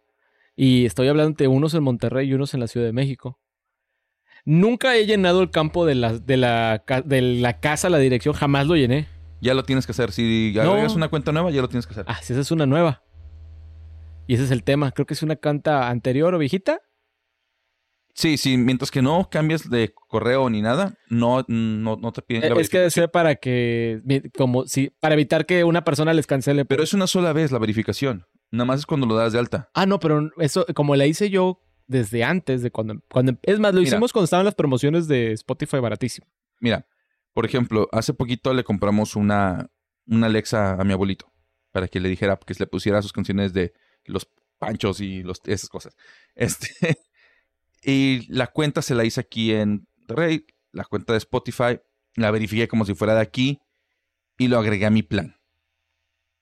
Y 0.54 0.84
estoy 0.86 1.08
hablando 1.08 1.34
de 1.36 1.48
unos 1.48 1.74
en 1.74 1.82
Monterrey 1.82 2.28
y 2.28 2.34
unos 2.34 2.54
en 2.54 2.60
la 2.60 2.68
Ciudad 2.68 2.86
de 2.86 2.92
México. 2.92 3.40
Nunca 4.44 4.94
he 4.96 5.06
llenado 5.06 5.42
el 5.42 5.50
campo 5.50 5.86
de 5.86 5.96
la, 5.96 6.18
de 6.18 6.36
la, 6.36 6.84
de 7.04 7.20
la 7.20 7.58
casa, 7.58 7.90
la 7.90 7.98
dirección, 7.98 8.34
jamás 8.34 8.66
lo 8.66 8.76
llené. 8.76 9.08
Ya 9.40 9.54
lo 9.54 9.64
tienes 9.64 9.86
que 9.86 9.92
hacer. 9.92 10.12
Si 10.12 10.54
agregas 10.58 10.94
una 10.94 11.08
cuenta 11.08 11.32
nueva, 11.32 11.50
ya 11.50 11.62
lo 11.62 11.68
tienes 11.68 11.86
que 11.86 11.92
hacer. 11.92 12.04
Ah, 12.06 12.20
si 12.22 12.32
esa 12.32 12.42
es 12.42 12.50
una 12.50 12.64
nueva. 12.64 13.02
Y 14.26 14.34
ese 14.34 14.44
es 14.44 14.50
el 14.50 14.62
tema. 14.62 14.92
Creo 14.92 15.06
que 15.06 15.14
es 15.14 15.22
una 15.22 15.36
cuenta 15.36 15.88
anterior 15.88 16.34
o 16.34 16.38
viejita. 16.38 16.80
Sí, 18.16 18.38
sí, 18.38 18.56
mientras 18.56 18.90
que 18.90 19.02
no 19.02 19.28
cambies 19.30 19.68
de 19.68 19.92
correo 19.92 20.48
ni 20.48 20.62
nada, 20.62 20.94
no, 21.10 21.44
no, 21.48 21.96
no 21.96 22.12
te 22.12 22.22
piden 22.22 22.48
la 22.48 22.58
Es 22.58 22.70
que 22.70 22.78
debe 22.78 22.90
ser 22.90 23.10
para 23.10 23.36
que, 23.36 24.00
como 24.38 24.66
si, 24.66 24.88
para 25.00 25.14
evitar 25.14 25.44
que 25.44 25.64
una 25.64 25.84
persona 25.84 26.14
les 26.14 26.26
cancele. 26.26 26.64
Pero 26.64 26.82
es 26.82 26.94
una 26.94 27.06
sola 27.06 27.34
vez 27.34 27.52
la 27.52 27.58
verificación. 27.58 28.24
Nada 28.50 28.64
más 28.64 28.80
es 28.80 28.86
cuando 28.86 29.06
lo 29.06 29.16
das 29.16 29.34
de 29.34 29.38
alta. 29.38 29.68
Ah, 29.74 29.84
no, 29.84 30.00
pero 30.00 30.30
eso, 30.38 30.64
como 30.74 30.96
la 30.96 31.06
hice 31.06 31.28
yo 31.28 31.60
desde 31.88 32.24
antes 32.24 32.62
de 32.62 32.70
cuando, 32.70 33.02
cuando 33.10 33.36
es 33.42 33.58
más, 33.58 33.74
lo 33.74 33.82
hicimos 33.82 34.14
cuando 34.14 34.24
estaban 34.24 34.46
las 34.46 34.54
promociones 34.54 35.08
de 35.08 35.32
Spotify 35.32 35.78
baratísimo. 35.78 36.26
Mira, 36.58 36.86
por 37.34 37.44
ejemplo, 37.44 37.86
hace 37.92 38.14
poquito 38.14 38.54
le 38.54 38.64
compramos 38.64 39.14
una, 39.14 39.70
una 40.06 40.26
Alexa 40.26 40.72
a 40.80 40.84
mi 40.84 40.94
abuelito 40.94 41.30
para 41.70 41.86
que 41.86 42.00
le 42.00 42.08
dijera 42.08 42.38
que 42.38 42.54
le 42.58 42.66
pusiera 42.66 43.02
sus 43.02 43.12
canciones 43.12 43.52
de 43.52 43.74
los 44.06 44.26
panchos 44.58 45.02
y 45.02 45.22
los, 45.22 45.42
esas 45.44 45.68
cosas. 45.68 45.94
Este, 46.34 46.96
y 47.86 48.26
la 48.28 48.48
cuenta 48.48 48.82
se 48.82 48.96
la 48.96 49.04
hice 49.04 49.20
aquí 49.20 49.52
en 49.52 49.86
Rey, 50.08 50.44
la 50.72 50.84
cuenta 50.84 51.12
de 51.12 51.18
Spotify, 51.18 51.80
la 52.16 52.32
verifiqué 52.32 52.66
como 52.66 52.84
si 52.84 52.94
fuera 52.94 53.14
de 53.14 53.20
aquí 53.20 53.60
y 54.36 54.48
lo 54.48 54.58
agregué 54.58 54.86
a 54.86 54.90
mi 54.90 55.04
plan. 55.04 55.36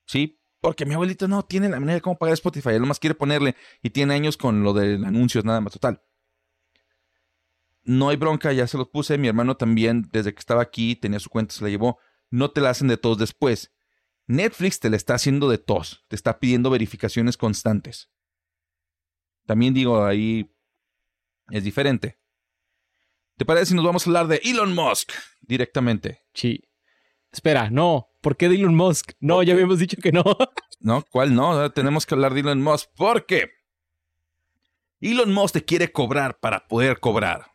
¿Sí? 0.06 0.40
Porque 0.62 0.86
mi 0.86 0.94
abuelito 0.94 1.28
no 1.28 1.44
tiene 1.44 1.68
la 1.68 1.78
manera 1.78 1.96
de 1.96 2.00
cómo 2.00 2.16
pagar 2.16 2.32
Spotify. 2.32 2.70
Él 2.70 2.80
nomás 2.80 2.98
quiere 2.98 3.14
ponerle 3.14 3.56
y 3.82 3.90
tiene 3.90 4.14
años 4.14 4.38
con 4.38 4.62
lo 4.62 4.72
de 4.72 4.94
anuncios 4.94 5.44
nada 5.44 5.60
más. 5.60 5.74
Total. 5.74 6.02
No 7.82 8.08
hay 8.08 8.16
bronca, 8.16 8.50
ya 8.54 8.66
se 8.66 8.78
los 8.78 8.88
puse. 8.88 9.18
Mi 9.18 9.28
hermano 9.28 9.58
también, 9.58 10.08
desde 10.10 10.32
que 10.32 10.38
estaba 10.40 10.62
aquí, 10.62 10.96
tenía 10.96 11.20
su 11.20 11.28
cuenta, 11.28 11.54
se 11.54 11.62
la 11.62 11.68
llevó. 11.68 11.98
No 12.30 12.52
te 12.52 12.62
la 12.62 12.70
hacen 12.70 12.88
de 12.88 12.96
todos 12.96 13.18
después. 13.18 13.70
Netflix 14.26 14.80
te 14.80 14.88
la 14.88 14.96
está 14.96 15.14
haciendo 15.14 15.50
de 15.50 15.58
tos. 15.58 16.06
Te 16.08 16.16
está 16.16 16.40
pidiendo 16.40 16.70
verificaciones 16.70 17.36
constantes. 17.36 18.10
También 19.44 19.74
digo, 19.74 20.02
ahí 20.02 20.53
es 21.50 21.64
diferente. 21.64 22.18
¿Te 23.36 23.44
parece 23.44 23.66
si 23.66 23.74
nos 23.74 23.84
vamos 23.84 24.06
a 24.06 24.10
hablar 24.10 24.28
de 24.28 24.40
Elon 24.44 24.74
Musk 24.74 25.12
directamente? 25.40 26.22
Sí. 26.34 26.62
Espera, 27.32 27.68
no. 27.70 28.08
¿Por 28.20 28.36
qué 28.36 28.48
de 28.48 28.54
Elon 28.54 28.76
Musk? 28.76 29.12
No, 29.18 29.42
ya 29.42 29.54
habíamos 29.54 29.80
dicho 29.80 29.96
que 30.00 30.12
no. 30.12 30.22
no, 30.80 31.04
¿cuál 31.10 31.34
no? 31.34 31.70
Tenemos 31.72 32.06
que 32.06 32.14
hablar 32.14 32.32
de 32.32 32.40
Elon 32.40 32.62
Musk 32.62 32.90
porque 32.96 33.50
Elon 35.00 35.32
Musk 35.32 35.54
te 35.54 35.64
quiere 35.64 35.90
cobrar 35.90 36.38
para 36.38 36.66
poder 36.68 37.00
cobrar. 37.00 37.46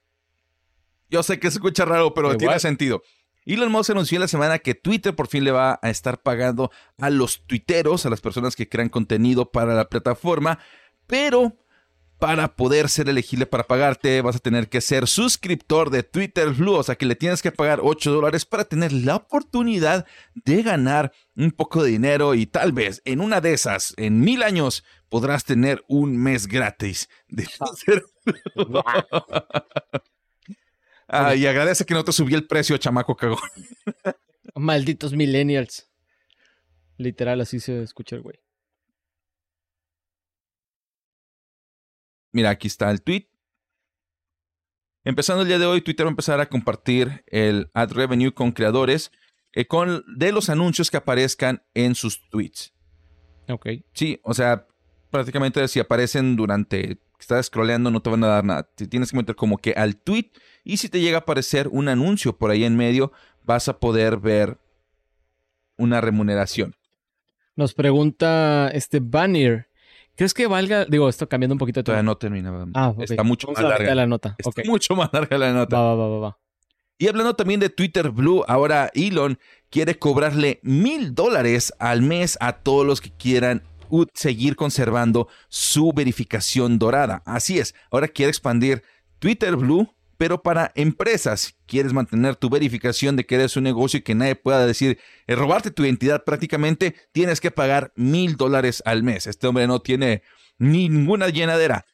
Yo 1.09 1.23
sé 1.23 1.39
que 1.39 1.49
se 1.49 1.57
escucha 1.57 1.85
raro, 1.85 2.13
pero 2.13 2.35
tiene 2.37 2.59
sentido. 2.59 3.01
Elon 3.45 3.71
Musk 3.71 3.91
anunció 3.91 4.17
en 4.17 4.21
la 4.21 4.27
semana 4.27 4.59
que 4.59 4.75
Twitter 4.75 5.15
por 5.15 5.27
fin 5.27 5.43
le 5.43 5.51
va 5.51 5.79
a 5.81 5.89
estar 5.89 6.21
pagando 6.21 6.71
a 6.99 7.09
los 7.09 7.47
tuiteros, 7.47 8.05
a 8.05 8.09
las 8.09 8.21
personas 8.21 8.55
que 8.55 8.69
crean 8.69 8.89
contenido 8.89 9.51
para 9.51 9.73
la 9.73 9.89
plataforma, 9.89 10.59
pero 11.07 11.57
para 12.19 12.55
poder 12.55 12.89
ser 12.89 13.07
elegible 13.07 13.45
para 13.45 13.63
pagarte, 13.63 14.21
vas 14.21 14.35
a 14.35 14.39
tener 14.39 14.67
que 14.67 14.81
ser 14.81 15.07
suscriptor 15.07 15.89
de 15.89 16.03
Twitter 16.03 16.49
Blue, 16.49 16.75
o 16.75 16.83
sea 16.83 16.95
que 16.95 17.05
le 17.05 17.15
tienes 17.15 17.41
que 17.41 17.53
pagar 17.53 17.79
8 17.81 18.11
dólares 18.11 18.45
para 18.45 18.65
tener 18.65 18.91
la 18.91 19.15
oportunidad 19.15 20.05
de 20.35 20.61
ganar 20.61 21.13
un 21.37 21.51
poco 21.51 21.81
de 21.81 21.91
dinero 21.91 22.35
y 22.35 22.45
tal 22.45 22.73
vez 22.73 23.01
en 23.05 23.21
una 23.21 23.39
de 23.39 23.53
esas, 23.53 23.93
en 23.95 24.19
mil 24.19 24.43
años, 24.43 24.83
podrás 25.07 25.45
tener 25.45 25.83
un 25.87 26.17
mes 26.17 26.45
gratis 26.45 27.07
de 27.29 27.47
Twitter 27.47 28.03
ah, 31.07 31.35
y 31.35 31.45
agradece 31.47 31.85
que 31.85 31.93
no 31.93 32.03
te 32.03 32.11
subí 32.11 32.33
el 32.33 32.45
precio, 32.45 32.77
chamaco 32.77 33.15
cagón. 33.15 33.39
Malditos 34.55 35.13
millennials. 35.13 35.89
Literal, 36.97 37.39
así 37.39 37.61
se 37.61 37.81
escucha 37.81 38.17
el 38.17 38.23
güey. 38.23 38.39
Mira, 42.31 42.49
aquí 42.49 42.67
está 42.67 42.91
el 42.91 43.01
tweet. 43.01 43.27
Empezando 45.03 45.41
el 45.41 45.47
día 45.47 45.59
de 45.59 45.65
hoy, 45.65 45.81
Twitter 45.81 46.05
va 46.05 46.09
a 46.09 46.11
empezar 46.11 46.39
a 46.39 46.49
compartir 46.49 47.23
el 47.27 47.69
ad 47.73 47.91
revenue 47.91 48.33
con 48.33 48.51
creadores 48.51 49.11
eh, 49.53 49.65
con, 49.65 50.03
de 50.07 50.31
los 50.31 50.49
anuncios 50.49 50.91
que 50.91 50.97
aparezcan 50.97 51.63
en 51.73 51.95
sus 51.95 52.29
tweets. 52.29 52.73
Ok. 53.47 53.67
Sí, 53.93 54.19
o 54.23 54.33
sea, 54.33 54.67
prácticamente 55.09 55.67
si 55.67 55.79
aparecen 55.79 56.35
durante 56.35 56.99
que 57.19 57.23
estás 57.23 57.47
scrolleando 57.47 57.91
no 57.91 58.01
te 58.01 58.09
van 58.09 58.23
a 58.23 58.27
dar 58.27 58.45
nada. 58.45 58.63
Te 58.63 58.87
tienes 58.87 59.11
que 59.11 59.17
meter 59.17 59.35
como 59.35 59.57
que 59.57 59.71
al 59.73 59.97
tweet 59.97 60.31
y 60.63 60.77
si 60.77 60.87
te 60.87 61.01
llega 61.01 61.17
a 61.17 61.21
aparecer 61.21 61.67
un 61.69 61.89
anuncio 61.89 62.37
por 62.37 62.51
ahí 62.51 62.63
en 62.63 62.77
medio, 62.77 63.11
vas 63.43 63.67
a 63.67 63.79
poder 63.79 64.17
ver 64.17 64.57
una 65.77 66.01
remuneración. 66.01 66.75
Nos 67.55 67.73
pregunta 67.73 68.69
este 68.73 68.99
Banner. 69.01 69.68
¿Crees 70.19 70.33
que 70.33 70.47
valga? 70.47 70.83
Digo, 70.83 71.07
esto 71.07 71.29
cambiando 71.29 71.53
un 71.55 71.59
poquito. 71.59 71.81
Todavía 71.81 72.03
no 72.03 72.17
termina. 72.17 72.67
Ah, 72.73 72.93
Está 72.99 73.23
mucho 73.23 73.47
más 73.47 73.63
larga. 73.63 73.95
la 73.95 74.05
nota. 74.05 74.35
Está 74.37 74.63
mucho 74.65 74.93
más 74.93 75.09
larga 75.13 75.37
la 75.37 75.53
nota. 75.53 75.79
Va, 75.79 75.95
va, 75.95 76.07
va, 76.09 76.19
va. 76.19 76.37
Y 76.97 77.07
hablando 77.07 77.37
también 77.37 77.61
de 77.61 77.69
Twitter 77.69 78.09
Blue, 78.11 78.43
ahora 78.45 78.91
Elon 78.93 79.39
quiere 79.69 79.97
cobrarle 79.97 80.59
mil 80.61 81.15
dólares 81.15 81.71
al 81.79 82.01
mes 82.01 82.37
a 82.41 82.51
todos 82.51 82.85
los 82.85 82.99
que 82.99 83.11
quieran 83.11 83.63
seguir 84.13 84.57
conservando 84.57 85.29
su 85.47 85.93
verificación 85.93 86.79
dorada. 86.79 87.23
Así 87.25 87.57
es, 87.57 87.73
ahora 87.89 88.09
quiere 88.09 88.29
expandir 88.29 88.83
Twitter 89.19 89.55
Blue 89.55 89.87
pero 90.19 90.43
para 90.43 90.73
empresas, 90.75 91.55
quieres 91.65 91.93
mantener 91.93 92.35
tu 92.35 92.49
verificación 92.49 93.15
de 93.15 93.25
que 93.25 93.35
eres 93.35 93.55
un 93.55 93.63
negocio 93.63 93.99
y 93.99 94.01
que 94.01 94.15
nadie 94.15 94.35
pueda 94.35 94.65
decir, 94.65 94.99
eh, 95.27 95.35
robarte 95.35 95.71
tu 95.71 95.85
identidad 95.85 96.25
prácticamente, 96.25 96.93
tienes 97.13 97.39
que 97.39 97.51
pagar 97.51 97.93
mil 97.95 98.35
dólares 98.35 98.83
al 98.85 99.01
mes. 99.01 99.27
Este 99.27 99.47
hombre 99.47 99.65
no 99.65 99.79
tiene 99.79 100.21
ninguna 100.57 101.29
llenadera. 101.29 101.85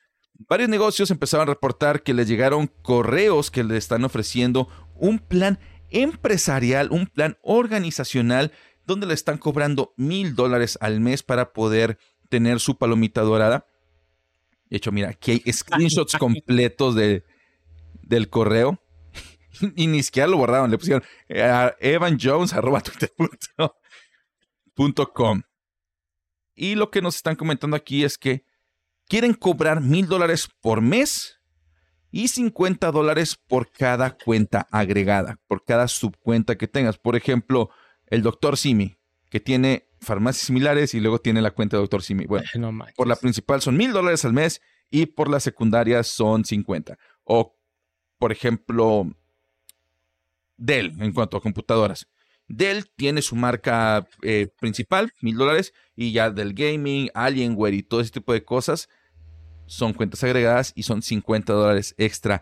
Varios 0.50 0.70
negocios 0.70 1.12
empezaron 1.12 1.48
a 1.48 1.54
reportar 1.54 2.02
que 2.02 2.16
les 2.16 2.28
llegaron 2.28 2.66
correos 2.82 3.52
que 3.52 3.64
le 3.64 3.78
están 3.78 4.04
ofreciendo 4.04 4.70
un 4.96 5.20
plan 5.20 5.60
empresarial, 5.92 6.90
un 6.90 7.06
plan 7.06 7.38
organizacional, 7.44 8.52
donde 8.88 9.06
le 9.06 9.14
están 9.14 9.38
cobrando 9.38 9.94
mil 9.98 10.34
dólares 10.34 10.80
al 10.82 11.00
mes 11.00 11.22
para 11.22 11.54
poder 11.54 12.00
tener 12.30 12.60
su 12.60 12.80
palomita 12.80 13.22
dorada. 13.22 13.68
De 14.72 14.78
hecho, 14.78 14.92
mira, 14.92 15.10
aquí 15.10 15.44
hay 15.46 15.54
screenshots 15.54 16.18
completos 16.18 16.96
de, 16.96 17.24
del 18.06 18.30
correo 18.30 18.82
y 19.76 19.88
ni 19.88 20.04
siquiera 20.04 20.28
lo 20.28 20.38
borraron, 20.38 20.72
le 20.72 20.78
pusieron 20.78 21.04
eh, 21.28 21.72
Evan 21.80 22.18
Jones 22.22 22.54
arroba 22.54 22.82
.com. 25.14 25.42
Y 26.56 26.76
lo 26.76 26.90
que 26.90 27.02
nos 27.02 27.16
están 27.16 27.36
comentando 27.36 27.76
aquí 27.76 28.04
es 28.04 28.18
que 28.18 28.46
quieren 29.08 29.34
cobrar 29.34 29.82
mil 29.82 30.08
dólares 30.08 30.50
por 30.62 30.82
mes 30.82 31.40
y 32.12 32.30
50 32.30 32.92
dólares 32.92 33.36
por 33.36 33.72
cada 33.72 34.18
cuenta 34.18 34.68
agregada, 34.72 35.40
por 35.48 35.66
cada 35.66 35.88
subcuenta 35.88 36.58
que 36.58 36.68
tengas. 36.68 36.98
Por 36.98 37.16
ejemplo, 37.16 37.70
el 38.08 38.22
doctor 38.22 38.58
Simi, 38.58 38.98
que 39.30 39.40
tiene 39.42 39.90
farmacias 40.00 40.48
similares 40.48 40.94
y 40.94 41.02
luego 41.02 41.20
tiene 41.20 41.42
la 41.42 41.52
cuenta 41.52 41.76
de 41.76 41.82
doctor 41.82 42.04
Simi. 42.04 42.26
Bueno, 42.26 42.46
por 42.96 43.08
la 43.08 43.16
principal 43.18 43.62
son 43.62 43.76
mil 43.76 43.92
dólares 43.92 44.24
al 44.24 44.34
mes 44.34 44.62
y 44.90 45.08
por 45.08 45.30
la 45.30 45.40
secundaria 45.40 46.04
son 46.04 46.46
50. 46.46 46.98
O, 47.26 47.55
por 48.26 48.32
ejemplo, 48.32 49.06
Dell 50.58 51.00
en 51.00 51.14
cuanto 51.14 51.38
a 51.38 51.42
computadoras. 51.42 52.08
Dell 52.48 52.90
tiene 52.96 53.22
su 53.22 53.36
marca 53.36 54.08
eh, 54.24 54.48
principal, 54.60 55.14
mil 55.22 55.38
dólares, 55.38 55.76
y 55.96 56.12
ya 56.12 56.32
del 56.32 56.56
gaming, 56.56 57.12
Alienware 57.14 57.76
y 57.76 57.84
todo 57.84 58.02
ese 58.02 58.10
tipo 58.10 58.34
de 58.34 58.44
cosas 58.44 58.90
son 59.68 59.94
cuentas 59.94 60.24
agregadas 60.24 60.74
y 60.74 60.82
son 60.82 61.04
50 61.04 61.54
dólares 61.54 61.94
extra 62.00 62.42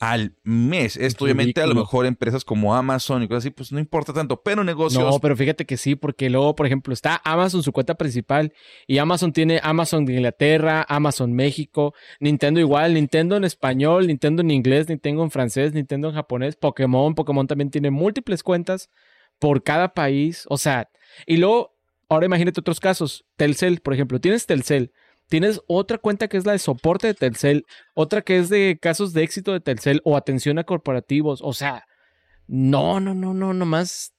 al 0.00 0.34
mes. 0.42 0.96
Esto 0.96 1.24
obviamente 1.24 1.62
a 1.62 1.66
lo 1.66 1.74
mejor 1.74 2.06
empresas 2.06 2.44
como 2.44 2.74
Amazon 2.74 3.22
y 3.22 3.28
cosas 3.28 3.44
así, 3.44 3.50
pues 3.50 3.72
no 3.72 3.78
importa 3.78 4.12
tanto, 4.12 4.42
pero 4.42 4.64
negocios... 4.64 5.02
No, 5.02 5.18
pero 5.18 5.36
fíjate 5.36 5.64
que 5.64 5.76
sí, 5.76 5.94
porque 5.94 6.28
luego, 6.30 6.54
por 6.54 6.66
ejemplo, 6.66 6.92
está 6.92 7.20
Amazon, 7.24 7.62
su 7.62 7.72
cuenta 7.72 7.94
principal, 7.94 8.52
y 8.86 8.98
Amazon 8.98 9.32
tiene 9.32 9.60
Amazon 9.62 10.04
de 10.04 10.14
Inglaterra, 10.14 10.84
Amazon 10.88 11.32
México, 11.32 11.94
Nintendo 12.20 12.60
igual, 12.60 12.94
Nintendo 12.94 13.36
en 13.36 13.44
español, 13.44 14.06
Nintendo 14.06 14.42
en 14.42 14.50
inglés, 14.50 14.88
Nintendo 14.88 15.22
en 15.22 15.30
francés, 15.30 15.72
Nintendo 15.72 16.08
en 16.08 16.14
japonés, 16.14 16.56
Pokémon, 16.56 17.14
Pokémon 17.14 17.46
también 17.46 17.70
tiene 17.70 17.90
múltiples 17.90 18.42
cuentas 18.42 18.90
por 19.38 19.62
cada 19.62 19.94
país, 19.94 20.44
o 20.48 20.58
sea, 20.58 20.90
y 21.26 21.36
luego, 21.36 21.76
ahora 22.08 22.26
imagínate 22.26 22.60
otros 22.60 22.80
casos, 22.80 23.24
Telcel, 23.36 23.80
por 23.80 23.94
ejemplo, 23.94 24.20
tienes 24.20 24.46
Telcel, 24.46 24.92
Tienes 25.34 25.60
otra 25.66 25.98
cuenta 25.98 26.28
que 26.28 26.36
es 26.36 26.46
la 26.46 26.52
de 26.52 26.60
soporte 26.60 27.08
de 27.08 27.14
Telcel, 27.14 27.66
otra 27.94 28.22
que 28.22 28.38
es 28.38 28.48
de 28.48 28.78
casos 28.80 29.12
de 29.12 29.24
éxito 29.24 29.52
de 29.52 29.58
Telcel 29.58 30.00
o 30.04 30.16
atención 30.16 30.60
a 30.60 30.62
corporativos. 30.62 31.40
O 31.42 31.52
sea, 31.52 31.86
no, 32.46 33.00
no, 33.00 33.14
no, 33.14 33.34
no, 33.34 33.52
nomás. 33.52 34.14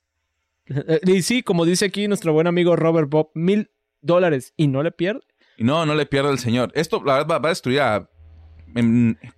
Y 1.05 1.21
sí, 1.21 1.41
como 1.41 1.63
dice 1.63 1.85
aquí 1.85 2.09
nuestro 2.09 2.33
buen 2.33 2.47
amigo 2.47 2.75
Robert 2.75 3.09
Bob, 3.09 3.29
mil 3.33 3.71
dólares 4.01 4.53
y 4.57 4.67
no 4.67 4.83
le 4.83 4.91
pierde. 4.91 5.21
No, 5.57 5.85
no 5.85 5.95
le 5.95 6.05
pierde 6.05 6.31
el 6.31 6.39
señor. 6.39 6.73
Esto 6.75 7.01
la 7.01 7.19
verdad 7.19 7.39
va 7.41 7.47
a 7.47 7.51
destruir 7.51 7.79
a 7.79 8.09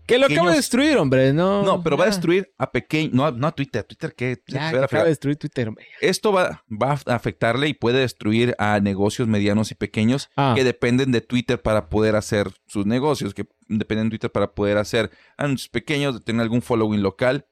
que 0.06 0.18
lo 0.18 0.26
acaba 0.26 0.50
de 0.50 0.58
destruir, 0.58 0.98
hombre. 0.98 1.32
No, 1.34 1.64
no 1.64 1.84
pero 1.84 1.98
va 1.98 2.06
a 2.06 2.08
destruir 2.08 2.52
a 2.58 2.72
pequeño. 2.72 3.12
No, 3.14 3.32
no 3.32 3.48
a 3.48 3.52
Twitter. 3.52 3.84
Twitter, 3.84 4.14
¿qué? 4.16 4.42
Ya, 4.48 4.70
acaba 4.70 5.04
de 5.04 5.10
destruir 5.10 5.38
Twitter. 5.38 5.70
Esto 6.02 6.32
va, 6.32 6.64
va, 6.70 7.00
a 7.06 7.16
afectarle 7.16 7.68
y 7.68 7.74
puede 7.74 8.00
destruir 8.00 8.56
a 8.58 8.80
negocios 8.80 9.28
medianos 9.28 9.72
y 9.72 9.76
pequeños 9.76 10.30
ah. 10.36 10.54
que 10.56 10.64
dependen 10.64 11.12
de 11.12 11.22
Twitter 11.22 11.62
para 11.62 11.90
poder 11.90 12.16
hacer 12.16 12.52
sus 12.68 12.86
negocios, 12.86 13.34
que 13.34 13.48
dependen 13.68 14.08
de 14.08 14.12
Twitter 14.12 14.32
para 14.32 14.54
poder 14.54 14.78
hacer 14.78 15.12
anuncios 15.38 15.70
pequeños, 15.70 16.16
de 16.16 16.22
tener 16.22 16.42
algún 16.42 16.62
following 16.62 17.02
local. 17.02 17.46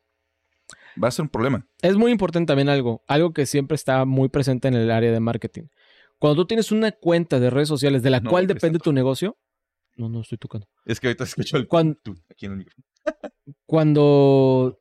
Va 1.01 1.09
a 1.09 1.11
ser 1.11 1.23
un 1.23 1.29
problema. 1.29 1.67
Es 1.81 1.97
muy 1.97 2.11
importante 2.11 2.47
también 2.47 2.69
algo, 2.69 3.03
algo 3.07 3.33
que 3.33 3.45
siempre 3.45 3.75
está 3.75 4.05
muy 4.05 4.29
presente 4.29 4.67
en 4.67 4.75
el 4.75 4.89
área 4.89 5.11
de 5.11 5.19
marketing. 5.19 5.63
Cuando 6.17 6.41
tú 6.41 6.47
tienes 6.47 6.71
una 6.71 6.91
cuenta 6.93 7.39
de 7.39 7.49
redes 7.49 7.67
sociales 7.67 8.01
de 8.01 8.09
la 8.09 8.21
cual 8.21 8.47
depende 8.47 8.79
tu 8.79 8.93
negocio, 8.93 9.37
no, 9.95 10.09
no 10.09 10.21
estoy 10.21 10.37
tocando. 10.37 10.67
Es 10.85 10.99
que 10.99 11.07
ahorita 11.07 11.23
escucho 11.23 11.57
el 11.57 11.67
cuando, 11.67 11.97
aquí 12.29 12.45
en 12.45 12.53
el 12.53 12.57
micrófono. 12.59 12.85
cuando 13.65 14.79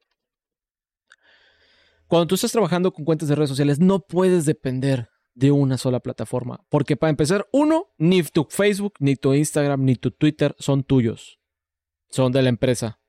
cuando 2.06 2.26
tú 2.26 2.34
estás 2.34 2.52
trabajando 2.52 2.92
con 2.92 3.04
cuentas 3.04 3.28
de 3.28 3.34
redes 3.34 3.50
sociales, 3.50 3.80
no 3.80 4.00
puedes 4.00 4.44
depender 4.44 5.08
de 5.34 5.50
una 5.50 5.78
sola 5.78 6.00
plataforma. 6.00 6.60
Porque 6.68 6.96
para 6.96 7.10
empezar, 7.10 7.46
uno, 7.52 7.88
ni 7.98 8.22
tu 8.22 8.46
Facebook, 8.48 8.94
ni 9.00 9.16
tu 9.16 9.34
Instagram, 9.34 9.84
ni 9.84 9.96
tu 9.96 10.10
Twitter 10.10 10.54
son 10.58 10.84
tuyos. 10.84 11.40
Son 12.10 12.30
de 12.30 12.42
la 12.42 12.50
empresa. 12.50 13.00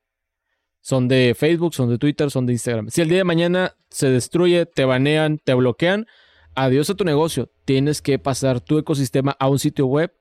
Son 0.81 1.07
de 1.07 1.35
Facebook, 1.37 1.73
son 1.73 1.89
de 1.89 1.97
Twitter, 1.97 2.31
son 2.31 2.45
de 2.45 2.53
Instagram. 2.53 2.89
Si 2.89 3.01
el 3.01 3.09
día 3.09 3.19
de 3.19 3.23
mañana 3.23 3.75
se 3.89 4.09
destruye, 4.09 4.65
te 4.65 4.85
banean, 4.85 5.39
te 5.39 5.53
bloquean, 5.53 6.07
adiós 6.55 6.89
a 6.89 6.95
tu 6.95 7.03
negocio. 7.03 7.51
Tienes 7.65 8.01
que 8.01 8.17
pasar 8.17 8.61
tu 8.61 8.77
ecosistema 8.77 9.35
a 9.39 9.49
un 9.49 9.59
sitio 9.59 9.87
web 9.87 10.11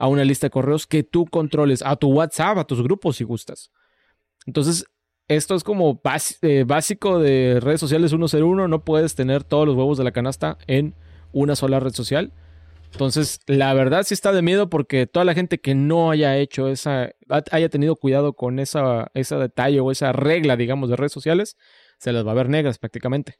a 0.00 0.08
una 0.08 0.24
lista 0.24 0.46
de 0.46 0.50
correos 0.50 0.86
que 0.86 1.02
tú 1.02 1.26
controles, 1.26 1.82
a 1.82 1.94
tu 1.94 2.08
WhatsApp, 2.08 2.56
a 2.56 2.64
tus 2.64 2.82
grupos 2.82 3.16
si 3.16 3.24
gustas. 3.24 3.70
Entonces, 4.46 4.86
esto 5.28 5.54
es 5.54 5.62
como 5.62 6.00
eh, 6.40 6.64
básico 6.66 7.18
de 7.18 7.60
redes 7.60 7.80
sociales 7.80 8.10
101, 8.10 8.66
no 8.66 8.82
puedes 8.82 9.14
tener 9.14 9.44
todos 9.44 9.66
los 9.66 9.76
huevos 9.76 9.98
de 9.98 10.04
la 10.04 10.12
canasta 10.12 10.56
en 10.66 10.94
una 11.32 11.54
sola 11.54 11.80
red 11.80 11.92
social. 11.92 12.32
Entonces, 12.92 13.40
la 13.46 13.74
verdad 13.74 14.02
sí 14.04 14.14
está 14.14 14.32
de 14.32 14.40
miedo 14.40 14.70
porque 14.70 15.06
toda 15.06 15.26
la 15.26 15.34
gente 15.34 15.60
que 15.60 15.74
no 15.74 16.10
haya 16.10 16.38
hecho 16.38 16.68
esa, 16.68 17.10
haya 17.52 17.68
tenido 17.68 17.94
cuidado 17.94 18.32
con 18.32 18.58
esa, 18.58 19.10
ese 19.12 19.36
detalle 19.36 19.80
o 19.80 19.90
esa 19.90 20.12
regla, 20.12 20.56
digamos, 20.56 20.88
de 20.88 20.96
redes 20.96 21.12
sociales, 21.12 21.58
se 21.98 22.12
las 22.12 22.26
va 22.26 22.30
a 22.30 22.36
ver 22.36 22.48
negras 22.48 22.78
prácticamente. 22.78 23.38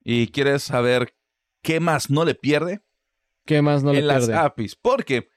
¿Y 0.00 0.28
quieres 0.28 0.62
saber 0.62 1.12
qué 1.60 1.80
más 1.80 2.08
no 2.08 2.24
le 2.24 2.36
pierde? 2.36 2.82
¿Qué 3.48 3.62
más 3.62 3.82
no 3.82 3.94
en 3.94 3.96
le 3.96 4.02
las 4.02 4.28
APIs. 4.28 4.76
Porque 4.76 5.30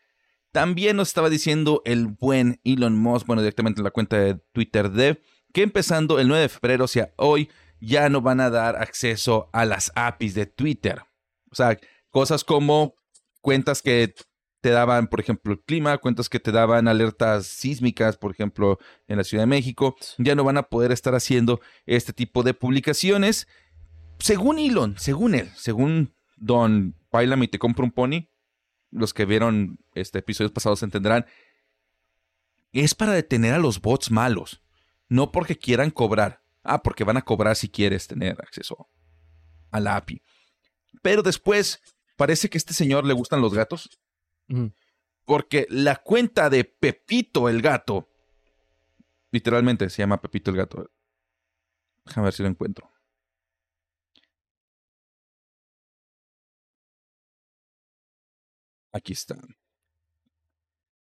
también 0.51 0.97
nos 0.97 1.07
estaba 1.07 1.29
diciendo 1.29 1.81
el 1.85 2.07
buen 2.07 2.59
Elon 2.65 2.93
Musk, 2.93 3.25
bueno, 3.25 3.41
directamente 3.41 3.79
en 3.79 3.85
la 3.85 3.91
cuenta 3.91 4.17
de 4.17 4.35
Twitter 4.51 4.91
de 4.91 5.21
que 5.53 5.63
empezando 5.63 6.19
el 6.19 6.27
9 6.27 6.41
de 6.41 6.49
febrero, 6.49 6.83
o 6.83 6.89
sea, 6.89 7.13
hoy, 7.15 7.49
ya 7.79 8.09
no 8.09 8.19
van 8.19 8.41
a 8.41 8.49
dar 8.49 8.75
acceso 8.75 9.49
a 9.53 9.63
las 9.63 9.93
APIs 9.95 10.33
de 10.33 10.45
Twitter. 10.45 11.03
O 11.53 11.55
sea, 11.55 11.79
cosas 12.09 12.43
como 12.43 12.95
cuentas 13.39 13.81
que 13.81 14.13
te 14.59 14.71
daban, 14.71 15.07
por 15.07 15.21
ejemplo, 15.21 15.53
el 15.53 15.61
clima, 15.61 15.97
cuentas 15.97 16.27
que 16.27 16.41
te 16.41 16.51
daban 16.51 16.89
alertas 16.89 17.47
sísmicas, 17.47 18.17
por 18.17 18.31
ejemplo, 18.31 18.77
en 19.07 19.19
la 19.19 19.23
Ciudad 19.23 19.43
de 19.43 19.47
México, 19.47 19.95
ya 20.17 20.35
no 20.35 20.43
van 20.43 20.57
a 20.57 20.63
poder 20.63 20.91
estar 20.91 21.15
haciendo 21.15 21.61
este 21.85 22.11
tipo 22.11 22.43
de 22.43 22.53
publicaciones. 22.53 23.47
Según 24.19 24.59
Elon, 24.59 24.95
según 24.97 25.33
él, 25.33 25.49
según 25.55 26.13
Don 26.35 27.00
Bailame 27.11 27.45
y 27.45 27.47
te 27.49 27.59
compro 27.59 27.83
un 27.83 27.91
pony, 27.91 28.29
los 28.91 29.13
que 29.13 29.25
vieron 29.25 29.79
este 29.93 30.19
episodios 30.19 30.51
pasados 30.51 30.83
entenderán, 30.83 31.25
es 32.71 32.95
para 32.95 33.13
detener 33.13 33.53
a 33.53 33.59
los 33.59 33.81
bots 33.81 34.11
malos, 34.11 34.61
no 35.09 35.31
porque 35.31 35.57
quieran 35.57 35.91
cobrar. 35.91 36.41
Ah, 36.63 36.83
porque 36.83 37.03
van 37.03 37.17
a 37.17 37.23
cobrar 37.23 37.55
si 37.55 37.69
quieres 37.69 38.07
tener 38.07 38.39
acceso 38.39 38.87
a 39.71 39.79
la 39.79 39.95
API. 39.95 40.21
Pero 41.01 41.23
después 41.23 41.81
parece 42.15 42.49
que 42.49 42.57
a 42.57 42.59
este 42.59 42.73
señor 42.73 43.05
le 43.05 43.13
gustan 43.13 43.41
los 43.41 43.53
gatos. 43.53 43.99
Porque 45.25 45.65
la 45.69 45.95
cuenta 45.95 46.49
de 46.49 46.65
Pepito 46.65 47.49
el 47.49 47.61
gato, 47.61 48.09
literalmente 49.31 49.89
se 49.89 50.03
llama 50.03 50.21
Pepito 50.21 50.51
el 50.51 50.57
gato. 50.57 50.91
Déjame 52.05 52.25
ver 52.25 52.33
si 52.33 52.43
lo 52.43 52.49
encuentro. 52.49 52.91
Aquí 58.91 59.13
está. 59.13 59.37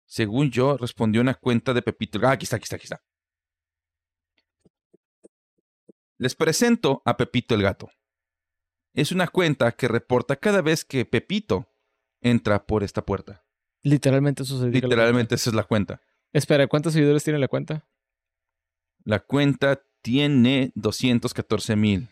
Según 0.06 0.50
yo, 0.50 0.76
respondió 0.76 1.20
una 1.20 1.34
cuenta 1.34 1.72
de 1.72 1.82
Pepito. 1.82 2.18
Ah, 2.22 2.32
aquí 2.32 2.44
está, 2.44 2.56
aquí 2.56 2.64
está, 2.64 2.76
aquí 2.76 2.84
está. 2.84 3.02
Les 6.18 6.34
presento 6.34 7.02
a 7.04 7.16
Pepito 7.16 7.54
el 7.54 7.62
gato. 7.62 7.90
Es 8.94 9.10
una 9.10 9.26
cuenta 9.26 9.72
que 9.72 9.88
reporta 9.88 10.36
cada 10.36 10.60
vez 10.60 10.84
que 10.84 11.04
Pepito 11.04 11.68
entra 12.20 12.64
por 12.64 12.84
esta 12.84 13.04
puerta. 13.04 13.44
Literalmente 13.82 14.42
eso 14.42 14.60
se 14.60 14.68
Literalmente 14.68 15.34
esa 15.34 15.50
es 15.50 15.56
la 15.56 15.64
cuenta. 15.64 16.00
Espera, 16.32 16.66
¿cuántos 16.68 16.92
seguidores 16.92 17.24
tiene 17.24 17.38
la 17.38 17.48
cuenta? 17.48 17.88
La 19.04 19.20
cuenta 19.20 19.82
tiene 20.02 20.72
214 20.74 21.74
mil. 21.74 22.08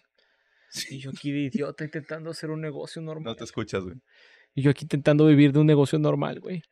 Sí, 0.71 1.01
yo 1.01 1.11
aquí 1.11 1.33
de 1.33 1.41
idiota 1.41 1.85
intentando 1.85 2.31
hacer 2.31 2.51
un 2.51 2.61
negocio 2.61 3.03
normal. 3.03 3.25
No 3.25 3.37
te 3.37 3.45
escuchas, 3.45 3.83
güey. 3.83 3.97
Y 4.55 4.63
yo 4.63 4.71
aquí 4.71 4.85
intentando 4.85 5.27
vivir 5.27 5.53
de 5.53 5.61
un 5.61 5.67
negocio 5.67 5.99
normal, 5.99 6.41
güey. 6.41 6.63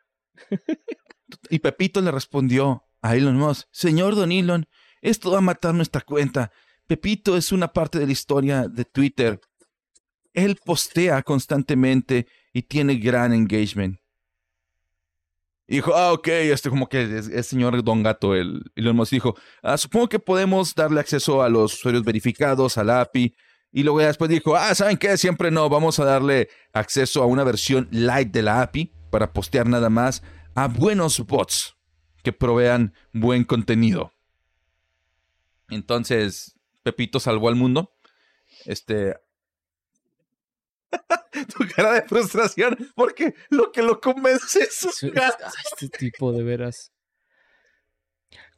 y 1.50 1.58
Pepito 1.58 2.00
le 2.00 2.10
respondió 2.10 2.84
a 3.00 3.16
Elon 3.16 3.36
Musk, 3.36 3.68
señor 3.70 4.14
Don 4.14 4.32
Elon, 4.32 4.66
esto 5.00 5.30
va 5.30 5.38
a 5.38 5.42
matar 5.42 5.74
nuestra 5.74 6.00
cuenta. 6.00 6.50
Pepito 6.86 7.36
es 7.36 7.52
una 7.52 7.68
parte 7.68 7.98
de 7.98 8.06
la 8.06 8.12
historia 8.12 8.66
de 8.66 8.84
Twitter. 8.84 9.40
Él 10.32 10.58
postea 10.64 11.22
constantemente 11.22 12.26
y 12.52 12.62
tiene 12.62 12.96
gran 12.96 13.32
engagement. 13.32 13.98
Dijo, 15.66 15.94
ah, 15.94 16.12
ok, 16.12 16.28
este 16.28 16.70
como 16.70 16.88
que 16.88 17.18
es, 17.18 17.46
señor 17.46 17.82
Don 17.84 18.02
Gato, 18.02 18.34
el 18.34 18.62
Elon 18.74 18.96
Musk 18.96 19.12
dijo, 19.12 19.36
ah, 19.62 19.76
supongo 19.76 20.08
que 20.08 20.18
podemos 20.18 20.74
darle 20.74 20.98
acceso 20.98 21.42
a 21.42 21.50
los 21.50 21.74
usuarios 21.74 22.04
verificados, 22.04 22.78
al 22.78 22.88
API, 22.88 23.34
y 23.70 23.82
luego 23.82 24.00
después 24.00 24.30
dijo, 24.30 24.56
ah, 24.56 24.74
¿saben 24.74 24.96
qué? 24.96 25.16
Siempre 25.16 25.50
no, 25.50 25.68
vamos 25.68 25.98
a 25.98 26.04
darle 26.04 26.48
acceso 26.72 27.22
a 27.22 27.26
una 27.26 27.44
versión 27.44 27.88
light 27.90 28.30
de 28.30 28.42
la 28.42 28.62
API 28.62 28.92
para 29.10 29.32
postear 29.32 29.66
nada 29.66 29.90
más 29.90 30.22
a 30.54 30.68
buenos 30.68 31.20
bots 31.26 31.76
que 32.22 32.32
provean 32.32 32.94
buen 33.12 33.44
contenido. 33.44 34.12
Entonces, 35.68 36.58
Pepito 36.82 37.20
salvó 37.20 37.48
al 37.48 37.56
mundo. 37.56 37.94
Este. 38.64 39.14
tu 41.56 41.64
cara 41.76 41.92
de 41.92 42.02
frustración 42.02 42.76
porque 42.94 43.34
lo 43.50 43.70
que 43.70 43.82
lo 43.82 44.00
convence 44.00 44.60
es 44.60 44.74
su 44.74 44.88
Este 44.88 45.88
tipo 45.98 46.32
de 46.32 46.42
veras. 46.42 46.92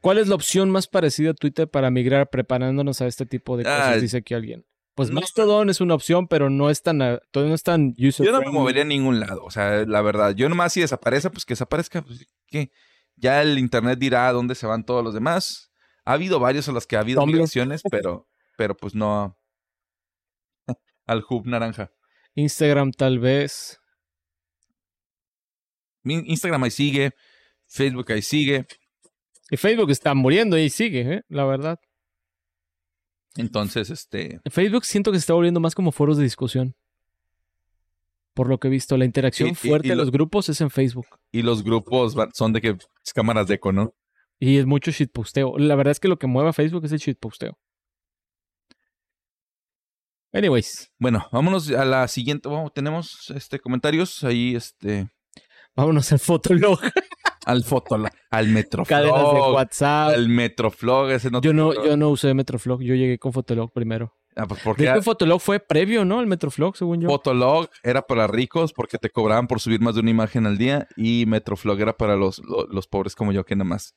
¿Cuál 0.01 0.19
es 0.19 0.29
la 0.29 0.37
opción 0.37 0.71
más 0.71 0.87
parecida 0.87 1.31
a 1.31 1.35
Twitter 1.35 1.69
para 1.69 1.91
migrar 1.91 2.31
preparándonos 2.31 3.01
a 3.03 3.07
este 3.07 3.27
tipo 3.27 3.57
de 3.57 3.65
cosas? 3.65 3.81
Ah, 3.81 3.97
dice 3.97 4.19
aquí 4.19 4.35
alguien. 4.35 4.65
Pues 5.01 5.13
Mastodon 5.13 5.71
es 5.71 5.81
una 5.81 5.95
opción, 5.95 6.29
pero 6.29 6.51
no 6.51 6.69
es 6.69 6.83
tan, 6.83 6.99
todavía 7.31 7.49
no 7.49 7.55
es 7.55 7.63
tan 7.63 7.95
user 7.99 8.27
Yo 8.27 8.33
no 8.33 8.41
me 8.41 8.51
movería 8.51 8.83
a 8.83 8.85
ningún 8.85 9.19
lado, 9.19 9.43
o 9.45 9.51
sea, 9.51 9.87
la 9.87 10.03
verdad. 10.03 10.35
Yo 10.35 10.47
nomás 10.51 10.75
si 10.75 10.83
desaparece, 10.83 11.31
pues 11.31 11.47
que 11.47 11.53
desaparezca, 11.55 12.03
pues 12.03 12.27
¿qué? 12.47 12.71
Ya 13.17 13.41
el 13.41 13.59
internet 13.59 13.99
dirá 13.99 14.29
a 14.29 14.33
dónde 14.35 14.55
se 14.55 14.67
van 14.67 14.85
todos 14.85 15.03
los 15.03 15.15
demás. 15.15 15.73
Ha 16.05 16.13
habido 16.13 16.39
varios 16.39 16.69
a 16.69 16.73
los 16.73 16.87
que 16.87 16.97
ha 16.97 17.01
habido 17.01 17.25
migraciones, 17.25 17.81
pero, 17.91 18.29
pero 18.59 18.77
pues 18.77 18.95
no 18.95 19.39
al 21.07 21.25
hub 21.27 21.47
naranja. 21.47 21.91
Instagram 22.35 22.93
tal 22.93 23.21
vez. 23.21 23.81
Instagram 26.05 26.65
ahí 26.65 26.71
sigue, 26.71 27.13
Facebook 27.67 28.13
ahí 28.13 28.21
sigue. 28.21 28.67
Y 29.51 29.57
Facebook 29.57 29.93
está 29.93 30.13
muriendo 30.13 30.59
y 30.59 30.69
sigue, 30.69 31.01
¿eh? 31.01 31.23
la 31.31 31.47
verdad. 31.47 31.81
Entonces, 33.37 33.91
este, 33.91 34.41
Facebook 34.51 34.85
siento 34.85 35.13
que 35.13 35.19
se 35.19 35.23
está 35.23 35.35
volviendo 35.35 35.61
más 35.61 35.75
como 35.75 35.93
foros 35.93 36.17
de 36.17 36.25
discusión. 36.25 36.75
Por 38.35 38.49
lo 38.49 38.59
que 38.59 38.69
he 38.69 38.71
visto, 38.71 38.97
la 38.97 39.05
interacción 39.05 39.51
Y- 39.51 39.55
fuerte 39.55 39.89
lo- 39.89 39.97
los 39.97 40.11
grupos 40.11 40.49
es 40.49 40.61
en 40.61 40.71
Facebook. 40.71 41.07
y 41.33 41.43
los 41.43 41.63
grupos 41.63 42.15
son 42.35 42.53
de 42.53 42.61
que 42.61 42.69
es 43.05 43.13
cámaras 43.13 43.47
de 43.49 43.55
eco, 43.55 43.73
¿no? 43.73 43.95
Y 44.39 44.57
es 44.59 44.67
mucho 44.67 44.91
shitposteo. 44.91 45.59
La 45.59 45.75
verdad 45.77 45.93
es 45.93 46.01
que 46.01 46.09
lo 46.09 46.19
que 46.19 46.27
mueve 46.27 46.49
a 46.51 46.53
Facebook 46.53 46.85
es 46.87 46.93
el 46.93 46.99
shitposteo. 46.99 47.59
Anyways, 50.33 50.93
Bueno, 50.99 51.27
vámonos 51.33 51.71
a 51.71 51.85
la 51.85 52.07
siguiente. 52.09 52.49
Bueno, 52.49 52.71
tenemos 52.71 53.31
este 53.35 53.59
comentarios 53.59 54.23
ahí, 54.23 54.55
este, 54.55 55.09
vámonos 55.75 56.11
al 56.13 56.21
Fotolog. 56.21 56.81
al 57.51 57.65
foto, 57.65 57.95
al 57.97 58.03
Cadenas 58.03 58.39
de 58.41 58.53
Metroflog, 58.53 59.55
WhatsApp. 59.55 60.15
al 60.15 60.29
Metroflog, 60.29 61.11
ese 61.11 61.31
no. 61.31 61.41
Yo 61.41 61.53
no, 61.53 61.73
yo 61.85 61.97
no 61.97 62.09
usé 62.11 62.33
Metroflog, 62.35 62.81
yo 62.83 62.95
llegué 62.95 63.19
con 63.19 63.33
Fotolog 63.33 63.73
primero. 63.73 64.15
Ah, 64.37 64.47
pues 64.47 64.61
De 64.61 64.65
porque 64.65 64.85
hecho, 64.89 65.03
Fotolog 65.03 65.41
fue 65.41 65.59
previo, 65.59 66.05
¿no? 66.05 66.21
El 66.21 66.27
Metroflog, 66.29 66.77
según 66.77 67.01
yo. 67.01 67.09
Fotolog 67.09 67.69
era 67.83 68.03
para 68.03 68.27
ricos 68.29 68.73
porque 68.73 68.97
te 68.97 69.11
cobraban 69.11 69.49
por 69.49 69.61
subir 69.61 69.81
más 69.81 69.95
de 69.97 70.01
una 70.03 70.11
imagen 70.11 70.47
al 70.47 70.57
día 70.57 70.87
y 70.97 71.25
Metroflog 71.27 71.81
era 71.81 71.95
para 71.97 72.15
los, 72.17 72.39
lo- 72.39 72.67
los, 72.69 72.87
pobres 72.87 73.17
como 73.17 73.33
yo 73.33 73.45
que 73.45 73.57
nada 73.57 73.69
más 73.69 73.95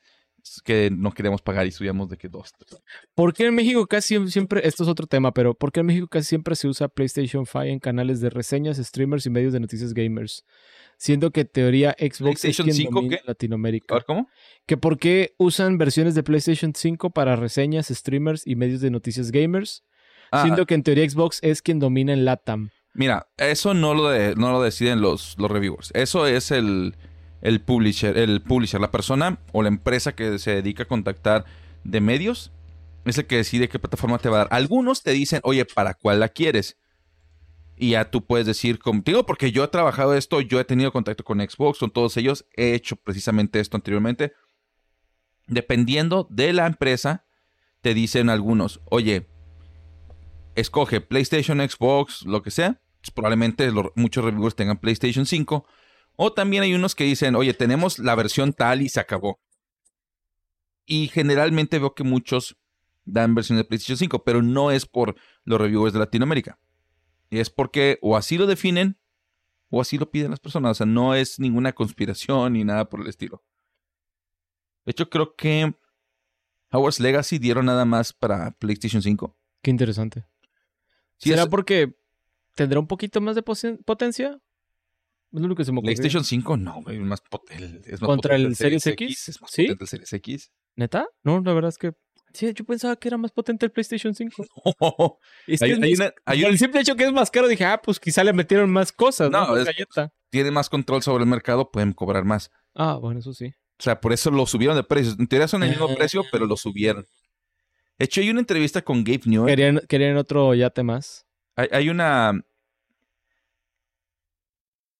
que 0.63 0.89
no 0.91 1.11
queríamos 1.11 1.41
pagar 1.41 1.65
y 1.67 1.71
subíamos 1.71 2.09
de 2.09 2.17
que 2.17 2.27
dos. 2.29 2.51
tres. 2.57 2.81
¿Por 3.15 3.33
qué 3.33 3.45
en 3.47 3.55
México 3.55 3.85
casi 3.87 4.27
siempre, 4.29 4.67
esto 4.67 4.83
es 4.83 4.89
otro 4.89 5.07
tema, 5.07 5.31
pero 5.33 5.53
¿por 5.53 5.71
qué 5.71 5.79
en 5.81 5.85
México 5.87 6.07
casi 6.07 6.27
siempre 6.29 6.55
se 6.55 6.67
usa 6.67 6.87
PlayStation 6.87 7.45
5 7.45 7.63
en 7.63 7.79
canales 7.79 8.19
de 8.21 8.29
reseñas, 8.29 8.77
streamers 8.77 9.25
y 9.25 9.29
medios 9.29 9.53
de 9.53 9.59
noticias 9.59 9.93
gamers? 9.93 10.45
Siendo 10.97 11.31
que 11.31 11.41
en 11.41 11.47
teoría 11.47 11.95
Xbox 11.99 12.41
¿PlayStation 12.41 12.69
es 12.69 12.75
quien 12.75 12.87
5 12.87 12.95
domina 12.95 13.15
qué? 13.17 13.21
en 13.21 13.27
Latinoamérica. 13.27 13.93
A 13.93 13.97
ver, 13.97 14.05
¿cómo? 14.05 14.27
que 14.65 14.77
por 14.77 14.97
qué 14.97 15.33
usan 15.37 15.77
versiones 15.77 16.15
de 16.15 16.23
PlayStation 16.23 16.73
5 16.75 17.09
para 17.11 17.35
reseñas, 17.35 17.87
streamers 17.87 18.45
y 18.47 18.55
medios 18.55 18.81
de 18.81 18.91
noticias 18.91 19.31
gamers, 19.31 19.83
Ah, 20.31 20.41
siendo 20.43 20.65
que 20.65 20.73
en 20.73 20.81
teoría 20.83 21.07
Xbox 21.07 21.37
es 21.43 21.61
quien 21.61 21.77
domina 21.79 22.11
en 22.11 22.25
LATAM. 22.25 22.71
Mira, 22.95 23.27
eso 23.37 23.73
no 23.75 23.93
lo, 23.93 24.09
de- 24.09 24.35
no 24.35 24.51
lo 24.51 24.61
deciden 24.63 24.99
los, 25.01 25.35
los 25.37 25.51
reviewers. 25.51 25.91
Eso 25.93 26.25
es 26.25 26.49
el, 26.49 26.95
el 27.43 27.59
publisher, 27.59 28.17
el 28.17 28.41
la 28.79 28.91
persona 28.91 29.37
o 29.51 29.61
la 29.61 29.67
empresa 29.67 30.15
que 30.15 30.39
se 30.39 30.55
dedica 30.55 30.83
a 30.83 30.87
contactar 30.87 31.43
de 31.83 31.99
medios. 31.99 32.51
Es 33.03 33.17
el 33.17 33.27
que 33.27 33.35
decide 33.35 33.67
qué 33.67 33.79
plataforma 33.79 34.17
te 34.17 34.29
va 34.29 34.35
a 34.35 34.39
dar. 34.39 34.47
Algunos 34.51 35.03
te 35.03 35.11
dicen, 35.11 35.41
oye, 35.43 35.65
¿para 35.65 35.93
cuál 35.93 36.21
la 36.21 36.29
quieres? 36.29 36.77
Y 37.75 37.91
ya 37.91 38.09
tú 38.09 38.25
puedes 38.25 38.47
decir 38.47 38.79
contigo, 38.79 39.25
porque 39.25 39.51
yo 39.51 39.65
he 39.65 39.67
trabajado 39.67 40.15
esto, 40.15 40.39
yo 40.39 40.57
he 40.61 40.63
tenido 40.63 40.93
contacto 40.93 41.25
con 41.25 41.41
Xbox, 41.41 41.79
con 41.79 41.91
todos 41.91 42.15
ellos, 42.15 42.45
he 42.55 42.73
hecho 42.75 42.95
precisamente 42.95 43.59
esto 43.59 43.75
anteriormente. 43.75 44.31
Dependiendo 45.47 46.25
de 46.29 46.53
la 46.53 46.65
empresa, 46.65 47.25
te 47.81 47.93
dicen 47.93 48.29
algunos, 48.29 48.79
oye, 48.85 49.27
escoge 50.55 51.01
PlayStation, 51.01 51.59
Xbox, 51.59 52.23
lo 52.25 52.41
que 52.41 52.51
sea. 52.51 52.79
Pues, 53.01 53.11
probablemente 53.11 53.69
muchos 53.95 54.23
reviewers 54.23 54.55
tengan 54.55 54.77
PlayStation 54.77 55.25
5. 55.25 55.65
O 56.16 56.32
también 56.34 56.64
hay 56.64 56.74
unos 56.74 56.95
que 56.95 57.03
dicen, 57.05 57.36
oye, 57.36 57.53
tenemos 57.53 57.99
la 57.99 58.16
versión 58.16 58.53
tal 58.53 58.82
y 58.82 58.89
se 58.89 58.99
acabó. 58.99 59.39
Y 60.86 61.07
generalmente 61.07 61.80
veo 61.80 61.93
que 61.95 62.03
muchos 62.03 62.57
dan 63.05 63.36
versión 63.36 63.57
de 63.57 63.64
PlayStation 63.64 63.97
5, 63.97 64.24
pero 64.24 64.41
no 64.41 64.72
es 64.72 64.86
por 64.86 65.16
los 65.43 65.59
reviewers 65.59 65.93
de 65.93 65.99
Latinoamérica. 65.99 66.59
Es 67.30 67.49
porque 67.49 67.97
o 68.01 68.16
así 68.16 68.38
lo 68.38 68.45
definen 68.45 68.97
o 69.70 69.82
así 69.82 69.97
lo 69.97 70.11
piden 70.11 70.32
las 70.32 70.39
personas. 70.39 70.72
O 70.72 70.76
sea, 70.76 70.86
no 70.86 71.16
es 71.16 71.39
ninguna 71.39 71.74
conspiración 71.74 72.53
ni 72.53 72.64
nada 72.64 72.89
por 72.89 73.01
el 73.01 73.07
estilo. 73.07 73.43
De 74.86 74.91
hecho, 74.91 75.09
creo 75.09 75.36
que 75.36 75.74
Howard's 76.72 76.99
Legacy 76.99 77.39
dieron 77.39 77.66
nada 77.66 77.86
más 77.86 78.14
para 78.14 78.51
PlayStation 78.51 79.01
5. 79.01 79.36
Qué 79.61 79.72
interesante. 79.72 80.26
Sí, 81.18 81.30
¿Será 81.30 81.43
es- 81.43 81.47
porque 81.47 81.95
tendrá 82.55 82.80
un 82.80 82.88
poquito 82.88 83.22
más 83.22 83.36
de 83.36 83.41
potencia? 83.43 84.39
Es 85.34 85.39
lo 85.39 85.45
único 85.47 85.57
que 85.57 85.65
se 85.65 85.71
me 85.71 85.79
ocurrió. 85.79 85.95
PlayStation 85.95 86.23
5 86.23 86.57
no, 86.57 86.81
güey, 86.84 86.97
es 86.97 87.01
más 87.03 87.21
potente. 87.21 87.93
Es 87.93 87.99
más 88.01 88.07
¿Contra 88.07 88.31
potente 88.36 88.47
el 88.49 88.55
Series 88.55 88.86
X? 88.88 89.29
Es 89.29 89.41
más 89.41 89.51
¿Sí? 89.51 89.63
potente 89.63 89.84
el 89.84 89.88
Series 89.88 90.13
X. 90.13 90.51
¿Neta? 90.75 91.07
No, 91.23 91.41
la 91.41 91.53
verdad 91.53 91.69
es 91.69 91.77
que... 91.77 91.91
Sí, 92.34 92.51
yo 92.55 92.65
pensaba 92.65 92.95
que 92.95 93.07
era 93.07 93.17
más 93.17 93.31
potente 93.31 93.65
el 93.65 93.71
PlayStation 93.71 94.13
5. 94.15 94.43
Es 95.47 95.59
que 95.59 95.65
Hay- 95.65 95.71
es 95.71 95.81
hay 95.81 95.91
más- 95.91 95.99
una- 95.99 96.13
hay 96.25 96.39
por 96.41 96.47
un- 96.47 96.51
el 96.53 96.59
simple 96.59 96.81
hecho 96.81 96.95
que 96.95 97.03
es 97.05 97.11
más 97.13 97.29
caro, 97.29 97.47
dije, 97.47 97.65
ah, 97.65 97.79
pues 97.84 97.99
quizá 97.99 98.23
le 98.23 98.34
metieron 98.34 98.71
más 98.71 98.91
cosas, 98.91 99.29
¿no? 99.29 99.47
No, 99.47 99.57
es-. 99.57 99.67
Tiene 100.31 100.49
más 100.51 100.69
control 100.69 101.03
sobre 101.03 101.23
el 101.23 101.29
mercado, 101.29 101.69
pueden 101.71 101.93
cobrar 101.93 102.25
más. 102.25 102.49
Ah, 102.73 102.95
bueno, 102.95 103.19
eso 103.19 103.34
sí. 103.34 103.53
O 103.79 103.84
sea, 103.84 103.99
por 104.01 104.13
eso 104.13 104.31
lo 104.31 104.45
subieron 104.47 104.75
de 104.75 104.84
precio. 104.84 105.13
En 105.19 105.27
teoría 105.27 105.47
son 105.47 105.61
el 105.63 105.69
mismo 105.69 105.88
Ah. 105.89 105.95
precio, 105.95 106.23
pero 106.31 106.45
lo 106.47 106.57
subieron. 106.57 107.05
De 107.99 108.05
hecho, 108.05 108.21
hay 108.21 108.29
una 108.31 108.39
entrevista 108.39 108.81
con 108.81 109.03
Gabe 109.03 109.21
Newell. 109.25 109.47
Querían, 109.47 109.81
querían 109.88 110.17
otro 110.17 110.53
yate 110.55 110.81
más. 110.84 111.25
Hay, 111.55 111.67
hay 111.71 111.89
una. 111.89 112.34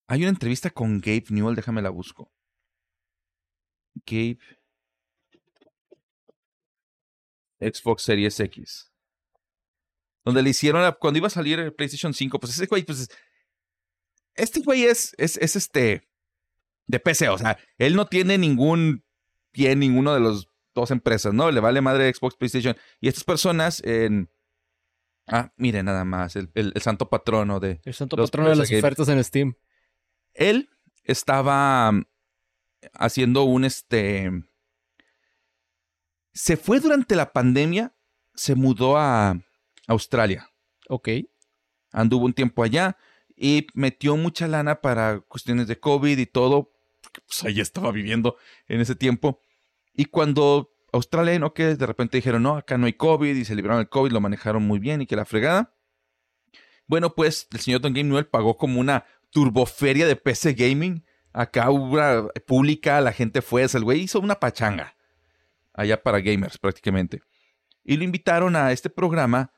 Hay 0.08 0.22
una 0.22 0.30
entrevista 0.30 0.70
con 0.70 1.00
Gabe 1.00 1.26
Newell, 1.30 1.56
déjame 1.56 1.82
la 1.82 1.90
busco. 1.90 2.32
Gabe. 4.06 4.38
Xbox 7.60 8.04
Series 8.04 8.40
X. 8.40 8.92
Donde 10.26 10.42
le 10.42 10.50
hicieron 10.50 10.82
la- 10.82 10.94
cuando 10.94 11.18
iba 11.18 11.28
a 11.28 11.32
salir 11.32 11.60
el 11.60 11.74
PlayStation 11.74 12.14
5, 12.14 12.40
pues 12.40 12.54
ese 12.54 12.66
güey, 12.66 12.84
pues. 12.84 13.10
Este 14.36 14.62
güey 14.62 14.84
es, 14.86 15.14
es, 15.18 15.38
es 15.38 15.56
este. 15.56 16.10
De 16.86 17.00
PC, 17.00 17.30
o 17.30 17.38
sea, 17.38 17.58
él 17.78 17.96
no 17.96 18.08
tiene 18.08 18.38
ningún 18.38 19.06
pie 19.52 19.72
en 19.72 19.80
ninguno 19.80 20.14
de 20.14 20.20
los 20.20 20.50
dos 20.76 20.92
empresas, 20.92 21.34
¿no? 21.34 21.50
Le 21.50 21.62
vale 21.62 21.80
madre 21.80 22.14
Xbox, 22.14 22.36
PlayStation. 22.36 22.76
Y 23.00 23.08
estas 23.08 23.24
personas 23.24 23.82
en. 23.86 24.30
Ah, 25.28 25.54
mire 25.56 25.82
nada 25.84 26.04
más, 26.04 26.36
el, 26.36 26.52
el- 26.56 26.74
el 26.76 26.82
santo 26.82 27.10
patrono 27.10 27.62
de, 27.62 27.80
El 27.86 27.94
santo 27.94 28.18
patrono 28.18 28.50
de 28.50 28.56
las 28.58 28.70
ofertas 28.72 29.08
en 29.08 29.24
Steam. 29.24 29.56
Él 30.34 30.70
estaba 31.04 31.92
mm, 31.92 32.06
haciendo 32.94 33.44
un 33.44 33.66
este. 33.66 34.32
Se 36.34 36.58
fue 36.58 36.80
durante 36.80 37.16
la 37.16 37.32
pandemia, 37.32 37.96
se 38.34 38.56
mudó 38.56 38.98
a 38.98 39.40
Australia. 39.88 40.50
Ok. 40.90 41.10
Anduvo 41.92 42.26
un 42.26 42.34
tiempo 42.34 42.64
allá 42.64 42.98
y 43.36 43.68
metió 43.74 44.18
mucha 44.18 44.48
lana 44.48 44.82
para 44.82 45.20
cuestiones 45.22 45.68
de 45.68 45.80
COVID 45.80 46.18
y 46.18 46.26
todo. 46.26 46.72
Pues 47.28 47.44
ahí 47.44 47.60
estaba 47.60 47.92
viviendo 47.92 48.38
en 48.68 48.82
ese 48.82 48.96
tiempo. 48.96 49.42
Y 49.94 50.06
cuando 50.06 50.74
Australia, 50.92 51.38
¿no? 51.40 51.54
Que 51.54 51.76
de 51.76 51.86
repente 51.86 52.18
dijeron, 52.18 52.44
no, 52.44 52.58
acá 52.58 52.78
no 52.78 52.86
hay 52.86 52.94
COVID 52.94 53.36
y 53.36 53.46
se 53.46 53.56
libraron 53.56 53.80
del 53.80 53.90
COVID, 53.90 54.12
lo 54.12 54.22
manejaron 54.22 54.64
muy 54.64 54.80
bien 54.80 55.02
y 55.02 55.06
que 55.06 55.16
la 55.16 55.26
fregada. 55.26 55.76
Bueno, 56.88 57.16
pues 57.16 57.48
el 57.52 57.60
señor 57.60 57.82
Don 57.82 57.94
Game 57.94 58.10
Newell 58.10 58.28
pagó 58.28 58.58
como 58.58 58.80
una 58.80 59.06
turboferia 59.34 60.08
de 60.08 60.16
PC 60.16 60.54
Gaming. 60.54 61.04
Acá 61.34 61.72
una 61.72 62.28
pública, 62.46 63.02
la 63.02 63.12
gente 63.12 63.42
fue, 63.42 63.64
el 63.64 63.84
güey 63.84 64.02
hizo 64.02 64.20
una 64.20 64.40
pachanga. 64.40 64.96
Allá 65.74 66.02
para 66.02 66.22
gamers 66.22 66.58
prácticamente. 66.58 67.22
Y 67.84 67.98
lo 67.98 68.04
invitaron 68.04 68.56
a 68.56 68.72
este 68.72 68.90
programa 68.90 69.52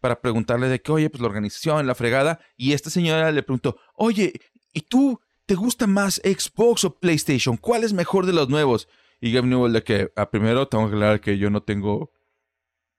para 0.00 0.20
preguntarle 0.20 0.68
de 0.68 0.82
que, 0.82 0.92
oye, 0.92 1.08
pues 1.08 1.22
la 1.22 1.28
organización, 1.28 1.86
la 1.86 1.94
fregada. 1.94 2.40
Y 2.56 2.72
esta 2.72 2.90
señora 2.90 3.30
le 3.32 3.42
preguntó, 3.42 3.78
oye, 3.94 4.34
¿y 4.72 4.82
tú 4.82 5.20
te 5.46 5.54
gusta 5.54 5.86
más 5.86 6.20
Xbox 6.24 6.84
o 6.84 6.98
PlayStation? 6.98 7.56
¿Cuál 7.56 7.84
es 7.84 7.92
mejor 7.92 8.26
de 8.26 8.32
los 8.32 8.48
nuevos? 8.48 8.88
Y 9.20 9.32
Gabe 9.32 9.46
Newell 9.46 9.72
de 9.72 9.82
que, 9.84 10.12
a 10.16 10.30
primero 10.30 10.68
tengo 10.68 10.88
que 10.88 10.96
aclarar 10.96 11.20
que 11.20 11.38
yo 11.38 11.48
no 11.48 11.62
tengo 11.62 12.12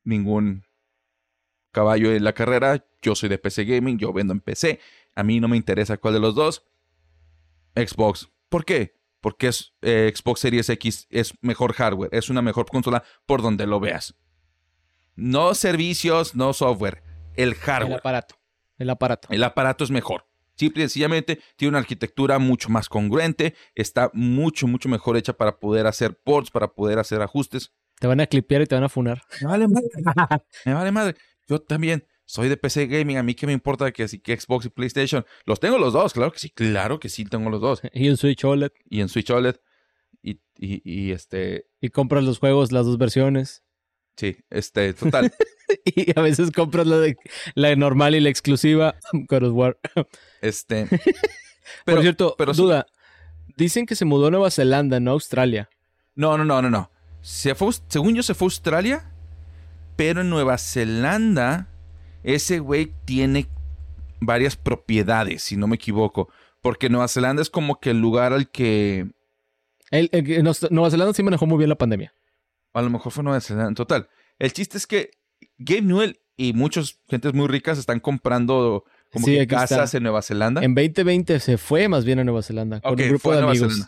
ningún 0.03 0.65
caballo 1.71 2.11
en 2.13 2.23
la 2.23 2.33
carrera. 2.33 2.85
Yo 3.01 3.13
soy 3.13 3.29
de 3.29 3.37
PC 3.37 3.65
Gaming, 3.65 3.99
yo 3.99 4.13
vendo 4.13 4.33
en 4.33 4.39
PC. 4.39 4.79
A 5.15 5.23
mí 5.23 5.39
no 5.39 5.47
me 5.47 5.57
interesa 5.57 5.97
cuál 5.97 6.13
de 6.15 6.19
los 6.19 6.35
dos. 6.35 6.65
Xbox. 7.75 8.29
¿Por 8.49 8.65
qué? 8.65 8.95
Porque 9.21 9.47
es, 9.47 9.73
eh, 9.81 10.11
Xbox 10.15 10.41
Series 10.41 10.69
X 10.69 11.07
es 11.09 11.33
mejor 11.41 11.73
hardware, 11.73 12.09
es 12.13 12.29
una 12.29 12.41
mejor 12.41 12.67
consola 12.67 13.03
por 13.25 13.41
donde 13.41 13.65
lo 13.65 13.79
veas. 13.79 14.15
No 15.15 15.55
servicios, 15.55 16.35
no 16.35 16.53
software, 16.53 17.01
el 17.35 17.49
El 17.49 17.55
hardware. 17.55 17.97
aparato. 17.99 18.35
El 18.77 18.89
aparato. 18.89 19.27
El 19.31 19.43
aparato 19.43 19.83
es 19.83 19.91
mejor. 19.91 20.27
Simple 20.55 20.83
y 20.83 20.85
sencillamente 20.87 21.39
tiene 21.55 21.69
una 21.69 21.79
arquitectura 21.79 22.39
mucho 22.39 22.69
más 22.69 22.87
congruente, 22.87 23.55
está 23.73 24.09
mucho, 24.13 24.67
mucho 24.67 24.89
mejor 24.89 25.17
hecha 25.17 25.33
para 25.33 25.59
poder 25.59 25.87
hacer 25.87 26.17
ports, 26.17 26.51
para 26.51 26.67
poder 26.73 26.99
hacer 26.99 27.21
ajustes. 27.21 27.73
Te 27.99 28.07
van 28.07 28.19
a 28.19 28.27
clipear 28.27 28.61
y 28.61 28.65
te 28.65 28.75
van 28.75 28.83
a 28.83 28.89
funar. 28.89 29.21
Me 29.41 29.47
vale 29.47 29.67
madre. 29.67 29.87
me 30.65 30.73
vale 30.73 30.91
madre. 30.91 31.15
Yo 31.47 31.59
también 31.61 32.05
soy 32.25 32.49
de 32.49 32.57
PC 32.57 32.87
Gaming. 32.87 33.17
A 33.17 33.23
mí 33.23 33.35
qué 33.35 33.47
me 33.47 33.53
importa 33.53 33.91
que 33.91 34.03
así 34.03 34.19
que 34.19 34.39
Xbox 34.39 34.65
y 34.65 34.69
PlayStation. 34.69 35.25
Los 35.45 35.59
tengo 35.59 35.77
los 35.77 35.93
dos, 35.93 36.13
claro 36.13 36.31
que 36.31 36.39
sí. 36.39 36.49
Claro 36.49 36.99
que 36.99 37.09
sí 37.09 37.25
tengo 37.25 37.49
los 37.49 37.61
dos. 37.61 37.81
Y 37.93 38.07
en 38.07 38.17
Switch 38.17 38.43
OLED. 38.43 38.71
Y 38.89 39.01
en 39.01 39.09
Switch 39.09 39.29
OLED. 39.29 39.57
Y, 40.21 40.39
y, 40.57 40.81
y 40.83 41.11
este... 41.11 41.67
Y 41.81 41.89
compras 41.89 42.23
los 42.23 42.39
juegos, 42.39 42.71
las 42.71 42.85
dos 42.85 42.97
versiones. 42.97 43.63
Sí, 44.17 44.37
este, 44.49 44.93
total. 44.93 45.31
y 45.85 46.17
a 46.17 46.21
veces 46.21 46.51
compras 46.51 46.87
la, 46.87 46.97
de, 46.99 47.17
la 47.53 47.75
normal 47.75 48.15
y 48.15 48.21
la 48.21 48.29
exclusiva, 48.29 48.95
God 49.13 49.43
of 49.43 49.53
War. 49.53 49.79
Este. 50.41 50.87
Por 51.85 52.01
cierto, 52.01 52.35
pero 52.37 52.53
duda. 52.53 52.87
Dicen 53.57 53.85
que 53.85 53.95
se 53.95 54.05
mudó 54.05 54.27
a 54.27 54.31
Nueva 54.31 54.51
Zelanda, 54.51 54.99
no 54.99 55.11
a 55.11 55.13
Australia. 55.13 55.69
No, 56.15 56.37
no, 56.37 56.45
no, 56.45 56.61
no, 56.61 56.69
no. 56.69 56.91
Se 57.21 57.55
fue, 57.55 57.71
según 57.87 58.15
yo, 58.15 58.23
se 58.23 58.33
fue 58.33 58.45
a 58.45 58.47
Australia, 58.47 59.11
pero 59.95 60.21
en 60.21 60.29
Nueva 60.29 60.57
Zelanda, 60.57 61.69
ese 62.25 62.59
güey 62.59 62.91
tiene 63.05 63.47
varias 64.19 64.55
propiedades, 64.55 65.43
si 65.43 65.57
no 65.57 65.67
me 65.67 65.75
equivoco. 65.75 66.29
Porque 66.61 66.89
Nueva 66.89 67.07
Zelanda 67.07 67.41
es 67.41 67.49
como 67.49 67.79
que 67.79 67.91
el 67.91 68.01
lugar 68.01 68.33
al 68.33 68.49
que. 68.49 69.07
Nueva 70.71 70.89
Zelanda 70.89 71.13
sí 71.13 71.21
manejó 71.21 71.45
muy 71.45 71.59
bien 71.59 71.69
la 71.69 71.77
pandemia. 71.77 72.13
A 72.73 72.81
lo 72.81 72.89
mejor 72.89 73.11
fue 73.11 73.23
Nueva 73.23 73.39
Zelanda. 73.39 73.69
En 73.69 73.75
total. 73.75 74.09
El 74.39 74.51
chiste 74.51 74.77
es 74.77 74.87
que 74.87 75.11
Gabe 75.57 75.83
Newell 75.83 76.19
y 76.35 76.53
muchas 76.53 76.99
gentes 77.07 77.33
muy 77.33 77.47
ricas 77.47 77.77
están 77.77 77.99
comprando 77.99 78.83
como 79.11 79.27
que 79.27 79.47
casas 79.47 79.93
en 79.93 80.03
Nueva 80.03 80.21
Zelanda. 80.21 80.63
En 80.63 80.73
2020 80.73 81.39
se 81.39 81.57
fue 81.57 81.87
más 81.87 82.03
bien 82.03 82.19
a 82.19 82.23
Nueva 82.23 82.41
Zelanda 82.41 82.81
con 82.81 82.99
un 82.99 83.07
grupo 83.07 83.31
de 83.31 83.41
amigos. 83.41 83.85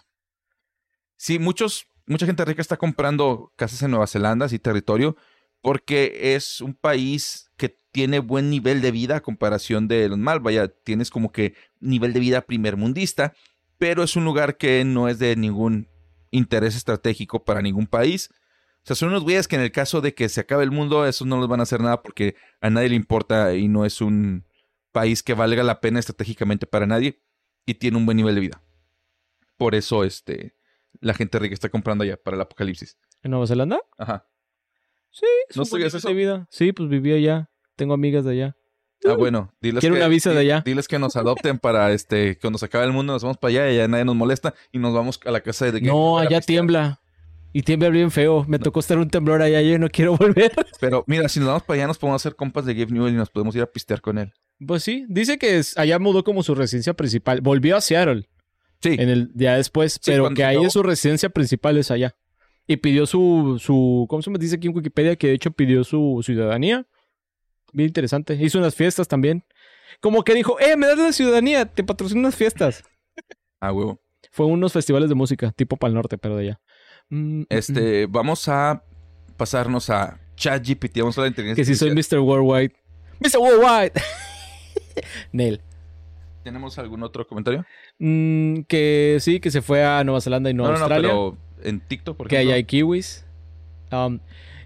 Sí, 1.17 1.39
muchos, 1.39 1.87
mucha 2.05 2.27
gente 2.27 2.45
rica 2.45 2.61
está 2.61 2.77
comprando 2.77 3.51
casas 3.55 3.81
en 3.81 3.89
Nueva 3.89 4.05
Zelanda, 4.05 4.45
así 4.45 4.59
territorio, 4.59 5.17
porque 5.61 6.35
es 6.35 6.61
un 6.61 6.75
país 6.75 7.51
que 7.57 7.75
tiene 7.97 8.19
buen 8.19 8.51
nivel 8.51 8.79
de 8.79 8.91
vida 8.91 9.15
a 9.15 9.21
comparación 9.21 9.87
de 9.87 10.07
los 10.07 10.19
mal. 10.19 10.39
Vaya, 10.39 10.67
tienes 10.67 11.09
como 11.09 11.31
que 11.31 11.55
nivel 11.79 12.13
de 12.13 12.19
vida 12.19 12.41
primermundista, 12.41 13.33
pero 13.79 14.03
es 14.03 14.15
un 14.15 14.23
lugar 14.23 14.57
que 14.57 14.85
no 14.85 15.07
es 15.07 15.17
de 15.17 15.35
ningún 15.35 15.87
interés 16.29 16.75
estratégico 16.75 17.43
para 17.43 17.63
ningún 17.63 17.87
país. 17.87 18.29
O 18.29 18.81
sea, 18.83 18.95
son 18.95 19.09
unos 19.09 19.23
güeyes 19.23 19.47
que 19.47 19.55
en 19.55 19.63
el 19.63 19.71
caso 19.71 19.99
de 19.99 20.13
que 20.13 20.29
se 20.29 20.41
acabe 20.41 20.63
el 20.63 20.69
mundo, 20.69 21.07
esos 21.07 21.25
no 21.25 21.39
les 21.39 21.49
van 21.49 21.59
a 21.59 21.63
hacer 21.63 21.81
nada 21.81 22.03
porque 22.03 22.35
a 22.61 22.69
nadie 22.69 22.89
le 22.89 22.95
importa 22.95 23.55
y 23.55 23.67
no 23.67 23.83
es 23.83 23.99
un 23.99 24.45
país 24.91 25.23
que 25.23 25.33
valga 25.33 25.63
la 25.63 25.81
pena 25.81 25.97
estratégicamente 25.97 26.67
para 26.67 26.85
nadie 26.85 27.23
y 27.65 27.73
tiene 27.73 27.97
un 27.97 28.05
buen 28.05 28.17
nivel 28.17 28.35
de 28.35 28.41
vida. 28.41 28.61
Por 29.57 29.73
eso, 29.73 30.03
este, 30.03 30.53
la 31.01 31.15
gente 31.15 31.39
rica 31.39 31.55
está 31.55 31.69
comprando 31.69 32.03
allá 32.03 32.15
para 32.15 32.35
el 32.35 32.41
apocalipsis. 32.41 32.95
¿En 33.23 33.31
Nueva 33.31 33.47
Zelanda? 33.47 33.79
Ajá. 33.97 34.27
Sí, 35.09 35.25
¿No 35.55 35.63
eso? 35.63 36.07
De 36.07 36.13
vida. 36.13 36.47
Sí, 36.51 36.73
pues 36.73 36.89
vivía 36.89 37.15
allá. 37.15 37.49
Tengo 37.77 37.93
amigas 37.93 38.25
de 38.25 38.31
allá. 38.31 38.57
Ah, 39.05 39.13
bueno, 39.13 39.53
diles 39.61 39.79
Quiero 39.79 39.95
una 39.95 40.07
visa 40.07 40.31
de 40.31 40.39
allá. 40.39 40.63
Diles 40.65 40.87
que 40.87 40.97
nos 40.97 41.15
adopten 41.15 41.59
para 41.59 41.93
este, 41.93 42.37
cuando 42.39 42.57
se 42.57 42.65
acabe 42.65 42.85
el 42.85 42.91
mundo, 42.91 43.13
nos 43.13 43.23
vamos 43.23 43.37
para 43.37 43.49
allá 43.49 43.71
y 43.71 43.75
allá 43.75 43.87
nadie 43.87 44.03
nos 44.03 44.15
molesta 44.15 44.53
y 44.71 44.79
nos 44.79 44.93
vamos 44.93 45.19
a 45.23 45.31
la 45.31 45.41
casa 45.41 45.71
de 45.71 45.79
No, 45.81 46.17
allá 46.17 46.41
tiembla. 46.41 46.99
Y 47.53 47.61
tiembla 47.61 47.89
bien 47.89 48.11
feo. 48.11 48.43
Me 48.47 48.59
tocó 48.59 48.79
estar 48.79 48.97
un 48.97 49.09
temblor 49.09 49.41
allá 49.41 49.61
y 49.61 49.71
yo 49.71 49.79
no 49.79 49.89
quiero 49.89 50.17
volver. 50.17 50.51
Pero 50.79 51.03
mira, 51.07 51.29
si 51.29 51.39
nos 51.39 51.47
vamos 51.47 51.63
para 51.63 51.75
allá, 51.75 51.87
nos 51.87 51.97
podemos 51.97 52.21
hacer 52.21 52.35
compas 52.35 52.65
de 52.65 52.73
Gabe 52.73 52.91
Newell 52.91 53.13
y 53.13 53.17
nos 53.17 53.29
podemos 53.29 53.55
ir 53.55 53.61
a 53.61 53.67
pistear 53.67 54.01
con 54.01 54.17
él. 54.17 54.33
Pues 54.65 54.83
sí, 54.83 55.05
dice 55.07 55.37
que 55.37 55.61
allá 55.75 55.99
mudó 55.99 56.23
como 56.23 56.41
su 56.43 56.55
residencia 56.55 56.93
principal. 56.95 57.41
Volvió 57.41 57.77
a 57.77 57.81
Seattle. 57.81 58.27
Sí. 58.81 58.95
En 58.99 59.09
el 59.09 59.31
día 59.33 59.55
después, 59.55 59.99
pero 60.03 60.31
que 60.31 60.43
ahí 60.43 60.63
es 60.63 60.73
su 60.73 60.83
residencia 60.83 61.29
principal 61.29 61.77
es 61.77 61.91
allá. 61.91 62.15
Y 62.67 62.77
pidió 62.77 63.05
su, 63.05 63.57
su, 63.63 64.05
¿cómo 64.09 64.21
se 64.21 64.29
me 64.29 64.37
dice 64.37 64.55
aquí 64.55 64.67
en 64.67 64.75
Wikipedia? 64.75 65.15
Que 65.15 65.27
de 65.27 65.33
hecho 65.33 65.51
pidió 65.51 65.83
su 65.83 66.21
ciudadanía. 66.23 66.85
Bien 67.73 67.87
interesante. 67.87 68.35
Hizo 68.35 68.57
unas 68.59 68.75
fiestas 68.75 69.07
también. 69.07 69.43
Como 69.99 70.23
que 70.23 70.33
dijo, 70.33 70.59
eh, 70.59 70.77
me 70.77 70.87
das 70.87 70.97
la 70.97 71.11
ciudadanía, 71.11 71.65
te 71.65 71.83
patrocino 71.83 72.21
unas 72.21 72.35
fiestas. 72.35 72.83
Ah, 73.59 73.71
huevo. 73.71 73.99
Fue 74.29 74.45
unos 74.45 74.71
festivales 74.71 75.09
de 75.09 75.15
música, 75.15 75.51
tipo 75.51 75.77
para 75.77 75.89
el 75.89 75.95
norte, 75.95 76.19
pero 76.19 76.35
de 76.35 76.43
allá. 76.43 76.61
Mm, 77.09 77.39
mm, 77.39 77.45
este, 77.49 78.05
mm. 78.05 78.11
vamos 78.11 78.47
a 78.47 78.83
pasarnos 79.35 79.89
a 79.89 80.19
ChatGPT, 80.35 80.99
vamos 80.99 81.17
a 81.17 81.21
la 81.21 81.27
inteligencia. 81.29 81.63
Que 81.63 81.65
si 81.65 81.73
soy 81.73 81.89
Mr. 81.89 82.19
Worldwide. 82.19 82.75
Mr. 83.19 83.39
Worldwide. 83.39 83.93
Nel. 85.31 85.61
¿Tenemos 86.43 86.77
algún 86.77 87.01
otro 87.01 87.27
comentario? 87.27 87.65
que 87.97 89.17
sí, 89.21 89.39
que 89.39 89.49
se 89.49 89.63
fue 89.63 89.83
a 89.83 90.03
Nueva 90.03 90.21
Zelanda 90.21 90.51
y 90.51 90.53
no, 90.53 90.67
a 90.67 90.77
Australia. 90.77 91.09
No, 91.09 91.35
pero 91.57 91.67
en 91.67 91.79
TikTok, 91.79 92.15
por 92.15 92.27
que 92.27 92.37
hay 92.37 92.63
kiwis. 92.63 93.25
Um, 93.91 94.19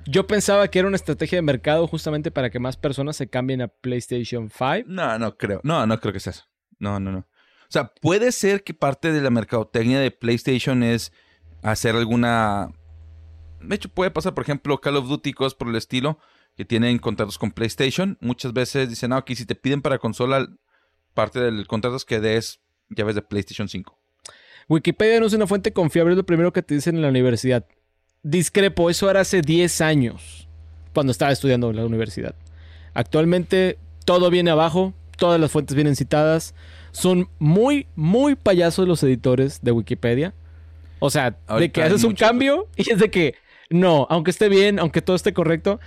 yo 0.05 0.27
pensaba 0.27 0.67
que 0.67 0.79
era 0.79 0.87
una 0.87 0.95
estrategia 0.95 1.37
de 1.37 1.41
mercado 1.41 1.87
justamente 1.87 2.31
para 2.31 2.49
que 2.49 2.59
más 2.59 2.77
personas 2.77 3.15
se 3.15 3.27
cambien 3.27 3.61
a 3.61 3.67
PlayStation 3.67 4.49
5. 4.49 4.83
No, 4.87 5.17
no 5.19 5.37
creo. 5.37 5.61
No, 5.63 5.85
no 5.85 5.99
creo 5.99 6.13
que 6.13 6.19
sea 6.19 6.31
eso. 6.31 6.45
No, 6.79 6.99
no, 6.99 7.11
no. 7.11 7.19
O 7.19 7.71
sea, 7.71 7.93
puede 8.01 8.31
ser 8.31 8.63
que 8.63 8.73
parte 8.73 9.11
de 9.11 9.21
la 9.21 9.29
mercadotecnia 9.29 9.99
de 9.99 10.11
PlayStation 10.11 10.83
es 10.83 11.13
hacer 11.63 11.95
alguna... 11.95 12.69
De 13.61 13.75
hecho, 13.75 13.89
puede 13.89 14.11
pasar, 14.11 14.33
por 14.33 14.43
ejemplo, 14.43 14.81
Call 14.81 14.97
of 14.97 15.07
Duty, 15.07 15.33
cosas 15.33 15.53
por 15.53 15.69
el 15.69 15.75
estilo, 15.75 16.19
que 16.57 16.65
tienen 16.65 16.97
contratos 16.97 17.37
con 17.37 17.51
PlayStation. 17.51 18.17
Muchas 18.19 18.53
veces 18.53 18.89
dicen, 18.89 19.11
no, 19.11 19.17
aquí 19.17 19.35
si 19.35 19.45
te 19.45 19.55
piden 19.55 19.81
para 19.81 19.99
consola, 19.99 20.47
parte 21.13 21.39
del 21.39 21.67
contrato 21.67 21.95
es 21.95 22.05
que 22.05 22.19
des 22.19 22.59
llaves 22.89 23.15
de 23.15 23.21
PlayStation 23.21 23.69
5. 23.69 23.97
Wikipedia 24.67 25.19
no 25.19 25.27
es 25.27 25.33
una 25.33 25.47
fuente 25.47 25.71
confiable, 25.73 26.11
es 26.11 26.17
lo 26.17 26.25
primero 26.25 26.51
que 26.51 26.63
te 26.63 26.75
dicen 26.75 26.95
en 26.95 27.03
la 27.03 27.09
universidad. 27.09 27.65
Discrepo, 28.23 28.89
eso 28.89 29.09
era 29.09 29.21
hace 29.21 29.41
10 29.41 29.81
años, 29.81 30.47
cuando 30.93 31.11
estaba 31.11 31.31
estudiando 31.31 31.69
en 31.69 31.77
la 31.77 31.85
universidad. 31.85 32.35
Actualmente 32.93 33.79
todo 34.05 34.29
viene 34.29 34.51
abajo, 34.51 34.93
todas 35.17 35.39
las 35.39 35.51
fuentes 35.51 35.75
vienen 35.75 35.95
citadas. 35.95 36.53
Son 36.91 37.29
muy, 37.39 37.87
muy 37.95 38.35
payasos 38.35 38.87
los 38.87 39.01
editores 39.03 39.61
de 39.61 39.71
Wikipedia. 39.71 40.33
O 40.99 41.09
sea, 41.09 41.37
de 41.57 41.71
que 41.71 41.81
haces 41.81 42.03
un 42.03 42.13
cambio 42.13 42.67
y 42.75 42.91
es 42.91 42.99
de 42.99 43.09
que, 43.09 43.35
no, 43.69 44.05
aunque 44.09 44.31
esté 44.31 44.49
bien, 44.49 44.77
aunque 44.77 45.01
todo 45.01 45.15
esté 45.15 45.33
correcto, 45.33 45.79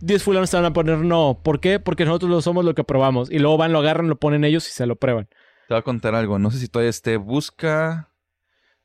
10 0.00 0.22
fulanos 0.22 0.50
te 0.50 0.56
van 0.56 0.66
a 0.66 0.72
poner 0.72 0.98
no. 0.98 1.38
¿Por 1.42 1.60
qué? 1.60 1.78
Porque 1.78 2.04
nosotros 2.04 2.30
lo 2.30 2.42
somos 2.42 2.64
lo 2.64 2.74
que 2.74 2.84
probamos. 2.84 3.30
Y 3.30 3.38
luego 3.38 3.56
van, 3.56 3.72
lo 3.72 3.78
agarran, 3.80 4.08
lo 4.08 4.16
ponen 4.16 4.44
ellos 4.44 4.68
y 4.68 4.72
se 4.72 4.86
lo 4.86 4.96
prueban. 4.96 5.26
Te 5.68 5.74
voy 5.74 5.78
a 5.78 5.82
contar 5.82 6.14
algo. 6.14 6.38
No 6.38 6.50
sé 6.50 6.58
si 6.58 6.68
todavía 6.68 6.90
esté. 6.90 7.16
Busca. 7.16 8.10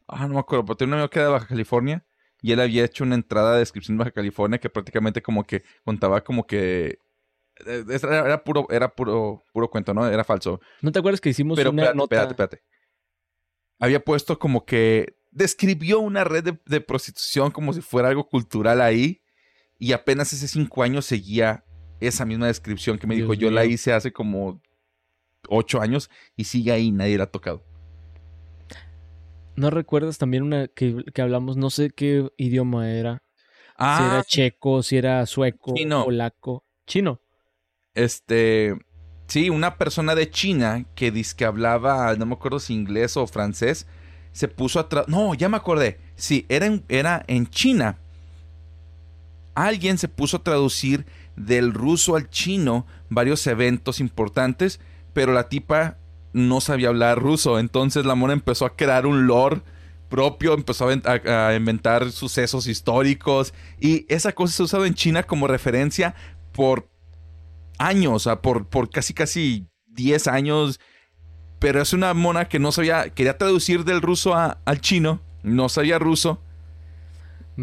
Ah, 0.07 0.27
no 0.27 0.35
me 0.35 0.39
acuerdo. 0.39 0.65
Pero 0.65 0.77
tiene 0.77 0.93
un 0.93 0.99
amigo 0.99 1.09
que 1.09 1.19
era 1.19 1.27
de 1.27 1.33
Baja 1.33 1.47
California. 1.47 2.03
Y 2.41 2.51
él 2.51 2.59
había 2.59 2.83
hecho 2.83 3.03
una 3.03 3.15
entrada 3.15 3.53
de 3.53 3.59
descripción 3.59 3.97
de 3.97 3.99
Baja 3.99 4.11
California 4.11 4.59
que 4.59 4.69
prácticamente 4.69 5.21
como 5.21 5.45
que 5.45 5.63
contaba 5.83 6.23
como 6.23 6.47
que. 6.47 6.99
Eh, 7.65 7.85
era, 8.01 8.43
puro, 8.43 8.65
era 8.71 8.89
puro, 8.89 9.43
puro 9.53 9.69
cuento, 9.69 9.93
¿no? 9.93 10.07
Era 10.07 10.23
falso. 10.23 10.59
¿No 10.81 10.91
te 10.91 10.99
acuerdas 10.99 11.21
que 11.21 11.29
hicimos 11.29 11.55
Pero 11.57 11.69
una 11.69 11.83
espérate, 11.83 12.03
espérate, 12.03 12.31
espérate. 12.31 12.63
Había 13.79 13.99
puesto 13.99 14.39
como 14.39 14.65
que 14.65 15.15
describió 15.31 15.99
una 15.99 16.23
red 16.23 16.55
de, 16.65 16.81
prostitución 16.81 17.51
como 17.51 17.73
si 17.73 17.81
fuera 17.81 18.09
algo 18.09 18.27
cultural 18.27 18.81
ahí 18.81 19.21
y 19.79 19.93
apenas 19.93 20.33
hace 20.33 20.47
cinco 20.47 20.83
años 20.83 21.05
seguía 21.05 21.63
esa 21.99 22.25
misma 22.25 22.47
descripción 22.47 22.97
que 22.97 23.07
me 23.07 23.15
dijo. 23.15 23.33
Yo 23.33 23.49
la 23.49 23.65
hice 23.65 23.93
hace 23.93 24.11
como 24.11 24.61
ocho 25.47 25.81
años 25.81 26.09
y 26.35 26.43
sigue 26.43 26.71
ahí, 26.71 26.91
nadie 26.91 27.17
la 27.17 27.25
ha 27.25 27.31
tocado. 27.31 27.63
¿No 29.55 29.69
recuerdas 29.69 30.17
también 30.17 30.43
una 30.43 30.67
que, 30.67 31.03
hablamos, 31.17 31.57
no 31.57 31.69
sé 31.69 31.89
qué 31.89 32.29
idioma 32.37 32.89
era? 32.89 33.23
Ah, 33.77 33.97
si 33.97 34.03
era 34.03 34.23
checo, 34.23 34.83
si 34.83 34.97
era 34.97 35.25
sueco, 35.25 35.73
chino. 35.75 36.05
polaco. 36.05 36.63
Chino. 36.85 37.19
Este. 37.93 38.75
Sí, 39.27 39.49
una 39.49 39.77
persona 39.77 40.13
de 40.13 40.29
China 40.29 40.85
que 40.93 41.09
dice 41.09 41.35
que 41.37 41.45
hablaba, 41.45 42.13
no 42.15 42.25
me 42.25 42.33
acuerdo 42.33 42.59
si 42.59 42.73
inglés 42.73 43.15
o 43.15 43.27
francés, 43.27 43.87
se 44.33 44.49
puso 44.49 44.79
a... 44.79 44.87
No, 45.07 45.33
ya 45.33 45.47
me 45.47 45.55
acordé. 45.55 45.99
Sí, 46.15 46.45
era 46.49 46.65
en, 46.65 46.83
era 46.89 47.23
en 47.27 47.47
China. 47.47 47.97
Alguien 49.55 49.97
se 49.97 50.09
puso 50.09 50.37
a 50.37 50.43
traducir 50.43 51.05
del 51.37 51.73
ruso 51.73 52.17
al 52.17 52.29
chino 52.29 52.85
varios 53.09 53.47
eventos 53.47 54.01
importantes, 54.01 54.81
pero 55.13 55.31
la 55.31 55.47
tipa 55.47 55.97
no 56.33 56.61
sabía 56.61 56.89
hablar 56.89 57.19
ruso. 57.19 57.59
Entonces 57.59 58.05
la 58.05 58.15
mona 58.15 58.33
empezó 58.33 58.65
a 58.65 58.75
crear 58.75 59.05
un 59.05 59.27
lore 59.27 59.61
propio, 60.09 60.53
empezó 60.53 60.89
a, 60.89 61.55
inventar 61.55 62.11
sucesos 62.11 62.67
históricos. 62.67 63.53
Y 63.79 64.05
esa 64.13 64.33
cosa 64.33 64.53
se 64.53 64.63
ha 64.63 64.65
usado 64.65 64.85
en 64.85 64.93
China 64.93 65.23
como 65.23 65.47
referencia 65.47 66.15
por 66.51 66.89
años, 67.77 68.13
o 68.13 68.19
sea, 68.19 68.41
por, 68.41 68.67
por 68.67 68.89
casi 68.89 69.13
casi 69.13 69.67
10 69.87 70.27
años 70.27 70.79
pero 71.61 71.79
es 71.79 71.93
una 71.93 72.15
mona 72.15 72.49
que 72.49 72.57
no 72.57 72.71
sabía, 72.71 73.11
quería 73.11 73.37
traducir 73.37 73.85
del 73.85 74.01
ruso 74.01 74.33
al 74.35 74.81
chino, 74.81 75.21
no 75.43 75.69
sabía 75.69 75.99
ruso. 75.99 76.41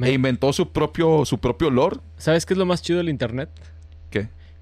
E 0.00 0.12
inventó 0.12 0.52
su 0.52 0.70
propio, 0.70 1.24
su 1.24 1.38
propio 1.38 1.68
lore. 1.68 1.96
¿Sabes 2.16 2.46
qué 2.46 2.54
es 2.54 2.58
lo 2.58 2.64
más 2.64 2.80
chido 2.80 2.98
del 2.98 3.08
internet? 3.08 3.50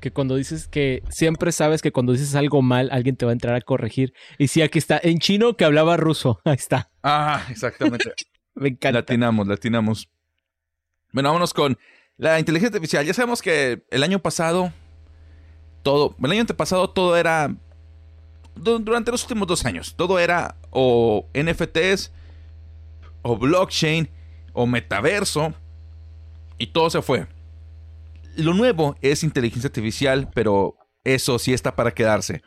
Que 0.07 0.13
cuando 0.13 0.37
dices 0.37 0.69
que 0.69 1.03
siempre 1.09 1.51
sabes 1.51 1.83
que 1.83 1.91
cuando 1.91 2.13
dices 2.13 2.37
algo 2.37 2.63
mal, 2.63 2.91
alguien 2.93 3.17
te 3.17 3.27
va 3.27 3.33
a 3.33 3.35
entrar 3.35 3.57
a 3.57 3.61
corregir. 3.61 4.15
Y 4.39 4.47
sí, 4.47 4.63
aquí 4.63 4.79
está, 4.79 5.01
en 5.03 5.19
chino 5.19 5.57
que 5.57 5.65
hablaba 5.65 5.97
ruso. 5.97 6.41
Ahí 6.45 6.55
está. 6.55 6.93
Ah, 7.03 7.45
exactamente. 7.51 8.13
Me 8.55 8.69
encanta. 8.69 9.01
Latinamos, 9.01 9.49
latinamos. 9.49 10.09
Bueno, 11.13 11.31
vámonos 11.31 11.53
con 11.53 11.77
la 12.19 12.39
inteligencia 12.39 12.69
artificial. 12.69 13.05
Ya 13.05 13.15
sabemos 13.15 13.43
que 13.43 13.85
el 13.91 14.05
año 14.05 14.21
pasado, 14.21 14.73
todo, 15.83 16.15
el 16.23 16.31
año 16.31 16.43
antepasado 16.43 16.89
todo 16.91 17.17
era, 17.17 17.57
durante 18.55 19.11
los 19.11 19.25
últimos 19.25 19.49
dos 19.49 19.65
años, 19.65 19.97
todo 19.97 20.21
era 20.21 20.55
o 20.71 21.27
NFTs, 21.35 22.13
o 23.23 23.37
blockchain, 23.37 24.09
o 24.53 24.69
metaverso, 24.69 25.53
y 26.59 26.69
todo 26.69 26.91
se 26.91 27.03
fue. 27.03 27.27
Lo 28.37 28.55
nuevo 28.55 28.97
es 29.01 29.23
inteligencia 29.23 29.69
artificial, 29.69 30.31
pero 30.35 30.77
eso 31.05 31.39
sí 31.39 31.53
está 31.53 31.77
para 31.77 31.93
quedarse. 31.93 32.43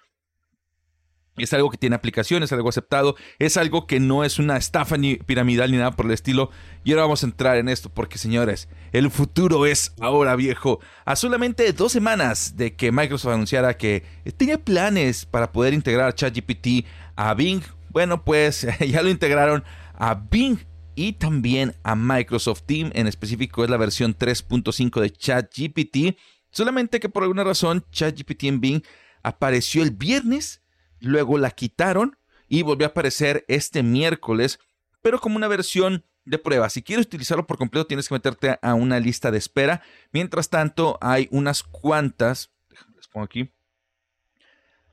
Es 1.38 1.54
algo 1.54 1.70
que 1.70 1.78
tiene 1.78 1.96
aplicaciones, 1.96 2.50
es 2.50 2.54
algo 2.54 2.70
aceptado, 2.70 3.16
es 3.40 3.56
algo 3.56 3.88
que 3.88 4.00
no 4.00 4.24
es 4.24 4.40
una 4.40 4.58
estafa 4.58 4.98
ni 4.98 5.16
piramidal 5.16 5.72
ni 5.72 5.78
nada 5.78 5.96
por 5.96 6.06
el 6.06 6.12
estilo. 6.12 6.52
Y 6.84 6.92
ahora 6.92 7.04
vamos 7.04 7.24
a 7.24 7.28
entrar 7.28 7.58
en 7.58 7.70
esto 7.70 7.90
porque, 7.90 8.18
señores, 8.18 8.68
el 8.92 9.10
futuro 9.10 9.66
es 9.66 9.94
ahora 10.02 10.36
viejo. 10.36 10.80
A 11.06 11.16
solamente 11.16 11.72
dos 11.72 11.92
semanas 11.92 12.58
de 12.58 12.76
que 12.76 12.92
Microsoft 12.92 13.34
anunciara 13.34 13.78
que 13.78 14.04
tenía 14.38 14.58
planes 14.58 15.26
para 15.26 15.52
poder 15.52 15.74
integrar 15.74 16.14
ChatGPT 16.14 16.86
a 17.16 17.34
Bing, 17.34 17.62
bueno, 17.90 18.24
pues 18.24 18.68
ya 18.88 19.02
lo 19.02 19.10
integraron 19.10 19.64
a 19.94 20.16
Bing 20.16 20.60
y 21.00 21.14
también 21.14 21.76
a 21.84 21.96
Microsoft 21.96 22.64
Team. 22.64 22.92
En 22.94 23.08
específico 23.08 23.64
es 23.64 23.70
la 23.70 23.78
versión 23.78 24.18
3.5 24.18 25.00
de 25.00 25.10
ChatGPT. 25.10 26.20
Solamente 26.52 27.00
que 27.00 27.08
por 27.08 27.24
alguna 27.24 27.46
razón 27.46 27.86
ChatGPT 27.90 28.44
en 28.44 28.60
Bing 28.60 28.82
apareció 29.24 29.82
el 29.82 29.92
viernes, 29.92 30.62
luego 31.00 31.38
la 31.38 31.52
quitaron 31.52 32.18
y 32.50 32.64
volvió 32.64 32.86
a 32.86 32.90
aparecer 32.90 33.46
este 33.48 33.82
miércoles, 33.82 34.60
pero 35.02 35.22
como 35.22 35.38
una 35.38 35.48
versión 35.48 36.04
de 36.26 36.38
prueba. 36.38 36.70
Si 36.70 36.84
quieres 36.84 37.06
utilizarlo 37.06 37.48
por 37.48 37.58
completo, 37.58 37.88
tienes 37.88 38.10
que 38.10 38.16
meterte 38.16 38.60
a 38.62 38.74
una 38.74 39.00
lista 39.00 39.32
de 39.32 39.38
espera. 39.38 39.82
Mientras 40.12 40.50
tanto, 40.50 40.98
hay 41.00 41.30
unas 41.32 41.64
cuantas, 41.64 42.52
les 42.98 43.08
pongo 43.08 43.24
aquí, 43.24 43.50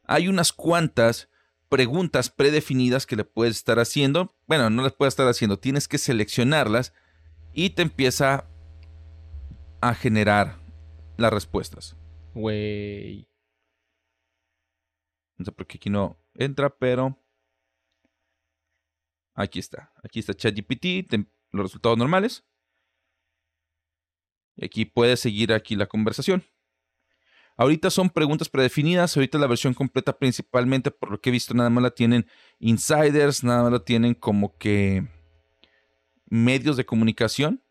hay 0.05 0.29
unas 0.29 0.53
cuantas 0.53 1.29
preguntas 1.69 2.31
predefinidas 2.31 3.07
que 3.07 3.17
le 3.17 3.25
puedes 3.25 3.57
estar 3.57 3.79
haciendo. 3.79 4.35
Bueno, 4.47 4.71
no 4.71 4.83
las 4.83 4.93
puedes 4.93 5.13
estar 5.13 5.29
haciendo, 5.29 5.59
tienes 5.59 5.89
que 5.89 5.99
seleccionarlas 5.99 6.93
y 7.53 7.71
te 7.71 7.83
empieza 7.83 8.49
a 9.81 9.95
generar 9.95 10.59
las 11.17 11.33
respuestas. 11.33 11.97
Güey. 12.35 13.29
No 15.39 15.45
sé 15.45 15.53
por 15.53 15.67
qué 15.67 15.77
aquí 15.77 15.91
no 15.91 16.19
entra, 16.35 16.71
pero 16.71 17.19
aquí 19.35 19.59
está. 19.59 19.93
Aquí 20.03 20.21
está 20.21 20.35
ChatGPT, 20.35 21.13
los 21.51 21.65
resultados 21.65 21.99
normales. 21.99 22.45
Y 24.57 24.65
aquí 24.65 24.87
puedes 24.87 25.21
seguir 25.21 25.53
aquí 25.53 25.77
la 25.77 25.87
conversación. 25.87 26.45
Ahorita 27.57 27.91
son 27.91 28.11
preguntas 28.11 28.49
predefinidas, 28.51 29.17
ahorita 29.17 29.39
la 29.39 29.47
versión 29.47 29.73
completa 29.73 30.19
principalmente 30.19 30.91
por 30.91 31.11
lo 31.11 31.21
que 31.21 31.31
he 31.31 31.33
visto 31.33 31.55
nada 31.55 31.71
más 31.71 31.83
la 31.83 31.91
tienen 31.91 32.27
insiders, 32.59 33.43
nada 33.43 33.63
más 33.63 33.73
la 33.73 33.79
tienen 33.81 34.15
como 34.15 34.57
que 34.59 35.07
medios 36.29 36.77
de 36.77 36.85
comunicación, 36.85 37.63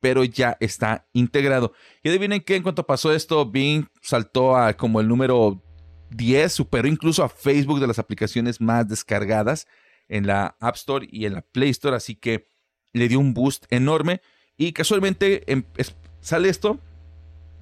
pero 0.00 0.24
ya 0.24 0.56
está 0.60 1.06
integrado. 1.12 1.74
Y 2.02 2.08
adivinen 2.08 2.40
que 2.40 2.56
en 2.56 2.62
cuanto 2.62 2.86
pasó 2.86 3.12
esto, 3.12 3.44
Bing 3.44 3.86
saltó 4.00 4.56
a 4.56 4.74
como 4.74 5.00
el 5.00 5.08
número 5.08 5.62
10, 6.10 6.50
superó 6.50 6.88
incluso 6.88 7.22
a 7.22 7.28
Facebook 7.28 7.80
de 7.80 7.86
las 7.86 7.98
aplicaciones 7.98 8.62
más 8.62 8.88
descargadas 8.88 9.68
en 10.08 10.26
la 10.26 10.56
App 10.58 10.76
Store 10.76 11.06
y 11.10 11.26
en 11.26 11.34
la 11.34 11.42
Play 11.42 11.70
Store, 11.70 11.96
así 11.96 12.16
que 12.16 12.48
le 12.94 13.08
dio 13.08 13.20
un 13.20 13.34
boost 13.34 13.66
enorme 13.70 14.22
y 14.56 14.72
casualmente 14.72 15.50
em, 15.52 15.64
sale 16.20 16.48
esto 16.48 16.80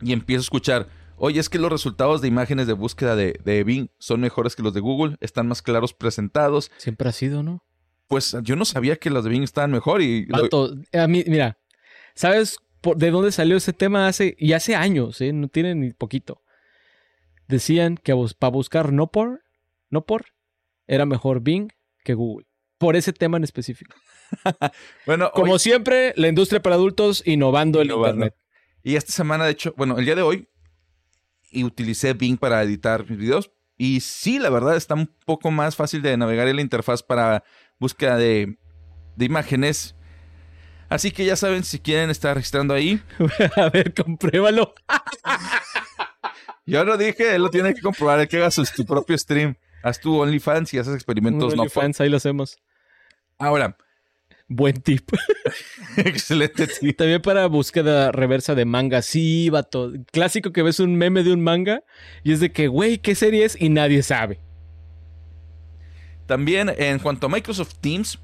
y 0.01 0.13
empiezo 0.13 0.41
a 0.41 0.43
escuchar 0.43 0.98
Oye, 1.19 1.41
es 1.41 1.49
que 1.49 1.59
los 1.59 1.71
resultados 1.71 2.21
de 2.21 2.29
imágenes 2.29 2.67
de 2.67 2.73
búsqueda 2.73 3.17
de, 3.17 3.65
Bing 3.65 3.91
son 3.99 4.21
mejores 4.21 4.55
que 4.55 4.63
los 4.63 4.73
de 4.73 4.81
Google, 4.81 5.17
están 5.21 5.49
más 5.49 5.63
claros 5.63 5.93
presentados. 5.93 6.71
Siempre 6.77 7.09
ha 7.09 7.13
sido, 7.13 7.43
¿no? 7.43 7.65
Pues 8.07 8.37
yo 8.43 8.57
no 8.57 8.65
sabía 8.65 8.97
que 8.97 9.11
los 9.11 9.25
de 9.25 9.31
Bing 9.31 9.43
estaban 9.43 9.71
mejor 9.71 10.01
y... 10.01 10.29
a 10.93 11.09
mí, 11.09 11.25
mira, 11.27 11.59
¿sabes 12.15 12.59
de 12.97 13.11
dónde 13.11 13.33
salió 13.33 13.57
ese 13.57 13.73
tema 13.73 14.07
hace, 14.07 14.37
y 14.39 14.53
hace 14.53 14.77
años, 14.77 15.21
¿eh? 15.21 15.33
No 15.33 15.49
tiene 15.49 15.75
ni 15.75 15.93
poquito. 15.93 16.43
Decían 17.49 17.97
que 17.97 18.15
para 18.39 18.51
buscar 18.51 18.93
no 18.93 19.11
por, 19.11 19.43
no 19.91 20.05
por, 20.07 20.27
era 20.87 21.07
mejor 21.07 21.41
Bing 21.41 21.73
que 22.05 22.15
Google. 22.15 22.47
Por 22.79 22.95
ese 22.95 23.13
tema 23.13 23.37
en 23.37 23.45
específico. 23.45 23.97
bueno, 25.07 25.33
como 25.35 25.59
siempre, 25.59 26.13
la 26.17 26.29
industria 26.29 26.63
para 26.63 26.77
adultos 26.77 27.23
innovando 27.27 27.81
el 27.81 27.91
Internet. 27.91 28.37
Y 28.85 28.95
esta 28.95 29.13
semana, 29.13 29.45
de 29.45 29.51
hecho, 29.51 29.75
bueno, 29.77 29.99
el 29.99 30.05
día 30.05 30.15
de 30.15 30.23
hoy 30.23 30.49
y 31.51 31.65
utilicé 31.65 32.13
Bing 32.15 32.39
para 32.39 32.63
editar 32.63 33.09
mis 33.09 33.19
videos. 33.19 33.51
Y 33.77 34.01
sí, 34.01 34.39
la 34.39 34.51
verdad 34.51 34.77
está 34.77 34.95
un 34.95 35.07
poco 35.25 35.51
más 35.51 35.77
fácil 35.77 36.03
de 36.03 36.17
navegar 36.17 36.49
en 36.49 36.57
la 36.57 36.63
interfaz 36.63 37.03
para 37.03 37.45
búsqueda 37.79 38.17
de, 38.17 38.59
imágenes. 39.19 39.95
Así 40.89 41.11
que 41.11 41.25
ya 41.25 41.37
saben, 41.37 41.65
si 41.65 41.79
quieren 41.79 42.11
estar 42.11 42.35
registrando 42.35 42.75
ahí. 42.75 43.01
A 43.57 43.69
ver, 43.69 43.95
compruébalo. 43.95 44.75
Yo 46.67 46.85
no 46.85 46.97
dije, 46.97 47.35
él 47.35 47.43
lo 47.43 47.51
tiene 47.51 47.73
que 47.73 47.81
comprobar, 47.81 48.21
el 48.21 48.29
que 48.29 48.39
haga 48.39 48.51
tu 48.51 48.85
propio 48.85 49.17
stream. 49.17 49.57
Haz 49.83 50.01
tu 50.01 50.19
OnlyFans 50.19 50.75
y 50.75 50.79
haces 50.79 50.95
experimentos 50.95 51.55
no 51.55 51.63
OnlyFans, 51.63 52.01
ahí 52.01 52.09
lo 52.09 52.17
hacemos. 52.17 52.59
Ahora, 53.39 53.77
Buen 54.49 54.81
tip. 54.81 55.11
Excelente 55.99 56.67
tip. 56.67 56.97
También 56.97 57.21
para 57.21 57.47
búsqueda 57.47 58.13
reversa 58.13 58.55
de 58.55 58.65
manga. 58.65 59.03
Sí, 59.03 59.51
vato. 59.51 59.93
Clásico 60.11 60.53
que 60.53 60.63
ves 60.63 60.81
un 60.81 60.97
meme 60.97 61.23
de 61.23 61.33
un 61.33 61.43
manga 61.43 61.83
y 62.25 62.33
es 62.33 62.41
de 62.41 62.51
que, 62.51 62.69
güey, 62.69 62.99
¿qué 62.99 63.15
serie 63.15 63.45
es? 63.45 63.61
Y 63.61 63.69
nadie 63.69 64.03
sabe. 64.03 64.41
También 66.27 66.73
en 66.77 66.99
cuanto 66.99 67.27
a 67.27 67.31
Microsoft 67.31 67.75
Teams, 67.81 68.19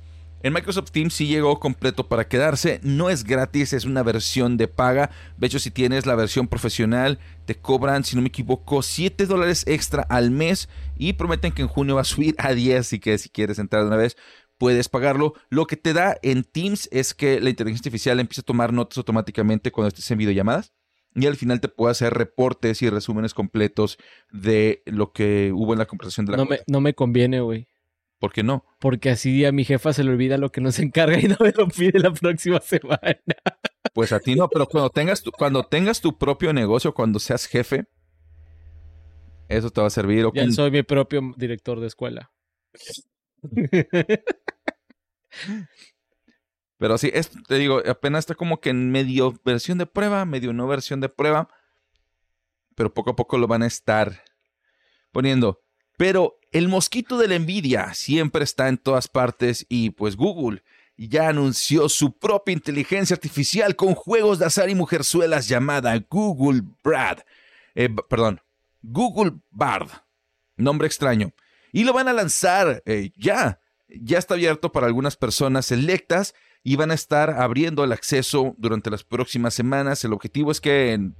en 0.44 0.52
Microsoft 0.52 0.90
Teams 0.90 1.14
sí 1.14 1.26
llegó 1.26 1.58
completo 1.58 2.06
para 2.06 2.28
quedarse. 2.28 2.78
No 2.82 3.08
es 3.08 3.24
gratis, 3.24 3.72
es 3.72 3.86
una 3.86 4.02
versión 4.02 4.58
de 4.58 4.68
paga. 4.68 5.10
De 5.38 5.46
hecho, 5.46 5.58
si 5.58 5.70
tienes 5.70 6.04
la 6.04 6.14
versión 6.14 6.48
profesional, 6.48 7.18
te 7.46 7.54
cobran, 7.54 8.04
si 8.04 8.14
no 8.14 8.20
me 8.20 8.28
equivoco, 8.28 8.82
7 8.82 9.24
dólares 9.24 9.64
extra 9.66 10.02
al 10.02 10.30
mes. 10.30 10.68
Y 10.98 11.14
prometen 11.14 11.52
que 11.52 11.62
en 11.62 11.68
junio 11.68 11.94
va 11.94 12.02
a 12.02 12.04
subir 12.04 12.34
a 12.36 12.52
10. 12.52 12.80
Así 12.80 12.98
que 12.98 13.16
si 13.16 13.30
quieres 13.30 13.58
entrar 13.58 13.84
de 13.84 13.88
una 13.88 13.96
vez, 13.96 14.18
puedes 14.58 14.88
pagarlo. 14.88 15.34
Lo 15.50 15.66
que 15.66 15.76
te 15.76 15.92
da 15.92 16.16
en 16.22 16.44
Teams 16.44 16.88
es 16.92 17.14
que 17.14 17.40
la 17.40 17.50
inteligencia 17.50 17.88
artificial 17.88 18.20
empieza 18.20 18.42
a 18.42 18.44
tomar 18.44 18.72
notas 18.72 18.98
automáticamente 18.98 19.72
cuando 19.72 19.88
estés 19.88 20.10
en 20.10 20.18
videollamadas 20.18 20.72
y 21.14 21.26
al 21.26 21.36
final 21.36 21.60
te 21.60 21.68
puede 21.68 21.92
hacer 21.92 22.12
reportes 22.12 22.82
y 22.82 22.90
resúmenes 22.90 23.34
completos 23.34 23.98
de 24.32 24.82
lo 24.86 25.12
que 25.12 25.52
hubo 25.54 25.72
en 25.72 25.78
la 25.78 25.86
conversación 25.86 26.26
de 26.26 26.32
la 26.32 26.38
No, 26.38 26.46
me, 26.46 26.60
no 26.66 26.80
me 26.80 26.94
conviene, 26.94 27.40
güey. 27.40 27.68
¿Por 28.18 28.32
qué 28.32 28.42
no? 28.42 28.64
Porque 28.78 29.10
así 29.10 29.44
a 29.44 29.52
mi 29.52 29.64
jefa 29.64 29.92
se 29.92 30.02
le 30.02 30.10
olvida 30.10 30.38
lo 30.38 30.50
que 30.50 30.60
nos 30.60 30.78
encarga 30.78 31.18
y 31.18 31.24
no 31.24 31.36
me 31.40 31.52
lo 31.52 31.68
pide 31.68 31.98
la 31.98 32.12
próxima 32.12 32.60
semana. 32.60 33.18
Pues 33.92 34.12
a 34.12 34.18
ti 34.18 34.34
no, 34.34 34.48
pero 34.48 34.66
cuando 34.66 34.90
tengas 34.90 35.22
tu, 35.22 35.30
cuando 35.30 35.64
tengas 35.64 36.00
tu 36.00 36.16
propio 36.16 36.52
negocio, 36.52 36.94
cuando 36.94 37.18
seas 37.18 37.46
jefe, 37.46 37.84
eso 39.48 39.70
te 39.70 39.80
va 39.80 39.88
a 39.88 39.90
servir. 39.90 40.26
ya 40.34 40.50
soy 40.50 40.70
mi 40.70 40.82
propio 40.82 41.20
director 41.36 41.80
de 41.80 41.86
escuela. 41.86 42.32
Pero 46.78 46.98
sí, 46.98 47.10
esto 47.14 47.38
te 47.46 47.56
digo, 47.56 47.80
apenas 47.86 48.20
está 48.20 48.34
como 48.34 48.60
que 48.60 48.70
en 48.70 48.90
medio 48.90 49.40
versión 49.44 49.78
de 49.78 49.86
prueba, 49.86 50.24
medio 50.24 50.52
no 50.52 50.66
versión 50.66 51.00
de 51.00 51.08
prueba. 51.08 51.48
Pero 52.74 52.92
poco 52.92 53.10
a 53.10 53.16
poco 53.16 53.38
lo 53.38 53.46
van 53.46 53.62
a 53.62 53.66
estar 53.66 54.24
poniendo. 55.12 55.62
Pero 55.96 56.38
el 56.50 56.68
mosquito 56.68 57.18
de 57.18 57.28
la 57.28 57.36
envidia 57.36 57.94
siempre 57.94 58.44
está 58.44 58.68
en 58.68 58.78
todas 58.78 59.08
partes 59.08 59.64
y 59.68 59.90
pues 59.90 60.16
Google 60.16 60.62
ya 60.96 61.28
anunció 61.28 61.88
su 61.88 62.18
propia 62.18 62.52
inteligencia 62.52 63.14
artificial 63.14 63.76
con 63.76 63.94
juegos 63.94 64.38
de 64.38 64.46
azar 64.46 64.68
y 64.68 64.74
mujerzuelas 64.74 65.48
llamada 65.48 65.96
Google 66.08 66.62
Brad. 66.82 67.18
Eh, 67.74 67.88
perdón, 68.08 68.40
Google 68.82 69.34
Bard. 69.50 69.88
Nombre 70.56 70.86
extraño. 70.86 71.32
Y 71.74 71.82
lo 71.82 71.92
van 71.92 72.06
a 72.06 72.12
lanzar 72.12 72.82
eh, 72.86 73.10
ya 73.16 73.58
ya 73.88 74.18
está 74.18 74.34
abierto 74.34 74.72
para 74.72 74.86
algunas 74.86 75.16
personas 75.16 75.66
selectas 75.66 76.34
y 76.62 76.76
van 76.76 76.90
a 76.90 76.94
estar 76.94 77.30
abriendo 77.30 77.84
el 77.84 77.92
acceso 77.92 78.54
durante 78.58 78.90
las 78.90 79.04
próximas 79.04 79.54
semanas. 79.54 80.04
El 80.04 80.12
objetivo 80.12 80.50
es 80.50 80.60
que, 80.60 80.92
en, 80.92 81.16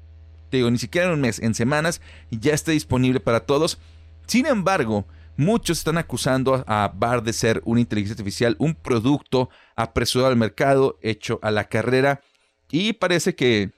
digo, 0.51 0.71
ni 0.71 0.79
siquiera 0.79 1.09
en 1.09 1.15
un 1.15 1.21
mes, 1.21 1.41
en 1.41 1.55
semanas 1.55 2.01
ya 2.31 2.55
esté 2.55 2.73
disponible 2.73 3.21
para 3.21 3.41
todos. 3.41 3.79
Sin 4.27 4.47
embargo, 4.47 5.07
muchos 5.37 5.79
están 5.79 5.99
acusando 5.99 6.65
a 6.67 6.93
Bar 6.95 7.23
de 7.23 7.33
ser 7.33 7.61
una 7.65 7.81
inteligencia 7.81 8.15
artificial, 8.15 8.57
un 8.59 8.75
producto 8.75 9.51
apresurado 9.77 10.31
al 10.31 10.37
mercado, 10.37 10.99
hecho 11.03 11.39
a 11.43 11.51
la 11.51 11.65
carrera. 11.65 12.21
Y 12.71 12.95
parece 12.95 13.35
que 13.35 13.73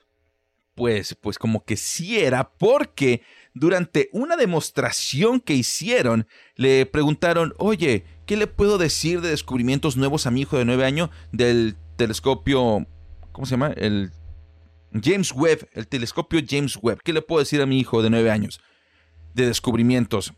pues, 0.76 1.16
pues 1.20 1.38
como 1.38 1.64
que 1.64 1.76
sí 1.76 2.20
era, 2.20 2.50
porque 2.50 3.22
durante 3.58 4.10
una 4.12 4.36
demostración 4.36 5.40
que 5.40 5.54
hicieron, 5.54 6.26
le 6.56 6.84
preguntaron, 6.84 7.54
oye, 7.56 8.04
¿qué 8.26 8.36
le 8.36 8.46
puedo 8.46 8.76
decir 8.76 9.22
de 9.22 9.30
descubrimientos 9.30 9.96
nuevos 9.96 10.26
a 10.26 10.30
mi 10.30 10.42
hijo 10.42 10.58
de 10.58 10.66
nueve 10.66 10.84
años 10.84 11.08
del 11.32 11.74
telescopio, 11.96 12.86
¿cómo 13.32 13.46
se 13.46 13.52
llama? 13.52 13.72
El 13.74 14.12
James 15.02 15.32
Webb, 15.32 15.68
el 15.72 15.88
telescopio 15.88 16.40
James 16.46 16.78
Webb. 16.82 17.00
¿Qué 17.02 17.14
le 17.14 17.22
puedo 17.22 17.40
decir 17.40 17.62
a 17.62 17.66
mi 17.66 17.80
hijo 17.80 18.02
de 18.02 18.10
nueve 18.10 18.30
años 18.30 18.60
de 19.32 19.46
descubrimientos? 19.46 20.34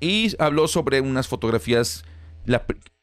Y 0.00 0.34
habló 0.38 0.68
sobre 0.68 1.00
unas 1.00 1.26
fotografías, 1.26 2.04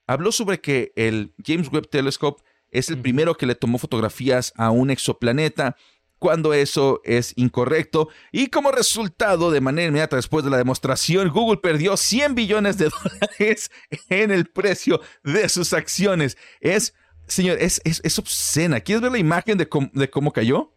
habló 0.06 0.32
sobre 0.32 0.62
que 0.62 0.92
el 0.96 1.34
James 1.44 1.72
Webb 1.72 1.90
Telescope 1.90 2.44
es 2.70 2.90
el 2.90 3.00
primero 3.00 3.36
que 3.36 3.48
le 3.48 3.56
tomó 3.56 3.80
fotografías 3.80 4.54
a 4.56 4.70
un 4.70 4.92
exoplaneta 4.92 5.76
cuando 6.22 6.54
eso 6.54 7.02
es 7.04 7.34
incorrecto. 7.36 8.10
Y 8.32 8.52
como 8.52 8.72
resultado, 8.72 9.50
de 9.50 9.60
manera 9.60 9.88
inmediata 9.88 10.18
después 10.18 10.46
de 10.46 10.52
la 10.52 10.58
demostración, 10.58 11.30
Google 11.30 11.60
perdió 11.60 11.98
100 11.98 12.36
billones 12.36 12.78
de 12.78 12.90
dólares 13.40 13.72
en 14.08 14.30
el 14.30 14.46
precio 14.46 15.02
de 15.24 15.50
sus 15.50 15.74
acciones. 15.74 16.38
Es, 16.60 16.94
señor, 17.26 17.58
es, 17.60 17.82
es, 17.86 18.20
obscena. 18.20 18.82
¿Quieres 18.82 19.02
ver 19.02 19.12
la 19.12 19.18
imagen 19.18 19.58
de, 19.58 19.68
cómo 19.68 20.32
cayó? 20.32 20.72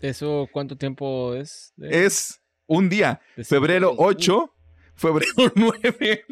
¿Eso 0.00 0.48
cuánto 0.50 0.74
tiempo 0.74 1.34
es? 1.34 1.74
Es 1.76 2.40
un 2.66 2.88
día, 2.88 3.20
febrero 3.44 3.94
8, 3.98 4.54
febrero 4.94 5.32
9. 5.54 6.24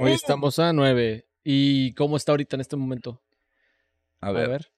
Hoy 0.00 0.10
estamos 0.10 0.58
a 0.58 0.72
9. 0.72 1.24
¿Y 1.44 1.94
cómo 1.94 2.16
está 2.16 2.32
ahorita 2.32 2.56
en 2.56 2.62
este 2.62 2.74
momento? 2.74 3.22
A 4.20 4.32
ver. 4.32 4.44
A 4.46 4.48
ver. 4.48 4.75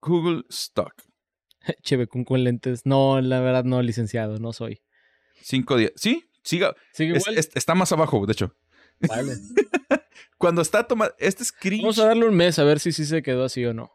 Google 0.00 0.44
Stock. 0.50 0.94
Cheve 1.82 2.06
con 2.06 2.44
lentes. 2.44 2.86
No, 2.86 3.20
la 3.20 3.40
verdad 3.40 3.64
no, 3.64 3.82
licenciado, 3.82 4.38
no 4.38 4.52
soy. 4.52 4.82
Cinco 5.42 5.76
días. 5.76 5.92
¿Sí? 5.96 6.24
Siga. 6.42 6.74
¿Sigue 6.92 7.16
igual? 7.16 7.38
está 7.38 7.74
más 7.74 7.92
abajo, 7.92 8.24
de 8.26 8.32
hecho. 8.32 8.56
Vale. 9.00 9.34
Cuando 10.38 10.62
está 10.62 10.84
tomando 10.86 11.14
este 11.18 11.44
screenshot. 11.44 11.82
Vamos 11.82 11.98
a 11.98 12.06
darle 12.06 12.26
un 12.26 12.34
mes 12.34 12.58
a 12.58 12.64
ver 12.64 12.80
si 12.80 12.92
sí 12.92 13.04
se 13.04 13.22
quedó 13.22 13.44
así 13.44 13.64
o 13.64 13.74
no. 13.74 13.90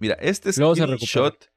Mira, 0.00 0.14
este 0.20 0.52
screenshot 0.52 1.50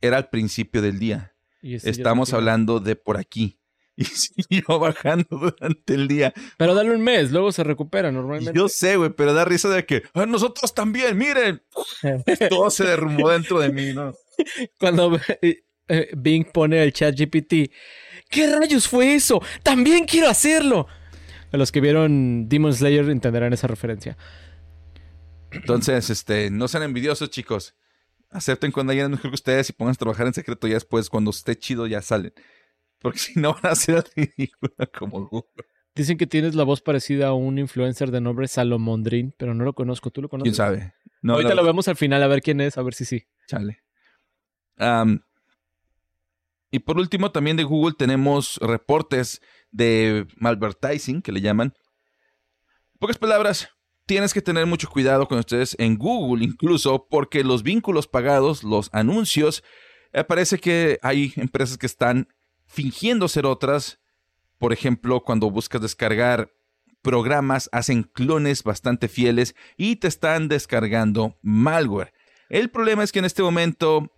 era 0.00 0.16
al 0.16 0.28
principio 0.28 0.82
del 0.82 0.98
día. 0.98 1.34
Estamos 1.62 2.32
hablando 2.32 2.78
de 2.78 2.94
por 2.94 3.16
aquí 3.16 3.57
y 3.98 4.04
siguió 4.04 4.78
bajando 4.78 5.26
durante 5.30 5.94
el 5.94 6.06
día. 6.06 6.32
Pero 6.56 6.74
dale 6.74 6.92
un 6.92 7.02
mes, 7.02 7.32
luego 7.32 7.50
se 7.50 7.64
recupera 7.64 8.12
normalmente. 8.12 8.56
Yo 8.56 8.68
sé, 8.68 8.96
güey, 8.96 9.10
pero 9.10 9.34
da 9.34 9.44
risa 9.44 9.68
de 9.68 9.84
que 9.84 10.04
ah, 10.14 10.24
nosotros 10.24 10.72
también, 10.72 11.18
miren. 11.18 11.60
Todo 12.48 12.70
se 12.70 12.84
derrumbó 12.84 13.30
dentro 13.30 13.58
de 13.58 13.70
mí, 13.70 13.92
¿no? 13.92 14.14
Cuando 14.78 15.18
eh, 15.42 15.64
eh, 15.88 16.10
Bing 16.16 16.44
pone 16.44 16.80
el 16.80 16.92
chat 16.92 17.18
GPT, 17.18 17.72
¿qué 18.30 18.46
rayos 18.56 18.86
fue 18.86 19.16
eso? 19.16 19.42
También 19.64 20.06
quiero 20.06 20.28
hacerlo. 20.28 20.86
A 21.50 21.56
los 21.56 21.72
que 21.72 21.80
vieron 21.80 22.48
Demon 22.48 22.72
Slayer 22.72 23.08
entenderán 23.10 23.52
esa 23.52 23.66
referencia. 23.66 24.16
Entonces, 25.50 26.08
este, 26.10 26.50
no 26.50 26.68
sean 26.68 26.84
envidiosos, 26.84 27.30
chicos. 27.30 27.74
Acepten 28.30 28.70
cuando 28.70 28.92
hayan 28.92 29.10
mejor 29.10 29.30
que 29.30 29.34
ustedes 29.34 29.70
y 29.70 29.72
pongan 29.72 29.94
a 29.94 29.96
trabajar 29.96 30.26
en 30.26 30.34
secreto 30.34 30.68
ya 30.68 30.74
después, 30.74 31.08
cuando 31.08 31.30
esté 31.30 31.58
chido, 31.58 31.86
ya 31.86 32.02
salen. 32.02 32.34
Porque 33.00 33.18
si 33.18 33.38
no 33.38 33.54
van 33.54 33.72
a 33.72 33.74
ser 33.74 34.04
ridícula 34.16 34.86
como 34.98 35.26
Google. 35.26 35.66
Dicen 35.94 36.16
que 36.16 36.26
tienes 36.26 36.54
la 36.54 36.62
voz 36.62 36.80
parecida 36.80 37.28
a 37.28 37.32
un 37.32 37.58
influencer 37.58 38.10
de 38.10 38.20
nombre 38.20 38.46
Salomondrin, 38.46 39.34
pero 39.36 39.54
no 39.54 39.64
lo 39.64 39.72
conozco. 39.72 40.10
¿Tú 40.10 40.22
lo 40.22 40.28
conoces? 40.28 40.44
¿Quién 40.44 40.54
sabe? 40.54 40.94
Ahorita 41.26 41.54
lo 41.54 41.64
vemos 41.64 41.88
al 41.88 41.96
final 41.96 42.22
a 42.22 42.28
ver 42.28 42.40
quién 42.40 42.60
es, 42.60 42.78
a 42.78 42.82
ver 42.82 42.94
si 42.94 43.04
sí. 43.04 43.26
Chale. 43.48 43.82
y 46.70 46.78
por 46.78 46.98
último, 46.98 47.32
también 47.32 47.56
de 47.56 47.64
Google 47.64 47.96
tenemos 47.98 48.58
reportes 48.62 49.40
de 49.72 50.26
malvertising, 50.36 51.20
que 51.20 51.32
le 51.32 51.40
llaman. 51.40 51.74
En 52.92 52.98
pocas 53.00 53.18
palabras, 53.18 53.68
tienes 54.06 54.32
que 54.32 54.42
tener 54.42 54.66
mucho 54.66 54.88
cuidado 54.88 55.26
con 55.26 55.38
ustedes 55.38 55.74
en 55.78 55.96
Google, 55.96 56.44
incluso 56.44 57.08
porque 57.10 57.42
los 57.42 57.62
vínculos 57.64 58.06
pagados, 58.06 58.62
los 58.62 58.88
anuncios, 58.92 59.64
eh, 60.12 60.24
parece 60.24 60.58
que 60.58 60.98
hay 61.02 61.32
empresas 61.36 61.76
que 61.76 61.86
están 61.86 62.28
fingiendo 62.68 63.26
ser 63.26 63.46
otras. 63.46 63.98
Por 64.58 64.72
ejemplo, 64.72 65.22
cuando 65.24 65.50
buscas 65.50 65.80
descargar 65.80 66.52
programas, 67.02 67.68
hacen 67.72 68.04
clones 68.04 68.62
bastante 68.62 69.08
fieles 69.08 69.56
y 69.76 69.96
te 69.96 70.06
están 70.06 70.48
descargando 70.48 71.36
malware. 71.42 72.12
El 72.48 72.70
problema 72.70 73.02
es 73.02 73.12
que 73.12 73.18
en 73.18 73.24
este 73.24 73.42
momento 73.42 74.12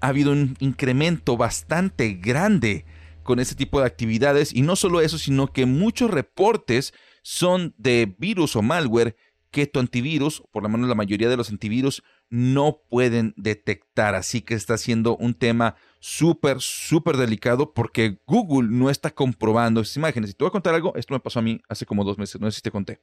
ha 0.00 0.08
habido 0.08 0.32
un 0.32 0.56
incremento 0.60 1.36
bastante 1.36 2.14
grande 2.14 2.84
con 3.22 3.40
ese 3.40 3.54
tipo 3.54 3.80
de 3.80 3.86
actividades 3.86 4.54
y 4.54 4.62
no 4.62 4.76
solo 4.76 5.00
eso, 5.00 5.18
sino 5.18 5.52
que 5.52 5.66
muchos 5.66 6.10
reportes 6.10 6.92
son 7.22 7.74
de 7.78 8.14
virus 8.18 8.54
o 8.54 8.62
malware 8.62 9.16
que 9.50 9.66
tu 9.66 9.80
antivirus, 9.80 10.42
por 10.52 10.62
lo 10.62 10.68
menos 10.68 10.88
la 10.88 10.94
mayoría 10.94 11.28
de 11.28 11.36
los 11.36 11.48
antivirus, 11.48 12.02
no 12.30 12.80
pueden 12.88 13.34
detectar. 13.36 14.14
Así 14.14 14.42
que 14.42 14.54
está 14.54 14.76
siendo 14.76 15.16
un 15.16 15.34
tema 15.34 15.76
súper, 16.00 16.60
súper 16.60 17.16
delicado 17.16 17.72
porque 17.72 18.20
Google 18.26 18.68
no 18.70 18.90
está 18.90 19.10
comprobando 19.10 19.80
esas 19.80 19.96
imágenes. 19.96 20.30
Y 20.30 20.34
te 20.34 20.44
voy 20.44 20.48
a 20.48 20.52
contar 20.52 20.74
algo, 20.74 20.94
esto 20.96 21.14
me 21.14 21.20
pasó 21.20 21.38
a 21.38 21.42
mí 21.42 21.60
hace 21.68 21.86
como 21.86 22.04
dos 22.04 22.18
meses, 22.18 22.40
no 22.40 22.50
sé 22.50 22.56
si 22.56 22.62
te 22.62 22.70
conté. 22.70 23.00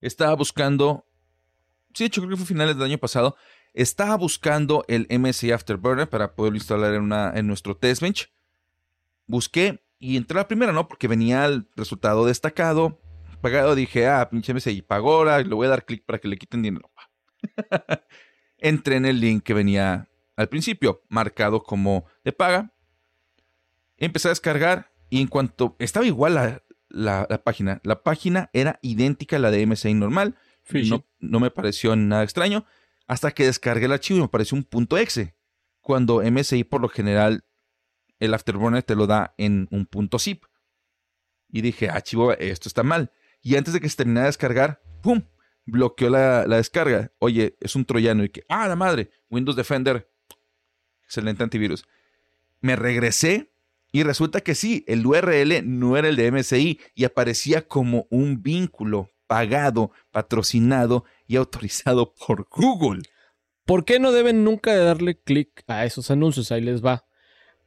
Estaba 0.00 0.34
buscando, 0.34 1.04
sí, 1.92 2.04
de 2.04 2.10
creo 2.10 2.28
que 2.28 2.36
fue 2.36 2.46
finales 2.46 2.76
del 2.76 2.86
año 2.86 2.98
pasado, 2.98 3.36
estaba 3.74 4.16
buscando 4.16 4.84
el 4.88 5.06
MSI 5.10 5.52
Afterburner 5.52 6.08
para 6.08 6.34
poderlo 6.34 6.56
instalar 6.56 6.94
en, 6.94 7.02
una, 7.02 7.32
en 7.34 7.46
nuestro 7.46 7.76
test 7.76 8.00
bench. 8.00 8.32
Busqué 9.26 9.82
y 9.98 10.16
entré 10.16 10.38
a 10.38 10.42
la 10.42 10.48
primera, 10.48 10.72
¿no? 10.72 10.88
Porque 10.88 11.06
venía 11.06 11.44
el 11.44 11.68
resultado 11.76 12.24
destacado, 12.24 12.98
pagado. 13.40 13.74
Dije, 13.74 14.08
ah, 14.08 14.28
pinche 14.30 14.54
MSI, 14.54 14.82
pagó 14.82 15.12
ahora, 15.12 15.38
le 15.40 15.54
voy 15.54 15.66
a 15.66 15.70
dar 15.70 15.84
clic 15.84 16.04
para 16.04 16.18
que 16.18 16.28
le 16.28 16.36
quiten 16.36 16.62
dinero. 16.62 16.89
Entré 18.58 18.96
en 18.96 19.06
el 19.06 19.20
link 19.20 19.42
que 19.42 19.54
venía 19.54 20.08
al 20.36 20.48
principio, 20.48 21.02
marcado 21.08 21.62
como 21.62 22.06
de 22.24 22.32
paga. 22.32 22.74
Empecé 23.96 24.28
a 24.28 24.30
descargar 24.30 24.92
y 25.10 25.20
en 25.20 25.28
cuanto 25.28 25.76
estaba 25.78 26.06
igual 26.06 26.62
la, 26.88 27.42
página, 27.44 27.80
la 27.84 28.02
página 28.02 28.50
era 28.52 28.78
idéntica 28.82 29.36
a 29.36 29.38
la 29.38 29.50
de 29.50 29.66
MSI 29.66 29.94
normal. 29.94 30.36
No, 30.72 31.04
no, 31.18 31.40
me 31.40 31.50
pareció 31.50 31.94
nada 31.96 32.22
extraño. 32.22 32.64
Hasta 33.06 33.32
que 33.32 33.44
descargué 33.44 33.86
el 33.86 33.92
archivo 33.92 34.18
y 34.18 34.22
me 34.22 34.28
pareció 34.28 34.56
un 34.56 34.64
punto 34.64 34.96
exe. 34.96 35.34
Cuando 35.80 36.22
MSI 36.22 36.64
por 36.64 36.80
lo 36.80 36.88
general 36.88 37.44
el 38.20 38.34
Afterburner 38.34 38.82
te 38.82 38.94
lo 38.94 39.06
da 39.06 39.34
en 39.36 39.66
un 39.70 39.86
punto 39.86 40.18
zip. 40.18 40.44
Y 41.48 41.62
dije, 41.62 41.88
ah, 41.90 42.00
chivo, 42.00 42.32
esto 42.32 42.68
está 42.68 42.82
mal. 42.82 43.10
Y 43.42 43.56
antes 43.56 43.74
de 43.74 43.80
que 43.80 43.88
se 43.88 43.96
terminara 43.96 44.26
de 44.26 44.28
descargar, 44.28 44.80
¡pum! 45.02 45.22
Bloqueó 45.70 46.10
la, 46.10 46.46
la 46.46 46.56
descarga. 46.56 47.12
Oye, 47.18 47.56
es 47.60 47.76
un 47.76 47.84
troyano. 47.84 48.24
Y 48.24 48.28
que, 48.28 48.44
ah, 48.48 48.68
la 48.68 48.76
madre, 48.76 49.10
Windows 49.30 49.56
Defender 49.56 50.10
excelente 51.10 51.42
antivirus. 51.42 51.84
Me 52.60 52.76
regresé 52.76 53.52
y 53.90 54.04
resulta 54.04 54.42
que 54.42 54.54
sí, 54.54 54.84
el 54.86 55.04
URL 55.04 55.62
no 55.64 55.96
era 55.96 56.08
el 56.08 56.14
de 56.14 56.30
MSI 56.30 56.78
y 56.94 57.04
aparecía 57.04 57.66
como 57.66 58.06
un 58.10 58.42
vínculo 58.42 59.10
pagado, 59.26 59.90
patrocinado 60.12 61.04
y 61.26 61.34
autorizado 61.34 62.14
por 62.14 62.46
Google. 62.48 63.02
¿Por 63.64 63.84
qué 63.84 63.98
no 63.98 64.12
deben 64.12 64.44
nunca 64.44 64.76
darle 64.76 65.20
clic 65.20 65.64
a 65.66 65.84
esos 65.84 66.12
anuncios? 66.12 66.52
Ahí 66.52 66.60
les 66.60 66.84
va. 66.84 67.04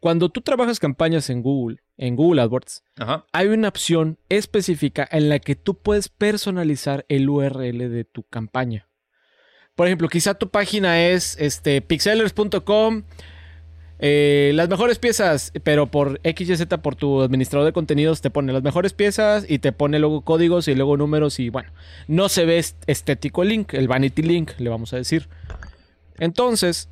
Cuando 0.03 0.27
tú 0.27 0.41
trabajas 0.41 0.81
campañas 0.81 1.29
en 1.29 1.41
Google, 1.41 1.77
en 1.95 2.17
Google 2.17 2.41
AdWords, 2.41 2.83
hay 3.31 3.47
una 3.47 3.69
opción 3.69 4.19
específica 4.27 5.07
en 5.09 5.29
la 5.29 5.39
que 5.39 5.55
tú 5.55 5.77
puedes 5.77 6.09
personalizar 6.09 7.05
el 7.07 7.29
URL 7.29 7.89
de 7.89 8.03
tu 8.03 8.23
campaña. 8.23 8.89
Por 9.75 9.87
ejemplo, 9.87 10.09
quizá 10.09 10.33
tu 10.33 10.49
página 10.49 11.07
es 11.07 11.37
este, 11.39 11.81
pixelers.com 11.81 13.03
eh, 13.99 14.51
las 14.55 14.67
mejores 14.67 14.99
piezas, 14.99 15.53
pero 15.63 15.87
por 15.87 16.19
XYZ, 16.25 16.65
por 16.81 16.97
tu 16.97 17.21
administrador 17.21 17.65
de 17.65 17.71
contenidos, 17.71 18.19
te 18.19 18.29
pone 18.29 18.51
las 18.51 18.61
mejores 18.61 18.91
piezas 18.91 19.45
y 19.47 19.59
te 19.59 19.71
pone 19.71 19.99
luego 19.99 20.19
códigos 20.19 20.67
y 20.67 20.75
luego 20.75 20.97
números 20.97 21.39
y 21.39 21.47
bueno, 21.47 21.71
no 22.09 22.27
se 22.27 22.43
ve 22.43 22.61
estético 22.87 23.43
el 23.43 23.47
link, 23.47 23.73
el 23.73 23.87
vanity 23.87 24.21
link, 24.21 24.51
le 24.57 24.69
vamos 24.69 24.91
a 24.91 24.97
decir. 24.97 25.29
Entonces, 26.19 26.89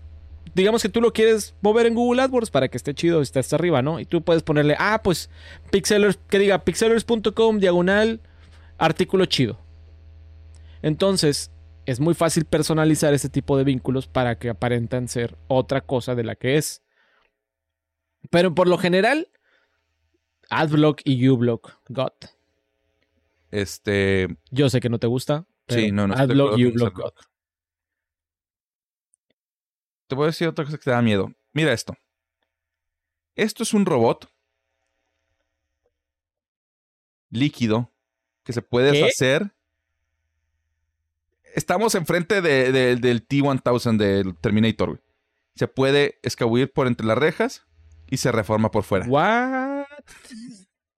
digamos 0.53 0.81
que 0.81 0.89
tú 0.89 1.01
lo 1.01 1.13
quieres 1.13 1.55
mover 1.61 1.85
en 1.85 1.95
Google 1.95 2.22
AdWords 2.22 2.51
para 2.51 2.68
que 2.68 2.77
esté 2.77 2.93
chido, 2.93 3.22
esté 3.22 3.39
hasta 3.39 3.55
arriba, 3.55 3.81
¿no? 3.81 3.99
Y 3.99 4.05
tú 4.05 4.22
puedes 4.23 4.43
ponerle, 4.43 4.76
ah, 4.80 5.01
pues, 5.03 5.30
pixelers, 5.72 6.19
que 6.30 6.39
diga 6.39 6.63
pixelers.com 6.63 7.59
diagonal 7.59 8.22
artículo 8.77 9.26
chido. 9.26 9.59
Entonces, 10.81 11.51
es 11.85 11.99
muy 11.99 12.13
fácil 12.13 12.45
personalizar 12.45 13.13
ese 13.13 13.30
tipo 13.30 13.57
de 13.57 13.63
vínculos 13.63 14.07
para 14.07 14.38
que 14.38 14.49
aparentan 14.49 15.07
ser 15.07 15.38
otra 15.47 15.81
cosa 15.81 16.15
de 16.15 16.23
la 16.23 16.35
que 16.35 16.57
es. 16.57 16.81
Pero 18.30 18.53
por 18.53 18.68
lo 18.68 18.77
general, 18.77 19.30
Adblock 20.49 21.01
y 21.03 21.27
uBlock, 21.30 21.80
got. 21.89 22.26
Este. 23.51 24.27
Yo 24.49 24.69
sé 24.69 24.80
que 24.80 24.89
no 24.89 24.99
te 24.99 25.07
gusta. 25.07 25.45
sí, 25.68 25.91
no, 25.91 26.07
no. 26.07 26.13
Adblock 26.15 26.57
y 26.57 26.65
uBlock 26.65 26.95
got. 26.95 27.15
Te 30.11 30.15
voy 30.15 30.25
a 30.25 30.27
decir 30.27 30.49
otra 30.49 30.65
cosa 30.65 30.77
que 30.77 30.83
te 30.83 30.91
da 30.91 31.01
miedo. 31.01 31.33
Mira 31.53 31.71
esto. 31.71 31.95
Esto 33.33 33.63
es 33.63 33.73
un 33.73 33.85
robot 33.85 34.29
líquido 37.29 37.89
que 38.43 38.51
se 38.51 38.61
puede 38.61 38.91
deshacer. 38.91 39.53
Estamos 41.55 41.95
enfrente 41.95 42.41
de, 42.41 42.97
del 42.97 43.25
T-1000 43.25 43.95
del 43.95 44.35
Terminator, 44.35 45.01
Se 45.55 45.69
puede 45.69 46.19
escabullir 46.23 46.73
por 46.73 46.88
entre 46.88 47.07
las 47.07 47.17
rejas 47.17 47.65
y 48.09 48.17
se 48.17 48.33
reforma 48.33 48.69
por 48.69 48.83
fuera. 48.83 49.05
¿What? 49.07 49.85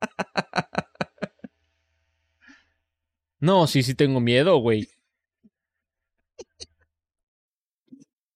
no, 3.39 3.67
sí, 3.67 3.83
sí 3.83 3.93
tengo 3.93 4.19
miedo, 4.19 4.57
güey. 4.57 4.89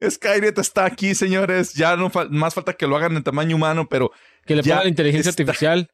Skynet 0.03 0.57
está 0.57 0.85
aquí, 0.85 1.15
señores. 1.15 1.73
Ya 1.73 1.95
no 1.95 2.11
más 2.29 2.53
falta 2.53 2.73
que 2.73 2.87
lo 2.87 2.95
hagan 2.95 3.15
en 3.15 3.23
tamaño 3.23 3.55
humano, 3.55 3.87
pero. 3.89 4.11
Que 4.45 4.55
le 4.55 4.63
pongan 4.63 4.87
inteligencia 4.87 5.29
artificial. 5.29 5.89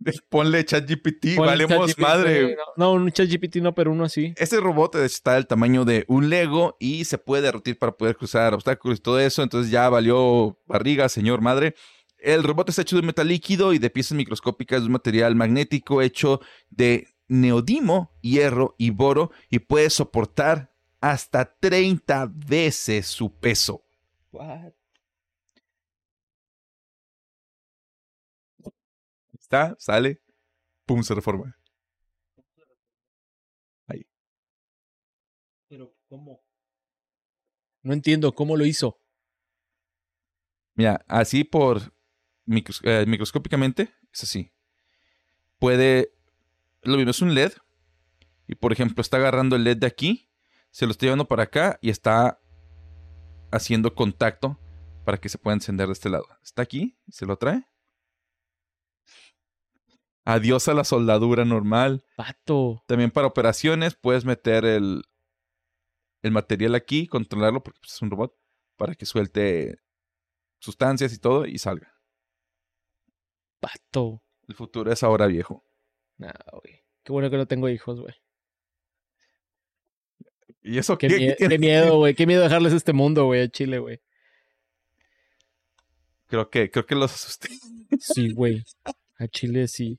Ponle 0.30 0.64
ChatGPT, 0.64 1.36
valemos 1.36 1.98
madre. 1.98 2.56
No, 2.76 2.92
un 2.92 3.10
ChatGPT 3.12 3.56
no, 3.56 3.74
pero 3.74 3.92
uno 3.92 4.04
así. 4.04 4.32
Este 4.36 4.58
robot 4.58 4.96
está 4.96 5.34
del 5.34 5.46
tamaño 5.46 5.84
de 5.84 6.04
un 6.08 6.30
Lego 6.30 6.76
y 6.80 7.04
se 7.04 7.18
puede 7.18 7.42
derretir 7.42 7.78
para 7.78 7.92
poder 7.92 8.16
cruzar 8.16 8.54
obstáculos 8.54 8.98
y 8.98 9.02
todo 9.02 9.20
eso. 9.20 9.42
Entonces 9.42 9.70
ya 9.70 9.88
valió 9.90 10.58
barriga, 10.66 11.08
señor 11.08 11.42
madre. 11.42 11.74
El 12.18 12.42
robot 12.42 12.68
está 12.68 12.82
hecho 12.82 12.96
de 12.96 13.02
metal 13.02 13.28
líquido 13.28 13.72
y 13.72 13.78
de 13.78 13.90
piezas 13.90 14.16
microscópicas 14.16 14.80
de 14.80 14.86
un 14.86 14.92
material 14.92 15.34
magnético 15.34 16.02
hecho 16.02 16.40
de 16.68 17.06
neodimo, 17.28 18.12
hierro 18.20 18.74
y 18.76 18.90
boro 18.90 19.30
y 19.50 19.60
puede 19.60 19.88
soportar 19.88 20.69
hasta 21.00 21.44
30 21.58 22.30
veces 22.30 23.06
su 23.06 23.32
peso. 23.32 23.84
What? 24.32 24.72
Está, 29.32 29.74
sale, 29.78 30.20
pum, 30.86 31.02
se 31.02 31.14
reforma. 31.14 31.56
Ahí. 33.86 34.06
Pero, 35.68 35.96
¿cómo? 36.08 36.40
No 37.82 37.92
entiendo, 37.94 38.32
¿cómo 38.34 38.56
lo 38.56 38.66
hizo? 38.66 39.00
Mira, 40.74 41.04
así 41.08 41.42
por 41.44 41.92
eh, 42.46 43.04
microscópicamente, 43.06 43.92
es 44.12 44.22
así. 44.22 44.52
Puede, 45.58 46.14
lo 46.82 46.96
mismo 46.96 47.10
es 47.10 47.22
un 47.22 47.34
LED, 47.34 47.52
y 48.46 48.54
por 48.54 48.72
ejemplo 48.72 49.00
está 49.00 49.16
agarrando 49.16 49.56
el 49.56 49.64
LED 49.64 49.78
de 49.78 49.86
aquí 49.86 50.29
se 50.70 50.86
lo 50.86 50.92
estoy 50.92 51.06
llevando 51.06 51.28
para 51.28 51.44
acá 51.44 51.78
y 51.80 51.90
está 51.90 52.40
haciendo 53.50 53.94
contacto 53.94 54.58
para 55.04 55.18
que 55.18 55.28
se 55.28 55.38
pueda 55.38 55.54
encender 55.54 55.86
de 55.86 55.92
este 55.92 56.08
lado. 56.08 56.26
Está 56.42 56.62
aquí, 56.62 56.96
se 57.08 57.26
lo 57.26 57.36
trae. 57.36 57.66
Adiós 60.24 60.68
a 60.68 60.74
la 60.74 60.84
soldadura 60.84 61.44
normal. 61.44 62.04
Pato. 62.16 62.84
También 62.86 63.10
para 63.10 63.26
operaciones 63.26 63.94
puedes 63.94 64.24
meter 64.24 64.64
el, 64.64 65.02
el 66.22 66.30
material 66.30 66.74
aquí, 66.74 67.06
controlarlo 67.06 67.62
porque 67.62 67.80
pues, 67.80 67.94
es 67.94 68.02
un 68.02 68.10
robot, 68.10 68.36
para 68.76 68.94
que 68.94 69.06
suelte 69.06 69.80
sustancias 70.60 71.12
y 71.12 71.18
todo 71.18 71.46
y 71.46 71.58
salga. 71.58 71.92
Pato. 73.60 74.22
El 74.46 74.54
futuro 74.54 74.92
es 74.92 75.02
ahora 75.02 75.26
viejo. 75.26 75.64
Nah, 76.18 76.32
güey. 76.52 76.84
Qué 77.02 77.12
bueno 77.12 77.30
que 77.30 77.36
no 77.36 77.46
tengo 77.46 77.68
hijos, 77.68 78.00
güey. 78.00 78.14
¿Y 80.62 80.78
eso 80.78 80.98
qué? 80.98 81.36
Qué, 81.38 81.58
miedo, 81.58 81.96
güey. 81.96 82.14
Qué 82.14 82.26
miedo 82.26 82.42
dejarles 82.42 82.72
este 82.72 82.92
mundo, 82.92 83.24
güey, 83.24 83.42
a 83.42 83.48
Chile, 83.48 83.78
güey. 83.78 84.00
Creo 86.26 86.48
que, 86.50 86.70
creo 86.70 86.86
que 86.86 86.94
los 86.94 87.12
asusté. 87.12 87.48
Sí, 87.98 88.32
güey. 88.34 88.64
A 89.18 89.26
Chile 89.26 89.68
sí. 89.68 89.98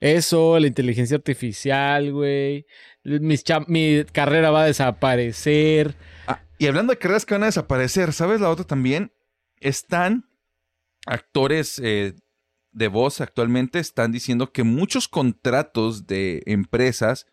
Eso, 0.00 0.58
la 0.58 0.66
inteligencia 0.66 1.16
artificial, 1.16 2.12
güey. 2.12 2.66
Mi 3.04 4.04
carrera 4.04 4.50
va 4.50 4.62
a 4.62 4.66
desaparecer. 4.66 5.96
Ah, 6.26 6.42
y 6.58 6.66
hablando 6.66 6.92
de 6.92 6.98
carreras 6.98 7.26
que 7.26 7.34
van 7.34 7.44
a 7.44 7.46
desaparecer, 7.46 8.12
¿sabes 8.12 8.40
la 8.40 8.50
otra 8.50 8.64
también? 8.64 9.12
Están 9.60 10.28
actores 11.06 11.80
eh, 11.82 12.14
de 12.72 12.88
voz 12.88 13.20
actualmente, 13.20 13.78
están 13.78 14.12
diciendo 14.12 14.52
que 14.52 14.62
muchos 14.62 15.08
contratos 15.08 16.06
de 16.06 16.42
empresas 16.46 17.26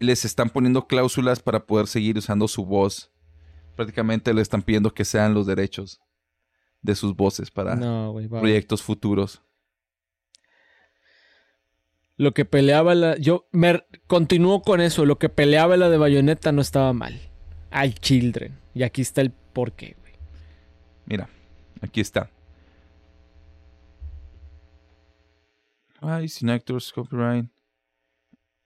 les 0.00 0.24
están 0.24 0.50
poniendo 0.50 0.86
cláusulas 0.86 1.40
para 1.40 1.66
poder 1.66 1.86
seguir 1.86 2.18
usando 2.18 2.48
su 2.48 2.64
voz. 2.64 3.12
Prácticamente 3.76 4.34
le 4.34 4.42
están 4.42 4.62
pidiendo 4.62 4.92
que 4.92 5.04
sean 5.04 5.34
los 5.34 5.46
derechos 5.46 6.00
de 6.82 6.94
sus 6.94 7.14
voces 7.16 7.50
para 7.50 7.76
proyectos 8.28 8.82
futuros. 8.82 9.42
Lo 12.16 12.34
que 12.34 12.44
peleaba 12.44 12.94
la. 12.96 13.16
Yo 13.16 13.48
me 13.52 13.84
continúo 14.08 14.62
con 14.62 14.80
eso. 14.80 15.04
Lo 15.04 15.18
que 15.18 15.28
peleaba 15.28 15.76
la 15.76 15.88
de 15.88 15.98
Bayonetta 15.98 16.50
no 16.50 16.60
estaba 16.60 16.92
mal. 16.92 17.20
Hay 17.70 17.92
Children. 17.92 18.58
Y 18.74 18.82
aquí 18.82 19.02
está 19.02 19.20
el 19.20 19.30
porqué, 19.30 19.96
güey. 20.00 20.14
Mira, 21.06 21.28
aquí 21.80 22.00
está. 22.00 22.30
Ay, 26.00 26.28
sin 26.28 26.50
actors, 26.50 26.92
copyright, 26.92 27.50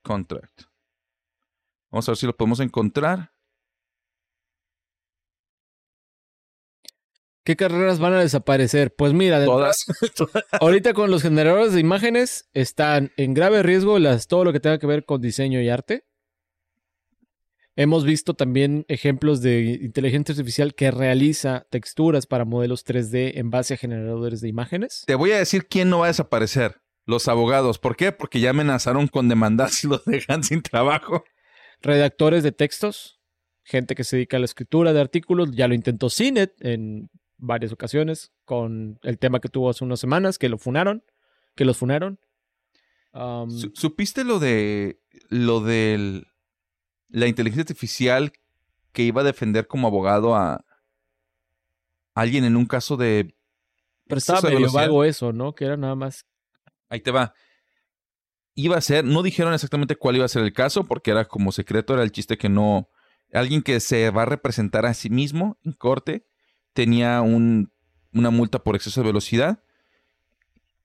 contract. 0.03 0.63
Vamos 1.93 2.09
a 2.09 2.13
ver 2.13 2.17
si 2.17 2.25
lo 2.25 2.35
podemos 2.35 2.59
encontrar. 2.59 3.33
¿Qué 7.45 7.55
carreras 7.55 7.99
van 7.99 8.13
a 8.13 8.19
desaparecer? 8.19 8.95
Pues 8.95 9.13
mira, 9.13 9.45
todas. 9.45 9.85
ahorita 10.59 10.95
con 10.95 11.11
los 11.11 11.21
generadores 11.21 11.73
de 11.73 11.79
imágenes 11.79 12.49
están 12.53 13.11
en 13.15 13.35
grave 13.35 13.61
riesgo 13.61 13.99
las, 13.99 14.25
todo 14.25 14.43
lo 14.43 14.51
que 14.51 14.59
tenga 14.59 14.79
que 14.79 14.87
ver 14.87 15.05
con 15.05 15.21
diseño 15.21 15.61
y 15.61 15.69
arte. 15.69 16.07
Hemos 17.75 18.05
visto 18.05 18.33
también 18.33 18.85
ejemplos 18.87 19.43
de 19.43 19.79
inteligencia 19.83 20.33
artificial 20.33 20.73
que 20.73 20.89
realiza 20.89 21.67
texturas 21.69 22.25
para 22.25 22.43
modelos 22.43 22.87
3D 22.87 23.33
en 23.35 23.51
base 23.51 23.75
a 23.75 23.77
generadores 23.77 24.41
de 24.41 24.49
imágenes. 24.49 25.03
Te 25.05 25.13
voy 25.13 25.31
a 25.31 25.37
decir 25.37 25.67
quién 25.67 25.91
no 25.91 25.99
va 25.99 26.05
a 26.05 26.07
desaparecer. 26.07 26.81
Los 27.05 27.27
abogados. 27.27 27.77
¿Por 27.77 27.97
qué? 27.97 28.11
Porque 28.13 28.39
ya 28.39 28.49
amenazaron 28.49 29.07
con 29.07 29.29
demandar 29.29 29.69
si 29.71 29.87
los 29.87 30.03
dejan 30.05 30.43
sin 30.43 30.63
trabajo 30.63 31.23
redactores 31.81 32.43
de 32.43 32.51
textos, 32.51 33.19
gente 33.63 33.95
que 33.95 34.03
se 34.03 34.17
dedica 34.17 34.37
a 34.37 34.39
la 34.39 34.45
escritura 34.45 34.93
de 34.93 35.01
artículos. 35.01 35.51
Ya 35.51 35.67
lo 35.67 35.73
intentó 35.73 36.09
CINET 36.09 36.53
en 36.59 37.09
varias 37.37 37.71
ocasiones 37.71 38.31
con 38.45 38.99
el 39.03 39.19
tema 39.19 39.39
que 39.39 39.49
tuvo 39.49 39.69
hace 39.69 39.83
unas 39.83 39.99
semanas, 39.99 40.37
que 40.37 40.49
lo 40.49 40.57
funaron, 40.57 41.03
que 41.55 41.65
los 41.65 41.77
funaron. 41.77 42.19
¿Supiste 43.73 44.23
lo 44.23 44.39
de 44.39 44.99
lo 45.29 45.59
de 45.59 46.23
la 47.09 47.27
inteligencia 47.27 47.61
artificial 47.61 48.33
que 48.91 49.03
iba 49.03 49.21
a 49.21 49.25
defender 49.25 49.67
como 49.67 49.87
abogado 49.87 50.35
a 50.35 50.65
alguien 52.15 52.43
en 52.43 52.55
un 52.55 52.65
caso 52.65 52.97
de 52.97 53.35
pero 54.07 54.17
estaba 54.17 54.41
medio 54.41 54.71
vago 54.71 55.03
eso, 55.03 55.31
¿no? 55.31 55.53
Que 55.53 55.65
era 55.65 55.77
nada 55.77 55.95
más. 55.95 56.25
Ahí 56.89 57.01
te 57.01 57.11
va 57.11 57.33
iba 58.55 58.77
a 58.77 58.81
ser, 58.81 59.03
no 59.03 59.23
dijeron 59.23 59.53
exactamente 59.53 59.95
cuál 59.95 60.15
iba 60.15 60.25
a 60.25 60.29
ser 60.29 60.43
el 60.43 60.53
caso, 60.53 60.83
porque 60.83 61.11
era 61.11 61.25
como 61.25 61.51
secreto, 61.51 61.93
era 61.93 62.03
el 62.03 62.11
chiste 62.11 62.37
que 62.37 62.49
no, 62.49 62.89
alguien 63.31 63.61
que 63.61 63.79
se 63.79 64.09
va 64.11 64.23
a 64.23 64.25
representar 64.25 64.85
a 64.85 64.93
sí 64.93 65.09
mismo 65.09 65.57
en 65.63 65.73
corte, 65.73 66.27
tenía 66.73 67.21
un, 67.21 67.71
una 68.13 68.29
multa 68.29 68.63
por 68.63 68.75
exceso 68.75 69.01
de 69.01 69.07
velocidad 69.07 69.63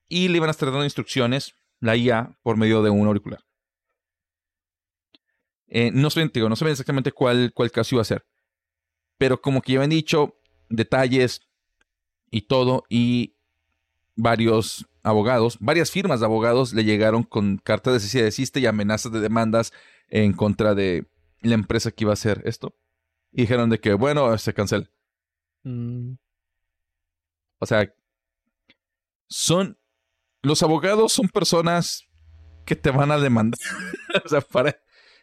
y 0.09 0.29
le 0.29 0.39
iban 0.39 0.49
a 0.49 0.53
estar 0.53 0.71
dando 0.71 0.85
instrucciones, 0.85 1.55
la 1.81 1.97
IA, 1.97 2.39
por 2.43 2.57
medio 2.57 2.83
de 2.83 2.91
un 2.91 3.07
auricular. 3.07 3.45
Eh, 5.67 5.91
no, 5.93 6.09
sé, 6.09 6.25
no 6.35 6.57
saben 6.57 6.73
exactamente 6.73 7.13
cuál, 7.13 7.53
cuál 7.55 7.71
caso 7.71 7.95
iba 7.95 8.03
a 8.03 8.07
ser, 8.07 8.27
pero 9.19 9.43
como 9.43 9.61
que 9.61 9.73
ya 9.73 9.79
habían 9.79 9.91
dicho 9.91 10.41
detalles 10.71 11.43
y 12.31 12.43
todo, 12.43 12.85
y 12.89 13.37
varios 14.17 14.87
abogados, 15.09 15.57
varias 15.61 15.91
firmas 15.91 16.21
de 16.21 16.27
abogados 16.27 16.73
le 16.73 16.85
llegaron 16.85 17.23
con 17.23 17.59
cartas 17.59 17.95
de 17.95 18.01
cese 18.01 18.19
de 18.19 18.25
desiste 18.25 18.61
y 18.61 18.67
amenazas 18.67 19.13
de 19.13 19.21
demandas 19.21 19.73
en 20.09 20.33
contra 20.33 20.75
de 20.75 21.07
la 21.41 21.55
empresa 21.55 21.91
que 21.91 22.05
iba 22.05 22.13
a 22.13 22.15
hacer 22.15 22.43
esto. 22.45 22.77
Y 23.33 23.43
dijeron 23.43 23.71
de 23.71 23.81
que, 23.81 23.95
bueno, 23.95 24.37
se 24.39 24.55
cancela. 24.55 24.89
Mm. 25.65 26.15
O 27.59 27.67
sea, 27.67 27.93
son. 29.29 29.79
Los 30.43 30.63
abogados 30.63 31.13
son 31.13 31.29
personas 31.29 32.05
que 32.65 32.77
te 32.77 32.91
van 32.91 33.11
a 33.11 33.19
demandar. 33.19 33.59
o 34.25 34.29
sea, 34.29 34.41
para. 34.41 34.81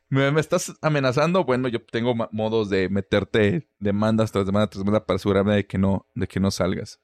Me, 0.09 0.31
me, 0.31 0.41
estás 0.41 0.73
amenazando. 0.81 1.45
Bueno, 1.45 1.67
yo 1.67 1.83
tengo 1.83 2.13
modos 2.31 2.69
de 2.69 2.89
meterte 2.89 3.69
demandas 3.79 4.31
tras 4.31 4.45
demanda 4.45 4.67
tras 4.67 4.83
demanda 4.83 5.05
para 5.05 5.15
asegurarme 5.15 5.55
de 5.55 5.65
que 5.65 5.77
no, 5.77 6.07
de 6.13 6.27
que 6.27 6.39
no 6.39 6.51
salgas 6.51 6.99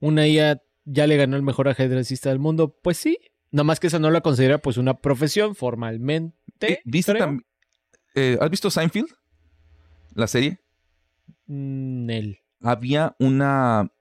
una 0.00 0.26
IA 0.26 0.62
ya 0.84 1.06
le 1.06 1.16
ganó 1.16 1.36
el 1.36 1.42
mejor 1.42 1.68
ajedrecista 1.68 2.30
del 2.30 2.38
mundo. 2.38 2.76
Pues 2.82 2.96
sí, 2.96 3.18
nada 3.50 3.64
más 3.64 3.80
que 3.80 3.88
esa 3.88 3.98
no 3.98 4.10
la 4.10 4.20
considera 4.20 4.58
pues 4.58 4.76
una 4.76 4.94
profesión 4.94 5.54
formalmente. 5.54 6.36
Eh, 6.60 6.80
eh, 8.14 8.38
¿Has 8.40 8.50
visto 8.50 8.70
Seinfeld? 8.70 9.08
La 10.14 10.26
serie. 10.26 10.60
Mm, 11.46 12.10
él. 12.10 12.38
Había 12.60 13.14
una. 13.18 13.92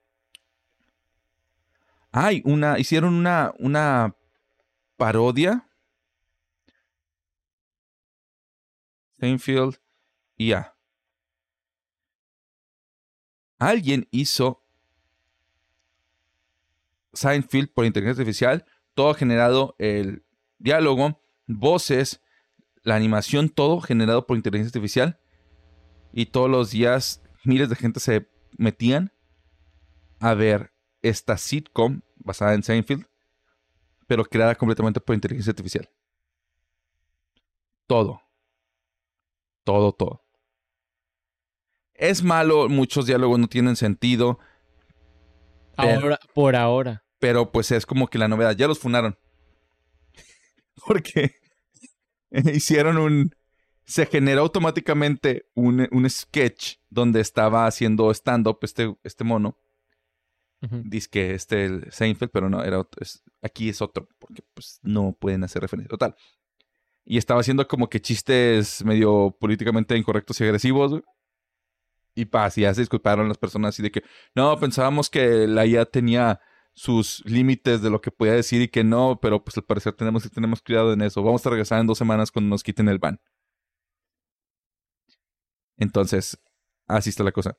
Hay 2.11 2.41
una. 2.45 2.79
Hicieron 2.79 3.13
una. 3.13 3.53
una 3.59 4.15
parodia. 4.95 5.67
Seinfeld. 9.19 9.77
Y 10.37 10.49
ya. 10.49 10.73
Alguien 13.59 14.07
hizo 14.11 14.66
Seinfeld 17.17 17.73
por 17.73 17.85
inteligencia 17.85 18.21
artificial. 18.21 18.65
Todo 18.93 19.13
generado 19.13 19.75
el 19.77 20.25
diálogo, 20.57 21.21
voces, 21.45 22.21
la 22.83 22.95
animación, 22.95 23.49
todo 23.49 23.81
generado 23.81 24.25
por 24.25 24.37
inteligencia 24.37 24.69
artificial. 24.69 25.19
Y 26.13 26.27
todos 26.27 26.49
los 26.49 26.71
días 26.71 27.21
miles 27.43 27.69
de 27.69 27.75
gente 27.75 27.99
se 27.99 28.29
metían 28.57 29.11
a 30.19 30.33
ver 30.33 30.73
esta 31.01 31.37
sitcom 31.37 32.01
basada 32.15 32.53
en 32.53 32.63
Seinfeld, 32.63 33.05
pero 34.07 34.25
creada 34.25 34.55
completamente 34.55 34.99
por 34.99 35.15
inteligencia 35.15 35.51
artificial. 35.51 35.89
Todo. 37.85 38.21
Todo, 39.63 39.91
todo. 39.93 40.23
Es 41.93 42.23
malo, 42.23 42.69
muchos 42.69 43.05
diálogos 43.05 43.39
no 43.39 43.47
tienen 43.47 43.75
sentido. 43.75 44.39
Ahora, 45.75 46.19
por 46.33 46.55
ahora. 46.55 47.03
Pero 47.19 47.51
pues 47.51 47.71
es 47.71 47.85
como 47.85 48.07
que 48.07 48.17
la 48.17 48.27
novedad. 48.27 48.55
Ya 48.55 48.67
los 48.67 48.79
funaron. 48.79 49.17
Porque 50.85 51.35
hicieron 52.31 52.97
un. 52.97 53.35
Se 53.85 54.05
generó 54.05 54.41
automáticamente 54.41 55.49
un, 55.53 55.87
un 55.91 56.09
sketch 56.09 56.75
donde 56.89 57.21
estaba 57.21 57.67
haciendo 57.67 58.11
stand-up 58.11 58.59
este, 58.61 58.93
este 59.03 59.23
mono. 59.23 59.57
Dice 60.59 61.07
que 61.09 61.35
este 61.35 61.65
el 61.65 61.91
Seinfeld, 61.91 62.31
pero 62.31 62.49
no, 62.49 62.63
era 62.63 62.83
aquí 63.43 63.69
es 63.69 63.79
otro, 63.79 64.09
porque 64.17 64.41
pues 64.55 64.79
no 64.81 65.13
pueden 65.13 65.43
hacer 65.43 65.61
referencia. 65.61 65.87
Total. 65.87 66.15
Y 67.05 67.17
estaba 67.17 67.41
haciendo 67.41 67.67
como 67.67 67.89
que 67.89 68.01
chistes 68.01 68.83
medio 68.83 69.37
políticamente 69.39 69.95
incorrectos 69.95 70.41
y 70.41 70.43
agresivos. 70.43 71.01
Y 72.15 72.25
paz, 72.25 72.55
ya 72.55 72.73
se 72.73 72.81
disculparon 72.81 73.27
las 73.27 73.37
personas 73.37 73.75
así 73.75 73.83
de 73.83 73.91
que, 73.91 74.03
no, 74.33 74.57
pensábamos 74.59 75.09
que 75.09 75.47
la 75.47 75.67
IA 75.67 75.85
tenía 75.85 76.41
sus 76.77 77.25
límites 77.25 77.81
de 77.81 77.89
lo 77.89 78.01
que 78.01 78.11
podía 78.11 78.33
decir 78.33 78.61
y 78.61 78.67
que 78.67 78.83
no, 78.83 79.19
pero 79.19 79.43
pues 79.43 79.57
al 79.57 79.63
parecer 79.63 79.93
tenemos 79.93 80.21
que 80.21 80.29
tener 80.29 80.47
cuidado 80.61 80.93
en 80.93 81.01
eso. 81.01 81.23
Vamos 81.23 81.43
a 81.43 81.49
regresar 81.49 81.81
en 81.81 81.87
dos 81.87 81.97
semanas 81.97 82.31
cuando 82.31 82.51
nos 82.51 82.61
quiten 82.61 82.87
el 82.87 82.99
ban. 82.99 83.19
Entonces, 85.75 86.39
así 86.85 87.09
está 87.09 87.23
la 87.23 87.31
cosa. 87.31 87.57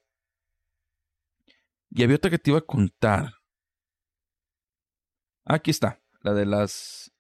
Y 1.91 2.05
había 2.05 2.15
otra 2.15 2.31
que 2.31 2.39
te 2.39 2.51
iba 2.51 2.61
a 2.61 2.65
contar. 2.65 3.35
Aquí 5.45 5.73
está, 5.73 6.01
la 6.21 6.33
de 6.33 6.47
las... 6.47 7.11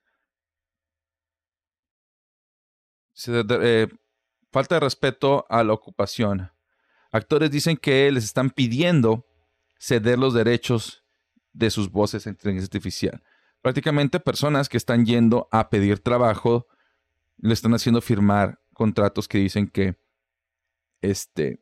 Eh, 3.26 3.88
falta 4.52 4.76
de 4.76 4.80
respeto 4.80 5.46
a 5.48 5.64
la 5.64 5.72
ocupación. 5.72 6.52
Actores 7.10 7.50
dicen 7.50 7.76
que 7.76 8.08
les 8.12 8.22
están 8.22 8.50
pidiendo 8.50 9.26
ceder 9.80 10.16
los 10.20 10.32
derechos 10.32 11.07
de 11.58 11.70
sus 11.70 11.90
voces 11.90 12.26
en 12.26 12.32
inteligencia 12.34 12.66
artificial. 12.66 13.22
Prácticamente 13.60 14.20
personas 14.20 14.68
que 14.68 14.76
están 14.76 15.04
yendo 15.04 15.48
a 15.50 15.68
pedir 15.70 15.98
trabajo 15.98 16.68
le 17.36 17.52
están 17.52 17.74
haciendo 17.74 18.00
firmar 18.00 18.60
contratos 18.72 19.26
que 19.26 19.38
dicen 19.38 19.68
que 19.68 19.96
este, 21.02 21.60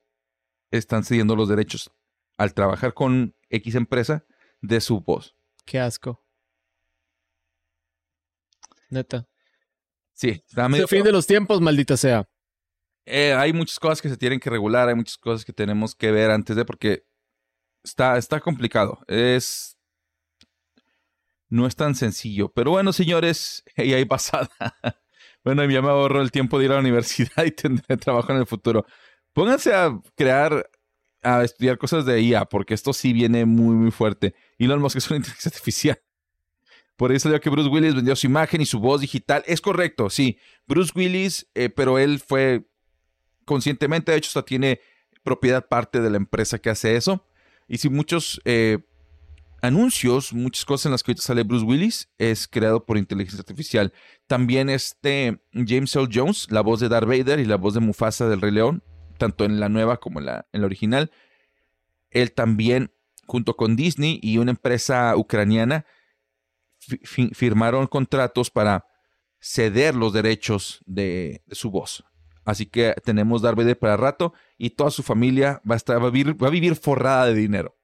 están 0.71 1.05
cediendo 1.05 1.35
los 1.35 1.49
derechos 1.49 1.91
al 2.37 2.53
trabajar 2.53 2.93
con 2.93 3.35
X 3.49 3.75
empresa 3.75 4.27
de 4.61 4.83
su 4.83 5.01
voz. 5.01 5.35
Qué 5.65 5.81
asco. 5.81 6.23
Neta. 8.91 9.27
Sí, 10.13 10.43
está 10.47 10.69
medio. 10.69 10.87
fin 10.87 11.05
de 11.05 11.13
los 11.13 11.27
tiempos, 11.27 11.61
maldita 11.61 11.97
sea. 11.97 12.29
Eh, 13.07 13.33
hay 13.33 13.53
muchas 13.53 13.79
cosas 13.79 14.03
que 14.03 14.09
se 14.09 14.17
tienen 14.17 14.41
que 14.41 14.51
regular, 14.51 14.89
hay 14.89 14.95
muchas 14.95 15.17
cosas 15.17 15.45
que 15.45 15.53
tenemos 15.53 15.95
que 15.95 16.11
ver 16.11 16.31
antes 16.31 16.55
de, 16.55 16.65
porque 16.65 17.07
está, 17.83 18.19
está 18.19 18.41
complicado. 18.41 18.99
Es. 19.07 19.76
No 21.49 21.67
es 21.67 21.77
tan 21.77 21.95
sencillo. 21.95 22.51
Pero 22.53 22.73
bueno, 22.73 22.93
señores, 22.93 23.65
y 23.77 23.93
ahí 23.93 24.05
pasada. 24.05 24.51
bueno, 25.45 25.65
ya 25.65 25.83
me 25.83 25.89
ahorro 25.89 26.23
el 26.23 26.31
tiempo 26.31 26.59
de 26.59 26.67
ir 26.67 26.71
a 26.73 26.75
la 26.75 26.81
universidad 26.81 27.45
y 27.47 27.51
tendré 27.51 27.97
trabajo 27.97 28.33
en 28.33 28.39
el 28.39 28.47
futuro. 28.47 28.85
Pónganse 29.33 29.75
a 29.75 29.99
crear, 30.15 30.69
a 31.23 31.45
estudiar 31.45 31.79
cosas 31.79 32.07
de 32.07 32.21
IA, 32.21 32.47
porque 32.47 32.75
esto 32.75 32.93
sí 32.93 33.13
viene 33.13 33.45
muy, 33.45 33.75
muy 33.75 33.91
fuerte. 33.91 34.35
Elon 34.59 34.81
Musk 34.81 34.97
es 34.97 35.11
una 35.11 35.19
inteligencia 35.19 35.51
artificial. 35.51 36.01
Por 36.97 37.11
ahí 37.11 37.21
salió 37.21 37.39
que 37.41 37.51
Bruce 37.51 37.69
Willis 37.69 37.95
vendió 37.95 38.17
su 38.17 38.27
imagen 38.27 38.63
y 38.63 38.67
su 38.67 38.81
voz 38.81 39.03
digital. 39.03 39.45
Es 39.47 39.61
correcto, 39.61 40.09
sí. 40.09 40.39
Bruce 40.67 40.93
Willis, 40.95 41.47
eh, 41.55 41.69
pero 41.69 41.99
él 41.99 42.21
fue 42.21 42.71
conscientemente, 43.45 44.13
de 44.13 44.19
hecho, 44.19 44.29
hasta 44.29 44.47
tiene 44.47 44.81
propiedad 45.23 45.69
parte 45.69 46.01
de 46.01 46.09
la 46.09 46.17
empresa 46.17 46.59
que 46.59 46.71
hace 46.71 46.97
eso. 46.97 47.27
Y 47.69 47.79
si 47.79 47.91
muchos 47.91 48.41
eh, 48.45 48.79
anuncios, 49.63 50.33
muchas 50.33 50.65
cosas 50.65 50.87
en 50.87 50.93
las 50.93 51.03
que 51.03 51.13
ahorita 51.13 51.23
sale 51.23 51.43
Bruce 51.43 51.65
Willis, 51.65 52.09
es 52.19 52.47
creado 52.47 52.85
por 52.85 52.99
inteligencia 52.99 53.41
artificial. 53.41 53.93
También 54.27 54.69
este 54.71 55.41
James 55.53 55.95
Earl 55.95 56.09
Jones, 56.13 56.49
la 56.51 56.61
voz 56.61 56.81
de 56.81 56.89
Darth 56.89 57.09
Vader 57.09 57.39
y 57.41 57.45
la 57.45 57.57
voz 57.57 57.75
de 57.75 57.81
Mufasa 57.81 58.29
del 58.29 58.41
Rey 58.41 58.53
León, 58.53 58.83
tanto 59.19 59.45
en 59.45 59.61
la 59.61 59.69
nueva 59.69 59.99
como 59.99 60.21
en 60.21 60.27
la, 60.27 60.47
original. 60.53 61.11
Él 62.11 62.33
también, 62.33 62.93
junto 63.27 63.57
con 63.57 63.77
Disney 63.77 64.21
y 64.23 64.39
una 64.39 64.53
empresa 64.53 65.17
ucraniana, 65.17 65.87
firmaron 67.03 67.87
contratos 67.87 68.51
para 68.51 68.87
ceder 69.41 69.95
los 69.95 70.13
derechos 70.13 70.83
de, 70.87 71.43
su 71.51 71.71
voz. 71.71 72.05
Así 72.45 72.67
que 72.67 72.95
tenemos 73.05 73.43
Darth 73.43 73.57
Vader 73.57 73.79
para 73.79 73.97
rato 73.97 74.33
y 74.57 74.71
toda 74.71 74.93
su 74.93 75.03
familia 75.03 75.61
va 75.69 75.75
a, 75.75 75.77
estar, 75.77 76.01
va 76.01 76.09
a 76.09 76.51
vivir 76.51 76.77
forrada 76.77 77.27
de 77.27 77.35
dinero. 77.35 77.76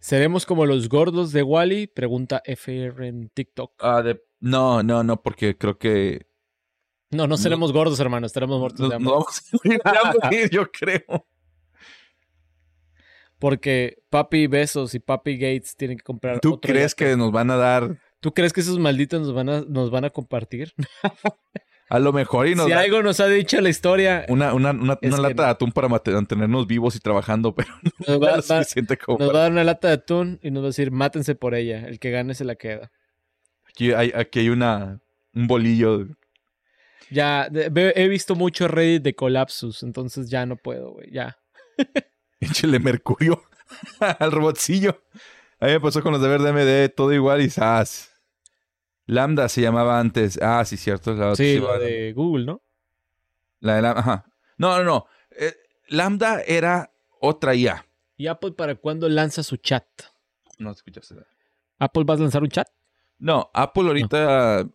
¿Seremos 0.00 0.46
como 0.46 0.64
los 0.64 0.88
gordos 0.88 1.30
de 1.30 1.42
Wally? 1.42 1.86
Pregunta 1.86 2.42
FR 2.46 3.06
en 3.06 3.28
TikTok. 3.28 3.74
Ah, 3.80 4.02
no, 4.40 4.82
no, 4.82 5.04
no, 5.04 5.22
porque 5.22 5.58
creo 5.58 5.78
que. 5.78 6.26
No, 7.10 7.26
no 7.26 7.36
seremos 7.36 7.72
gordos, 7.72 8.00
hermano. 8.00 8.26
Estaremos 8.26 8.58
muertos 8.58 8.88
de 8.88 8.96
hambre. 8.96 9.12
No 9.12 9.18
vamos 9.18 9.42
a 9.84 10.26
morir, 10.26 10.48
yo 10.50 10.70
creo. 10.72 11.26
Porque 13.38 14.02
Papi 14.08 14.46
Besos 14.46 14.94
y 14.94 15.00
Papi 15.00 15.36
Gates 15.36 15.76
tienen 15.76 15.98
que 15.98 16.04
comprar. 16.04 16.40
¿Tú 16.40 16.60
crees 16.60 16.94
que 16.94 17.16
nos 17.16 17.30
van 17.30 17.50
a 17.50 17.56
dar? 17.56 17.98
¿Tú 18.20 18.32
crees 18.32 18.54
que 18.54 18.60
esos 18.60 18.78
malditos 18.78 19.20
nos 19.20 19.34
van 19.34 19.48
a, 19.50 19.60
nos 19.62 19.90
van 19.90 20.06
a 20.06 20.10
compartir? 20.10 20.72
a 21.90 21.98
lo 21.98 22.12
mejor 22.12 22.46
y 22.46 22.54
nos. 22.54 22.66
Si 22.66 22.72
algo 22.72 23.02
nos 23.02 23.18
ha 23.18 23.26
dicho 23.26 23.60
la 23.60 23.68
historia. 23.68 24.24
Una, 24.28 24.54
una, 24.54 24.70
una, 24.70 24.96
lata 25.18 25.42
de 25.42 25.50
atún 25.50 25.72
para 25.72 25.88
mantenernos 25.88 26.68
vivos 26.68 26.94
y 26.94 27.00
trabajando, 27.00 27.52
pero 27.56 27.68
nos 28.06 28.22
va, 28.22 28.36
Nos 28.36 29.34
va 29.34 29.38
a 29.38 29.42
dar 29.42 29.50
una 29.50 29.64
lata 29.64 29.88
de 29.88 29.94
atún 29.94 30.38
y 30.40 30.52
nos 30.52 30.62
va 30.62 30.66
a 30.66 30.68
decir, 30.68 30.92
mátense 30.92 31.34
por 31.34 31.56
ella. 31.56 31.88
El 31.88 31.98
que 31.98 32.12
gane 32.12 32.34
se 32.34 32.44
la 32.44 32.54
queda. 32.54 32.92
Aquí 33.68 33.92
hay, 33.92 34.12
aquí 34.14 34.38
hay 34.38 34.50
una, 34.50 35.00
un 35.34 35.48
bolillo. 35.48 36.06
Ya, 37.10 37.48
he 37.50 38.08
visto 38.08 38.36
mucho 38.36 38.68
Reddit 38.68 39.02
de 39.02 39.16
colapsus, 39.16 39.82
entonces 39.82 40.30
ya 40.30 40.46
no 40.46 40.54
puedo, 40.54 40.92
güey, 40.92 41.10
ya. 41.10 41.38
Échale 42.40 42.78
mercurio 42.78 43.42
al 44.00 44.30
robotcillo. 44.30 45.02
A 45.58 45.66
mí 45.66 45.72
me 45.72 45.80
pasó 45.80 46.02
con 46.02 46.12
los 46.12 46.22
de 46.22 46.28
de 46.38 46.52
MD, 46.52 46.94
todo 46.94 47.12
igual 47.12 47.42
y 47.42 47.50
¡zas! 47.50 48.09
Lambda 49.10 49.48
se 49.48 49.60
llamaba 49.60 49.98
antes. 49.98 50.38
Ah, 50.40 50.64
sí, 50.64 50.76
cierto. 50.76 51.14
La 51.14 51.34
sí, 51.34 51.58
la 51.58 51.78
de 51.78 52.12
Google, 52.12 52.44
¿no? 52.44 52.62
La 53.58 53.74
de 53.74 53.82
Lambda, 53.82 54.00
ajá. 54.00 54.24
No, 54.56 54.78
no, 54.78 54.84
no. 54.84 55.06
Eh, 55.32 55.52
Lambda 55.88 56.42
era 56.46 56.92
otra 57.20 57.56
IA. 57.56 57.84
¿Y 58.16 58.28
Apple 58.28 58.52
para 58.52 58.76
cuándo 58.76 59.08
lanza 59.08 59.42
su 59.42 59.56
chat? 59.56 59.84
No 60.58 60.70
escuchaste. 60.70 61.16
¿Apple 61.80 62.04
va 62.04 62.14
a 62.14 62.18
lanzar 62.18 62.42
un 62.42 62.50
chat? 62.50 62.68
No, 63.18 63.50
Apple 63.52 63.82
ahorita 63.88 64.66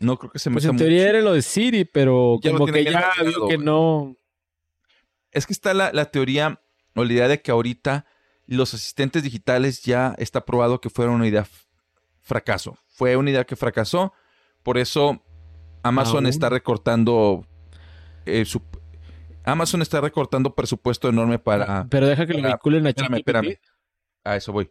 no, 0.00 0.18
creo 0.18 0.32
que 0.32 0.38
se 0.40 0.50
pues 0.50 0.64
en 0.64 0.76
teoría 0.76 1.08
era 1.08 1.20
lo 1.20 1.32
de 1.32 1.42
Siri, 1.42 1.84
pero 1.84 2.40
como 2.42 2.66
que 2.66 2.84
ya 2.84 3.12
que 3.48 3.56
no. 3.56 4.16
Es 5.30 5.46
que 5.46 5.52
está 5.52 5.74
la, 5.74 5.92
la 5.92 6.06
teoría 6.06 6.60
o 6.96 7.04
la 7.04 7.12
idea 7.12 7.28
de 7.28 7.40
que 7.40 7.52
ahorita 7.52 8.04
los 8.46 8.74
asistentes 8.74 9.22
digitales 9.22 9.82
ya 9.82 10.16
está 10.18 10.44
probado 10.44 10.80
que 10.80 10.90
fueron 10.90 11.14
una 11.16 11.28
idea 11.28 11.46
fracaso. 12.22 12.78
Fue 12.88 13.16
una 13.16 13.30
idea 13.30 13.44
que 13.44 13.56
fracasó. 13.56 14.12
Por 14.62 14.78
eso 14.78 15.22
Amazon 15.82 16.26
está 16.26 16.48
recortando 16.48 17.46
eh, 18.26 18.44
su, 18.44 18.62
Amazon 19.44 19.82
está 19.82 20.00
recortando 20.00 20.54
presupuesto 20.54 21.08
enorme 21.08 21.38
para. 21.38 21.86
Pero 21.88 22.06
deja 22.06 22.26
que 22.26 22.34
lo 22.34 22.46
vinculen 22.46 22.86
a 22.86 22.90
Espérame, 22.90 23.16
espérame. 23.16 23.58
A 24.24 24.36
eso 24.36 24.52
voy. 24.52 24.70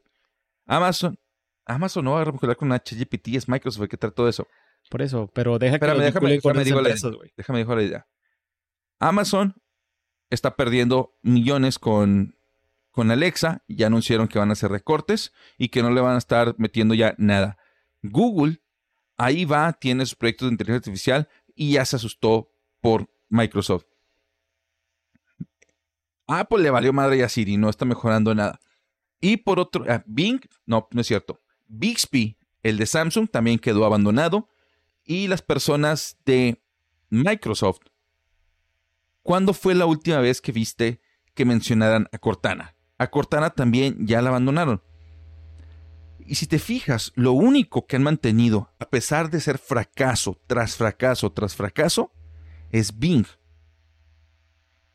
Amazon. 0.66 1.18
Amazon 1.66 2.06
no 2.06 2.14
va 2.14 2.22
a 2.22 2.26
vincular 2.26 2.56
con 2.56 2.72
HGPT, 2.72 3.36
es 3.36 3.48
Microsoft 3.48 3.84
el 3.84 3.90
que 3.90 3.98
trae 3.98 4.12
todo 4.12 4.28
eso. 4.28 4.48
Por 4.90 5.02
eso, 5.02 5.30
pero 5.34 5.60
deja 5.60 5.78
que 5.78 5.86
lo 5.86 6.00
déjame, 6.00 6.32
déjame, 6.32 6.64
digo 6.64 6.82
la, 6.82 6.96
déjame 7.38 7.60
digo 7.60 7.76
la 7.76 7.84
idea. 7.84 8.08
Amazon 9.00 9.56
está 10.30 10.56
perdiendo 10.56 11.16
millones 11.22 11.78
con, 11.78 12.39
con 13.00 13.12
Alexa. 13.12 13.64
Ya 13.70 13.88
anunciaron 13.88 14.28
que 14.28 14.40
van 14.40 14.50
a 14.50 14.54
hacer 14.54 14.72
recortes 14.72 15.32
y 15.58 15.70
que 15.70 15.82
no 15.82 15.90
le 15.90 16.02
van 16.02 16.16
a 16.16 16.18
estar 16.18 16.54
metiendo 16.58 16.94
ya 16.94 17.16
nada. 17.18 17.58
Google, 18.04 18.62
ahí 19.16 19.46
va, 19.46 19.72
tiene 19.72 20.06
sus 20.06 20.16
proyectos 20.16 20.50
de 20.50 20.52
inteligencia 20.52 20.92
artificial 20.92 21.30
y 21.56 21.72
ya 21.72 21.86
se 21.86 21.96
asustó 21.96 22.52
por 22.82 23.10
Microsoft. 23.30 23.86
Apple 26.28 26.62
le 26.62 26.72
valió 26.72 26.92
madre 26.92 27.24
a 27.24 27.30
Siri, 27.30 27.56
no 27.56 27.70
está 27.70 27.86
mejorando 27.86 28.36
nada. 28.36 28.60
Y 29.22 29.38
por 29.38 29.62
otro, 29.62 29.86
ah, 29.88 30.04
Bing, 30.06 30.42
no, 30.66 30.90
no 30.92 31.00
es 31.00 31.08
cierto. 31.08 31.40
Bixby, 31.70 32.38
el 32.64 32.78
de 32.78 32.86
Samsung, 32.86 33.30
también 33.30 33.60
quedó 33.60 33.86
abandonado. 33.86 34.50
Y 35.06 35.30
las 35.30 35.42
personas 35.42 36.18
de 36.26 36.62
Microsoft, 37.10 37.80
¿cuándo 39.24 39.54
fue 39.54 39.74
la 39.74 39.86
última 39.86 40.20
vez 40.20 40.42
que 40.42 40.52
viste 40.52 41.00
que 41.34 41.46
mencionaran 41.46 42.10
a 42.12 42.18
Cortana? 42.18 42.76
A 43.00 43.08
Cortana 43.08 43.50
también 43.50 44.06
ya 44.06 44.22
la 44.22 44.30
abandonaron. 44.30 44.84
Y 46.20 46.36
si 46.36 46.46
te 46.46 46.60
fijas, 46.60 47.12
lo 47.16 47.32
único 47.32 47.88
que 47.88 47.96
han 47.96 48.04
mantenido, 48.04 48.72
a 48.78 48.90
pesar 48.90 49.32
de 49.32 49.40
ser 49.40 49.58
fracaso 49.58 50.40
tras 50.46 50.76
fracaso 50.76 51.32
tras 51.32 51.56
fracaso, 51.56 52.12
es 52.70 53.00
Bing. 53.00 53.26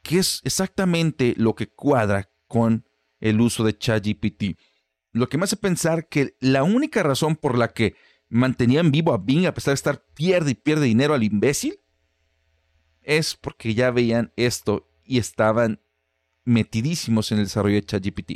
Que 0.03 0.19
es 0.19 0.41
exactamente 0.45 1.35
lo 1.37 1.57
que 1.57 1.67
cuadra 1.67 2.31
con 2.47 2.87
el 3.19 3.41
uso 3.41 3.65
de 3.65 3.77
ChatGPT. 3.77 4.59
Lo 5.13 5.29
que 5.29 5.39
me 5.39 5.45
hace 5.45 5.57
pensar 5.57 6.09
que 6.09 6.37
la 6.41 6.63
única 6.63 7.03
razón 7.03 7.37
por 7.37 7.57
la 7.57 7.73
que 7.73 7.97
mantenían 8.29 8.93
vivo 8.93 9.15
a 9.15 9.19
Bing 9.19 9.47
a 9.47 9.55
pesar 9.55 9.73
de 9.73 9.77
estar 9.77 10.05
pierde 10.15 10.51
y 10.51 10.55
pierde 10.55 10.87
dinero 10.87 11.15
al 11.15 11.23
imbécil 11.23 11.81
es 13.01 13.35
porque 13.35 13.75
ya 13.75 13.91
veían 13.91 14.33
esto 14.37 14.91
y 15.05 15.19
estaban 15.19 15.81
metidísimos 16.45 17.33
en 17.33 17.39
el 17.39 17.45
desarrollo 17.45 17.77
de 17.77 17.85
ChatGPT. 17.85 18.33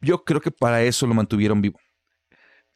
Yo 0.00 0.24
creo 0.24 0.40
que 0.40 0.50
para 0.50 0.82
eso 0.82 1.06
lo 1.06 1.14
mantuvieron 1.14 1.62
vivo. 1.62 1.78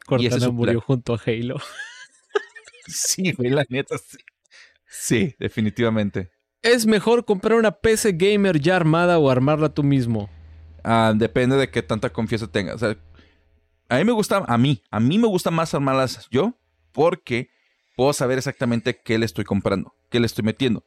Cortana 0.07 0.51
murió 0.51 0.81
junto 0.81 1.15
a 1.15 1.21
Halo. 1.27 1.57
sí, 2.87 3.33
güey, 3.33 3.51
la 3.51 3.65
neta 3.69 3.99
sí. 3.99 4.19
Sí, 4.89 5.35
definitivamente. 5.39 6.31
¿Es 6.63 6.87
mejor 6.87 7.25
comprar 7.25 7.59
una 7.59 7.73
PC 7.73 8.13
gamer 8.13 8.61
ya 8.61 8.77
armada 8.77 9.19
o 9.19 9.31
armarla 9.31 9.69
tú 9.69 9.83
mismo? 9.83 10.31
Ah, 10.83 11.13
depende 11.15 11.57
de 11.57 11.71
qué 11.71 11.83
tanta 11.83 12.11
confianza 12.11 12.47
tengas. 12.47 12.83
a 12.83 12.97
mí 13.99 14.05
me 14.05 14.13
gusta, 14.13 14.45
a 14.47 14.59
mí, 14.59 14.83
a 14.91 15.01
mí 15.01 15.19
me 15.19 15.27
gusta 15.27 15.51
más 15.51 15.75
armarlas 15.75 16.29
yo 16.31 16.55
porque 16.93 17.51
puedo 17.97 18.13
saber 18.13 18.39
exactamente 18.39 19.01
qué 19.01 19.19
le 19.19 19.27
estoy 19.27 19.45
comprando, 19.45 19.95
qué 20.11 20.21
le 20.21 20.27
estoy 20.27 20.45
metiendo. 20.45 20.85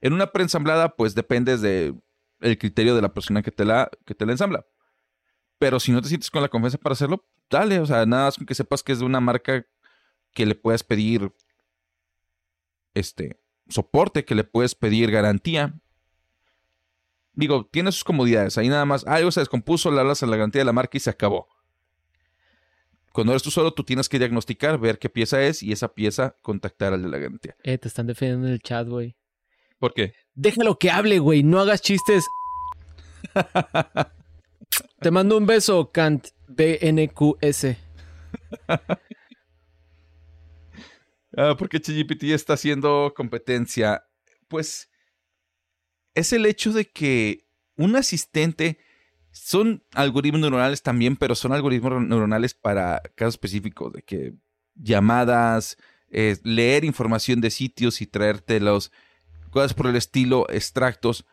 En 0.00 0.12
una 0.12 0.32
preensamblada, 0.32 0.94
pues 0.94 1.14
depende 1.14 1.56
de 1.56 1.94
el 2.40 2.58
criterio 2.58 2.94
de 2.94 3.02
la 3.02 3.12
persona 3.12 3.42
que 3.42 3.50
te 3.50 3.64
la, 3.64 3.90
que 4.04 4.14
te 4.14 4.24
la 4.26 4.32
ensambla. 4.32 4.66
Pero 5.58 5.80
si 5.80 5.90
no 5.90 6.00
te 6.00 6.08
sientes 6.08 6.30
con 6.30 6.42
la 6.42 6.48
confianza 6.48 6.78
para 6.78 6.92
hacerlo, 6.92 7.26
dale. 7.50 7.80
O 7.80 7.86
sea, 7.86 8.06
nada 8.06 8.26
más 8.26 8.36
con 8.36 8.46
que 8.46 8.54
sepas 8.54 8.82
que 8.82 8.92
es 8.92 9.00
de 9.00 9.04
una 9.04 9.20
marca 9.20 9.66
que 10.32 10.46
le 10.46 10.54
puedas 10.54 10.84
pedir 10.84 11.32
este 12.94 13.40
soporte, 13.68 14.24
que 14.24 14.34
le 14.34 14.44
puedes 14.44 14.74
pedir 14.74 15.10
garantía. 15.10 15.74
Digo, 17.32 17.66
tiene 17.70 17.92
sus 17.92 18.04
comodidades. 18.04 18.58
Ahí 18.58 18.68
nada 18.68 18.84
más, 18.84 19.06
algo 19.06 19.30
se 19.30 19.40
descompuso, 19.40 19.90
le 19.90 20.00
hablas 20.00 20.22
a 20.22 20.26
la 20.26 20.36
garantía 20.36 20.60
de 20.60 20.66
la 20.66 20.72
marca 20.72 20.96
y 20.96 21.00
se 21.00 21.10
acabó. 21.10 21.48
Cuando 23.12 23.32
eres 23.32 23.42
tú 23.42 23.50
solo, 23.50 23.72
tú 23.72 23.82
tienes 23.82 24.08
que 24.08 24.18
diagnosticar, 24.18 24.78
ver 24.78 24.98
qué 24.98 25.08
pieza 25.08 25.42
es 25.42 25.62
y 25.62 25.72
esa 25.72 25.92
pieza 25.92 26.36
contactar 26.42 26.92
al 26.92 27.02
de 27.02 27.08
la 27.08 27.18
garantía. 27.18 27.56
Eh, 27.64 27.78
te 27.78 27.88
están 27.88 28.06
defendiendo 28.06 28.46
en 28.46 28.52
el 28.52 28.60
chat, 28.60 28.86
güey. 28.86 29.16
¿Por 29.78 29.94
qué? 29.94 30.14
Déjalo 30.34 30.78
que 30.78 30.90
hable, 30.90 31.18
güey. 31.18 31.42
No 31.42 31.60
hagas 31.60 31.82
chistes. 31.82 32.26
Te 35.00 35.10
mando 35.10 35.36
un 35.36 35.46
beso, 35.46 35.90
Kant 35.92 36.28
BNQS. 36.48 37.76
ah, 41.36 41.54
porque 41.58 41.80
ChatGPT 41.80 42.24
está 42.24 42.54
haciendo 42.54 43.12
competencia. 43.16 44.04
Pues 44.48 44.90
es 46.14 46.32
el 46.32 46.46
hecho 46.46 46.72
de 46.72 46.90
que 46.90 47.46
un 47.76 47.96
asistente 47.96 48.78
son 49.30 49.84
algoritmos 49.92 50.40
neuronales 50.40 50.82
también, 50.82 51.16
pero 51.16 51.34
son 51.34 51.52
algoritmos 51.52 52.02
neuronales 52.02 52.54
para 52.54 53.02
casos 53.14 53.34
específicos, 53.34 53.92
de 53.92 54.02
que 54.02 54.34
llamadas, 54.74 55.76
eh, 56.10 56.36
leer 56.42 56.84
información 56.84 57.40
de 57.40 57.50
sitios 57.50 58.00
y 58.00 58.06
traértelos, 58.06 58.90
cosas 59.48 59.74
por 59.74 59.86
el 59.86 59.96
estilo, 59.96 60.46
extractos 60.50 61.24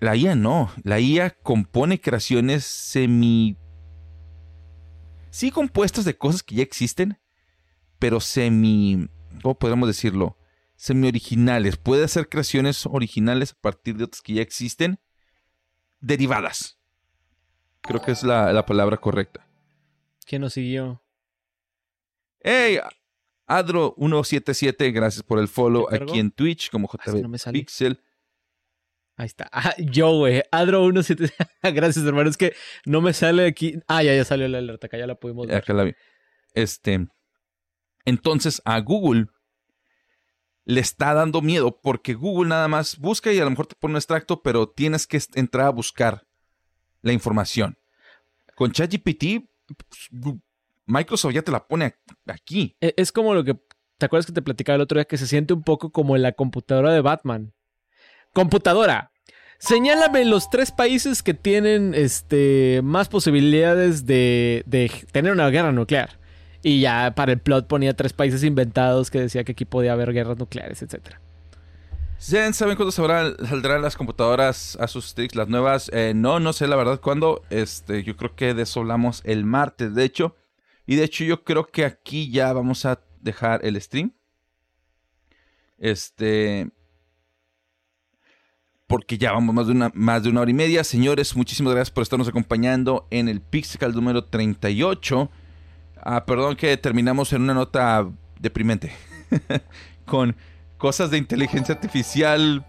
la 0.00 0.16
IA 0.16 0.34
no. 0.34 0.70
La 0.82 1.00
IA 1.00 1.30
compone 1.30 2.00
creaciones 2.00 2.64
semi. 2.64 3.56
Sí, 5.30 5.50
compuestas 5.50 6.04
de 6.04 6.16
cosas 6.16 6.42
que 6.42 6.56
ya 6.56 6.62
existen, 6.62 7.18
pero 7.98 8.20
semi. 8.20 9.08
¿Cómo 9.42 9.58
podemos 9.58 9.88
decirlo? 9.88 10.36
Semi 10.76 11.08
originales. 11.08 11.76
Puede 11.76 12.04
hacer 12.04 12.28
creaciones 12.28 12.86
originales 12.86 13.52
a 13.52 13.60
partir 13.60 13.96
de 13.96 14.04
otras 14.04 14.22
que 14.22 14.34
ya 14.34 14.42
existen, 14.42 15.00
derivadas. 16.00 16.78
Creo 17.80 18.00
que 18.00 18.12
es 18.12 18.22
la, 18.22 18.64
palabra 18.66 18.96
correcta. 18.96 19.46
¿Quién 20.26 20.42
nos 20.42 20.54
siguió? 20.54 21.02
¡Hey! 22.40 22.78
Adro177, 23.46 24.92
gracias 24.92 25.22
por 25.22 25.38
el 25.38 25.48
follow 25.48 25.86
aquí 25.90 26.18
en 26.18 26.30
Twitch 26.30 26.70
como 26.70 26.88
JB 26.88 27.52
Pixel. 27.52 28.00
Ahí 29.16 29.26
está. 29.26 29.48
Ah, 29.52 29.74
yo, 29.78 30.10
güey. 30.18 30.42
Adro17. 30.50 31.32
Gracias, 31.72 32.04
hermano. 32.04 32.28
Es 32.28 32.36
que 32.36 32.54
no 32.84 33.00
me 33.00 33.12
sale 33.12 33.46
aquí. 33.46 33.78
Ah, 33.86 34.02
ya, 34.02 34.14
ya 34.14 34.24
salió 34.24 34.48
la 34.48 34.58
alerta. 34.58 34.88
Acá 34.88 34.98
ya 34.98 35.06
la 35.06 35.14
pudimos 35.14 35.46
ver. 35.46 35.56
Acá 35.56 35.72
la 35.72 35.84
vi. 35.84 35.94
Este. 36.52 37.06
Entonces, 38.04 38.60
a 38.64 38.80
Google 38.80 39.26
le 40.64 40.80
está 40.80 41.14
dando 41.14 41.42
miedo 41.42 41.80
porque 41.80 42.14
Google 42.14 42.48
nada 42.48 42.66
más 42.68 42.98
busca 42.98 43.32
y 43.32 43.38
a 43.38 43.44
lo 43.44 43.50
mejor 43.50 43.66
te 43.66 43.76
pone 43.76 43.92
un 43.92 43.98
extracto, 43.98 44.42
pero 44.42 44.68
tienes 44.68 45.06
que 45.06 45.20
entrar 45.34 45.66
a 45.66 45.70
buscar 45.70 46.26
la 47.02 47.12
información. 47.12 47.78
Con 48.56 48.72
ChatGPT, 48.72 49.46
pues, 49.66 50.34
Microsoft 50.86 51.32
ya 51.32 51.42
te 51.42 51.52
la 51.52 51.66
pone 51.66 51.94
aquí. 52.26 52.76
E, 52.80 52.94
es 52.96 53.12
como 53.12 53.34
lo 53.34 53.44
que. 53.44 53.56
¿Te 53.98 54.06
acuerdas 54.06 54.26
que 54.26 54.32
te 54.32 54.42
platicaba 54.42 54.76
el 54.76 54.82
otro 54.82 54.98
día 54.98 55.04
que 55.04 55.16
se 55.16 55.26
siente 55.26 55.54
un 55.54 55.62
poco 55.62 55.90
como 55.90 56.16
en 56.16 56.22
la 56.22 56.32
computadora 56.32 56.92
de 56.92 57.00
Batman? 57.00 57.54
Computadora. 58.32 59.12
Señálame 59.58 60.24
los 60.24 60.50
tres 60.50 60.72
países 60.72 61.22
que 61.22 61.32
tienen 61.32 61.94
este, 61.94 62.80
más 62.82 63.08
posibilidades 63.08 64.04
de, 64.04 64.64
tener 65.12 65.32
una 65.32 65.48
guerra 65.48 65.72
nuclear. 65.72 66.18
Y 66.62 66.80
ya 66.80 67.14
para 67.14 67.32
el 67.32 67.40
plot 67.40 67.66
ponía 67.66 67.94
tres 67.94 68.12
países 68.12 68.42
inventados 68.42 69.10
que 69.10 69.20
decía 69.20 69.44
que 69.44 69.52
aquí 69.52 69.64
podía 69.64 69.92
haber 69.92 70.12
guerras 70.12 70.38
nucleares, 70.38 70.82
etc. 70.82 71.16
¿Saben 72.18 72.76
cuándo 72.76 72.90
saldrán 72.90 73.82
las 73.82 73.96
computadoras 73.96 74.76
Asus 74.80 75.06
Strix, 75.06 75.34
las 75.34 75.48
nuevas? 75.48 75.90
Eh, 75.92 76.12
no, 76.14 76.40
no 76.40 76.52
sé 76.52 76.66
la 76.66 76.76
verdad 76.76 77.00
cuándo. 77.00 77.42
Este, 77.50 78.02
yo 78.02 78.16
creo 78.16 78.34
que 78.34 78.54
de 78.54 78.62
eso 78.62 78.80
hablamos 78.80 79.22
el 79.24 79.44
martes, 79.44 79.94
de 79.94 80.04
hecho. 80.04 80.34
Y 80.86 80.96
de 80.96 81.04
hecho 81.04 81.24
yo 81.24 81.44
creo 81.44 81.66
que 81.66 81.84
aquí 81.84 82.30
ya 82.30 82.52
vamos 82.52 82.84
a 82.84 83.00
dejar 83.20 83.64
el 83.64 83.80
stream. 83.80 84.12
Este, 85.78 86.70
porque 88.86 89.18
ya 89.18 89.32
vamos 89.32 89.54
más 89.54 89.66
de 89.66 89.72
una, 89.72 89.90
más 89.94 90.22
de 90.22 90.28
una 90.28 90.42
hora 90.42 90.50
y 90.50 90.54
media. 90.54 90.84
Señores, 90.84 91.34
muchísimas 91.36 91.74
gracias 91.74 91.90
por 91.90 92.02
estarnos 92.02 92.28
acompañando 92.28 93.06
en 93.10 93.28
el 93.28 93.40
Pixel 93.40 93.92
número 93.92 94.24
38. 94.24 95.30
Ah, 95.96 96.26
perdón 96.26 96.56
que 96.56 96.76
terminamos 96.76 97.32
en 97.32 97.42
una 97.42 97.54
nota 97.54 98.08
deprimente. 98.38 98.92
Con 100.04 100.36
cosas 100.76 101.10
de 101.10 101.18
inteligencia 101.18 101.74
artificial 101.74 102.66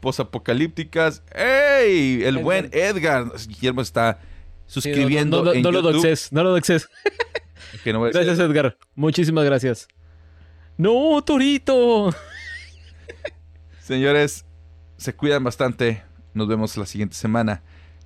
posapocalípticas. 0.00 1.22
¡Ey! 1.34 2.22
El 2.24 2.38
buen 2.38 2.70
Edgar. 2.72 3.30
Guillermo 3.46 3.82
está 3.82 4.18
suscribiendo. 4.66 5.44
no, 5.44 5.54
no, 5.54 5.70
lo 5.70 5.82
doxes, 5.82 6.32
no 6.32 6.42
lo 6.42 6.50
doxes. 6.50 6.88
gracias, 7.84 8.38
Edgar. 8.38 8.76
Muchísimas 8.94 9.44
gracias. 9.44 9.88
¡No, 10.76 11.22
Torito! 11.22 12.14
Señores, 13.80 14.44
se 14.96 15.14
cuidan 15.14 15.44
bastante. 15.44 16.02
Nos 16.34 16.48
vemos 16.48 16.76
la 16.76 16.86
siguiente 16.86 17.16
semana. 17.16 17.62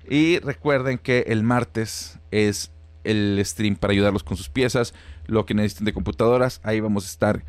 Y 0.08 0.38
recuerden 0.38 0.98
que 0.98 1.24
el 1.28 1.42
martes 1.42 2.18
es 2.30 2.72
el 3.04 3.40
stream 3.44 3.76
para 3.76 3.92
ayudarlos 3.92 4.24
con 4.24 4.36
sus 4.36 4.48
piezas, 4.48 4.94
lo 5.26 5.46
que 5.46 5.54
necesiten 5.54 5.84
de 5.84 5.92
computadoras. 5.92 6.60
Ahí 6.62 6.80
vamos 6.80 7.04
a 7.04 7.08
estar 7.08 7.44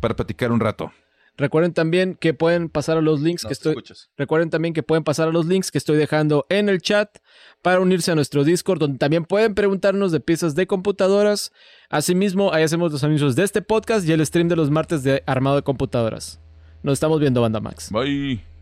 para 0.00 0.14
platicar 0.14 0.52
un 0.52 0.60
rato. 0.60 0.92
Recuerden 1.36 1.74
también 1.74 2.14
que 2.14 2.32
pueden 2.32 2.68
pasar 2.68 2.96
a 2.96 3.02
los 3.02 3.20
links 3.20 3.44
que 3.44 3.52
estoy. 3.52 3.76
Recuerden 4.16 4.50
también 4.50 4.72
que 4.72 4.82
pueden 4.82 5.04
pasar 5.04 5.28
a 5.28 5.32
los 5.32 5.46
links 5.46 5.70
que 5.70 5.78
estoy 5.78 5.96
dejando 5.96 6.46
en 6.48 6.68
el 6.68 6.80
chat 6.80 7.18
para 7.60 7.80
unirse 7.80 8.10
a 8.12 8.14
nuestro 8.14 8.44
Discord, 8.44 8.78
donde 8.78 8.98
también 8.98 9.24
pueden 9.24 9.54
preguntarnos 9.54 10.12
de 10.12 10.20
piezas 10.20 10.54
de 10.54 10.66
computadoras. 10.66 11.52
Asimismo, 11.90 12.52
ahí 12.52 12.62
hacemos 12.62 12.90
los 12.92 13.04
anuncios 13.04 13.36
de 13.36 13.44
este 13.44 13.60
podcast 13.60 14.08
y 14.08 14.12
el 14.12 14.24
stream 14.24 14.48
de 14.48 14.56
los 14.56 14.70
martes 14.70 15.02
de 15.02 15.22
armado 15.26 15.56
de 15.56 15.62
computadoras. 15.62 16.40
Nos 16.82 16.94
estamos 16.94 17.20
viendo, 17.20 17.42
Banda 17.42 17.60
Max. 17.60 17.90
Bye. 17.90 18.55